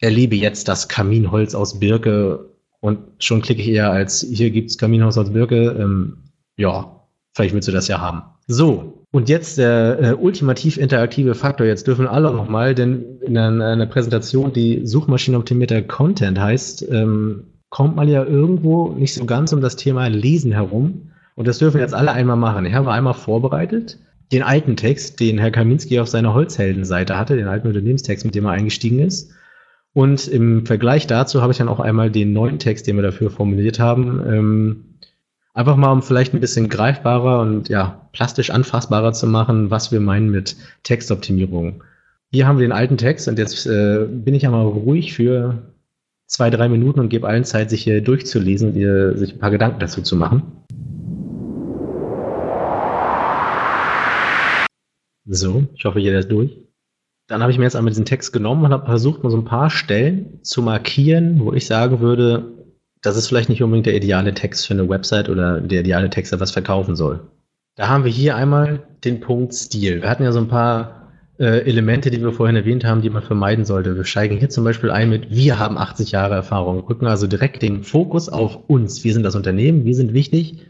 Erlebe 0.00 0.36
jetzt 0.36 0.68
das 0.68 0.88
Kaminholz 0.88 1.54
aus 1.54 1.78
Birke 1.78 2.50
und 2.80 2.98
schon 3.20 3.40
klicke 3.40 3.62
ich 3.62 3.68
eher 3.68 3.92
als 3.92 4.26
hier 4.28 4.50
gibt's 4.50 4.76
Kaminholz 4.76 5.16
aus 5.16 5.32
Birke. 5.32 5.76
Ähm, 5.78 6.18
ja, 6.56 7.01
Vielleicht 7.34 7.54
willst 7.54 7.68
du 7.68 7.72
das 7.72 7.88
ja 7.88 8.00
haben. 8.00 8.22
So, 8.46 9.06
und 9.10 9.28
jetzt 9.28 9.58
der 9.58 9.98
äh, 10.00 10.12
ultimativ 10.14 10.78
interaktive 10.78 11.34
Faktor. 11.34 11.66
Jetzt 11.66 11.86
dürfen 11.86 12.06
alle 12.06 12.32
nochmal, 12.32 12.74
denn 12.74 13.20
in 13.20 13.36
einer, 13.36 13.66
einer, 13.66 13.86
Präsentation, 13.86 14.52
die 14.52 14.86
suchmaschinenoptimierter 14.86 15.82
Content 15.82 16.40
heißt, 16.40 16.88
ähm, 16.90 17.44
kommt 17.68 17.96
man 17.96 18.08
ja 18.08 18.24
irgendwo 18.24 18.88
nicht 18.88 19.14
so 19.14 19.24
ganz 19.24 19.52
um 19.52 19.60
das 19.60 19.76
Thema 19.76 20.08
Lesen 20.08 20.52
herum. 20.52 21.10
Und 21.34 21.48
das 21.48 21.58
dürfen 21.58 21.80
jetzt 21.80 21.94
alle 21.94 22.12
einmal 22.12 22.36
machen. 22.36 22.66
Ich 22.66 22.74
habe 22.74 22.90
einmal 22.90 23.14
vorbereitet 23.14 23.98
den 24.32 24.42
alten 24.42 24.76
Text, 24.76 25.20
den 25.20 25.38
Herr 25.38 25.50
Kaminski 25.50 26.00
auf 26.00 26.08
seiner 26.08 26.32
Holzheldenseite 26.32 27.18
hatte, 27.18 27.36
den 27.36 27.48
alten 27.48 27.68
Unternehmenstext, 27.68 28.24
mit 28.24 28.34
dem 28.34 28.46
er 28.46 28.52
eingestiegen 28.52 28.98
ist. 28.98 29.30
Und 29.92 30.26
im 30.26 30.64
Vergleich 30.64 31.06
dazu 31.06 31.42
habe 31.42 31.52
ich 31.52 31.58
dann 31.58 31.68
auch 31.68 31.80
einmal 31.80 32.10
den 32.10 32.32
neuen 32.32 32.58
Text, 32.58 32.86
den 32.86 32.96
wir 32.96 33.02
dafür 33.02 33.30
formuliert 33.30 33.78
haben, 33.78 34.22
ähm, 34.26 34.84
Einfach 35.54 35.76
mal, 35.76 35.92
um 35.92 36.00
vielleicht 36.00 36.32
ein 36.32 36.40
bisschen 36.40 36.70
greifbarer 36.70 37.40
und 37.40 37.68
ja, 37.68 38.08
plastisch 38.12 38.48
anfassbarer 38.48 39.12
zu 39.12 39.26
machen, 39.26 39.70
was 39.70 39.92
wir 39.92 40.00
meinen 40.00 40.30
mit 40.30 40.56
Textoptimierung. 40.82 41.84
Hier 42.30 42.46
haben 42.46 42.58
wir 42.58 42.66
den 42.66 42.72
alten 42.72 42.96
Text 42.96 43.28
und 43.28 43.38
jetzt 43.38 43.66
äh, 43.66 44.06
bin 44.08 44.32
ich 44.32 44.46
einmal 44.46 44.64
ruhig 44.64 45.12
für 45.12 45.74
zwei, 46.26 46.48
drei 46.48 46.70
Minuten 46.70 47.00
und 47.00 47.10
gebe 47.10 47.28
allen 47.28 47.44
Zeit, 47.44 47.68
sich 47.68 47.82
hier 47.82 48.00
durchzulesen 48.00 48.70
und 48.70 48.76
ihr, 48.76 49.18
sich 49.18 49.34
ein 49.34 49.38
paar 49.40 49.50
Gedanken 49.50 49.78
dazu 49.78 50.00
zu 50.00 50.16
machen. 50.16 50.42
So, 55.26 55.66
ich 55.74 55.84
hoffe, 55.84 56.00
jeder 56.00 56.20
ist 56.20 56.30
durch. 56.30 56.56
Dann 57.28 57.42
habe 57.42 57.52
ich 57.52 57.58
mir 57.58 57.64
jetzt 57.64 57.76
einmal 57.76 57.90
diesen 57.90 58.06
Text 58.06 58.32
genommen 58.32 58.64
und 58.64 58.72
habe 58.72 58.86
versucht, 58.86 59.22
mal 59.22 59.28
so 59.28 59.36
ein 59.36 59.44
paar 59.44 59.68
Stellen 59.68 60.42
zu 60.42 60.62
markieren, 60.62 61.40
wo 61.40 61.52
ich 61.52 61.66
sagen 61.66 62.00
würde, 62.00 62.61
das 63.02 63.16
ist 63.16 63.28
vielleicht 63.28 63.48
nicht 63.48 63.62
unbedingt 63.62 63.86
der 63.86 63.96
ideale 63.96 64.32
Text 64.32 64.66
für 64.66 64.74
eine 64.74 64.88
Website 64.88 65.28
oder 65.28 65.60
der 65.60 65.80
ideale 65.80 66.08
Text, 66.08 66.32
der 66.32 66.40
was 66.40 66.52
verkaufen 66.52 66.96
soll. 66.96 67.20
Da 67.74 67.88
haben 67.88 68.04
wir 68.04 68.12
hier 68.12 68.36
einmal 68.36 68.82
den 69.04 69.20
Punkt 69.20 69.54
Stil. 69.54 70.02
Wir 70.02 70.08
hatten 70.08 70.22
ja 70.22 70.32
so 70.32 70.38
ein 70.38 70.48
paar 70.48 71.02
äh, 71.38 71.66
Elemente, 71.66 72.10
die 72.10 72.22
wir 72.22 72.32
vorhin 72.32 72.56
erwähnt 72.56 72.84
haben, 72.84 73.02
die 73.02 73.10
man 73.10 73.22
vermeiden 73.22 73.64
sollte. 73.64 73.96
Wir 73.96 74.04
steigen 74.04 74.36
hier 74.36 74.50
zum 74.50 74.64
Beispiel 74.64 74.90
ein 74.90 75.10
mit, 75.10 75.30
wir 75.30 75.58
haben 75.58 75.78
80 75.78 76.12
Jahre 76.12 76.34
Erfahrung, 76.34 76.80
rücken 76.80 77.06
also 77.06 77.26
direkt 77.26 77.62
den 77.62 77.82
Fokus 77.82 78.28
auf 78.28 78.68
uns. 78.68 79.02
Wir 79.02 79.12
sind 79.12 79.24
das 79.24 79.34
Unternehmen, 79.34 79.84
wir 79.84 79.94
sind 79.94 80.12
wichtig. 80.12 80.66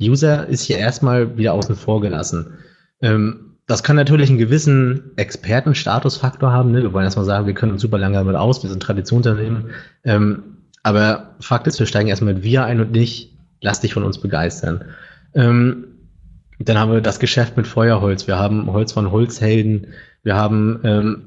User 0.00 0.46
ist 0.48 0.64
hier 0.64 0.78
erstmal 0.78 1.36
wieder 1.38 1.54
außen 1.54 1.76
vor 1.76 2.00
gelassen. 2.00 2.58
Ähm, 3.00 3.56
das 3.66 3.82
kann 3.84 3.94
natürlich 3.94 4.28
einen 4.28 4.38
gewissen 4.38 5.12
Expertenstatusfaktor 5.16 6.52
haben. 6.52 6.72
Ne? 6.72 6.82
Wir 6.82 6.92
wollen 6.92 7.04
erstmal 7.04 7.24
sagen, 7.24 7.46
wir 7.46 7.54
können 7.54 7.72
uns 7.72 7.82
super 7.82 7.98
lange 7.98 8.16
damit 8.16 8.34
aus, 8.34 8.62
wir 8.64 8.70
sind 8.70 8.82
Traditionsunternehmen. 8.82 9.70
Ähm, 10.02 10.49
aber 10.82 11.34
Fakt 11.40 11.66
ist, 11.66 11.78
wir 11.78 11.86
steigen 11.86 12.08
erstmal 12.08 12.34
mit 12.34 12.42
wir 12.42 12.64
ein 12.64 12.80
und 12.80 12.92
nicht, 12.92 13.36
lass 13.60 13.80
dich 13.80 13.94
von 13.94 14.04
uns 14.04 14.18
begeistern. 14.18 14.84
Ähm, 15.34 15.86
dann 16.58 16.78
haben 16.78 16.92
wir 16.92 17.00
das 17.00 17.20
Geschäft 17.20 17.56
mit 17.56 17.66
Feuerholz. 17.66 18.26
Wir 18.26 18.38
haben 18.38 18.70
Holz 18.72 18.92
von 18.92 19.10
Holzhelden. 19.10 19.88
Wir 20.22 20.36
haben 20.36 20.80
ähm, 20.84 21.22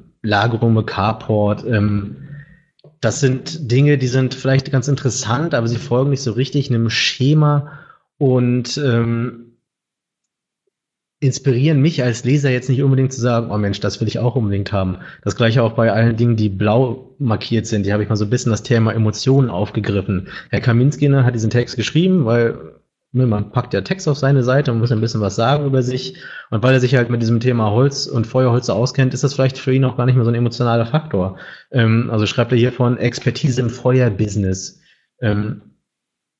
mit 0.73 0.87
Carport. 0.87 1.65
Ähm, 1.65 2.17
das 3.01 3.19
sind 3.19 3.71
Dinge, 3.71 3.97
die 3.97 4.07
sind 4.07 4.33
vielleicht 4.33 4.71
ganz 4.71 4.87
interessant, 4.87 5.53
aber 5.53 5.67
sie 5.67 5.77
folgen 5.77 6.11
nicht 6.11 6.21
so 6.21 6.31
richtig 6.31 6.69
einem 6.69 6.89
Schema 6.89 7.79
und 8.17 8.77
ähm, 8.77 9.52
inspirieren 11.23 11.81
mich 11.81 12.03
als 12.03 12.25
Leser 12.25 12.51
jetzt 12.51 12.69
nicht 12.69 12.83
unbedingt 12.83 13.13
zu 13.13 13.21
sagen, 13.21 13.49
oh 13.49 13.57
Mensch, 13.57 13.79
das 13.79 14.01
will 14.01 14.07
ich 14.09 14.19
auch 14.19 14.35
unbedingt 14.35 14.73
haben. 14.73 14.97
Das 15.23 15.37
gleiche 15.37 15.63
auch 15.63 15.71
bei 15.71 15.91
allen 15.91 16.17
Dingen, 16.17 16.35
die 16.35 16.49
blau 16.49 17.15
markiert 17.17 17.65
sind. 17.65 17.85
Die 17.85 17.93
habe 17.93 18.03
ich 18.03 18.09
mal 18.09 18.17
so 18.17 18.25
ein 18.25 18.29
bisschen 18.29 18.51
das 18.51 18.63
Thema 18.63 18.93
Emotionen 18.93 19.49
aufgegriffen. 19.49 20.27
Herr 20.49 20.59
Kaminski 20.59 21.07
ne, 21.07 21.23
hat 21.23 21.33
diesen 21.33 21.49
Text 21.49 21.77
geschrieben, 21.77 22.25
weil 22.25 22.57
ne, 23.13 23.25
man 23.25 23.51
packt 23.51 23.73
ja 23.73 23.81
Text 23.81 24.09
auf 24.09 24.17
seine 24.17 24.43
Seite 24.43 24.73
und 24.73 24.79
muss 24.79 24.91
ein 24.91 24.99
bisschen 24.99 25.21
was 25.21 25.37
sagen 25.37 25.65
über 25.65 25.81
sich. 25.81 26.17
Und 26.49 26.61
weil 26.61 26.73
er 26.73 26.81
sich 26.81 26.93
halt 26.95 27.09
mit 27.09 27.21
diesem 27.21 27.39
Thema 27.39 27.71
Holz 27.71 28.05
und 28.05 28.27
Feuerholze 28.27 28.73
auskennt, 28.73 29.13
ist 29.13 29.23
das 29.23 29.33
vielleicht 29.33 29.57
für 29.57 29.73
ihn 29.73 29.85
auch 29.85 29.95
gar 29.95 30.05
nicht 30.05 30.15
mehr 30.15 30.25
so 30.25 30.31
ein 30.31 30.35
emotionaler 30.35 30.85
Faktor. 30.85 31.37
Ähm, 31.71 32.09
also 32.11 32.25
schreibt 32.25 32.51
er 32.51 32.57
hier 32.57 32.73
von 32.73 32.97
Expertise 32.97 33.61
im 33.61 33.69
Feuerbusiness. 33.69 34.81
Ähm, 35.21 35.61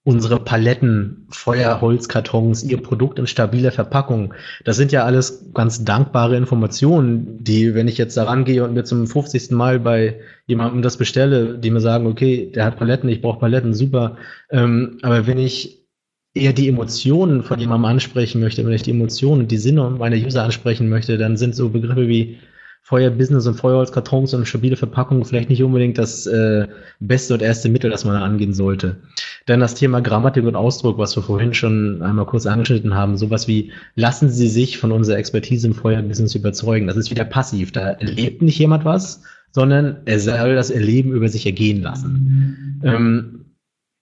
unsere 0.06 0.39
Paletten, 0.39 1.28
Feuerholzkartons, 1.30 2.64
ihr 2.64 2.82
Produkt 2.82 3.20
in 3.20 3.28
stabiler 3.28 3.72
Verpackung. 3.72 4.34
Das 4.66 4.76
sind 4.76 4.91
ja 4.91 5.06
alles 5.06 5.49
ganz 5.54 5.86
dankbare 5.86 6.36
Informationen, 6.36 7.41
die, 7.41 7.74
wenn 7.74 7.88
ich 7.88 7.97
jetzt 7.97 8.18
da 8.18 8.26
rangehe 8.26 8.66
und 8.66 8.74
mir 8.74 8.84
zum 8.84 9.08
50. 9.08 9.51
Mal 9.51 9.80
bei 9.80 10.20
jemandem 10.45 10.82
das 10.82 10.97
bestelle, 10.97 11.58
die 11.58 11.72
mir 11.72 11.80
sagen, 11.80 12.06
okay, 12.06 12.51
der 12.54 12.66
hat 12.66 12.78
Paletten, 12.78 13.08
ich 13.10 13.22
brauche 13.22 13.39
Paletten, 13.39 13.74
super. 13.74 14.18
Ähm, 14.49 14.97
aber 15.04 15.26
wenn 15.26 15.38
ich 15.38 15.88
eher 16.34 16.51
die 16.51 16.68
Emotionen 16.68 17.43
von 17.43 17.60
jemandem 17.60 17.86
ansprechen 17.86 18.41
möchte, 18.41 18.66
wenn 18.66 18.74
ich 18.74 18.84
die 18.84 18.91
Emotionen 18.91 19.43
und 19.43 19.51
die 19.51 19.58
Sinne 19.58 19.89
meiner 19.91 20.18
User 20.18 20.43
ansprechen 20.43 20.89
möchte, 20.89 21.18
dann 21.18 21.38
sind 21.38 21.56
so 21.56 21.70
Begriffe 21.70 22.10
wie 22.10 22.39
Feuerbusiness 22.86 23.47
und 23.47 23.55
Feuerholzkartons 23.55 24.34
und 24.34 24.45
stabile 24.45 24.75
Verpackungen 24.75 25.23
vielleicht 25.23 25.49
nicht 25.49 25.63
unbedingt 25.63 25.97
das 25.97 26.27
äh, 26.27 26.67
beste 26.99 27.34
und 27.34 27.41
erste 27.41 27.69
Mittel, 27.69 27.89
das 27.89 28.03
man 28.03 28.17
angehen 28.17 28.53
sollte. 28.53 28.97
Dann 29.45 29.61
das 29.61 29.75
Thema 29.75 30.01
Grammatik 30.01 30.43
und 30.43 30.57
Ausdruck, 30.57 30.97
was 30.97 31.15
wir 31.15 31.23
vorhin 31.23 31.53
schon 31.53 32.01
einmal 32.01 32.25
kurz 32.25 32.45
angeschnitten 32.45 32.93
haben, 32.93 33.15
sowas 33.15 33.47
wie 33.47 33.71
lassen 33.95 34.29
Sie 34.29 34.49
sich 34.49 34.77
von 34.77 34.91
unserer 34.91 35.17
Expertise 35.17 35.65
im 35.65 35.73
Feuerbusiness 35.73 36.36
überzeugen. 36.36 36.88
Das 36.88 36.97
ist 36.97 37.09
wieder 37.09 37.23
passiv. 37.23 37.71
Da 37.71 37.91
erlebt 37.91 38.41
nicht 38.41 38.59
jemand 38.59 38.84
was, 38.84 39.23
sondern 39.51 40.01
er 40.03 40.19
soll 40.19 40.55
das 40.55 40.69
Erleben 40.69 41.13
über 41.13 41.29
sich 41.29 41.45
ergehen 41.45 41.81
lassen. 41.81 42.81
Ähm, 42.84 43.45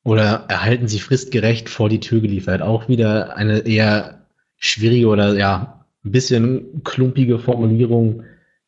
oder 0.03 0.45
erhalten 0.47 0.87
Sie 0.87 0.99
fristgerecht 0.99 1.69
vor 1.69 1.87
die 1.87 1.99
Tür 1.99 2.19
geliefert. 2.19 2.63
Auch 2.63 2.89
wieder 2.89 3.37
eine 3.37 3.59
eher 3.59 4.25
schwierige 4.57 5.07
oder 5.07 5.37
ja, 5.37 5.85
ein 6.03 6.11
bisschen 6.11 6.83
klumpige 6.83 7.37
Formulierung 7.37 8.23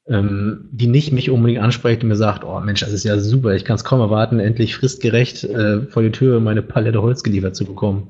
ähm, 0.07 0.69
die 0.71 0.87
nicht 0.87 1.11
mich 1.11 1.29
unbedingt 1.29 1.61
anspricht 1.61 2.03
und 2.03 2.09
mir 2.09 2.15
sagt, 2.15 2.43
oh 2.43 2.59
Mensch, 2.59 2.81
das 2.81 2.91
ist 2.91 3.05
ja 3.05 3.17
super, 3.19 3.55
ich 3.55 3.65
kann 3.65 3.75
es 3.75 3.83
kaum 3.83 3.99
erwarten, 3.99 4.39
endlich 4.39 4.75
fristgerecht 4.75 5.43
äh, 5.43 5.81
vor 5.83 6.03
die 6.03 6.11
Tür 6.11 6.39
meine 6.39 6.61
Palette 6.61 7.01
Holz 7.01 7.23
geliefert 7.23 7.55
zu 7.55 7.65
bekommen. 7.65 8.09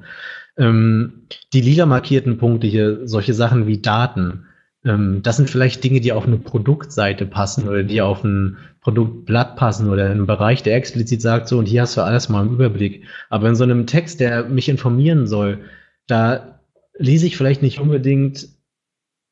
Ähm, 0.57 1.28
die 1.53 1.61
lila 1.61 1.86
markierten 1.86 2.38
Punkte 2.38 2.68
hier, 2.68 3.07
solche 3.07 3.34
Sachen 3.34 3.68
wie 3.68 3.80
Daten, 3.80 4.45
ähm, 4.86 5.22
das 5.24 5.38
sind 5.38 5.49
vielleicht 5.49 5.84
Dinge, 5.84 6.02
die 6.02 6.11
auf 6.11 6.28
eine 6.28 6.38
Produktseite 6.38 7.26
passen 7.26 7.68
oder 7.68 7.84
die 7.84 8.02
auf 8.02 8.24
ein 8.24 8.57
Produktblatt 8.82 9.56
passen 9.56 9.90
oder 9.90 10.06
in 10.07 10.11
einem 10.14 10.28
Bereich, 10.28 10.64
der 10.64 10.76
explizit 10.76 11.22
sagt, 11.22 11.48
so 11.48 11.57
und 11.57 11.65
hier 11.68 11.84
hast 11.84 11.95
du 11.95 12.02
alles 12.02 12.30
mal 12.30 12.45
im 12.45 12.53
Überblick. 12.53 13.06
Aber 13.30 13.48
in 13.48 13.56
so 13.56 13.64
einem 13.64 13.88
Text, 13.88 14.20
der 14.20 14.45
mich 14.45 14.68
informieren 14.68 15.28
soll, 15.28 15.60
da 16.07 16.60
lese 16.98 17.26
ich 17.26 17.38
vielleicht 17.38 17.61
nicht 17.61 17.80
unbedingt 17.80 18.48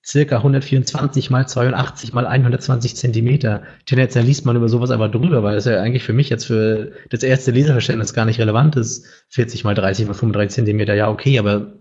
circa 0.04 0.38
124 0.38 1.30
mal 1.30 1.48
82 1.48 2.14
mal 2.14 2.26
120 2.26 2.96
Zentimeter. 2.96 3.64
Tendenziell 3.86 4.26
liest 4.26 4.46
man 4.46 4.56
über 4.56 4.68
sowas 4.68 4.92
aber 4.92 5.10
drüber, 5.10 5.44
weil 5.44 5.56
das 5.56 5.66
ja 5.66 5.80
eigentlich 5.80 6.04
für 6.04 6.14
mich 6.14 6.30
jetzt 6.30 6.46
für 6.46 6.92
das 7.10 7.24
erste 7.24 7.52
Leserverständnis 7.52 8.14
gar 8.14 8.26
nicht 8.26 8.40
relevant 8.40 8.76
ist. 8.76 9.06
40 9.30 9.64
mal 9.64 9.76
30 9.76 10.08
mal 10.08 10.14
35 10.14 10.56
Zentimeter, 10.56 10.96
ja, 10.96 11.10
okay, 11.10 11.38
aber 11.38 11.74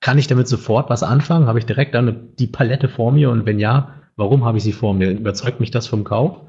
kann 0.00 0.18
ich 0.18 0.26
damit 0.26 0.48
sofort 0.48 0.90
was 0.90 1.02
anfangen? 1.02 1.46
Habe 1.46 1.58
ich 1.58 1.66
direkt 1.66 1.94
dann 1.94 2.34
die 2.38 2.46
Palette 2.46 2.88
vor 2.88 3.12
mir? 3.12 3.30
Und 3.30 3.46
wenn 3.46 3.58
ja, 3.58 4.02
warum 4.16 4.44
habe 4.44 4.58
ich 4.58 4.64
sie 4.64 4.72
vor 4.72 4.94
mir? 4.94 5.10
Überzeugt 5.10 5.60
mich 5.60 5.70
das 5.70 5.86
vom 5.86 6.04
Kauf? 6.04 6.42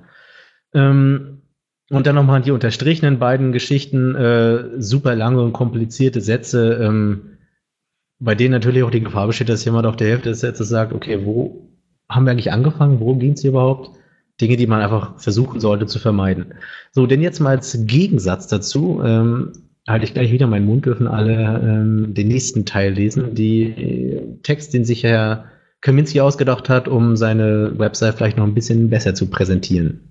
Ähm, 0.73 1.41
und 1.89 2.05
dann 2.05 2.15
nochmal 2.15 2.41
die 2.41 2.51
unterstrichenen 2.51 3.19
beiden 3.19 3.53
Geschichten, 3.53 4.15
äh, 4.15 4.81
super 4.81 5.15
lange 5.15 5.41
und 5.41 5.53
komplizierte 5.53 6.19
Sätze, 6.19 6.73
ähm, 6.81 7.36
bei 8.19 8.35
denen 8.35 8.51
natürlich 8.51 8.83
auch 8.83 8.91
die 8.91 9.01
Gefahr 9.01 9.27
besteht, 9.27 9.49
dass 9.49 9.65
jemand 9.65 9.85
auf 9.85 9.95
der 9.95 10.07
Hälfte 10.07 10.29
des 10.29 10.39
Sätzes 10.39 10.69
sagt, 10.69 10.93
okay, 10.93 11.25
wo 11.25 11.69
haben 12.09 12.25
wir 12.25 12.31
eigentlich 12.31 12.51
angefangen? 12.51 12.99
Worum 12.99 13.19
ging 13.19 13.33
es 13.33 13.41
hier 13.41 13.51
überhaupt? 13.51 13.91
Dinge, 14.39 14.55
die 14.55 14.67
man 14.67 14.81
einfach 14.81 15.19
versuchen 15.19 15.59
sollte 15.59 15.87
zu 15.87 15.99
vermeiden. 15.99 16.53
So, 16.91 17.07
denn 17.07 17.21
jetzt 17.21 17.39
mal 17.39 17.51
als 17.55 17.77
Gegensatz 17.85 18.47
dazu, 18.47 19.01
ähm, 19.03 19.51
halte 19.87 20.05
ich 20.05 20.13
gleich 20.13 20.31
wieder 20.31 20.47
meinen 20.47 20.65
Mund, 20.65 20.85
dürfen 20.85 21.07
alle 21.07 21.61
ähm, 21.63 22.13
den 22.13 22.27
nächsten 22.27 22.65
Teil 22.65 22.93
lesen. 22.93 23.33
Die 23.33 23.63
äh, 23.63 24.21
Text, 24.43 24.73
den 24.73 24.85
sich 24.85 25.03
Herr 25.03 25.45
Kaminski 25.81 26.21
ausgedacht 26.21 26.69
hat, 26.69 26.87
um 26.87 27.15
seine 27.15 27.73
Website 27.77 28.15
vielleicht 28.15 28.37
noch 28.37 28.45
ein 28.45 28.53
bisschen 28.53 28.89
besser 28.89 29.15
zu 29.15 29.29
präsentieren. 29.29 30.06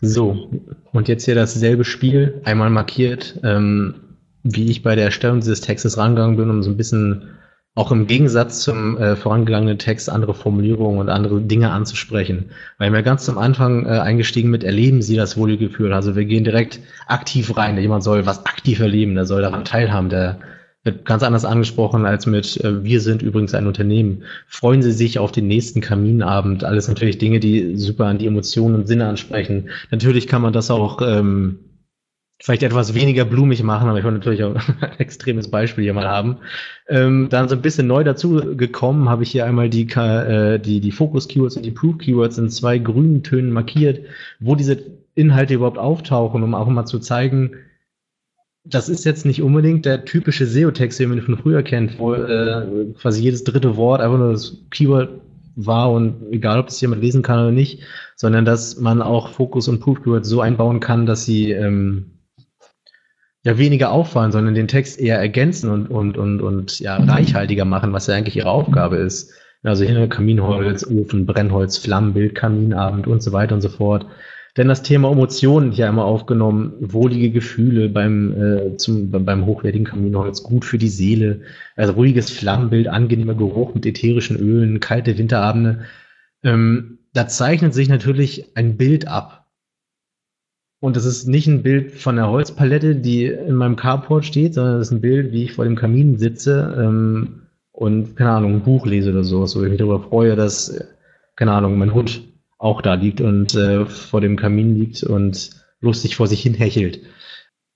So, 0.00 0.50
und 0.92 1.08
jetzt 1.08 1.24
hier 1.24 1.34
dasselbe 1.34 1.84
Spiel, 1.84 2.40
einmal 2.44 2.70
markiert, 2.70 3.40
ähm, 3.42 3.94
wie 4.42 4.70
ich 4.70 4.82
bei 4.82 4.94
der 4.94 5.06
Erstellung 5.06 5.40
dieses 5.40 5.60
Textes 5.60 5.96
rangegangen 5.96 6.36
bin, 6.36 6.50
um 6.50 6.62
so 6.62 6.70
ein 6.70 6.76
bisschen 6.76 7.30
auch 7.74 7.92
im 7.92 8.06
Gegensatz 8.06 8.60
zum 8.60 8.96
äh, 8.96 9.16
vorangegangenen 9.16 9.78
Text 9.78 10.08
andere 10.08 10.32
Formulierungen 10.32 10.98
und 10.98 11.10
andere 11.10 11.42
Dinge 11.42 11.70
anzusprechen. 11.70 12.50
Weil 12.78 12.90
wir 12.92 13.02
ganz 13.02 13.24
zum 13.26 13.36
Anfang 13.36 13.84
äh, 13.84 13.90
eingestiegen 13.90 14.50
mit 14.50 14.64
erleben 14.64 15.02
Sie 15.02 15.14
das 15.14 15.36
Wohlgefühl. 15.36 15.92
Also 15.92 16.16
wir 16.16 16.24
gehen 16.24 16.44
direkt 16.44 16.80
aktiv 17.06 17.54
rein. 17.56 17.76
Jemand 17.78 18.02
soll 18.02 18.24
was 18.24 18.46
aktiv 18.46 18.80
erleben, 18.80 19.14
der 19.14 19.26
soll 19.26 19.42
daran 19.42 19.66
teilhaben, 19.66 20.08
der 20.08 20.38
ganz 20.92 21.22
anders 21.22 21.44
angesprochen 21.44 22.06
als 22.06 22.26
mit 22.26 22.62
äh, 22.64 22.84
wir 22.84 23.00
sind 23.00 23.22
übrigens 23.22 23.54
ein 23.54 23.66
Unternehmen. 23.66 24.24
Freuen 24.46 24.82
Sie 24.82 24.92
sich 24.92 25.18
auf 25.18 25.32
den 25.32 25.46
nächsten 25.46 25.80
Kaminabend. 25.80 26.64
Alles 26.64 26.88
natürlich 26.88 27.18
Dinge, 27.18 27.40
die 27.40 27.76
super 27.76 28.06
an 28.06 28.18
die 28.18 28.26
Emotionen 28.26 28.74
und 28.74 28.86
Sinne 28.86 29.06
ansprechen. 29.06 29.70
Natürlich 29.90 30.26
kann 30.26 30.42
man 30.42 30.52
das 30.52 30.70
auch 30.70 31.00
ähm, 31.02 31.58
vielleicht 32.40 32.62
etwas 32.62 32.94
weniger 32.94 33.24
blumig 33.24 33.62
machen, 33.62 33.88
aber 33.88 33.98
ich 33.98 34.04
wollte 34.04 34.18
natürlich 34.18 34.44
auch 34.44 34.54
ein 34.80 34.98
extremes 34.98 35.50
Beispiel 35.50 35.84
hier 35.84 35.94
mal 35.94 36.08
haben. 36.08 36.38
Ähm, 36.88 37.28
dann 37.30 37.48
so 37.48 37.56
ein 37.56 37.62
bisschen 37.62 37.86
neu 37.86 38.04
dazu 38.04 38.56
gekommen, 38.56 39.08
habe 39.08 39.22
ich 39.22 39.30
hier 39.30 39.46
einmal 39.46 39.70
die, 39.70 39.88
äh, 39.88 40.58
die, 40.58 40.80
die 40.80 40.92
Focus-Keywords 40.92 41.56
und 41.56 41.64
die 41.64 41.70
Proof-Keywords 41.70 42.38
in 42.38 42.50
zwei 42.50 42.78
grünen 42.78 43.22
Tönen 43.22 43.52
markiert, 43.52 44.00
wo 44.38 44.54
diese 44.54 44.78
Inhalte 45.14 45.54
überhaupt 45.54 45.78
auftauchen, 45.78 46.42
um 46.42 46.54
auch 46.54 46.68
mal 46.68 46.84
zu 46.84 46.98
zeigen, 46.98 47.52
das 48.68 48.88
ist 48.88 49.04
jetzt 49.04 49.24
nicht 49.24 49.42
unbedingt 49.42 49.84
der 49.84 50.04
typische 50.04 50.46
SEO-Text, 50.46 50.98
den 50.98 51.10
man 51.10 51.22
von 51.22 51.38
früher 51.38 51.62
kennt, 51.62 51.98
wo 51.98 52.14
äh, 52.14 52.92
quasi 53.00 53.22
jedes 53.22 53.44
dritte 53.44 53.76
Wort 53.76 54.00
einfach 54.00 54.18
nur 54.18 54.32
das 54.32 54.56
Keyword 54.70 55.20
war 55.56 55.90
und 55.90 56.32
egal, 56.32 56.58
ob 56.58 56.66
das 56.66 56.80
jemand 56.80 57.02
lesen 57.02 57.22
kann 57.22 57.40
oder 57.40 57.52
nicht, 57.52 57.82
sondern 58.14 58.44
dass 58.44 58.78
man 58.78 59.00
auch 59.00 59.30
Fokus 59.30 59.68
und 59.68 59.80
Proof-Keywords 59.80 60.28
so 60.28 60.40
einbauen 60.40 60.80
kann, 60.80 61.06
dass 61.06 61.24
sie 61.24 61.52
ähm, 61.52 62.18
ja 63.42 63.56
weniger 63.56 63.92
auffallen, 63.92 64.32
sondern 64.32 64.54
den 64.54 64.68
Text 64.68 65.00
eher 65.00 65.18
ergänzen 65.18 65.70
und, 65.70 65.86
und, 65.86 66.18
und, 66.18 66.40
und 66.42 66.78
ja, 66.80 66.96
reichhaltiger 66.96 67.64
machen, 67.64 67.92
was 67.92 68.06
ja 68.06 68.14
eigentlich 68.14 68.36
ihre 68.36 68.50
Aufgabe 68.50 68.96
ist. 68.96 69.32
Also 69.62 69.84
hier 69.84 70.08
Kaminholz, 70.08 70.86
Ofen, 70.86 71.26
Brennholz, 71.26 71.78
Flammenbild, 71.78 72.34
Kaminabend 72.34 73.06
und 73.06 73.22
so 73.22 73.32
weiter 73.32 73.54
und 73.54 73.62
so 73.62 73.68
fort. 73.68 74.06
Denn 74.56 74.68
das 74.68 74.82
Thema 74.82 75.10
Emotionen 75.10 75.70
hier 75.72 75.88
einmal 75.88 76.06
aufgenommen, 76.06 76.72
wohlige 76.80 77.30
Gefühle 77.30 77.88
beim, 77.90 78.32
äh, 78.32 78.76
zum, 78.76 79.10
beim 79.10 79.44
hochwertigen 79.44 79.86
Kaminholz, 79.86 80.42
gut 80.42 80.64
für 80.64 80.78
die 80.78 80.88
Seele, 80.88 81.42
also 81.76 81.92
ruhiges 81.92 82.30
Flammenbild, 82.30 82.88
angenehmer 82.88 83.34
Geruch 83.34 83.74
mit 83.74 83.84
ätherischen 83.84 84.38
Ölen, 84.38 84.80
kalte 84.80 85.18
Winterabende. 85.18 85.80
Ähm, 86.42 86.98
da 87.12 87.28
zeichnet 87.28 87.74
sich 87.74 87.88
natürlich 87.88 88.56
ein 88.56 88.76
Bild 88.76 89.08
ab, 89.08 89.46
und 90.80 90.94
das 90.94 91.04
ist 91.04 91.26
nicht 91.26 91.46
ein 91.46 91.62
Bild 91.62 91.92
von 91.92 92.16
der 92.16 92.28
Holzpalette, 92.28 92.96
die 92.96 93.24
in 93.24 93.54
meinem 93.54 93.76
Carport 93.76 94.24
steht, 94.24 94.54
sondern 94.54 94.78
das 94.78 94.88
ist 94.88 94.92
ein 94.92 95.00
Bild, 95.00 95.32
wie 95.32 95.44
ich 95.44 95.52
vor 95.54 95.64
dem 95.64 95.74
Kamin 95.74 96.18
sitze 96.18 96.76
ähm, 96.78 97.42
und, 97.72 98.14
keine 98.16 98.30
Ahnung, 98.30 98.54
ein 98.54 98.62
Buch 98.62 98.86
lese 98.86 99.10
oder 99.10 99.24
so, 99.24 99.46
so 99.46 99.64
ich 99.64 99.70
mich 99.70 99.78
darüber 99.78 100.00
freue, 100.00 100.36
dass, 100.36 100.78
keine 101.34 101.52
Ahnung, 101.52 101.78
mein 101.78 101.94
Hund 101.94 102.22
auch 102.58 102.82
da 102.82 102.94
liegt 102.94 103.20
und 103.20 103.54
äh, 103.54 103.86
vor 103.86 104.20
dem 104.20 104.36
Kamin 104.36 104.76
liegt 104.76 105.02
und 105.02 105.50
lustig 105.80 106.16
vor 106.16 106.26
sich 106.26 106.42
hin 106.42 106.54
hechelt. 106.54 107.00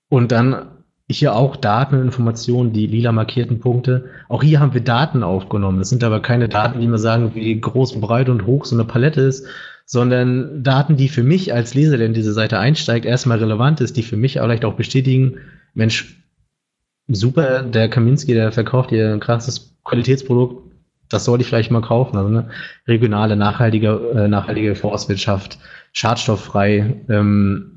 Und 0.09 0.31
dann 0.31 0.81
hier 1.11 1.35
auch 1.35 1.55
Daten 1.55 1.95
und 1.95 2.01
Informationen, 2.01 2.73
die 2.73 2.87
lila 2.87 3.11
markierten 3.11 3.59
Punkte. 3.59 4.05
Auch 4.29 4.43
hier 4.43 4.59
haben 4.59 4.73
wir 4.73 4.81
Daten 4.81 5.23
aufgenommen. 5.23 5.79
Das 5.79 5.89
sind 5.89 6.03
aber 6.03 6.21
keine 6.21 6.49
Daten, 6.49 6.79
die 6.79 6.87
mir 6.87 6.97
sagen, 6.97 7.35
wie 7.35 7.59
groß, 7.59 7.99
breit 7.99 8.29
und 8.29 8.45
hoch 8.45 8.65
so 8.65 8.75
eine 8.75 8.85
Palette 8.85 9.21
ist, 9.21 9.45
sondern 9.85 10.63
Daten, 10.63 10.95
die 10.95 11.09
für 11.09 11.23
mich 11.23 11.53
als 11.53 11.73
Leser, 11.73 11.97
der 11.97 12.07
in 12.07 12.13
diese 12.13 12.33
Seite 12.33 12.59
einsteigt, 12.59 13.05
erstmal 13.05 13.39
relevant 13.39 13.81
ist, 13.81 13.97
die 13.97 14.03
für 14.03 14.17
mich 14.17 14.33
vielleicht 14.33 14.65
auch 14.65 14.75
bestätigen, 14.75 15.37
Mensch, 15.73 16.17
super, 17.07 17.63
der 17.63 17.89
Kaminski, 17.89 18.33
der 18.33 18.51
verkauft 18.51 18.89
hier 18.89 19.11
ein 19.11 19.19
krasses 19.19 19.75
Qualitätsprodukt, 19.83 20.70
das 21.13 21.25
sollte 21.25 21.43
ich 21.43 21.47
vielleicht 21.47 21.71
mal 21.71 21.81
kaufen. 21.81 22.17
Also 22.17 22.29
eine 22.29 22.49
regionale, 22.87 23.35
nachhaltige, 23.35 23.89
äh, 24.15 24.27
nachhaltige 24.27 24.75
Forstwirtschaft, 24.75 25.59
schadstofffrei, 25.93 27.03
ähm, 27.09 27.71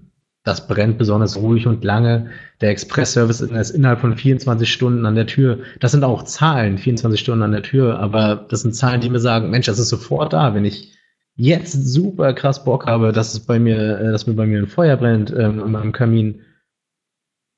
das 0.44 0.68
brennt 0.68 0.98
besonders 0.98 1.38
ruhig 1.38 1.66
und 1.66 1.84
lange. 1.84 2.30
Der 2.60 2.68
Express-Service 2.70 3.40
ist 3.40 3.70
innerhalb 3.70 4.00
von 4.00 4.14
24 4.14 4.70
Stunden 4.70 5.06
an 5.06 5.14
der 5.14 5.26
Tür. 5.26 5.60
Das 5.80 5.92
sind 5.92 6.04
auch 6.04 6.22
Zahlen, 6.24 6.76
24 6.76 7.18
Stunden 7.18 7.42
an 7.42 7.52
der 7.52 7.62
Tür, 7.62 7.98
aber 7.98 8.46
das 8.50 8.60
sind 8.60 8.74
Zahlen, 8.74 9.00
die 9.00 9.08
mir 9.08 9.20
sagen, 9.20 9.48
Mensch, 9.48 9.66
das 9.66 9.78
ist 9.78 9.88
sofort 9.88 10.34
da, 10.34 10.54
wenn 10.54 10.66
ich 10.66 10.92
jetzt 11.34 11.72
super 11.72 12.34
krass 12.34 12.62
Bock 12.62 12.86
habe, 12.86 13.12
dass 13.12 13.32
es 13.32 13.40
bei 13.40 13.58
mir, 13.58 13.98
äh, 13.98 14.12
dass 14.12 14.26
mir 14.26 14.34
bei 14.34 14.46
mir 14.46 14.58
ein 14.58 14.68
Feuer 14.68 14.96
brennt 14.98 15.30
ähm, 15.30 15.60
in 15.60 15.72
meinem 15.72 15.92
Kamin. 15.92 16.42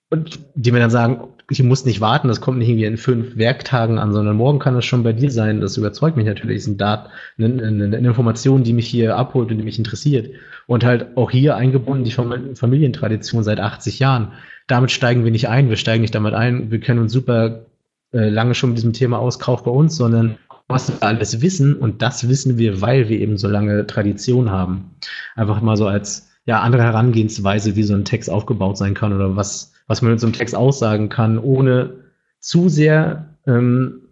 Und 0.08 0.38
die 0.54 0.70
mir 0.70 0.78
dann 0.78 0.90
sagen, 0.90 1.34
ich 1.48 1.62
muss 1.62 1.84
nicht 1.84 2.00
warten, 2.00 2.26
das 2.26 2.40
kommt 2.40 2.58
nicht 2.58 2.68
irgendwie 2.68 2.86
in 2.86 2.96
fünf 2.96 3.36
Werktagen 3.36 3.98
an, 3.98 4.12
sondern 4.12 4.36
morgen 4.36 4.58
kann 4.58 4.74
das 4.74 4.84
schon 4.84 5.04
bei 5.04 5.12
dir 5.12 5.30
sein. 5.30 5.60
Das 5.60 5.76
überzeugt 5.76 6.16
mich 6.16 6.26
natürlich. 6.26 6.56
Das 6.56 6.64
ist 6.64 6.74
ein 6.74 6.78
Dat 6.78 7.08
eine, 7.38 7.46
eine, 7.46 7.84
eine 7.84 8.08
Information, 8.08 8.64
die 8.64 8.72
mich 8.72 8.88
hier 8.88 9.16
abholt 9.16 9.50
und 9.50 9.58
die 9.58 9.64
mich 9.64 9.78
interessiert. 9.78 10.30
Und 10.66 10.84
halt 10.84 11.16
auch 11.16 11.30
hier 11.30 11.54
eingebunden 11.54 12.04
die 12.04 12.10
Familientradition 12.10 13.44
seit 13.44 13.60
80 13.60 14.00
Jahren. 14.00 14.32
Damit 14.66 14.90
steigen 14.90 15.24
wir 15.24 15.30
nicht 15.30 15.48
ein, 15.48 15.68
wir 15.68 15.76
steigen 15.76 16.02
nicht 16.02 16.14
damit 16.14 16.34
ein, 16.34 16.72
wir 16.72 16.80
kennen 16.80 16.98
uns 16.98 17.12
super 17.12 17.66
äh, 18.12 18.28
lange 18.28 18.54
schon 18.54 18.70
mit 18.70 18.78
diesem 18.78 18.92
Thema 18.92 19.18
aus, 19.18 19.38
bei 19.38 19.70
uns, 19.70 19.96
sondern 19.96 20.38
was 20.66 20.88
wir 20.88 21.06
alles 21.06 21.40
wissen 21.42 21.76
und 21.76 22.02
das 22.02 22.28
wissen 22.28 22.58
wir, 22.58 22.80
weil 22.80 23.08
wir 23.08 23.20
eben 23.20 23.36
so 23.36 23.46
lange 23.46 23.86
Tradition 23.86 24.50
haben. 24.50 24.96
Einfach 25.36 25.60
mal 25.60 25.76
so 25.76 25.86
als 25.86 26.28
ja 26.44 26.60
andere 26.60 26.82
Herangehensweise, 26.82 27.76
wie 27.76 27.84
so 27.84 27.94
ein 27.94 28.04
Text 28.04 28.28
aufgebaut 28.28 28.76
sein 28.76 28.94
kann 28.94 29.12
oder 29.12 29.36
was 29.36 29.75
was 29.86 30.02
man 30.02 30.12
mit 30.12 30.20
so 30.20 30.26
einem 30.26 30.34
Text 30.34 30.54
aussagen 30.54 31.08
kann, 31.08 31.38
ohne 31.38 32.04
zu 32.40 32.68
sehr 32.68 33.36
ähm, 33.46 34.02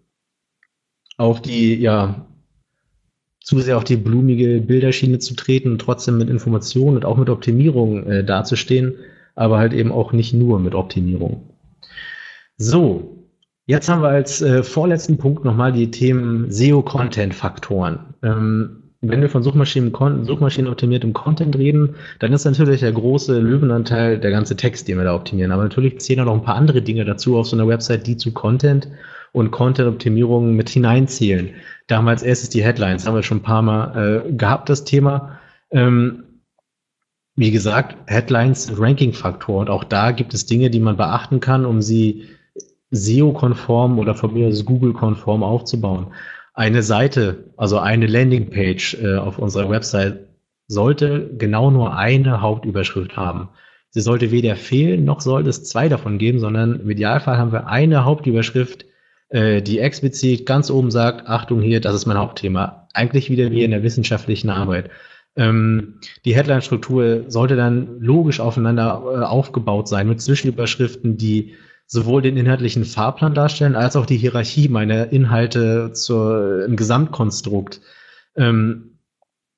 auf 1.17 1.43
die 1.43 1.75
ja 1.77 2.27
zu 3.41 3.61
sehr 3.61 3.77
auf 3.77 3.85
die 3.85 3.97
blumige 3.97 4.61
Bilderschiene 4.61 5.19
zu 5.19 5.35
treten 5.35 5.73
und 5.73 5.81
trotzdem 5.81 6.19
mit 6.19 6.31
Informationen 6.31 6.97
und 6.97 7.05
auch 7.05 7.19
mit 7.19 7.29
Optimierung 7.29 8.07
äh, 8.07 8.25
dazustehen, 8.25 8.95
aber 9.35 9.59
halt 9.59 9.75
eben 9.75 9.93
auch 9.93 10.13
nicht 10.13 10.33
nur 10.33 10.59
mit 10.59 10.75
Optimierung. 10.75 11.51
So, 12.57 13.15
Jetzt 13.67 13.89
haben 13.89 14.03
wir 14.03 14.11
als 14.11 14.43
äh, 14.43 14.63
vorletzten 14.63 15.17
Punkt 15.17 15.45
nochmal 15.45 15.73
die 15.73 15.91
Themen 15.91 16.51
SEO-Content-Faktoren. 16.51 18.15
Ähm, 18.23 18.84
wenn 19.09 19.21
wir 19.21 19.29
von 19.29 19.43
Suchmaschinen, 19.43 19.93
Suchmaschinen 20.25 20.71
optimiertem 20.71 21.13
Content 21.13 21.57
reden, 21.57 21.95
dann 22.19 22.33
ist 22.33 22.45
natürlich 22.45 22.81
der 22.81 22.93
große 22.93 23.39
Löwenanteil 23.39 24.19
der 24.19 24.31
ganze 24.31 24.57
Text, 24.57 24.89
den 24.89 24.99
wir 24.99 25.05
da 25.05 25.15
optimieren. 25.15 25.53
Aber 25.53 25.63
natürlich 25.63 26.01
zählen 26.01 26.21
auch 26.21 26.27
noch 26.27 26.35
ein 26.35 26.43
paar 26.43 26.57
andere 26.57 26.83
Dinge 26.83 27.05
dazu 27.05 27.37
auf 27.37 27.47
so 27.47 27.57
einer 27.57 27.69
Website, 27.69 28.07
die 28.07 28.17
zu 28.17 28.33
Content 28.33 28.89
und 29.33 29.51
Content-Optimierung 29.51 30.55
mit 30.55 30.69
hineinzählen. 30.69 31.51
Da 31.87 31.97
haben 31.97 32.05
wir 32.07 32.13
als 32.13 32.23
erstes 32.23 32.51
die 32.51 32.65
Headlines, 32.65 33.07
haben 33.07 33.15
wir 33.15 33.23
schon 33.23 33.39
ein 33.39 33.43
paar 33.43 33.63
Mal 33.63 34.25
äh, 34.27 34.33
gehabt, 34.33 34.69
das 34.69 34.85
Thema. 34.85 35.39
Ähm, 35.71 36.25
wie 37.37 37.51
gesagt, 37.51 37.97
Headlines 38.07 38.79
Ranking-Faktor 38.79 39.61
und 39.61 39.71
auch 39.71 39.83
da 39.83 40.13
gibt 40.13 40.35
es 40.35 40.47
Dinge, 40.47 40.71
die 40.71 40.79
man 40.79 40.97
beachten 40.97 41.41
kann, 41.41 41.67
um 41.67 41.83
sie 41.83 42.29
SEO-konform 42.93 43.99
oder 43.99 44.15
von 44.15 44.33
mir 44.33 44.49
aus 44.49 44.65
Google-konform 44.65 45.43
aufzubauen. 45.43 46.09
Eine 46.55 46.85
Seite, 46.85 47.53
also 47.57 47.79
eine 47.79 48.07
Landingpage 48.07 48.95
äh, 49.03 49.17
auf 49.17 49.39
unserer 49.39 49.69
Website 49.69 50.29
sollte 50.69 51.31
genau 51.37 51.71
nur 51.71 51.97
eine 51.97 52.41
Hauptüberschrift 52.41 53.17
haben. 53.17 53.49
Sie 53.91 54.01
sollte 54.01 54.31
weder 54.31 54.55
fehlen, 54.57 55.05
noch 55.05 55.21
sollte 55.21 55.51
es 55.51 55.65
zwei 55.65 55.89
davon 55.89 56.19
geben, 56.19 56.39
sondern 56.39 56.81
im 56.81 56.91
Idealfall 56.91 57.39
haben 57.39 57.53
wir 57.53 57.67
eine 57.67 58.05
Hauptüberschrift, 58.05 58.87
äh, 59.31 59.63
die 59.63 59.81
explizit 59.81 60.47
ganz 60.47 60.71
oben 60.71 60.93
sagt, 60.93 61.29
Achtung 61.29 61.61
hier, 61.61 61.81
das 61.81 61.95
ist 61.95 62.07
mein 62.07 62.19
Hauptthema. 62.19 62.89
Eigentlich 62.95 63.31
wieder 63.31 63.51
wie 63.51 63.65
in 63.65 63.73
der 63.73 63.83
wissenschaftlichen 63.83 64.49
Arbeit. 64.49 64.91
Ähm, 65.37 66.01
die 66.25 66.37
Headline-Struktur 66.37 67.25
sollte 67.27 67.57
dann 67.57 68.01
logisch 68.01 68.39
aufeinander 68.39 69.03
äh, 69.05 69.25
aufgebaut 69.25 69.89
sein 69.89 70.09
mit 70.09 70.21
Zwischenüberschriften, 70.21 71.17
die 71.17 71.55
sowohl 71.87 72.23
den 72.23 72.37
inhaltlichen 72.37 72.85
Fahrplan 72.85 73.35
darstellen, 73.35 73.77
als 73.77 73.97
auch 73.97 74.07
die 74.07 74.17
Hierarchie 74.17 74.69
meiner 74.69 75.13
Inhalte 75.13 75.93
zur, 75.93 76.65
im 76.65 76.77
Gesamtkonstrukt. 76.77 77.81
Ähm, 78.37 78.95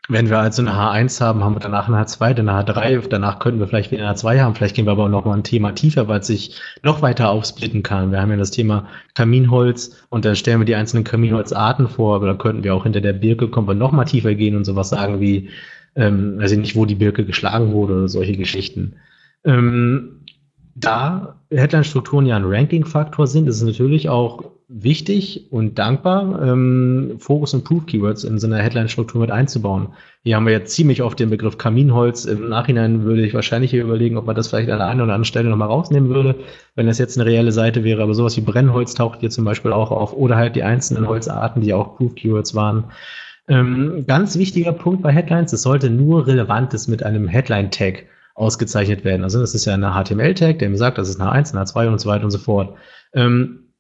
wenn 0.09 0.31
wir 0.31 0.39
also 0.39 0.62
eine 0.62 0.73
H1 0.73 1.20
haben, 1.20 1.43
haben 1.43 1.57
wir 1.57 1.61
danach 1.61 1.89
eine 1.89 1.97
H2, 1.97 2.35
dann 2.35 2.48
eine 2.48 2.65
H3, 2.65 3.09
danach 3.09 3.40
könnten 3.40 3.59
wir 3.59 3.66
vielleicht 3.66 3.90
wieder 3.90 4.07
eine 4.07 4.16
H2 4.16 4.40
haben, 4.40 4.55
vielleicht 4.55 4.77
gehen 4.77 4.86
wir 4.86 4.93
aber 4.93 5.05
auch 5.05 5.09
noch 5.09 5.24
mal 5.24 5.35
ein 5.35 5.43
Thema 5.43 5.73
tiefer, 5.73 6.07
weil 6.07 6.20
es 6.20 6.28
sich 6.28 6.61
noch 6.85 7.03
weiter 7.03 7.31
aufsplitten 7.31 7.82
kann. 7.82 8.12
Wir 8.12 8.20
haben 8.20 8.31
ja 8.31 8.36
das 8.36 8.53
Thema 8.53 8.86
Kaminholz 9.15 10.05
und 10.09 10.24
da 10.24 10.36
stellen 10.36 10.61
wir 10.61 10.65
die 10.65 10.77
einzelnen 10.77 11.03
Kaminholzarten 11.03 11.89
vor, 11.89 12.15
aber 12.16 12.27
da 12.27 12.35
könnten 12.35 12.62
wir 12.62 12.74
auch 12.74 12.85
hinter 12.85 13.01
der 13.01 13.15
Birke, 13.15 13.48
kommen 13.48 13.66
wir 13.66 13.74
noch 13.74 13.90
mal 13.90 14.05
tiefer 14.05 14.35
gehen 14.36 14.55
und 14.55 14.65
sowas 14.65 14.90
sagen 14.90 15.20
wie, 15.20 15.51
ähm, 15.97 16.39
weiß 16.39 16.53
ich 16.53 16.59
nicht, 16.59 16.77
wo 16.77 16.85
die 16.85 16.94
Birke 16.94 17.24
geschlagen 17.24 17.73
wurde 17.73 17.94
oder 17.94 18.09
solche 18.09 18.36
Geschichten. 18.36 18.97
Ähm, 19.44 20.15
da 20.78 21.36
Headline-Strukturen 21.51 22.27
ja 22.27 22.36
ein 22.36 22.44
Ranking-Faktor 22.44 23.27
sind, 23.27 23.48
ist 23.48 23.57
es 23.57 23.62
natürlich 23.62 24.09
auch 24.09 24.44
wichtig 24.69 25.47
und 25.51 25.78
dankbar, 25.78 26.43
ähm, 26.43 27.16
Focus- 27.19 27.55
und 27.55 27.65
Proof-Keywords 27.65 28.24
in 28.24 28.39
so 28.39 28.47
einer 28.47 28.59
Headline-Struktur 28.59 29.20
mit 29.20 29.31
einzubauen. 29.31 29.89
Hier 30.23 30.36
haben 30.36 30.44
wir 30.44 30.53
jetzt 30.53 30.74
ziemlich 30.74 31.03
oft 31.03 31.19
den 31.19 31.31
Begriff 31.31 31.57
Kaminholz. 31.57 32.24
Im 32.24 32.48
Nachhinein 32.48 33.05
würde 33.05 33.24
ich 33.24 33.32
wahrscheinlich 33.32 33.70
hier 33.70 33.85
überlegen, 33.85 34.16
ob 34.19 34.27
man 34.27 34.35
das 34.35 34.48
vielleicht 34.48 34.69
an 34.69 34.78
der 34.78 34.89
einen 34.89 35.01
oder 35.01 35.15
anderen 35.15 35.24
Stelle 35.24 35.48
nochmal 35.48 35.69
rausnehmen 35.69 36.11
würde, 36.11 36.35
wenn 36.74 36.89
das 36.89 36.98
jetzt 36.98 37.16
eine 37.16 37.31
reelle 37.31 37.53
Seite 37.53 37.85
wäre. 37.85 38.03
Aber 38.03 38.15
sowas 38.15 38.36
wie 38.36 38.40
Brennholz 38.40 38.94
taucht 38.94 39.20
hier 39.20 39.31
zum 39.31 39.44
Beispiel 39.44 39.73
auch 39.73 39.93
auf 39.93 40.12
oder 40.12 40.36
halt 40.36 40.57
die 40.57 40.65
einzelnen 40.65 41.07
Holzarten, 41.07 41.62
die 41.62 41.73
auch 41.73 41.97
Proof-Keywords 41.97 42.55
waren. 42.55 42.85
Ähm, 43.48 44.05
ganz 44.09 44.36
wichtiger 44.36 44.73
Punkt 44.73 45.03
bei 45.03 45.12
Headlines, 45.12 45.53
es 45.53 45.62
sollte 45.62 45.89
nur 45.89 46.27
Relevantes 46.27 46.89
mit 46.89 47.05
einem 47.05 47.28
Headline-Tag 47.28 48.07
ausgezeichnet 48.36 49.04
werden. 49.04 49.24
Also 49.24 49.40
das 49.40 49.54
ist 49.54 49.64
ja 49.64 49.74
eine 49.74 49.92
HTML-Tag, 49.92 50.58
der 50.58 50.68
mir 50.68 50.76
sagt, 50.76 50.98
das 50.98 51.08
ist 51.08 51.20
eine 51.20 51.32
1, 51.32 51.54
eine 51.54 51.64
2 51.64 51.88
und 51.88 51.98
so 51.98 52.08
weiter 52.08 52.24
und 52.24 52.30
so 52.30 52.38
fort. 52.38 52.76
Ähm, 53.14 53.72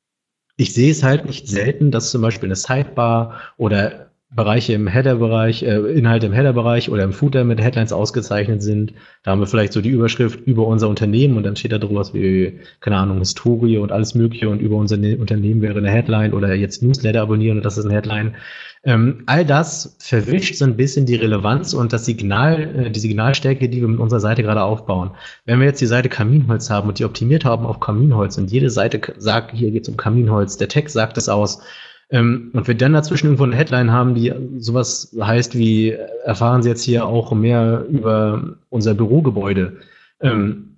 ich 0.56 0.72
sehe 0.72 0.90
es 0.90 1.02
halt 1.02 1.26
nicht 1.26 1.46
selten, 1.48 1.90
dass 1.90 2.10
zum 2.10 2.22
Beispiel 2.22 2.48
eine 2.48 2.56
Sidebar 2.56 3.40
oder 3.58 4.05
Bereiche 4.34 4.72
im 4.72 4.88
Header-Bereich, 4.88 5.62
äh, 5.62 5.76
Inhalte 5.92 6.26
im 6.26 6.32
Header-Bereich 6.32 6.90
oder 6.90 7.04
im 7.04 7.12
Footer 7.12 7.44
mit 7.44 7.60
Headlines 7.60 7.92
ausgezeichnet 7.92 8.60
sind. 8.60 8.92
Da 9.22 9.30
haben 9.30 9.38
wir 9.38 9.46
vielleicht 9.46 9.72
so 9.72 9.80
die 9.80 9.90
Überschrift 9.90 10.40
über 10.46 10.66
unser 10.66 10.88
Unternehmen 10.88 11.36
und 11.36 11.44
dann 11.44 11.54
steht 11.54 11.70
da 11.70 11.78
drüber 11.78 12.00
was 12.00 12.12
wie, 12.12 12.58
keine 12.80 12.96
Ahnung, 12.96 13.18
Historie 13.18 13.78
und 13.78 13.92
alles 13.92 14.16
Mögliche 14.16 14.48
und 14.48 14.60
über 14.60 14.76
unser 14.76 14.96
ne 14.96 15.16
Unternehmen 15.16 15.62
wäre 15.62 15.78
eine 15.78 15.90
Headline 15.90 16.32
oder 16.34 16.52
jetzt 16.54 16.82
Newsletter 16.82 17.22
abonnieren 17.22 17.58
und 17.58 17.64
das 17.64 17.78
ist 17.78 17.84
eine 17.84 17.94
Headline. 17.94 18.34
Ähm, 18.82 19.22
all 19.26 19.44
das 19.44 19.96
verwischt 20.00 20.56
so 20.56 20.64
ein 20.64 20.76
bisschen 20.76 21.06
die 21.06 21.14
Relevanz 21.14 21.72
und 21.72 21.92
das 21.92 22.04
Signal, 22.04 22.86
äh, 22.86 22.90
die 22.90 23.00
Signalstärke, 23.00 23.68
die 23.68 23.80
wir 23.80 23.88
mit 23.88 24.00
unserer 24.00 24.20
Seite 24.20 24.42
gerade 24.42 24.62
aufbauen. 24.62 25.12
Wenn 25.44 25.60
wir 25.60 25.66
jetzt 25.66 25.80
die 25.80 25.86
Seite 25.86 26.08
Kaminholz 26.08 26.68
haben 26.68 26.88
und 26.88 26.98
die 26.98 27.04
optimiert 27.04 27.44
haben 27.44 27.64
auf 27.64 27.78
Kaminholz 27.78 28.38
und 28.38 28.50
jede 28.50 28.70
Seite 28.70 29.00
sagt, 29.18 29.52
hier 29.54 29.70
geht 29.70 29.84
es 29.84 29.88
um 29.88 29.96
Kaminholz, 29.96 30.56
der 30.56 30.68
Text 30.68 30.94
sagt 30.94 31.16
es 31.16 31.28
aus, 31.28 31.62
ähm, 32.10 32.50
und 32.52 32.68
wir 32.68 32.76
dann 32.76 32.92
dazwischen 32.92 33.26
irgendwo 33.26 33.44
eine 33.44 33.56
Headline 33.56 33.90
haben, 33.90 34.14
die 34.14 34.32
sowas 34.58 35.16
heißt 35.20 35.56
wie, 35.56 35.90
erfahren 36.24 36.62
Sie 36.62 36.68
jetzt 36.68 36.82
hier 36.82 37.06
auch 37.06 37.32
mehr 37.32 37.84
über 37.88 38.56
unser 38.68 38.94
Bürogebäude, 38.94 39.78
ähm, 40.20 40.76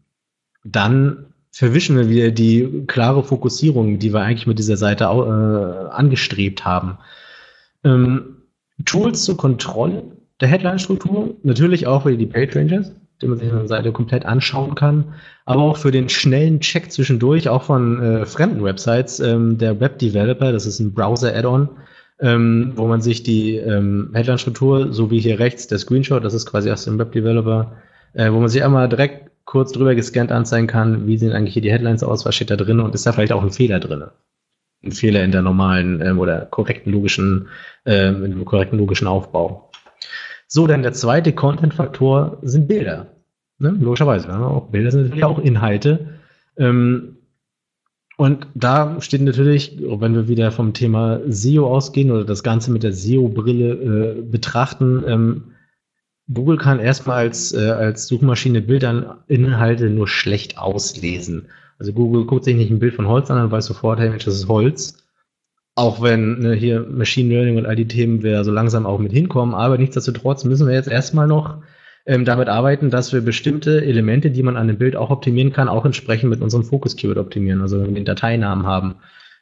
dann 0.64 1.26
verwischen 1.50 1.96
wir 1.96 2.08
wieder 2.08 2.30
die 2.30 2.84
klare 2.86 3.22
Fokussierung, 3.22 3.98
die 3.98 4.12
wir 4.12 4.20
eigentlich 4.20 4.46
mit 4.46 4.58
dieser 4.58 4.76
Seite 4.76 5.04
äh, 5.04 5.90
angestrebt 5.90 6.64
haben. 6.64 6.98
Ähm, 7.84 8.36
Tools 8.84 9.24
zur 9.24 9.36
Kontrolle 9.36 10.04
der 10.40 10.48
Headline-Struktur, 10.48 11.36
natürlich 11.42 11.86
auch 11.86 12.04
für 12.04 12.16
die 12.16 12.26
Page 12.26 12.54
Ranges, 12.54 12.92
die 13.20 13.26
man 13.26 13.38
sich 13.38 13.50
eine 13.50 13.68
Seite 13.68 13.92
komplett 13.92 14.24
anschauen 14.24 14.74
kann, 14.74 15.14
aber 15.44 15.62
auch 15.62 15.76
für 15.76 15.90
den 15.90 16.08
schnellen 16.08 16.60
Check 16.60 16.92
zwischendurch, 16.92 17.48
auch 17.48 17.62
von 17.62 18.02
äh, 18.02 18.26
fremden 18.26 18.62
Websites. 18.62 19.20
Ähm, 19.20 19.58
der 19.58 19.80
Web 19.80 19.98
Developer, 19.98 20.52
das 20.52 20.66
ist 20.66 20.80
ein 20.80 20.94
Browser-Add-on, 20.94 21.68
ähm, 22.20 22.72
wo 22.76 22.86
man 22.86 23.00
sich 23.00 23.22
die 23.22 23.56
ähm, 23.56 24.10
Headline-Struktur, 24.14 24.92
so 24.92 25.10
wie 25.10 25.20
hier 25.20 25.38
rechts 25.38 25.66
der 25.66 25.78
Screenshot, 25.78 26.24
das 26.24 26.34
ist 26.34 26.46
quasi 26.46 26.70
aus 26.70 26.84
dem 26.84 26.98
Web 26.98 27.12
Developer, 27.12 27.72
äh, 28.14 28.30
wo 28.32 28.38
man 28.38 28.48
sich 28.48 28.62
einmal 28.62 28.88
direkt 28.88 29.30
kurz 29.44 29.72
drüber 29.72 29.94
gescannt 29.94 30.30
anzeigen 30.30 30.66
kann, 30.66 31.06
wie 31.06 31.16
sehen 31.16 31.32
eigentlich 31.32 31.54
hier 31.54 31.62
die 31.62 31.72
Headlines 31.72 32.02
aus, 32.02 32.26
was 32.26 32.34
steht 32.34 32.50
da 32.50 32.56
drin 32.56 32.80
und 32.80 32.94
ist 32.94 33.06
da 33.06 33.12
vielleicht 33.12 33.32
auch 33.32 33.42
ein 33.42 33.50
Fehler 33.50 33.80
drin 33.80 34.04
ein 34.84 34.92
Fehler 34.92 35.24
in 35.24 35.32
der 35.32 35.42
normalen 35.42 36.00
ähm, 36.00 36.18
oder 36.18 36.46
korrekten 36.46 36.92
logischen, 36.92 37.48
ähm, 37.84 38.24
im 38.24 38.44
korrekten 38.44 38.78
logischen 38.78 39.06
Aufbau. 39.06 39.67
So, 40.48 40.66
dann 40.66 40.82
der 40.82 40.94
zweite 40.94 41.32
Content-Faktor 41.32 42.38
sind 42.42 42.66
Bilder. 42.66 43.06
Ne? 43.58 43.76
Logischerweise. 43.80 44.28
Ja, 44.28 44.46
auch 44.46 44.68
Bilder 44.68 44.90
sind 44.90 45.02
natürlich 45.02 45.24
auch 45.24 45.38
Inhalte. 45.38 46.14
Ähm, 46.56 47.18
und 48.16 48.48
da 48.54 49.00
steht 49.00 49.20
natürlich, 49.20 49.78
wenn 49.80 50.14
wir 50.14 50.26
wieder 50.26 50.50
vom 50.50 50.72
Thema 50.72 51.20
SEO 51.28 51.68
ausgehen 51.68 52.10
oder 52.10 52.24
das 52.24 52.42
Ganze 52.42 52.72
mit 52.72 52.82
der 52.82 52.92
SEO-Brille 52.92 53.72
äh, 54.18 54.22
betrachten, 54.22 55.04
ähm, 55.06 55.44
Google 56.32 56.56
kann 56.56 56.80
erstmal 56.80 57.18
als, 57.18 57.52
äh, 57.52 57.70
als 57.70 58.08
Suchmaschine 58.08 58.60
Bilderinhalte 58.60 59.88
nur 59.88 60.08
schlecht 60.08 60.58
auslesen. 60.58 61.46
Also 61.78 61.92
Google 61.92 62.24
guckt 62.24 62.44
sich 62.44 62.56
nicht 62.56 62.70
ein 62.70 62.80
Bild 62.80 62.94
von 62.94 63.06
Holz 63.06 63.30
an 63.30 63.42
und 63.42 63.50
weiß 63.50 63.66
sofort, 63.66 64.00
hey 64.00 64.10
Mensch, 64.10 64.24
das 64.24 64.34
ist 64.34 64.48
Holz. 64.48 65.07
Auch 65.78 66.02
wenn 66.02 66.40
ne, 66.40 66.54
hier 66.54 66.84
Machine 66.90 67.32
Learning 67.32 67.56
und 67.56 67.66
all 67.66 67.76
die 67.76 67.86
Themen 67.86 68.24
wir 68.24 68.42
so 68.42 68.50
langsam 68.50 68.84
auch 68.84 68.98
mit 68.98 69.12
hinkommen, 69.12 69.54
aber 69.54 69.78
nichtsdestotrotz 69.78 70.44
müssen 70.44 70.66
wir 70.66 70.74
jetzt 70.74 70.90
erstmal 70.90 71.28
noch 71.28 71.58
ähm, 72.04 72.24
damit 72.24 72.48
arbeiten, 72.48 72.90
dass 72.90 73.12
wir 73.12 73.20
bestimmte 73.20 73.84
Elemente, 73.84 74.32
die 74.32 74.42
man 74.42 74.56
an 74.56 74.66
dem 74.66 74.78
Bild 74.78 74.96
auch 74.96 75.10
optimieren 75.10 75.52
kann, 75.52 75.68
auch 75.68 75.84
entsprechend 75.84 76.30
mit 76.30 76.40
unserem 76.40 76.64
Focus 76.64 76.96
Keyword 76.96 77.18
optimieren, 77.18 77.62
also 77.62 77.78
wenn 77.78 77.90
wir 77.90 77.94
den 77.94 78.04
Dateinamen 78.04 78.66
haben. 78.66 78.96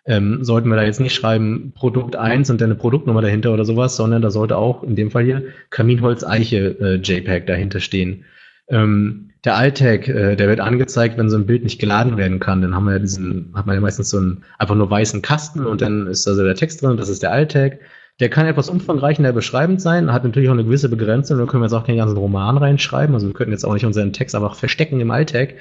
Ähm, 0.05 0.45
sollten 0.45 0.69
wir 0.69 0.77
da 0.77 0.83
jetzt 0.83 1.01
nicht 1.01 1.15
schreiben 1.15 1.73
Produkt 1.75 2.17
1 2.17 2.51
und 2.51 2.61
dann 2.61 2.69
eine 2.69 2.79
Produktnummer 2.79 3.23
dahinter 3.23 3.55
oder 3.55 3.65
sowas, 3.65 3.97
sondern 3.97 4.21
da 4.21 4.31
sollte 4.31 4.59
auch 4.59 4.83
in 4.83 4.95
dem 4.95 5.11
Fall 5.11 5.25
hier 5.25 5.43
Kaminholz 5.71 6.23
Eiche 6.23 6.77
äh, 6.79 6.95
JPEG 6.97 7.47
dahinter 7.47 7.81
stehen. 7.81 8.27
Ähm, 8.69 9.31
der 9.45 9.57
Alltag, 9.57 10.09
äh, 10.09 10.35
der 10.35 10.49
wird 10.49 10.61
angezeigt, 10.61 11.17
wenn 11.19 11.31
so 11.31 11.37
ein 11.37 11.47
Bild 11.47 11.63
nicht 11.63 11.79
geladen 11.79 12.17
werden 12.17 12.41
kann. 12.41 12.63
Dann 12.63 12.75
haben 12.75 12.85
wir 12.85 12.95
ja 12.95 12.99
diesen, 12.99 13.53
hat 13.55 13.67
man 13.67 13.77
ja 13.77 13.81
meistens 13.81 14.11
so 14.11 14.19
einen 14.19 14.45
einfach 14.59 14.75
nur 14.75 14.91
weißen 14.91 15.23
Kasten 15.23 15.65
und 15.65 15.83
dann 15.83 16.09
ist 16.09 16.27
da 16.27 16.35
so 16.35 16.43
der 16.43 16.57
Text 16.57 16.83
drin, 16.83 16.97
das 16.97 17.09
ist 17.09 17.23
der 17.23 17.33
Alltag. 17.33 17.79
Der 18.19 18.29
kann 18.31 18.47
etwas 18.47 18.71
umfangreicher 18.71 19.33
beschreibend 19.33 19.81
sein, 19.81 20.13
hat 20.13 20.25
natürlich 20.25 20.49
auch 20.49 20.55
eine 20.55 20.65
gewisse 20.65 20.89
Begrenzung. 20.89 21.39
Da 21.39 21.45
können 21.45 21.63
wir 21.63 21.67
jetzt 21.67 21.75
auch 21.75 21.87
keinen 21.87 21.99
ganzen 21.99 22.17
Roman 22.17 22.57
reinschreiben. 22.57 23.15
Also 23.15 23.27
wir 23.27 23.35
könnten 23.35 23.53
jetzt 23.53 23.65
auch 23.65 23.75
nicht 23.75 23.85
unseren 23.85 24.13
Text 24.13 24.35
einfach 24.35 24.55
verstecken 24.55 25.01
im 25.01 25.11
Alltag. 25.11 25.57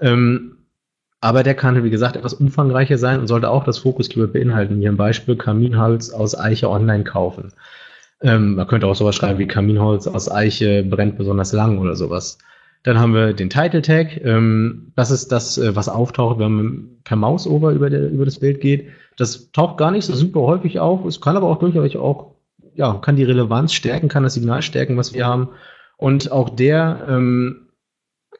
Ähm, 0.00 0.56
aber 1.20 1.42
der 1.42 1.54
kann, 1.54 1.82
wie 1.84 1.90
gesagt, 1.90 2.16
etwas 2.16 2.34
umfangreicher 2.34 2.98
sein 2.98 3.20
und 3.20 3.26
sollte 3.26 3.50
auch 3.50 3.64
das 3.64 3.78
Fokus-Keyword 3.78 4.32
beinhalten. 4.32 4.78
Hier 4.78 4.90
ein 4.90 4.96
Beispiel, 4.96 5.36
Kaminholz 5.36 6.10
aus 6.10 6.38
Eiche 6.38 6.68
online 6.68 7.04
kaufen. 7.04 7.52
Ähm, 8.22 8.56
man 8.56 8.66
könnte 8.66 8.86
auch 8.86 8.94
sowas 8.94 9.14
schreiben 9.14 9.38
wie 9.38 9.46
Kaminholz 9.46 10.06
aus 10.06 10.30
Eiche 10.30 10.84
brennt 10.84 11.16
besonders 11.16 11.52
lang 11.52 11.78
oder 11.78 11.96
sowas. 11.96 12.38
Dann 12.82 12.98
haben 12.98 13.14
wir 13.14 13.32
den 13.32 13.50
Title 13.50 13.82
Tag. 13.82 14.22
Ähm, 14.24 14.92
das 14.96 15.10
ist 15.10 15.32
das, 15.32 15.58
äh, 15.58 15.74
was 15.76 15.88
auftaucht, 15.88 16.38
wenn 16.38 16.52
man 16.52 16.88
per 17.04 17.16
Mausover 17.16 17.72
über, 17.72 17.90
der, 17.90 18.10
über 18.10 18.24
das 18.24 18.38
Bild 18.38 18.60
geht. 18.60 18.88
Das 19.16 19.50
taucht 19.52 19.78
gar 19.78 19.90
nicht 19.90 20.04
so 20.04 20.14
super 20.14 20.40
häufig 20.40 20.80
auf. 20.80 21.04
Es 21.04 21.20
kann 21.20 21.36
aber 21.36 21.48
auch 21.48 21.58
durchaus 21.58 21.94
auch, 21.96 22.36
ja, 22.74 22.94
kann 22.94 23.16
die 23.16 23.24
Relevanz 23.24 23.72
stärken, 23.72 24.08
kann 24.08 24.22
das 24.22 24.34
Signal 24.34 24.62
stärken, 24.62 24.96
was 24.96 25.12
wir 25.12 25.26
haben. 25.26 25.50
Und 25.96 26.32
auch 26.32 26.48
der 26.48 27.06
ähm, 27.08 27.68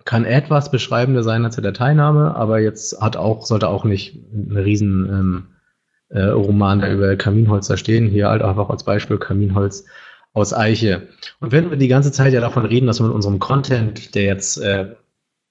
kann 0.05 0.25
etwas 0.25 0.71
beschreibender 0.71 1.23
sein 1.23 1.45
als 1.45 1.57
der 1.57 1.75
Teilnahme, 1.75 2.35
aber 2.35 2.59
jetzt 2.61 3.01
hat 3.03 3.17
auch, 3.17 3.45
sollte 3.45 3.69
auch 3.69 3.85
nicht 3.85 4.19
eine 4.33 4.65
riesen 4.65 5.07
ähm, 5.07 5.47
äh, 6.11 6.23
Roman, 6.23 6.83
über 6.89 7.17
Kaminholz 7.17 7.69
da 7.69 7.77
stehen. 7.77 8.09
Hier 8.09 8.29
halt 8.29 8.43
einfach 8.43 8.69
als 8.69 8.85
Beispiel 8.85 9.19
Kaminholz 9.19 9.85
aus 10.33 10.55
Eiche. 10.55 11.09
Und 11.41 11.53
wenn 11.53 11.71
wir 11.71 11.77
die 11.77 11.89
ganze 11.89 12.13
Zeit 12.13 12.33
ja 12.33 12.41
davon 12.41 12.65
reden, 12.65 12.87
dass 12.87 13.01
wir 13.01 13.07
mit 13.07 13.15
unserem 13.15 13.39
Content, 13.39 14.15
der 14.15 14.25
jetzt 14.25 14.59
äh, 14.59 14.95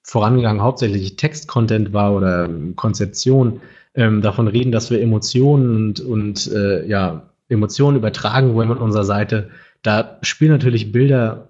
vorangegangen 0.02 0.62
hauptsächlich 0.62 1.16
Text-Content 1.16 1.92
war 1.92 2.14
oder 2.14 2.48
Konzeption, 2.76 3.60
ähm, 3.94 4.22
davon 4.22 4.48
reden, 4.48 4.72
dass 4.72 4.90
wir 4.90 5.02
Emotionen 5.02 5.76
und, 5.76 6.00
und 6.00 6.50
äh, 6.52 6.86
ja, 6.86 7.30
Emotionen 7.48 7.96
übertragen 7.96 8.54
wollen 8.54 8.68
mit 8.68 8.78
unserer 8.78 9.04
Seite, 9.04 9.50
da 9.82 10.18
spielen 10.22 10.52
natürlich 10.52 10.92
Bilder 10.92 11.48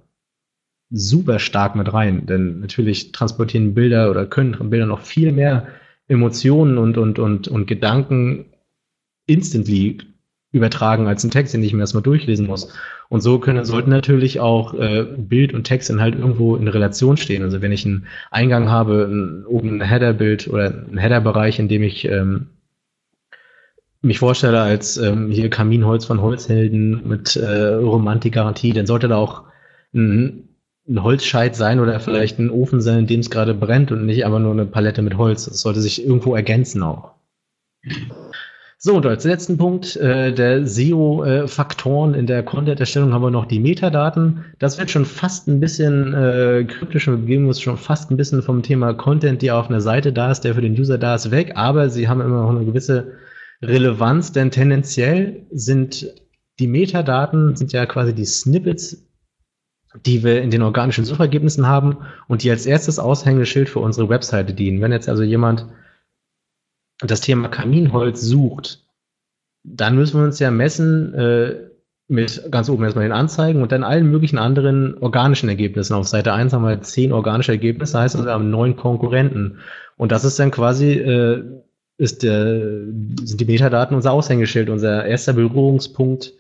super 0.91 1.39
stark 1.39 1.77
mit 1.77 1.93
rein. 1.93 2.27
Denn 2.27 2.61
natürlich 2.61 3.13
transportieren 3.13 3.75
Bilder 3.75 4.11
oder 4.11 4.27
können 4.27 4.71
Bilder 4.71 4.87
noch 4.87 5.01
viel 5.01 5.33
mehr 5.33 5.69
Emotionen 6.09 6.79
und, 6.79 6.99
und, 6.99 7.19
und, 7.19 7.47
und 7.49 7.67
Gedanken 7.67 8.47
instantly 9.31 9.99
übertragen 10.53 11.07
als 11.07 11.23
ein 11.23 11.31
Text, 11.31 11.55
den 11.55 11.63
ich 11.63 11.73
mir 11.73 11.81
erstmal 11.81 12.03
durchlesen 12.03 12.47
muss. 12.47 12.73
Und 13.09 13.21
so 13.21 13.39
können, 13.39 13.65
sollten 13.65 13.91
natürlich 13.91 14.41
auch 14.41 14.75
äh, 14.75 15.05
Bild 15.17 15.55
und 15.55 15.65
Text 15.65 15.91
dann 15.91 16.01
halt 16.01 16.17
irgendwo 16.17 16.57
in 16.57 16.69
Relation 16.69 17.17
stehen. 17.17 17.43
Also 17.43 17.63
wenn 17.63 17.73
ich 17.73 17.87
einen 17.87 18.07
Eingang 18.31 18.69
habe, 18.69 19.09
ein, 19.11 19.47
oben 19.47 19.81
ein 19.81 19.89
Header-Bild 19.89 20.49
oder 20.49 20.87
ein 20.91 20.99
Header-Bereich, 20.99 21.59
in 21.59 21.69
dem 21.69 21.83
ich 21.83 22.05
ähm, 22.07 22.49
mich 24.03 24.19
vorstelle 24.19 24.61
als 24.61 24.97
ähm, 24.97 25.31
hier 25.31 25.51
Kaminholz 25.51 26.05
von 26.05 26.21
Holzhelden 26.21 27.07
mit 27.07 27.37
äh, 27.37 27.75
Romantikgarantie, 27.75 28.73
dann 28.73 28.87
sollte 28.87 29.09
da 29.09 29.17
auch 29.17 29.45
ein, 29.95 30.49
ein 30.89 31.03
Holzscheit 31.03 31.55
sein 31.55 31.79
oder 31.79 32.01
vielleicht 32.01 32.39
ein 32.39 32.51
Ofen 32.51 32.81
sein, 32.81 33.01
in 33.01 33.07
dem 33.07 33.21
es 33.21 33.31
gerade 33.31 33.55
brennt 33.55 33.93
und 33.93 34.07
nicht 34.07 34.25
einfach 34.25 34.41
nur 34.41 34.53
eine 34.53 34.67
Palette 34.67 35.03
mit 35.03 35.17
Holz. 35.17 35.45
Das 35.45 35.61
sollte 35.61 35.81
sich 35.81 36.05
irgendwo 36.05 36.35
ergänzen 36.35 36.83
auch. 36.83 37.13
So, 38.83 38.97
und 38.97 39.05
als 39.05 39.25
letzten 39.25 39.59
Punkt 39.59 39.95
äh, 39.97 40.33
der 40.33 40.67
SEO-Faktoren 40.67 42.15
in 42.15 42.27
der 42.27 42.43
Content-Erstellung 42.43 43.13
haben 43.13 43.21
wir 43.21 43.31
noch 43.31 43.45
die 43.45 43.61
Metadaten. 43.61 44.47
Das 44.59 44.79
wird 44.79 44.91
schon 44.91 45.05
fast 45.05 45.49
ein 45.49 45.61
bisschen 45.61 46.15
äh, 46.15 46.65
kryptisch 46.65 47.07
und 47.07 47.27
begeben 47.27 47.47
uns 47.47 47.61
schon 47.61 47.77
fast 47.77 48.11
ein 48.11 48.17
bisschen 48.17 48.41
vom 48.41 48.63
Thema 48.63 48.95
Content, 48.95 49.43
der 49.43 49.59
auf 49.59 49.69
einer 49.69 49.83
Seite 49.83 50.15
da 50.15 50.31
ist, 50.31 50.45
der 50.45 50.55
für 50.55 50.63
den 50.63 50.81
User 50.81 50.97
da 50.97 51.15
ist, 51.15 51.31
weg. 51.31 51.53
Aber 51.57 51.91
sie 51.91 52.09
haben 52.09 52.23
immer 52.23 52.41
noch 52.41 52.57
eine 52.57 52.65
gewisse 52.65 53.19
Relevanz, 53.61 54.33
denn 54.33 54.51
tendenziell 54.51 55.45
sind 55.51 56.15
die 56.59 56.67
Metadaten, 56.67 57.57
sind 57.57 57.75
ja 57.75 57.85
quasi 57.85 58.15
die 58.15 58.25
Snippets, 58.25 59.07
die 60.07 60.25
wir 60.25 60.41
in 60.41 60.51
den 60.51 60.63
organischen 60.63 61.05
Suchergebnissen 61.05 61.67
haben 61.67 61.99
und 62.29 62.45
die 62.45 62.51
als 62.51 62.65
erstes 62.65 62.99
Aushängeschild 62.99 63.69
für 63.69 63.81
unsere 63.81 64.09
Webseite 64.09 64.55
dienen. 64.55 64.81
Wenn 64.81 64.93
jetzt 64.93 65.11
also 65.11 65.23
jemand 65.23 65.67
das 67.03 67.21
Thema 67.21 67.49
Kaminholz 67.49 68.21
sucht, 68.21 68.85
dann 69.63 69.97
müssen 69.97 70.19
wir 70.19 70.25
uns 70.25 70.39
ja 70.39 70.51
messen 70.51 71.15
äh, 71.15 71.71
mit 72.09 72.51
ganz 72.51 72.69
oben 72.69 72.83
erstmal 72.83 73.05
den 73.05 73.13
Anzeigen 73.13 73.63
und 73.63 73.71
dann 73.71 73.85
allen 73.85 74.11
möglichen 74.11 74.39
anderen 74.39 74.99
organischen 74.99 75.49
Ergebnissen. 75.49 75.95
Auf 75.95 76.09
Seite 76.09 76.33
1 76.33 76.53
haben 76.53 76.65
wir 76.65 76.83
zehn 76.83 77.13
organische 77.13 77.53
Ergebnisse, 77.53 78.01
heißt 78.01 78.17
also 78.17 78.27
wir 78.27 78.33
haben 78.33 78.51
neun 78.51 78.75
Konkurrenten. 78.75 79.59
Und 79.97 80.11
das 80.11 80.25
ist 80.25 80.39
dann 80.39 80.51
quasi, 80.51 80.93
äh, 80.95 81.43
ist 81.99 82.23
der, 82.23 82.85
sind 83.23 83.41
die 83.41 83.45
Metadaten 83.45 83.95
unser 83.95 84.13
Aushängeschild, 84.13 84.71
unser 84.71 85.05
erster 85.05 85.35
Berührungspunkt 85.35 86.33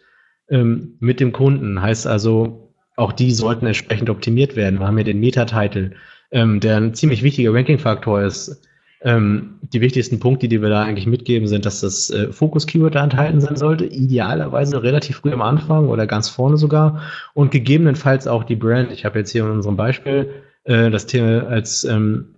ähm, 0.48 0.96
mit 0.98 1.20
dem 1.20 1.32
Kunden. 1.32 1.80
Heißt 1.80 2.06
also, 2.06 2.74
auch 2.96 3.12
die 3.12 3.30
sollten 3.30 3.66
entsprechend 3.66 4.10
optimiert 4.10 4.56
werden. 4.56 4.80
Wir 4.80 4.86
haben 4.88 4.96
hier 4.96 5.04
den 5.04 5.20
Metatitel, 5.20 5.92
ähm, 6.32 6.58
der 6.58 6.78
ein 6.78 6.94
ziemlich 6.94 7.22
wichtiger 7.22 7.54
Ranking-Faktor 7.54 8.22
ist 8.22 8.60
ähm, 9.02 9.58
die 9.62 9.80
wichtigsten 9.80 10.20
Punkte, 10.20 10.48
die 10.48 10.60
wir 10.60 10.68
da 10.68 10.82
eigentlich 10.82 11.06
mitgeben, 11.06 11.48
sind, 11.48 11.64
dass 11.64 11.80
das 11.80 12.10
äh, 12.10 12.32
Fokus-Keyword 12.32 12.94
da 12.94 13.04
enthalten 13.04 13.40
sein 13.40 13.56
sollte, 13.56 13.86
idealerweise 13.86 14.82
relativ 14.82 15.16
früh 15.16 15.32
am 15.32 15.42
Anfang 15.42 15.88
oder 15.88 16.06
ganz 16.06 16.28
vorne 16.28 16.56
sogar 16.56 17.00
und 17.32 17.50
gegebenenfalls 17.50 18.26
auch 18.26 18.44
die 18.44 18.56
Brand. 18.56 18.92
Ich 18.92 19.04
habe 19.04 19.18
jetzt 19.18 19.30
hier 19.30 19.44
in 19.44 19.50
unserem 19.50 19.76
Beispiel 19.76 20.30
äh, 20.64 20.90
das 20.90 21.06
Thema 21.06 21.46
als 21.46 21.84
ähm, 21.84 22.34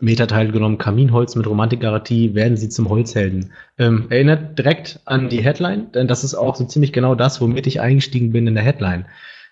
Metateil 0.00 0.50
genommen, 0.50 0.78
Kaminholz 0.78 1.36
mit 1.36 1.46
Romantikgarantie, 1.46 2.34
werden 2.34 2.56
sie 2.56 2.68
zum 2.68 2.88
Holzhelden. 2.88 3.52
Ähm, 3.78 4.06
erinnert 4.08 4.58
direkt 4.58 4.98
an 5.04 5.28
die 5.28 5.44
Headline, 5.44 5.92
denn 5.92 6.08
das 6.08 6.24
ist 6.24 6.34
auch 6.34 6.56
so 6.56 6.64
ziemlich 6.64 6.92
genau 6.92 7.14
das, 7.14 7.40
womit 7.40 7.68
ich 7.68 7.80
eingestiegen 7.80 8.32
bin 8.32 8.48
in 8.48 8.54
der 8.54 8.64
Headline. 8.64 9.06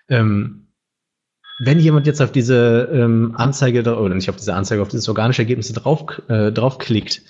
Ähm, 0.09 0.67
wenn 1.63 1.79
jemand 1.79 2.07
jetzt 2.07 2.21
auf 2.21 2.31
diese 2.31 2.89
ähm, 2.91 3.33
Anzeige 3.35 3.81
oder 3.95 4.15
nicht 4.15 4.29
auf 4.31 4.35
diese 4.35 4.55
Anzeige, 4.55 4.81
auf 4.81 4.87
dieses 4.87 5.07
organische 5.07 5.43
Ergebnis 5.43 5.71
drauf, 5.71 6.19
äh, 6.27 6.51
draufklickt 6.51 7.21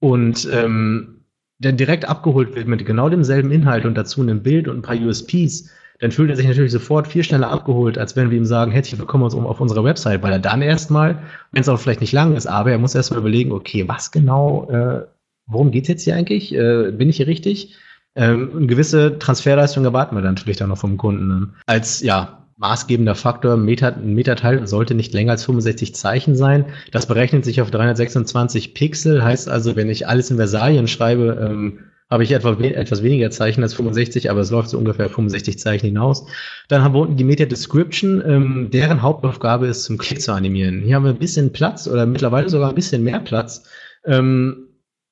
und 0.00 0.48
ähm, 0.50 1.24
dann 1.58 1.76
direkt 1.76 2.08
abgeholt 2.08 2.54
wird 2.54 2.68
mit 2.68 2.86
genau 2.86 3.10
demselben 3.10 3.50
Inhalt 3.50 3.84
und 3.84 3.94
dazu 3.94 4.22
einem 4.22 4.42
Bild 4.42 4.66
und 4.68 4.78
ein 4.78 4.82
paar 4.82 4.96
USPs, 4.96 5.68
dann 6.00 6.10
fühlt 6.10 6.30
er 6.30 6.36
sich 6.36 6.46
natürlich 6.46 6.72
sofort 6.72 7.06
viel 7.06 7.22
schneller 7.22 7.50
abgeholt, 7.50 7.98
als 7.98 8.16
wenn 8.16 8.30
wir 8.30 8.38
ihm 8.38 8.46
sagen, 8.46 8.72
herzlich 8.72 8.98
willkommen 8.98 9.24
auf 9.24 9.60
unserer 9.60 9.84
Website, 9.84 10.22
weil 10.22 10.32
er 10.32 10.38
dann 10.38 10.62
erstmal, 10.62 11.22
wenn 11.52 11.60
es 11.60 11.68
auch 11.68 11.78
vielleicht 11.78 12.00
nicht 12.00 12.12
lang 12.12 12.34
ist, 12.34 12.46
aber 12.46 12.70
er 12.70 12.78
muss 12.78 12.94
erstmal 12.94 13.20
überlegen, 13.20 13.52
okay, 13.52 13.86
was 13.86 14.10
genau, 14.10 14.70
äh, 14.70 15.06
worum 15.46 15.70
geht's 15.70 15.88
jetzt 15.88 16.04
hier 16.04 16.16
eigentlich? 16.16 16.54
Äh, 16.54 16.92
bin 16.92 17.10
ich 17.10 17.18
hier 17.18 17.26
richtig? 17.26 17.76
Ähm, 18.14 18.52
eine 18.56 18.66
gewisse 18.66 19.18
Transferleistung 19.18 19.84
erwarten 19.84 20.16
wir 20.16 20.22
dann 20.22 20.34
natürlich 20.34 20.56
dann 20.56 20.70
noch 20.70 20.78
vom 20.78 20.96
Kunden. 20.96 21.54
Als 21.66 22.00
ja, 22.00 22.45
maßgebender 22.56 23.14
Faktor. 23.14 23.56
Meta, 23.56 23.88
ein 23.88 24.14
Metateil 24.14 24.66
sollte 24.66 24.94
nicht 24.94 25.12
länger 25.12 25.32
als 25.32 25.44
65 25.44 25.94
Zeichen 25.94 26.36
sein. 26.36 26.66
Das 26.90 27.06
berechnet 27.06 27.44
sich 27.44 27.60
auf 27.60 27.70
326 27.70 28.74
Pixel. 28.74 29.22
Heißt 29.22 29.48
also, 29.48 29.76
wenn 29.76 29.90
ich 29.90 30.08
alles 30.08 30.30
in 30.30 30.36
Versalien 30.36 30.88
schreibe, 30.88 31.38
ähm, 31.40 31.80
habe 32.08 32.22
ich 32.22 32.30
etwa 32.30 32.58
we 32.58 32.74
etwas 32.74 33.02
weniger 33.02 33.30
Zeichen 33.30 33.62
als 33.62 33.74
65, 33.74 34.30
aber 34.30 34.40
es 34.40 34.50
läuft 34.50 34.70
so 34.70 34.78
ungefähr 34.78 35.08
65 35.08 35.58
Zeichen 35.58 35.86
hinaus. 35.86 36.26
Dann 36.68 36.82
haben 36.82 36.94
wir 36.94 37.00
unten 37.00 37.16
die 37.16 37.24
Meta 37.24 37.46
Description, 37.46 38.22
ähm, 38.24 38.68
deren 38.72 39.02
Hauptaufgabe 39.02 39.66
ist, 39.66 39.84
zum 39.84 39.98
Klick 39.98 40.22
zu 40.22 40.32
animieren. 40.32 40.82
Hier 40.82 40.94
haben 40.94 41.04
wir 41.04 41.10
ein 41.10 41.18
bisschen 41.18 41.52
Platz 41.52 41.88
oder 41.88 42.06
mittlerweile 42.06 42.48
sogar 42.48 42.68
ein 42.68 42.76
bisschen 42.76 43.02
mehr 43.02 43.18
Platz. 43.18 43.64
Ähm, 44.04 44.65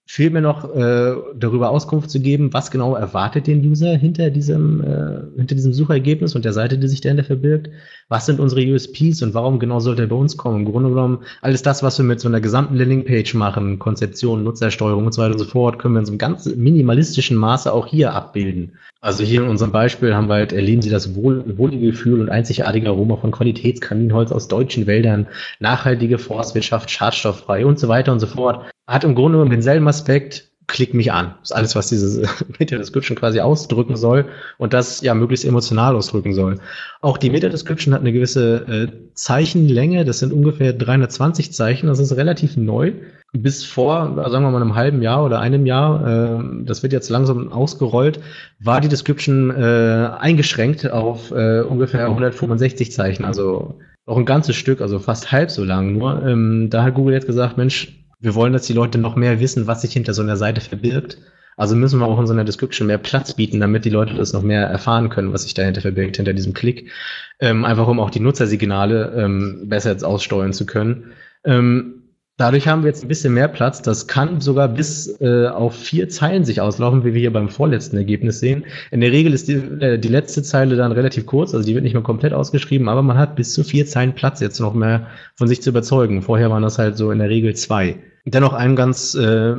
fehlt 0.06 0.35
mir 0.35 0.43
noch 0.43 0.64
äh, 0.74 1.14
darüber 1.35 1.70
Auskunft 1.70 2.10
zu 2.10 2.20
geben, 2.20 2.52
was 2.52 2.70
genau 2.70 2.94
erwartet 2.94 3.47
den 3.47 3.64
User 3.64 3.97
hinter 3.97 4.31
diesem, 4.31 4.82
äh, 4.82 5.39
hinter 5.39 5.55
diesem 5.55 5.72
Suchergebnis 5.72 6.35
und 6.35 6.44
der 6.44 6.52
Seite, 6.52 6.76
die 6.76 6.89
sich 6.89 7.01
dahinter 7.01 7.24
verbirgt. 7.24 7.70
Was 8.09 8.26
sind 8.26 8.39
unsere 8.39 8.60
USPs 8.70 9.22
und 9.22 9.32
warum 9.32 9.59
genau 9.59 9.81
sollte 9.81 10.02
er 10.02 10.09
bei 10.09 10.16
uns 10.16 10.36
kommen? 10.36 10.66
Im 10.66 10.70
Grunde 10.70 10.90
genommen, 10.90 11.20
alles 11.40 11.62
das, 11.62 11.82
was 11.82 11.97
wir 11.97 12.05
mit 12.05 12.20
so 12.20 12.28
einer 12.28 12.43
gesamten 12.43 12.76
Landingpage 12.76 13.32
machen, 13.35 13.78
Konzeption, 13.78 14.44
Nutzersteuerung 14.44 15.06
und 15.06 15.14
so 15.14 15.22
weiter 15.22 15.32
und 15.32 15.39
so 15.39 15.47
fort, 15.47 15.78
können 15.78 15.94
wir 15.94 16.01
in 16.01 16.06
so 16.06 16.12
einem 16.12 16.18
ganz 16.18 16.44
minimalistischen 16.55 17.39
Maße 17.39 17.72
auch 17.72 17.86
hier 17.86 18.12
abbilden. 18.12 18.72
Also 19.01 19.24
hier 19.24 19.43
in 19.43 19.48
unserem 19.48 19.72
Beispiel 19.72 20.14
haben 20.14 20.28
wir 20.28 20.35
halt, 20.35 20.52
erleben 20.52 20.82
Sie 20.82 20.90
das 20.90 21.14
wohl, 21.14 21.44
wohlige 21.56 21.86
Gefühl 21.86 22.20
und 22.20 22.28
einzigartige 22.28 22.89
Aroma 22.89 23.16
von 23.16 23.31
Qualitätskaminholz 23.31 24.32
aus 24.32 24.48
deutschen 24.48 24.86
Wäldern, 24.86 25.26
nachhaltige 25.60 26.18
Forstwirtschaft, 26.18 26.90
schadstofffrei 26.90 27.64
und 27.64 27.78
so 27.78 27.89
weiter 27.89 28.12
und 28.12 28.20
so 28.20 28.26
fort 28.26 28.66
hat 28.86 29.05
im 29.05 29.15
Grunde 29.15 29.39
genommen 29.39 29.51
denselben 29.51 29.89
Aspekt, 29.89 30.51
klick 30.66 30.94
mich 30.94 31.12
an. 31.12 31.35
Das 31.40 31.51
ist 31.51 31.56
alles, 31.56 31.77
was 31.77 31.89
diese 31.89 32.23
Meta-Description 32.59 33.16
quasi 33.16 33.40
ausdrücken 33.40 33.97
soll 33.97 34.27
und 34.59 34.73
das 34.73 35.01
ja 35.02 35.15
möglichst 35.15 35.44
emotional 35.44 35.94
ausdrücken 35.94 36.35
soll. 36.35 36.59
Auch 37.01 37.19
die 37.19 37.31
Meta-Description 37.31 37.94
hat 37.94 38.01
eine 38.01 38.12
gewisse 38.12 38.66
äh, 38.66 39.12
Zeichenlänge, 39.15 40.05
das 40.05 40.20
sind 40.20 40.32
ungefähr 40.32 40.73
320 40.73 41.52
Zeichen, 41.52 41.86
das 41.86 41.98
ist 41.98 42.16
relativ 42.16 42.56
neu. 42.56 42.93
Bis 43.36 43.65
vor, 43.65 44.15
sagen 44.31 44.44
wir 44.44 44.51
mal, 44.52 44.62
einem 44.62 44.77
halben 44.77 45.02
Jahr 45.02 45.24
oder 45.24 45.40
einem 45.40 45.66
Jahr, 45.66 46.39
äh, 46.39 46.65
das 46.65 46.82
wird 46.82 46.93
jetzt 46.93 47.11
langsam 47.11 47.52
ausgerollt, 47.52 48.20
war 48.61 48.81
die 48.81 48.89
Description 48.89 49.51
äh, 49.51 50.11
eingeschränkt 50.19 50.90
auf 50.90 51.32
äh, 51.32 51.62
ungefähr 51.62 52.06
165 52.06 52.93
Zeichen, 52.93 53.24
also 53.24 53.81
auch 54.06 54.19
ein 54.19 54.27
ganzes 54.27 54.55
Stück, 54.55 54.81
also 54.81 54.98
fast 54.98 55.32
halb 55.32 55.51
so 55.51 55.65
lang 55.65 55.94
nur. 55.94 56.24
Ähm, 56.24 56.69
da 56.70 56.85
hat 56.85 56.94
Google 56.94 57.15
jetzt 57.15 57.27
gesagt, 57.27 57.56
Mensch, 57.56 58.03
wir 58.25 58.35
wollen, 58.35 58.53
dass 58.55 58.67
die 58.67 58.73
Leute 58.73 58.99
noch 58.99 59.17
mehr 59.17 59.39
wissen, 59.39 59.67
was 59.67 59.83
sich 59.83 59.93
hinter 59.93 60.15
so 60.15 60.23
einer 60.23 60.37
Seite 60.37 60.61
verbirgt. 60.61 61.19
Also 61.57 61.77
müssen 61.77 62.01
wir 62.01 62.07
auch 62.07 62.19
in 62.19 62.27
so 62.27 62.33
einer 62.33 62.45
Description 62.45 62.89
mehr 62.89 62.99
Platz 62.99 63.35
bieten, 63.35 63.61
damit 63.61 63.85
die 63.85 63.91
Leute 63.91 64.15
das 64.15 64.33
noch 64.33 64.43
mehr 64.43 64.67
erfahren 64.67 65.09
können, 65.09 65.33
was 65.33 65.45
sich 65.45 65.55
dahinter 65.55 65.83
verbirgt, 65.83 66.17
hinter 66.17 66.33
diesem 66.33 66.53
Klick. 66.53 66.91
Ähm, 67.39 67.65
einfach 67.65 67.87
um 67.87 68.01
auch 68.01 68.11
die 68.11 68.21
Nutzersignale 68.21 69.13
ähm, 69.17 69.69
besser 69.69 69.93
jetzt 69.93 70.05
aussteuern 70.05 70.53
zu 70.53 70.67
können. 70.67 71.13
Ähm, 71.45 72.03
Dadurch 72.36 72.66
haben 72.66 72.82
wir 72.82 72.89
jetzt 72.89 73.05
ein 73.05 73.09
bisschen 73.09 73.32
mehr 73.32 73.47
Platz. 73.47 73.81
Das 73.81 74.09
kann 74.09 74.40
sogar 74.40 74.66
bis 74.66 75.20
äh, 75.20 75.47
auf 75.47 75.77
vier 75.77 76.09
Zeilen 76.09 76.44
sich 76.44 76.61
auslaufen, 76.61 77.05
wie 77.05 77.15
wir 77.15 77.20
hier 77.20 77.32
beim 77.32 77.48
vorletzten 77.48 77.97
Ergebnis 77.97 78.40
sehen. 78.40 78.65
In 78.90 79.01
der 79.01 79.12
Regel 79.12 79.32
ist 79.32 79.47
die, 79.47 79.55
äh, 79.55 79.98
die 79.98 80.09
letzte 80.09 80.43
Zeile 80.43 80.74
dann 80.74 80.90
relativ 80.90 81.27
kurz, 81.27 81.55
also 81.55 81.65
die 81.65 81.74
wird 81.74 81.85
nicht 81.85 81.94
mehr 81.94 82.02
komplett 82.02 82.32
ausgeschrieben, 82.32 82.89
aber 82.89 83.02
man 83.02 83.19
hat 83.19 83.36
bis 83.36 83.55
zu 83.55 83.62
vier 83.62 83.86
Zeilen 83.86 84.15
Platz, 84.15 84.40
jetzt 84.40 84.59
noch 84.59 84.74
mehr 84.74 85.06
von 85.36 85.47
sich 85.47 85.62
zu 85.62 85.70
überzeugen. 85.70 86.23
Vorher 86.23 86.51
waren 86.51 86.65
das 86.65 86.78
halt 86.78 86.97
so 86.97 87.12
in 87.12 87.20
der 87.20 87.28
Regel 87.28 87.55
zwei. 87.55 87.97
Dennoch 88.27 88.52
ein 88.52 88.74
ganz 88.74 89.15
äh, 89.15 89.55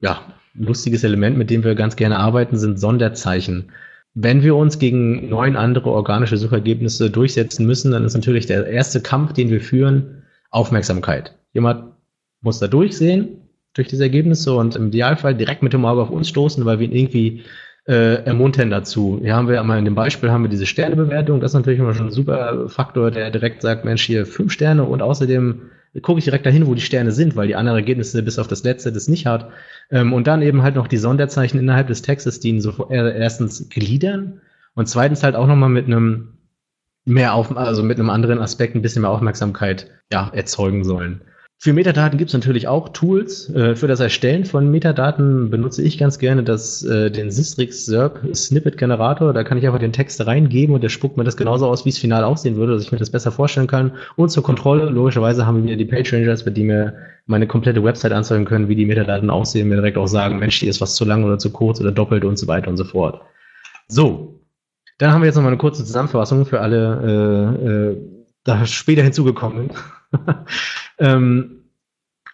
ja, 0.00 0.20
lustiges 0.54 1.02
Element, 1.02 1.36
mit 1.36 1.50
dem 1.50 1.64
wir 1.64 1.74
ganz 1.74 1.96
gerne 1.96 2.18
arbeiten, 2.20 2.56
sind 2.56 2.78
Sonderzeichen. 2.78 3.72
Wenn 4.14 4.44
wir 4.44 4.54
uns 4.54 4.78
gegen 4.78 5.28
neun 5.30 5.56
andere 5.56 5.90
organische 5.90 6.36
Suchergebnisse 6.36 7.10
durchsetzen 7.10 7.66
müssen, 7.66 7.90
dann 7.90 8.04
ist 8.04 8.14
natürlich 8.14 8.46
der 8.46 8.68
erste 8.68 9.00
Kampf, 9.00 9.32
den 9.32 9.50
wir 9.50 9.60
führen, 9.60 10.22
Aufmerksamkeit. 10.50 11.34
Jemand 11.52 11.93
muss 12.44 12.60
da 12.60 12.68
durchsehen, 12.68 13.40
durch 13.74 13.88
diese 13.88 14.04
Ergebnisse 14.04 14.54
und 14.54 14.76
im 14.76 14.88
Idealfall 14.88 15.34
direkt 15.34 15.62
mit 15.62 15.72
dem 15.72 15.84
Auge 15.84 16.02
auf 16.02 16.10
uns 16.10 16.28
stoßen, 16.28 16.64
weil 16.64 16.78
wir 16.78 16.86
ihn 16.86 16.94
irgendwie 16.94 17.42
äh, 17.86 18.24
ermuntern 18.24 18.70
dazu. 18.70 19.18
Hier 19.22 19.34
haben 19.34 19.48
wir 19.48 19.60
einmal 19.60 19.78
in 19.78 19.84
dem 19.84 19.94
Beispiel 19.94 20.30
haben 20.30 20.44
wir 20.44 20.48
diese 20.48 20.66
Sternebewertung. 20.66 21.40
Das 21.40 21.50
ist 21.50 21.56
natürlich 21.56 21.80
immer 21.80 21.94
schon 21.94 22.06
ein 22.06 22.12
super 22.12 22.68
Faktor, 22.68 23.10
der 23.10 23.30
direkt 23.30 23.62
sagt, 23.62 23.84
Mensch, 23.84 24.02
hier 24.02 24.26
fünf 24.26 24.52
Sterne 24.52 24.84
und 24.84 25.02
außerdem 25.02 25.62
gucke 26.02 26.18
ich 26.18 26.24
direkt 26.24 26.46
dahin, 26.46 26.66
wo 26.66 26.74
die 26.74 26.80
Sterne 26.80 27.12
sind, 27.12 27.36
weil 27.36 27.46
die 27.46 27.56
anderen 27.56 27.78
Ergebnisse 27.78 28.22
bis 28.22 28.38
auf 28.38 28.48
das 28.48 28.64
letzte 28.64 28.92
das 28.92 29.08
nicht 29.08 29.26
hat. 29.26 29.50
Ähm, 29.90 30.12
und 30.12 30.26
dann 30.26 30.42
eben 30.42 30.62
halt 30.62 30.74
noch 30.74 30.88
die 30.88 30.96
Sonderzeichen 30.96 31.58
innerhalb 31.58 31.88
des 31.88 32.02
Textes, 32.02 32.40
die 32.40 32.48
ihn 32.50 32.60
so 32.60 32.88
äh, 32.90 33.18
erstens 33.18 33.68
gliedern 33.68 34.40
und 34.74 34.88
zweitens 34.88 35.22
halt 35.22 35.36
auch 35.36 35.46
nochmal 35.46 35.68
mit 35.68 35.86
einem 35.86 36.34
mehr 37.04 37.34
auf, 37.34 37.56
also 37.56 37.82
mit 37.82 37.98
einem 37.98 38.10
anderen 38.10 38.38
Aspekt 38.38 38.74
ein 38.74 38.82
bisschen 38.82 39.02
mehr 39.02 39.10
Aufmerksamkeit 39.10 39.90
ja, 40.10 40.30
erzeugen 40.32 40.84
sollen. 40.84 41.20
Für 41.58 41.72
Metadaten 41.72 42.18
gibt 42.18 42.28
es 42.28 42.34
natürlich 42.34 42.68
auch 42.68 42.90
Tools. 42.90 43.48
Äh, 43.48 43.74
für 43.74 43.86
das 43.86 44.00
Erstellen 44.00 44.44
von 44.44 44.70
Metadaten 44.70 45.50
benutze 45.50 45.82
ich 45.82 45.96
ganz 45.96 46.18
gerne 46.18 46.42
das, 46.42 46.82
äh, 46.82 47.10
den 47.10 47.30
Systrix 47.30 47.86
SERP 47.86 48.34
Snippet 48.34 48.76
Generator. 48.76 49.32
Da 49.32 49.44
kann 49.44 49.56
ich 49.56 49.66
einfach 49.66 49.78
den 49.78 49.92
Text 49.92 50.26
reingeben 50.26 50.74
und 50.74 50.82
der 50.82 50.90
spuckt 50.90 51.16
mir 51.16 51.24
das 51.24 51.36
genauso 51.36 51.66
aus, 51.66 51.84
wie 51.84 51.88
es 51.88 51.98
final 51.98 52.24
aussehen 52.24 52.56
würde, 52.56 52.74
dass 52.74 52.82
ich 52.82 52.92
mir 52.92 52.98
das 52.98 53.10
besser 53.10 53.32
vorstellen 53.32 53.66
kann. 53.66 53.92
Und 54.16 54.30
zur 54.30 54.42
Kontrolle, 54.42 54.90
logischerweise 54.90 55.46
haben 55.46 55.66
wir 55.66 55.76
die 55.76 55.84
Page 55.86 56.12
Rangers, 56.12 56.44
mit 56.44 56.56
die 56.56 56.64
mir 56.64 56.94
meine 57.26 57.46
komplette 57.46 57.82
Website 57.82 58.12
anzeigen 58.12 58.44
können, 58.44 58.68
wie 58.68 58.76
die 58.76 58.84
Metadaten 58.84 59.30
aussehen, 59.30 59.68
mir 59.68 59.76
direkt 59.76 59.96
auch 59.96 60.06
sagen, 60.06 60.38
Mensch, 60.38 60.60
die 60.60 60.68
ist 60.68 60.82
was 60.82 60.94
zu 60.94 61.06
lang 61.06 61.24
oder 61.24 61.38
zu 61.38 61.50
kurz 61.50 61.80
oder 61.80 61.92
doppelt 61.92 62.24
und 62.24 62.38
so 62.38 62.46
weiter 62.46 62.68
und 62.68 62.76
so 62.76 62.84
fort. 62.84 63.22
So. 63.88 64.40
Dann 64.98 65.12
haben 65.12 65.22
wir 65.22 65.26
jetzt 65.26 65.34
noch 65.34 65.42
mal 65.42 65.48
eine 65.48 65.56
kurze 65.56 65.84
Zusammenfassung 65.84 66.46
für 66.46 66.60
alle 66.60 67.56
äh, 67.58 67.66
äh, 67.66 68.13
da 68.44 68.66
später 68.66 69.02
hinzugekommen 69.02 69.70
ähm, 70.98 71.64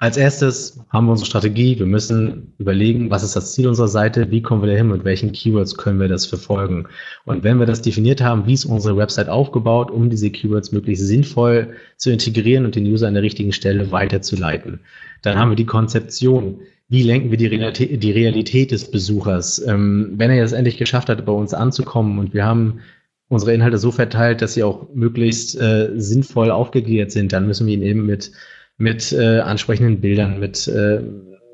Als 0.03 0.16
erstes 0.16 0.81
haben 0.89 1.05
wir 1.07 1.11
unsere 1.11 1.27
Strategie. 1.27 1.78
Wir 1.78 1.85
müssen 1.85 2.55
überlegen, 2.57 3.11
was 3.11 3.23
ist 3.23 3.37
das 3.37 3.53
Ziel 3.53 3.69
unserer 3.69 3.89
Seite, 3.89 4.31
wie 4.31 4.41
kommen 4.41 4.62
wir 4.62 4.70
dahin, 4.70 4.89
mit 4.89 5.05
welchen 5.05 5.32
Keywords 5.32 5.77
können 5.77 6.01
wir 6.01 6.09
das 6.09 6.24
verfolgen. 6.24 6.87
Und 7.27 7.45
wenn 7.45 7.59
wir 7.59 7.66
das 7.66 7.82
definiert 7.82 8.23
haben, 8.23 8.47
wie 8.47 8.55
ist 8.55 8.65
unsere 8.65 8.97
Website 8.97 9.28
aufgebaut, 9.28 9.91
um 9.91 10.09
diese 10.09 10.31
Keywords 10.31 10.73
möglichst 10.73 11.07
sinnvoll 11.07 11.74
zu 11.99 12.11
integrieren 12.11 12.65
und 12.65 12.77
den 12.77 12.87
User 12.87 13.09
an 13.09 13.15
der 13.15 13.23
richtigen 13.23 13.53
Stelle 13.53 13.93
weiterzuleiten. 13.93 14.81
Dann 15.20 15.39
haben 15.39 15.51
wir 15.51 15.57
die 15.57 15.66
Konzeption. 15.66 16.61
Wie 16.89 17.03
lenken 17.03 17.31
wir 17.31 17.37
die 17.37 17.47
Realität, 17.47 18.03
die 18.03 18.12
Realität 18.12 18.70
des 18.70 18.91
Besuchers? 18.91 19.62
Ähm, 19.66 20.15
wenn 20.16 20.31
er 20.31 20.37
jetzt 20.37 20.53
endlich 20.53 20.78
geschafft 20.78 21.11
hat, 21.11 21.27
bei 21.27 21.32
uns 21.32 21.53
anzukommen 21.53 22.19
und 22.19 22.32
wir 22.32 22.47
haben 22.47 22.81
unsere 23.31 23.55
Inhalte 23.55 23.78
so 23.78 23.90
verteilt, 23.90 24.43
dass 24.43 24.52
sie 24.55 24.62
auch 24.62 24.89
möglichst 24.93 25.59
äh, 25.59 25.90
sinnvoll 25.97 26.51
aufgegliedert 26.51 27.12
sind, 27.12 27.32
dann 27.32 27.47
müssen 27.47 27.66
wir 27.66 27.74
ihn 27.74 27.82
eben 27.82 28.05
mit 28.05 28.32
mit 28.81 29.12
äh, 29.12 29.40
ansprechenden 29.40 30.01
Bildern, 30.01 30.40
mit 30.40 30.66
äh, 30.66 31.02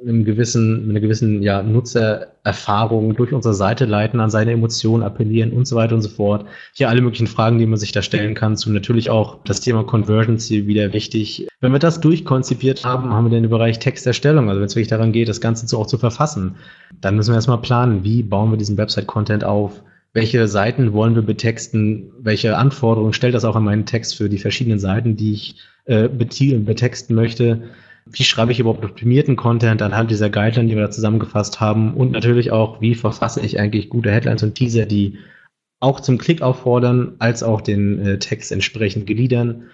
einem 0.01 0.25
gewissen, 0.25 0.83
mit 0.83 0.91
einer 0.91 1.01
gewissen 1.01 1.43
ja, 1.43 1.63
Nutzererfahrung 1.63 3.17
durch 3.17 3.33
unsere 3.33 3.55
Seite 3.55 3.85
leiten, 3.85 4.21
an 4.21 4.31
seine 4.31 4.53
Emotionen 4.53 5.03
appellieren 5.03 5.53
und 5.53 5.67
so 5.67 5.75
weiter 5.75 5.97
und 5.97 6.03
so 6.03 6.09
fort. 6.09 6.47
Hier 6.75 6.89
alle 6.89 7.01
möglichen 7.01 7.27
Fragen, 7.27 7.59
die 7.59 7.67
man 7.67 7.79
sich 7.79 7.91
da 7.91 8.03
stellen 8.03 8.35
kann, 8.35 8.57
zu 8.57 8.71
natürlich 8.71 9.11
auch 9.11 9.39
das 9.45 9.61
Thema 9.61 9.83
Conversions 9.83 10.47
hier 10.47 10.69
wieder 10.69 10.93
wichtig. 10.93 11.49
Wenn 11.61 11.73
wir 11.73 11.81
das 11.81 12.01
durchkonzipiert 12.01 12.85
haben, 12.85 13.13
haben 13.13 13.31
wir 13.31 13.41
den 13.41 13.51
Bereich 13.51 13.81
Texterstellung, 13.81 14.49
also 14.49 14.61
wenn 14.61 14.67
es 14.67 14.77
wirklich 14.77 14.89
daran 14.89 15.11
geht, 15.11 15.29
das 15.29 15.41
Ganze 15.41 15.67
so 15.67 15.79
auch 15.79 15.87
zu 15.87 15.99
verfassen, 15.99 16.55
dann 17.01 17.17
müssen 17.17 17.33
wir 17.33 17.37
erstmal 17.37 17.61
planen, 17.61 18.05
wie 18.05 18.23
bauen 18.23 18.53
wir 18.53 18.59
diesen 18.59 18.79
Website-Content 18.79 19.43
auf, 19.43 19.83
welche 20.17 20.49
Seiten 20.49 20.95
wollen 20.95 21.15
wir 21.15 21.21
betexten, 21.21 22.11
welche 22.19 22.57
Anforderungen 22.57 23.13
stellt 23.13 23.35
das 23.35 23.45
auch 23.45 23.55
an 23.55 23.65
meinen 23.65 23.85
Text 23.85 24.17
für 24.17 24.31
die 24.31 24.39
verschiedenen 24.39 24.79
Seiten, 24.79 25.15
die 25.15 25.35
ich 25.35 25.57
äh, 25.85 26.09
betexten 26.09 27.15
möchte. 27.15 27.65
Wie 28.07 28.25
schreibe 28.25 28.51
ich 28.51 28.59
überhaupt 28.59 28.83
optimierten 28.83 29.37
Content 29.37 29.83
anhand 29.83 30.11
dieser 30.11 30.31
Guideline, 30.31 30.71
die 30.71 30.75
wir 30.75 30.85
da 30.85 30.91
zusammengefasst 30.91 31.61
haben? 31.61 31.93
Und 31.93 32.13
natürlich 32.13 32.51
auch, 32.51 32.81
wie 32.81 32.95
verfasse 32.95 33.43
ich 33.43 33.61
eigentlich 33.61 33.91
gute 33.91 34.11
Headlines 34.11 34.43
und 34.43 34.55
Teaser, 34.55 34.87
die 34.87 35.19
auch 35.81 36.01
zum 36.01 36.17
Klick 36.17 36.41
auffordern, 36.41 37.17
als 37.19 37.43
auch 37.43 37.61
den 37.61 38.01
äh, 38.01 38.19
Text 38.19 38.53
entsprechend 38.53 39.07
gliedern. 39.07 39.65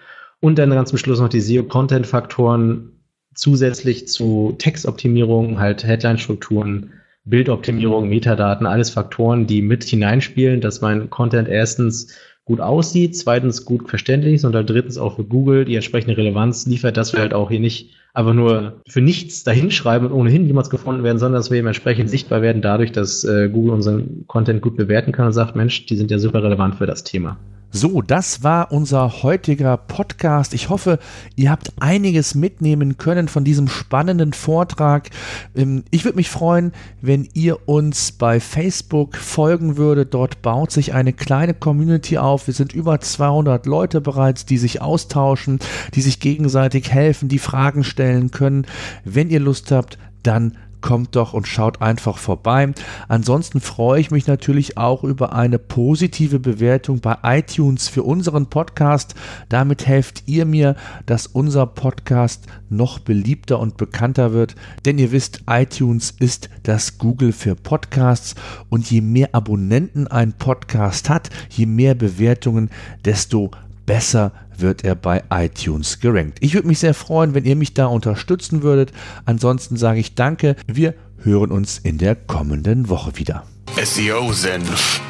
Und 0.40 0.58
dann 0.58 0.70
ganz 0.70 0.88
zum 0.88 0.98
Schluss 0.98 1.20
noch 1.20 1.28
die 1.28 1.40
SEO-Content-Faktoren 1.40 2.90
zusätzlich 3.32 4.08
zu 4.08 4.56
Textoptimierung, 4.58 5.60
halt 5.60 5.84
Headline-Strukturen, 5.84 6.94
Bildoptimierung, 7.24 8.08
Metadaten, 8.08 8.66
alles 8.66 8.90
Faktoren, 8.90 9.46
die 9.46 9.62
mit 9.62 9.84
hineinspielen, 9.84 10.60
dass 10.60 10.80
mein 10.80 11.10
Content 11.10 11.48
erstens 11.48 12.16
gut 12.44 12.60
aussieht, 12.60 13.16
zweitens 13.16 13.64
gut 13.64 13.88
verständlich 13.88 14.34
ist 14.34 14.44
und 14.44 14.52
dann 14.52 14.66
drittens 14.66 14.98
auch 14.98 15.16
für 15.16 15.24
Google 15.24 15.64
die 15.64 15.76
entsprechende 15.76 16.16
Relevanz 16.16 16.66
liefert, 16.66 16.96
dass 16.96 17.12
wir 17.12 17.20
halt 17.20 17.34
auch 17.34 17.50
hier 17.50 17.60
nicht 17.60 17.90
einfach 18.14 18.34
nur 18.34 18.82
für 18.88 19.00
nichts 19.00 19.44
dahinschreiben 19.44 20.08
und 20.08 20.12
ohnehin 20.12 20.46
jemals 20.46 20.68
gefunden 20.68 21.04
werden, 21.04 21.18
sondern 21.18 21.38
dass 21.38 21.50
wir 21.50 21.58
eben 21.58 21.68
entsprechend 21.68 22.10
sichtbar 22.10 22.42
werden 22.42 22.60
dadurch, 22.60 22.92
dass 22.92 23.24
äh, 23.24 23.48
Google 23.48 23.72
unseren 23.72 24.26
Content 24.26 24.60
gut 24.60 24.76
bewerten 24.76 25.12
kann 25.12 25.26
und 25.26 25.32
sagt, 25.32 25.56
Mensch, 25.56 25.86
die 25.86 25.96
sind 25.96 26.10
ja 26.10 26.18
super 26.18 26.42
relevant 26.42 26.74
für 26.74 26.86
das 26.86 27.04
Thema. 27.04 27.38
So, 27.74 28.02
das 28.02 28.42
war 28.42 28.70
unser 28.70 29.22
heutiger 29.22 29.78
Podcast. 29.78 30.52
Ich 30.52 30.68
hoffe, 30.68 30.98
ihr 31.36 31.50
habt 31.50 31.72
einiges 31.80 32.34
mitnehmen 32.34 32.98
können 32.98 33.28
von 33.28 33.44
diesem 33.44 33.66
spannenden 33.66 34.34
Vortrag. 34.34 35.08
Ähm, 35.56 35.82
ich 35.90 36.04
würde 36.04 36.16
mich 36.16 36.28
freuen, 36.28 36.72
wenn 37.00 37.26
ihr 37.32 37.66
uns 37.66 38.12
bei 38.12 38.40
Facebook 38.40 39.16
folgen 39.16 39.78
würdet. 39.78 40.12
Dort 40.12 40.42
baut 40.42 40.70
sich 40.70 40.92
eine 40.92 41.14
kleine 41.14 41.54
Community 41.54 42.18
auf. 42.18 42.46
Wir 42.46 42.52
sind 42.52 42.74
über 42.74 43.00
200 43.00 43.64
Leute 43.64 44.02
bereits, 44.02 44.44
die 44.44 44.58
sich 44.58 44.82
austauschen, 44.82 45.58
die 45.94 46.02
sich 46.02 46.20
gegenseitig 46.20 46.92
helfen, 46.92 47.30
die 47.30 47.38
Fragen 47.38 47.84
stellen 47.84 48.30
können. 48.30 48.66
Wenn 49.06 49.30
ihr 49.30 49.40
Lust 49.40 49.72
habt, 49.72 49.96
dann 50.22 50.58
kommt 50.82 51.16
doch 51.16 51.32
und 51.32 51.48
schaut 51.48 51.80
einfach 51.80 52.18
vorbei. 52.18 52.72
Ansonsten 53.08 53.60
freue 53.60 54.00
ich 54.00 54.10
mich 54.10 54.26
natürlich 54.26 54.76
auch 54.76 55.04
über 55.04 55.32
eine 55.32 55.58
positive 55.58 56.38
Bewertung 56.38 57.00
bei 57.00 57.16
iTunes 57.22 57.88
für 57.88 58.02
unseren 58.02 58.46
Podcast. 58.46 59.14
Damit 59.48 59.86
helft 59.86 60.24
ihr 60.26 60.44
mir, 60.44 60.76
dass 61.06 61.26
unser 61.26 61.66
Podcast 61.66 62.46
noch 62.68 62.98
beliebter 62.98 63.58
und 63.58 63.76
bekannter 63.76 64.32
wird. 64.32 64.54
Denn 64.84 64.98
ihr 64.98 65.12
wisst, 65.12 65.44
iTunes 65.48 66.14
ist 66.18 66.50
das 66.64 66.98
Google 66.98 67.32
für 67.32 67.54
Podcasts 67.54 68.34
und 68.68 68.90
je 68.90 69.00
mehr 69.00 69.34
Abonnenten 69.34 70.06
ein 70.06 70.32
Podcast 70.32 71.08
hat, 71.08 71.30
je 71.48 71.66
mehr 71.66 71.94
Bewertungen, 71.94 72.70
desto 73.04 73.50
besser 73.86 74.32
wird 74.56 74.84
er 74.84 74.94
bei 74.94 75.22
iTunes 75.30 76.00
gerankt. 76.00 76.38
Ich 76.40 76.54
würde 76.54 76.68
mich 76.68 76.78
sehr 76.78 76.94
freuen, 76.94 77.34
wenn 77.34 77.44
ihr 77.44 77.56
mich 77.56 77.74
da 77.74 77.86
unterstützen 77.86 78.62
würdet. 78.62 78.92
Ansonsten 79.24 79.76
sage 79.76 80.00
ich 80.00 80.14
danke. 80.14 80.56
Wir 80.66 80.94
hören 81.22 81.50
uns 81.50 81.78
in 81.78 81.98
der 81.98 82.14
kommenden 82.14 82.88
Woche 82.88 83.16
wieder. 83.16 83.44
SEO 83.82 84.32
Senf, 84.32 85.00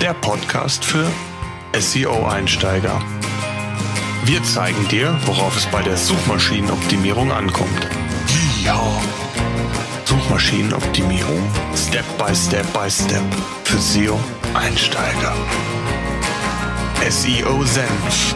der 0.00 0.14
Podcast 0.14 0.84
für 0.84 1.06
SEO-Einsteiger. 1.78 3.00
Wir 4.24 4.42
zeigen 4.42 4.88
dir, 4.88 5.18
worauf 5.26 5.56
es 5.56 5.66
bei 5.66 5.82
der 5.82 5.96
Suchmaschinenoptimierung 5.96 7.30
ankommt. 7.30 7.88
Ja. 8.64 8.80
Suchmaschinenoptimierung 10.04 11.42
Step 11.76 12.04
by 12.16 12.34
Step 12.34 12.66
by 12.72 12.90
Step 12.90 13.22
für 13.64 13.78
SEO-Einsteiger. 13.78 15.34
SEO 17.10 17.62
Senf 17.64 18.34